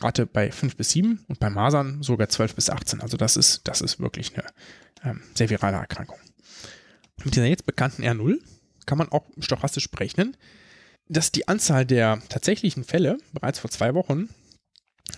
Rate 0.00 0.26
bei 0.26 0.50
5 0.50 0.76
bis 0.76 0.90
7 0.90 1.24
und 1.28 1.40
bei 1.40 1.50
Masern 1.50 2.02
sogar 2.02 2.28
12 2.28 2.54
bis 2.54 2.70
18. 2.70 3.00
Also 3.00 3.16
das 3.16 3.36
ist, 3.36 3.66
das 3.68 3.80
ist 3.80 4.00
wirklich 4.00 4.32
eine 4.34 4.44
ähm, 5.04 5.22
sehr 5.34 5.50
virale 5.50 5.76
Erkrankung. 5.76 6.18
Mit 7.24 7.34
dieser 7.34 7.46
jetzt 7.46 7.66
bekannten 7.66 8.02
R0 8.02 8.38
kann 8.86 8.98
man 8.98 9.10
auch 9.10 9.26
stochastisch 9.38 9.90
berechnen, 9.90 10.36
dass 11.08 11.32
die 11.32 11.48
Anzahl 11.48 11.84
der 11.84 12.22
tatsächlichen 12.28 12.84
Fälle 12.84 13.18
bereits 13.32 13.58
vor 13.58 13.70
zwei 13.70 13.94
Wochen 13.94 14.28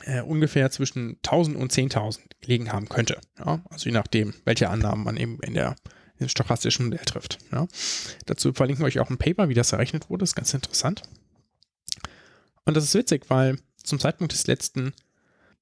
äh, 0.04 0.20
ungefähr 0.22 0.70
zwischen 0.70 1.16
1000 1.24 1.56
und 1.56 1.72
10.000 1.72 2.20
gelegen 2.40 2.72
haben 2.72 2.88
könnte. 2.88 3.20
Ja? 3.38 3.62
Also 3.70 3.86
je 3.86 3.92
nachdem, 3.92 4.34
welche 4.44 4.70
Annahmen 4.70 5.04
man 5.04 5.16
eben 5.16 5.38
in 5.40 5.54
der 5.54 5.76
in 6.18 6.28
stochastischen 6.28 6.86
Modell 6.86 7.04
trifft. 7.04 7.38
Ja? 7.52 7.66
Dazu 8.26 8.52
verlinken 8.52 8.82
wir 8.82 8.86
euch 8.86 9.00
auch 9.00 9.10
ein 9.10 9.18
Paper, 9.18 9.48
wie 9.48 9.54
das 9.54 9.72
errechnet 9.72 10.10
wurde. 10.10 10.20
Das 10.22 10.30
ist 10.30 10.36
ganz 10.36 10.54
interessant. 10.54 11.02
Und 12.64 12.76
das 12.76 12.84
ist 12.84 12.94
witzig, 12.94 13.28
weil 13.28 13.58
zum 13.84 14.00
Zeitpunkt 14.00 14.32
des 14.32 14.46
letzten 14.46 14.92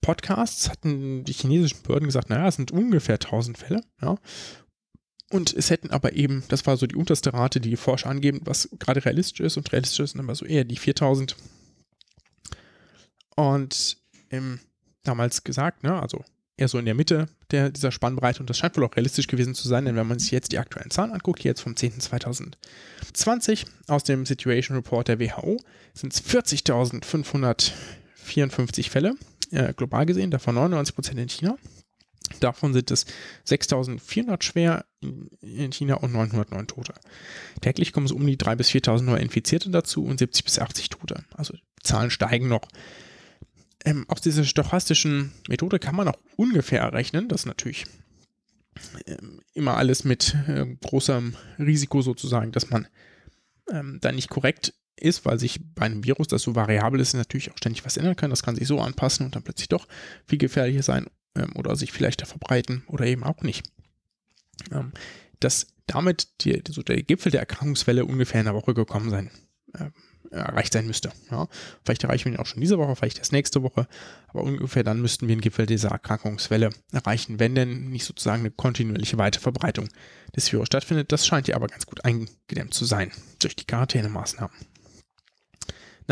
Podcasts 0.01 0.69
hatten 0.69 1.24
die 1.24 1.32
chinesischen 1.32 1.82
Behörden 1.82 2.09
gesagt, 2.09 2.28
naja, 2.28 2.49
es 2.49 2.57
sind 2.57 2.73
ungefähr 2.73 3.15
1000 3.15 3.59
Fälle. 3.59 3.82
Ja? 4.01 4.16
Und 5.31 5.55
es 5.55 5.70
hätten 5.70 5.90
aber 5.90 6.12
eben, 6.12 6.44
das 6.49 6.66
war 6.66 6.77
so 6.77 6.86
die 6.86 6.97
unterste 6.97 7.32
Rate, 7.32 7.61
die 7.61 7.70
die 7.70 7.77
Forscher 7.77 8.11
angeben, 8.11 8.40
was 8.44 8.69
gerade 8.78 9.05
realistisch 9.05 9.40
ist. 9.40 9.57
Und 9.57 9.73
realistisch 9.73 10.11
sind 10.11 10.20
immer 10.20 10.35
so 10.35 10.44
eher 10.44 10.65
die 10.65 10.77
4000. 10.77 11.36
Und 13.36 13.97
ähm, 14.31 14.61
damals 15.05 15.44
gesagt, 15.44 15.85
ne, 15.85 16.01
also 16.01 16.24
eher 16.57 16.69
so 16.69 16.78
in 16.78 16.85
der 16.85 16.94
Mitte 16.94 17.28
der, 17.51 17.70
dieser 17.70 17.93
Spannbreite. 17.93 18.40
Und 18.40 18.51
das 18.51 18.59
scheint 18.59 18.77
wohl 18.77 18.85
auch 18.85 18.94
realistisch 18.97 19.27
gewesen 19.27 19.55
zu 19.55 19.69
sein, 19.69 19.85
denn 19.85 19.97
wenn 19.97 20.07
man 20.07 20.19
sich 20.19 20.31
jetzt 20.32 20.53
die 20.53 20.59
aktuellen 20.59 20.90
Zahlen 20.90 21.12
anguckt, 21.12 21.40
hier 21.40 21.51
jetzt 21.51 21.62
vom 21.62 21.74
10.2020 21.74 23.66
aus 23.89 24.05
dem 24.05 24.27
Situation 24.27 24.77
Report 24.77 25.09
der 25.09 25.19
WHO, 25.19 25.59
sind 25.94 26.12
es 26.12 26.20
40.554 28.27 28.90
Fälle 28.90 29.15
äh, 29.51 29.73
global 29.74 30.07
gesehen, 30.07 30.31
davon 30.31 30.57
99% 30.57 31.16
in 31.16 31.28
China. 31.28 31.59
Davon 32.40 32.73
sind 32.73 32.90
es 32.90 33.05
6400 33.44 34.43
schwer 34.43 34.86
in 35.01 35.73
China 35.73 35.97
und 35.97 36.12
909 36.12 36.66
Tote. 36.66 36.94
Täglich 37.61 37.93
kommen 37.93 38.07
es 38.07 38.12
um 38.12 38.27
die 38.27 38.36
3.000 38.36 38.57
bis 38.57 38.70
4.000 38.70 39.03
neue 39.03 39.20
Infizierte 39.20 39.70
dazu 39.70 40.05
und 40.05 40.19
70 40.19 40.44
bis 40.44 40.59
80 40.59 40.89
Tote. 40.89 41.24
Also 41.35 41.55
die 41.55 41.82
Zahlen 41.82 42.11
steigen 42.11 42.49
noch. 42.49 42.69
Ähm, 43.85 44.05
aus 44.09 44.20
dieser 44.20 44.44
stochastischen 44.44 45.32
Methode 45.49 45.78
kann 45.78 45.97
man 45.97 46.09
auch 46.09 46.19
ungefähr 46.36 46.81
errechnen, 46.81 47.28
das 47.28 47.43
ist 47.43 47.47
natürlich 47.47 47.85
ähm, 49.07 49.40
immer 49.55 49.77
alles 49.77 50.05
mit 50.05 50.36
äh, 50.47 50.66
großem 50.85 51.35
Risiko 51.59 52.01
sozusagen, 52.01 52.53
dass 52.53 52.70
man 52.70 52.86
ähm, 53.70 53.99
da 54.01 54.12
nicht 54.12 54.31
korrekt 54.31 54.74
ist, 55.02 55.24
weil 55.24 55.38
sich 55.38 55.60
bei 55.74 55.86
einem 55.86 56.04
Virus, 56.04 56.28
das 56.28 56.42
so 56.42 56.54
variabel 56.54 57.00
ist, 57.00 57.14
natürlich 57.14 57.50
auch 57.50 57.56
ständig 57.56 57.84
was 57.84 57.96
ändern 57.96 58.16
kann. 58.16 58.30
Das 58.30 58.42
kann 58.42 58.56
sich 58.56 58.68
so 58.68 58.80
anpassen 58.80 59.26
und 59.26 59.36
dann 59.36 59.42
plötzlich 59.42 59.68
doch 59.68 59.86
viel 60.26 60.38
gefährlicher 60.38 60.82
sein 60.82 61.06
ähm, 61.34 61.52
oder 61.56 61.76
sich 61.76 61.92
vielleicht 61.92 62.26
verbreiten 62.26 62.84
oder 62.86 63.06
eben 63.06 63.24
auch 63.24 63.42
nicht. 63.42 63.64
Ähm, 64.70 64.92
dass 65.40 65.66
damit 65.86 66.28
die, 66.44 66.62
so 66.68 66.82
der 66.82 67.02
Gipfel 67.02 67.32
der 67.32 67.40
Erkrankungswelle 67.40 68.04
ungefähr 68.04 68.40
in 68.40 68.46
einer 68.46 68.56
Woche 68.56 68.74
gekommen 68.74 69.10
sein, 69.10 69.30
äh, 69.74 69.90
erreicht 70.30 70.72
sein 70.72 70.86
müsste. 70.86 71.12
Ja. 71.30 71.48
Vielleicht 71.84 72.04
erreichen 72.04 72.26
wir 72.26 72.32
ihn 72.32 72.38
auch 72.38 72.46
schon 72.46 72.60
diese 72.60 72.78
Woche, 72.78 72.96
vielleicht 72.96 73.18
erst 73.18 73.32
nächste 73.32 73.62
Woche, 73.62 73.86
aber 74.28 74.42
ungefähr 74.42 74.82
dann 74.82 75.00
müssten 75.00 75.28
wir 75.28 75.36
den 75.36 75.40
Gipfel 75.40 75.66
dieser 75.66 75.90
Erkrankungswelle 75.90 76.70
erreichen, 76.92 77.38
wenn 77.38 77.54
denn 77.54 77.90
nicht 77.90 78.04
sozusagen 78.04 78.40
eine 78.40 78.50
kontinuierliche 78.50 79.18
Weiterverbreitung 79.18 79.88
des 80.34 80.50
Virus 80.52 80.68
stattfindet. 80.68 81.12
Das 81.12 81.26
scheint 81.26 81.48
ja 81.48 81.56
aber 81.56 81.66
ganz 81.66 81.86
gut 81.86 82.04
eingedämmt 82.04 82.72
zu 82.72 82.84
sein 82.84 83.12
durch 83.40 83.56
die 83.56 83.66
Quarantänemaßnahmen. 83.66 84.56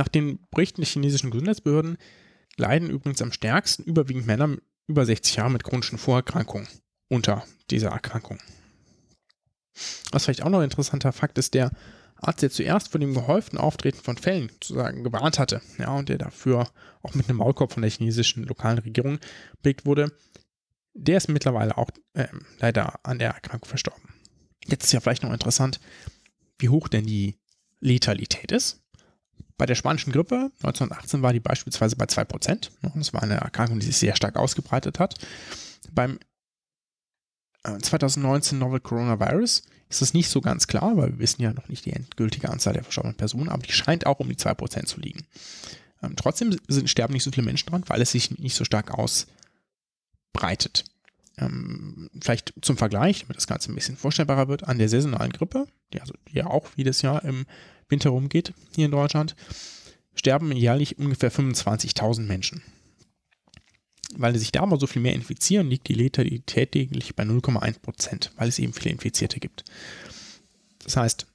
Nach 0.01 0.09
den 0.09 0.39
Berichten 0.51 0.81
der 0.81 0.89
chinesischen 0.89 1.31
Gesundheitsbehörden 1.31 1.99
leiden 2.57 2.89
übrigens 2.89 3.21
am 3.21 3.33
stärksten 3.33 3.83
überwiegend 3.83 4.27
Männer 4.27 4.57
über 4.87 5.05
60 5.05 5.37
Jahre 5.37 5.51
mit 5.51 5.63
chronischen 5.63 5.99
Vorerkrankungen 5.99 6.67
unter 7.11 7.45
dieser 7.71 7.91
Erkrankung. 7.91 8.39
Was 10.11 10.25
vielleicht 10.25 10.43
auch 10.43 10.49
noch 10.49 10.61
ein 10.61 10.65
interessanter 10.65 11.13
Fakt 11.13 11.37
ist, 11.37 11.53
der 11.53 11.73
Arzt, 12.17 12.41
der 12.41 12.51
zuerst 12.51 12.89
vor 12.89 12.99
dem 12.99 13.13
gehäuften 13.13 13.59
Auftreten 13.59 13.99
von 14.03 14.17
Fällen 14.17 14.49
sozusagen 14.49 15.05
gewarnt 15.05 15.39
hatte, 15.39 15.61
ja, 15.77 15.91
und 15.91 16.09
der 16.09 16.17
dafür 16.17 16.71
auch 17.03 17.13
mit 17.13 17.29
einem 17.29 17.37
Maulkorb 17.37 17.71
von 17.75 17.83
der 17.83 17.91
chinesischen 17.91 18.45
lokalen 18.45 18.79
Regierung 18.79 19.19
belegt 19.61 19.85
wurde, 19.85 20.17
der 20.95 21.19
ist 21.19 21.29
mittlerweile 21.29 21.77
auch 21.77 21.91
äh, 22.15 22.29
leider 22.59 23.01
an 23.03 23.19
der 23.19 23.33
Erkrankung 23.33 23.69
verstorben. 23.69 24.15
Jetzt 24.65 24.85
ist 24.85 24.93
ja 24.93 25.01
vielleicht 25.01 25.25
noch 25.25 25.33
interessant, 25.35 25.79
wie 26.57 26.71
hoch 26.71 26.89
denn 26.89 27.05
die 27.05 27.37
Letalität 27.81 28.51
ist. 28.51 28.80
Bei 29.61 29.67
der 29.67 29.75
spanischen 29.75 30.11
Grippe 30.11 30.51
1918 30.63 31.21
war 31.21 31.35
die 31.35 31.41
beispielsweise 31.41 31.95
bei 31.95 32.07
2%. 32.07 32.71
Das 32.95 33.13
war 33.13 33.23
eine 33.23 33.35
Erkrankung, 33.35 33.79
die 33.79 33.85
sich 33.85 33.99
sehr 33.99 34.17
stark 34.17 34.37
ausgebreitet 34.37 34.99
hat. 34.99 35.17
Beim 35.93 36.19
2019 37.63 38.57
äh, 38.57 38.59
Novel 38.59 38.81
Coronavirus 38.81 39.65
ist 39.91 40.01
es 40.01 40.15
nicht 40.15 40.31
so 40.31 40.41
ganz 40.41 40.67
klar, 40.67 40.97
weil 40.97 41.11
wir 41.11 41.19
wissen 41.19 41.43
ja 41.43 41.53
noch 41.53 41.69
nicht 41.69 41.85
die 41.85 41.93
endgültige 41.93 42.49
Anzahl 42.49 42.73
der 42.73 42.85
verstorbenen 42.85 43.19
Personen, 43.19 43.51
aber 43.51 43.63
die 43.63 43.73
scheint 43.73 44.07
auch 44.07 44.19
um 44.19 44.31
die 44.31 44.37
2% 44.37 44.87
zu 44.87 44.99
liegen. 44.99 45.27
Ähm, 46.03 46.17
trotzdem 46.17 46.57
sind, 46.69 46.89
sterben 46.89 47.13
nicht 47.13 47.25
so 47.25 47.31
viele 47.31 47.45
Menschen 47.45 47.69
dran, 47.69 47.85
weil 47.87 48.01
es 48.01 48.13
sich 48.13 48.39
nicht 48.39 48.55
so 48.55 48.65
stark 48.65 48.95
ausbreitet. 48.95 50.87
Ähm, 51.37 52.09
vielleicht 52.19 52.55
zum 52.63 52.79
Vergleich, 52.79 53.25
damit 53.25 53.37
das 53.37 53.47
Ganze 53.47 53.71
ein 53.71 53.75
bisschen 53.75 53.99
vorstellbarer 53.99 54.49
wird, 54.49 54.67
an 54.67 54.79
der 54.79 54.89
saisonalen 54.89 55.33
Grippe, 55.33 55.67
die, 55.93 56.01
also, 56.01 56.15
die 56.29 56.37
ja 56.37 56.47
auch 56.47 56.67
jedes 56.77 57.03
Jahr 57.03 57.23
im 57.27 57.45
Winter 57.91 58.11
rumgeht 58.11 58.53
hier 58.75 58.87
in 58.87 58.91
Deutschland, 58.91 59.37
sterben 60.15 60.53
jährlich 60.53 60.99
ungefähr 60.99 61.33
25.000 61.33 62.23
Menschen. 62.23 62.63
Weil 64.17 64.37
sich 64.37 64.53
da 64.53 64.63
aber 64.63 64.79
so 64.79 64.87
viel 64.87 65.03
mehr 65.03 65.15
infizieren, 65.15 65.69
liegt 65.69 65.89
die 65.89 65.95
Letalität 65.95 66.73
täglich 66.73 67.15
bei 67.15 67.23
0,1% 67.23 68.31
weil 68.37 68.49
es 68.49 68.59
eben 68.59 68.73
viele 68.73 68.91
Infizierte 68.91 69.39
gibt. 69.39 69.65
Das 70.85 70.97
heißt, 70.97 71.27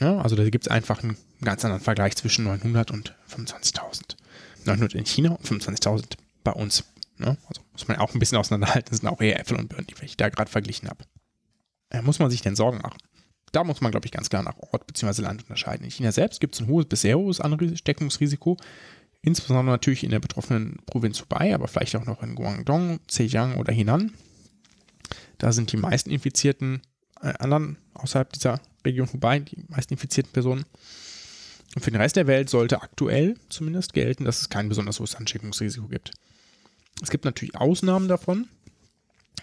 ja, 0.00 0.18
also 0.18 0.36
da 0.36 0.48
gibt 0.48 0.66
es 0.66 0.70
einfach 0.70 1.02
einen 1.02 1.16
ganz 1.42 1.64
anderen 1.64 1.82
Vergleich 1.82 2.16
zwischen 2.16 2.44
900 2.44 2.90
und 2.90 3.14
25.000. 3.32 4.16
900 4.64 4.94
in 4.94 5.06
China 5.06 5.30
und 5.30 5.44
25.000 5.46 6.16
bei 6.44 6.52
uns. 6.52 6.84
Ne? 7.16 7.36
Also 7.48 7.62
muss 7.72 7.88
man 7.88 7.98
auch 7.98 8.14
ein 8.14 8.18
bisschen 8.18 8.38
auseinanderhalten. 8.38 8.90
Das 8.90 9.00
sind 9.00 9.08
auch 9.08 9.20
eher 9.20 9.40
Äpfel 9.40 9.58
und 9.58 9.68
Birnen, 9.68 9.86
die 9.86 10.04
ich 10.04 10.16
da 10.16 10.28
gerade 10.28 10.50
verglichen 10.50 10.88
habe. 10.88 11.04
Äh, 11.90 12.02
muss 12.02 12.18
man 12.18 12.30
sich 12.30 12.42
denn 12.42 12.56
Sorgen 12.56 12.78
machen? 12.78 12.98
Da 13.52 13.64
muss 13.64 13.80
man, 13.80 13.90
glaube 13.90 14.06
ich, 14.06 14.12
ganz 14.12 14.30
klar 14.30 14.42
nach 14.42 14.58
Ort 14.58 14.86
bzw. 14.86 15.22
Land 15.22 15.42
unterscheiden. 15.42 15.84
In 15.84 15.90
China 15.90 16.12
selbst 16.12 16.40
gibt 16.40 16.54
es 16.54 16.60
ein 16.60 16.68
hohes, 16.68 16.86
bisher 16.86 17.18
hohes 17.18 17.40
Ansteckungsrisiko. 17.40 18.56
insbesondere 19.22 19.72
natürlich 19.72 20.04
in 20.04 20.10
der 20.10 20.20
betroffenen 20.20 20.78
Provinz 20.86 21.20
Hubei, 21.20 21.54
aber 21.54 21.68
vielleicht 21.68 21.96
auch 21.96 22.06
noch 22.06 22.22
in 22.22 22.34
Guangdong, 22.34 23.00
Zhejiang 23.08 23.56
oder 23.56 23.72
Henan. 23.72 24.12
Da 25.38 25.52
sind 25.52 25.72
die 25.72 25.76
meisten 25.76 26.10
Infizierten 26.10 26.82
äh, 27.20 27.32
anderen 27.38 27.78
außerhalb 27.94 28.32
dieser 28.32 28.60
Region 28.84 29.12
Hubei, 29.12 29.40
die 29.40 29.64
meisten 29.68 29.94
infizierten 29.94 30.32
Personen. 30.32 30.64
Und 31.74 31.82
für 31.82 31.90
den 31.90 32.00
Rest 32.00 32.16
der 32.16 32.26
Welt 32.26 32.48
sollte 32.48 32.80
aktuell 32.80 33.36
zumindest 33.48 33.92
gelten, 33.92 34.24
dass 34.24 34.40
es 34.40 34.48
kein 34.48 34.68
besonders 34.68 35.00
hohes 35.00 35.14
Ansteckungsrisiko 35.14 35.88
gibt. 35.88 36.12
Es 37.02 37.10
gibt 37.10 37.24
natürlich 37.24 37.56
Ausnahmen 37.56 38.08
davon. 38.08 38.48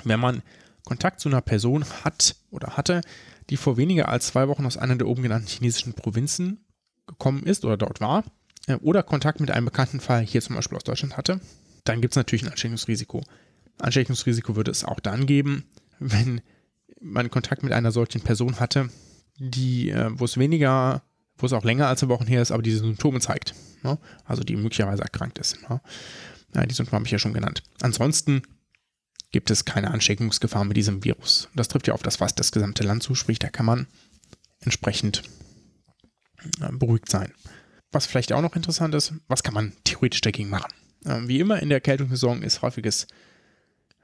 Wenn 0.03 0.19
man 0.19 0.41
Kontakt 0.85 1.19
zu 1.19 1.29
einer 1.29 1.41
Person 1.41 1.83
hat 2.03 2.35
oder 2.51 2.77
hatte, 2.77 3.01
die 3.49 3.57
vor 3.57 3.77
weniger 3.77 4.09
als 4.09 4.27
zwei 4.27 4.47
Wochen 4.47 4.65
aus 4.65 4.77
einer 4.77 4.95
der 4.95 5.07
oben 5.07 5.23
genannten 5.23 5.47
chinesischen 5.47 5.93
Provinzen 5.93 6.65
gekommen 7.07 7.43
ist 7.43 7.65
oder 7.65 7.77
dort 7.77 8.01
war, 8.01 8.23
äh, 8.67 8.75
oder 8.75 9.03
Kontakt 9.03 9.39
mit 9.39 9.51
einem 9.51 9.65
bekannten 9.65 9.99
Fall 9.99 10.21
hier 10.21 10.41
zum 10.41 10.55
Beispiel 10.55 10.77
aus 10.77 10.83
Deutschland 10.83 11.17
hatte, 11.17 11.39
dann 11.83 12.01
gibt 12.01 12.13
es 12.13 12.17
natürlich 12.17 12.43
ein 12.43 12.51
Ansteckungsrisiko. 12.51 13.23
Ansteckungsrisiko 13.79 14.55
würde 14.55 14.71
es 14.71 14.83
auch 14.83 14.99
dann 14.99 15.25
geben, 15.25 15.65
wenn 15.99 16.41
man 17.01 17.29
Kontakt 17.29 17.63
mit 17.63 17.73
einer 17.73 17.91
solchen 17.91 18.21
Person 18.21 18.59
hatte, 18.59 18.89
die, 19.37 19.89
äh, 19.89 20.09
wo 20.13 20.25
es 20.25 20.37
weniger, 20.37 21.03
wo 21.37 21.45
es 21.45 21.53
auch 21.53 21.63
länger 21.63 21.87
als 21.87 22.01
eine 22.01 22.09
Woche 22.09 22.25
her 22.25 22.41
ist, 22.41 22.51
aber 22.51 22.63
diese 22.63 22.79
Symptome 22.79 23.19
zeigt. 23.19 23.53
Ne? 23.83 23.97
Also 24.23 24.43
die 24.43 24.55
möglicherweise 24.55 25.03
erkrankt 25.03 25.37
ist. 25.37 25.57
Ne? 25.69 25.81
Die 26.67 26.73
Symptome 26.73 26.99
habe 26.99 27.05
ich 27.05 27.11
ja 27.11 27.19
schon 27.19 27.33
genannt. 27.33 27.63
Ansonsten 27.81 28.41
gibt 29.35 29.51
es 29.51 29.65
keine 29.65 29.91
Ansteckungsgefahr 29.91 30.63
mit 30.63 30.77
diesem 30.77 31.03
Virus. 31.03 31.49
Das 31.55 31.67
trifft 31.67 31.87
ja 31.87 31.93
auf 31.93 32.01
das 32.01 32.15
fast 32.15 32.39
das 32.39 32.53
gesamte 32.53 32.85
Land 32.85 33.03
zu, 33.03 33.15
sprich, 33.15 33.37
da 33.37 33.49
kann 33.49 33.65
man 33.65 33.85
entsprechend 34.61 35.23
äh, 36.61 36.71
beruhigt 36.71 37.09
sein. 37.09 37.33
Was 37.91 38.05
vielleicht 38.05 38.31
auch 38.31 38.41
noch 38.41 38.55
interessant 38.55 38.95
ist, 38.95 39.11
was 39.27 39.43
kann 39.43 39.53
man 39.53 39.73
theoretisch 39.83 40.21
dagegen 40.21 40.47
machen? 40.47 40.71
Ähm, 41.05 41.27
wie 41.27 41.41
immer 41.41 41.61
in 41.61 41.67
der 41.67 41.79
Erkältungssaison 41.79 42.43
ist 42.43 42.61
häufiges 42.61 43.07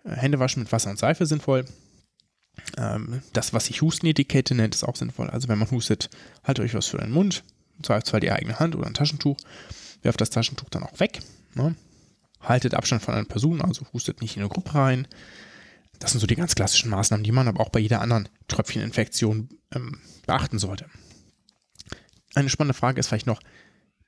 äh, 0.03 0.11
Händewaschen 0.11 0.63
mit 0.63 0.71
Wasser 0.73 0.89
und 0.89 0.99
Seife 0.99 1.25
sinnvoll. 1.25 1.63
Ähm, 2.77 3.21
das, 3.31 3.53
was 3.53 3.67
sich 3.67 3.81
Hustenetikette 3.81 4.53
nennt, 4.53 4.75
ist 4.75 4.83
auch 4.83 4.97
sinnvoll. 4.97 5.29
Also 5.29 5.47
wenn 5.47 5.59
man 5.59 5.71
hustet, 5.71 6.09
haltet 6.43 6.65
euch 6.65 6.73
was 6.73 6.87
für 6.87 6.97
den 6.97 7.11
Mund, 7.11 7.45
im 7.77 7.85
Zweifelsfall 7.85 8.19
die 8.19 8.33
eigene 8.33 8.59
Hand 8.59 8.75
oder 8.75 8.85
ein 8.85 8.93
Taschentuch, 8.93 9.37
werft 10.01 10.19
das 10.19 10.29
Taschentuch 10.29 10.67
dann 10.71 10.83
auch 10.83 10.99
weg. 10.99 11.21
Ne? 11.53 11.73
Haltet 12.41 12.73
Abstand 12.73 13.01
von 13.01 13.13
einer 13.13 13.26
Person, 13.26 13.61
also 13.61 13.85
hustet 13.93 14.22
nicht 14.22 14.35
in 14.35 14.43
eine 14.43 14.49
Gruppe 14.49 14.76
rein. 14.76 15.07
Das 15.99 16.11
sind 16.11 16.19
so 16.19 16.27
die 16.27 16.35
ganz 16.35 16.55
klassischen 16.55 16.89
Maßnahmen, 16.89 17.23
die 17.23 17.31
man 17.31 17.47
aber 17.47 17.61
auch 17.61 17.69
bei 17.69 17.80
jeder 17.80 18.01
anderen 18.01 18.27
Tröpfcheninfektion 18.47 19.49
ähm, 19.73 19.99
beachten 20.26 20.57
sollte. 20.57 20.88
Eine 22.34 22.49
spannende 22.49 22.73
Frage 22.73 22.99
ist 22.99 23.07
vielleicht 23.07 23.27
noch, 23.27 23.41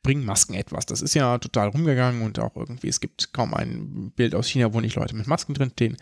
bringen 0.01 0.25
Masken 0.25 0.53
etwas? 0.55 0.85
Das 0.85 1.01
ist 1.01 1.13
ja 1.13 1.37
total 1.37 1.69
rumgegangen 1.69 2.21
und 2.23 2.39
auch 2.39 2.55
irgendwie, 2.55 2.89
es 2.89 2.99
gibt 2.99 3.33
kaum 3.33 3.53
ein 3.53 4.11
Bild 4.15 4.35
aus 4.35 4.47
China, 4.47 4.73
wo 4.73 4.81
nicht 4.81 4.95
Leute 4.95 5.15
mit 5.15 5.27
Masken 5.27 5.53
drin 5.53 5.71
stehen. 5.71 5.97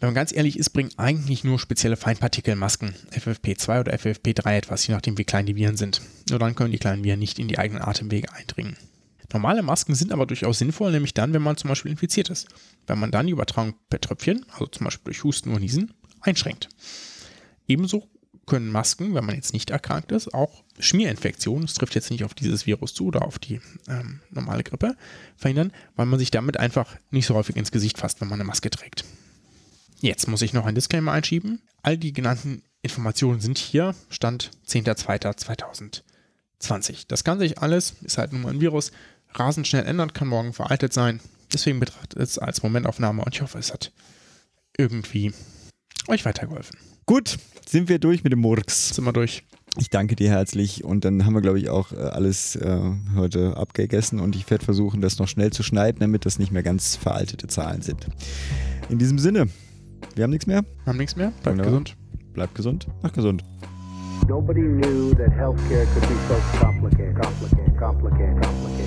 Wenn 0.00 0.08
man 0.08 0.14
ganz 0.14 0.34
ehrlich 0.34 0.58
ist, 0.58 0.70
bringen 0.70 0.90
eigentlich 0.96 1.44
nur 1.44 1.58
spezielle 1.58 1.96
Feinpartikelmasken, 1.96 2.94
FFP2 3.12 3.80
oder 3.80 3.94
FFP3 3.94 4.56
etwas, 4.56 4.86
je 4.86 4.94
nachdem 4.94 5.16
wie 5.16 5.24
klein 5.24 5.46
die 5.46 5.56
Viren 5.56 5.76
sind. 5.76 6.02
Nur 6.28 6.38
dann 6.38 6.54
können 6.54 6.72
die 6.72 6.78
kleinen 6.78 7.04
Viren 7.04 7.20
nicht 7.20 7.38
in 7.38 7.48
die 7.48 7.58
eigenen 7.58 7.82
Atemwege 7.82 8.32
eindringen. 8.32 8.76
Normale 9.34 9.62
Masken 9.62 9.94
sind 9.94 10.12
aber 10.12 10.26
durchaus 10.26 10.60
sinnvoll, 10.60 10.92
nämlich 10.92 11.12
dann, 11.12 11.34
wenn 11.34 11.42
man 11.42 11.56
zum 11.56 11.68
Beispiel 11.68 11.90
infiziert 11.90 12.30
ist. 12.30 12.46
Wenn 12.86 13.00
man 13.00 13.10
dann 13.10 13.26
die 13.26 13.32
Übertragung 13.32 13.74
per 13.90 14.00
Tröpfchen, 14.00 14.46
also 14.52 14.68
zum 14.68 14.84
Beispiel 14.84 15.04
durch 15.04 15.24
Husten 15.24 15.50
oder 15.50 15.58
Niesen, 15.58 15.92
einschränkt. 16.20 16.68
Ebenso 17.66 18.08
können 18.46 18.70
Masken, 18.70 19.12
wenn 19.14 19.24
man 19.24 19.34
jetzt 19.34 19.52
nicht 19.52 19.70
erkrankt 19.70 20.12
ist, 20.12 20.32
auch 20.32 20.62
Schmierinfektionen, 20.78 21.62
das 21.62 21.74
trifft 21.74 21.96
jetzt 21.96 22.10
nicht 22.10 22.24
auf 22.24 22.34
dieses 22.34 22.66
Virus 22.66 22.94
zu 22.94 23.06
oder 23.06 23.22
auf 23.22 23.40
die 23.40 23.60
ähm, 23.88 24.20
normale 24.30 24.62
Grippe, 24.62 24.94
verhindern, 25.36 25.72
weil 25.96 26.06
man 26.06 26.20
sich 26.20 26.30
damit 26.30 26.58
einfach 26.58 26.94
nicht 27.10 27.26
so 27.26 27.34
häufig 27.34 27.56
ins 27.56 27.72
Gesicht 27.72 27.98
fasst, 27.98 28.20
wenn 28.20 28.28
man 28.28 28.40
eine 28.40 28.46
Maske 28.46 28.70
trägt. 28.70 29.04
Jetzt 30.00 30.28
muss 30.28 30.42
ich 30.42 30.52
noch 30.52 30.66
ein 30.66 30.76
Disclaimer 30.76 31.12
einschieben. 31.12 31.60
All 31.82 31.98
die 31.98 32.12
genannten 32.12 32.62
Informationen 32.82 33.40
sind 33.40 33.58
hier, 33.58 33.96
Stand 34.10 34.52
10.02.2020. 34.68 37.06
Das 37.08 37.24
kann 37.24 37.38
sich 37.38 37.58
alles, 37.58 37.94
ist 38.02 38.18
halt 38.18 38.32
nun 38.32 38.42
mal 38.42 38.52
ein 38.52 38.60
Virus, 38.60 38.92
rasend 39.38 39.66
schnell 39.66 39.86
ändern, 39.86 40.12
kann 40.12 40.28
morgen 40.28 40.52
veraltet 40.52 40.92
sein. 40.92 41.20
Deswegen 41.52 41.80
betrachtet 41.80 42.18
es 42.18 42.38
als 42.38 42.62
Momentaufnahme 42.62 43.22
und 43.22 43.34
ich 43.34 43.42
hoffe, 43.42 43.58
es 43.58 43.72
hat 43.72 43.92
irgendwie 44.76 45.32
euch 46.08 46.24
weitergeholfen. 46.24 46.78
Gut, 47.06 47.38
sind 47.66 47.88
wir 47.88 47.98
durch 47.98 48.24
mit 48.24 48.32
dem 48.32 48.40
Murks. 48.40 48.90
Sind 48.90 49.04
wir 49.04 49.12
durch. 49.12 49.44
Ich 49.76 49.90
danke 49.90 50.14
dir 50.14 50.30
herzlich 50.30 50.84
und 50.84 51.04
dann 51.04 51.26
haben 51.26 51.34
wir, 51.34 51.40
glaube 51.40 51.58
ich, 51.58 51.68
auch 51.68 51.92
äh, 51.92 51.96
alles 51.96 52.54
äh, 52.54 52.80
heute 53.16 53.56
abgegessen 53.56 54.20
und 54.20 54.36
ich 54.36 54.48
werde 54.48 54.64
versuchen, 54.64 55.00
das 55.00 55.18
noch 55.18 55.26
schnell 55.26 55.52
zu 55.52 55.64
schneiden, 55.64 55.98
damit 55.98 56.26
das 56.26 56.38
nicht 56.38 56.52
mehr 56.52 56.62
ganz 56.62 56.94
veraltete 56.94 57.48
Zahlen 57.48 57.82
sind. 57.82 58.06
In 58.88 58.98
diesem 58.98 59.18
Sinne, 59.18 59.48
wir 60.14 60.24
haben 60.24 60.30
nichts 60.30 60.46
mehr. 60.46 60.62
Wir 60.62 60.86
haben 60.86 60.98
nichts 60.98 61.16
mehr. 61.16 61.32
Bleibt 61.42 61.62
gesund. 61.62 61.96
Bleibt 62.34 62.54
gesund. 62.54 62.86
Ach, 63.02 63.12
gesund. 63.12 63.42
Nobody 64.28 64.62
knew 64.62 65.12
that 65.14 65.30
healthcare 65.30 65.86
could 65.92 66.08
be 66.08 66.14
so 66.28 66.40
complicated, 66.58 67.20
complicated, 67.20 67.76
complicated. 67.76 68.83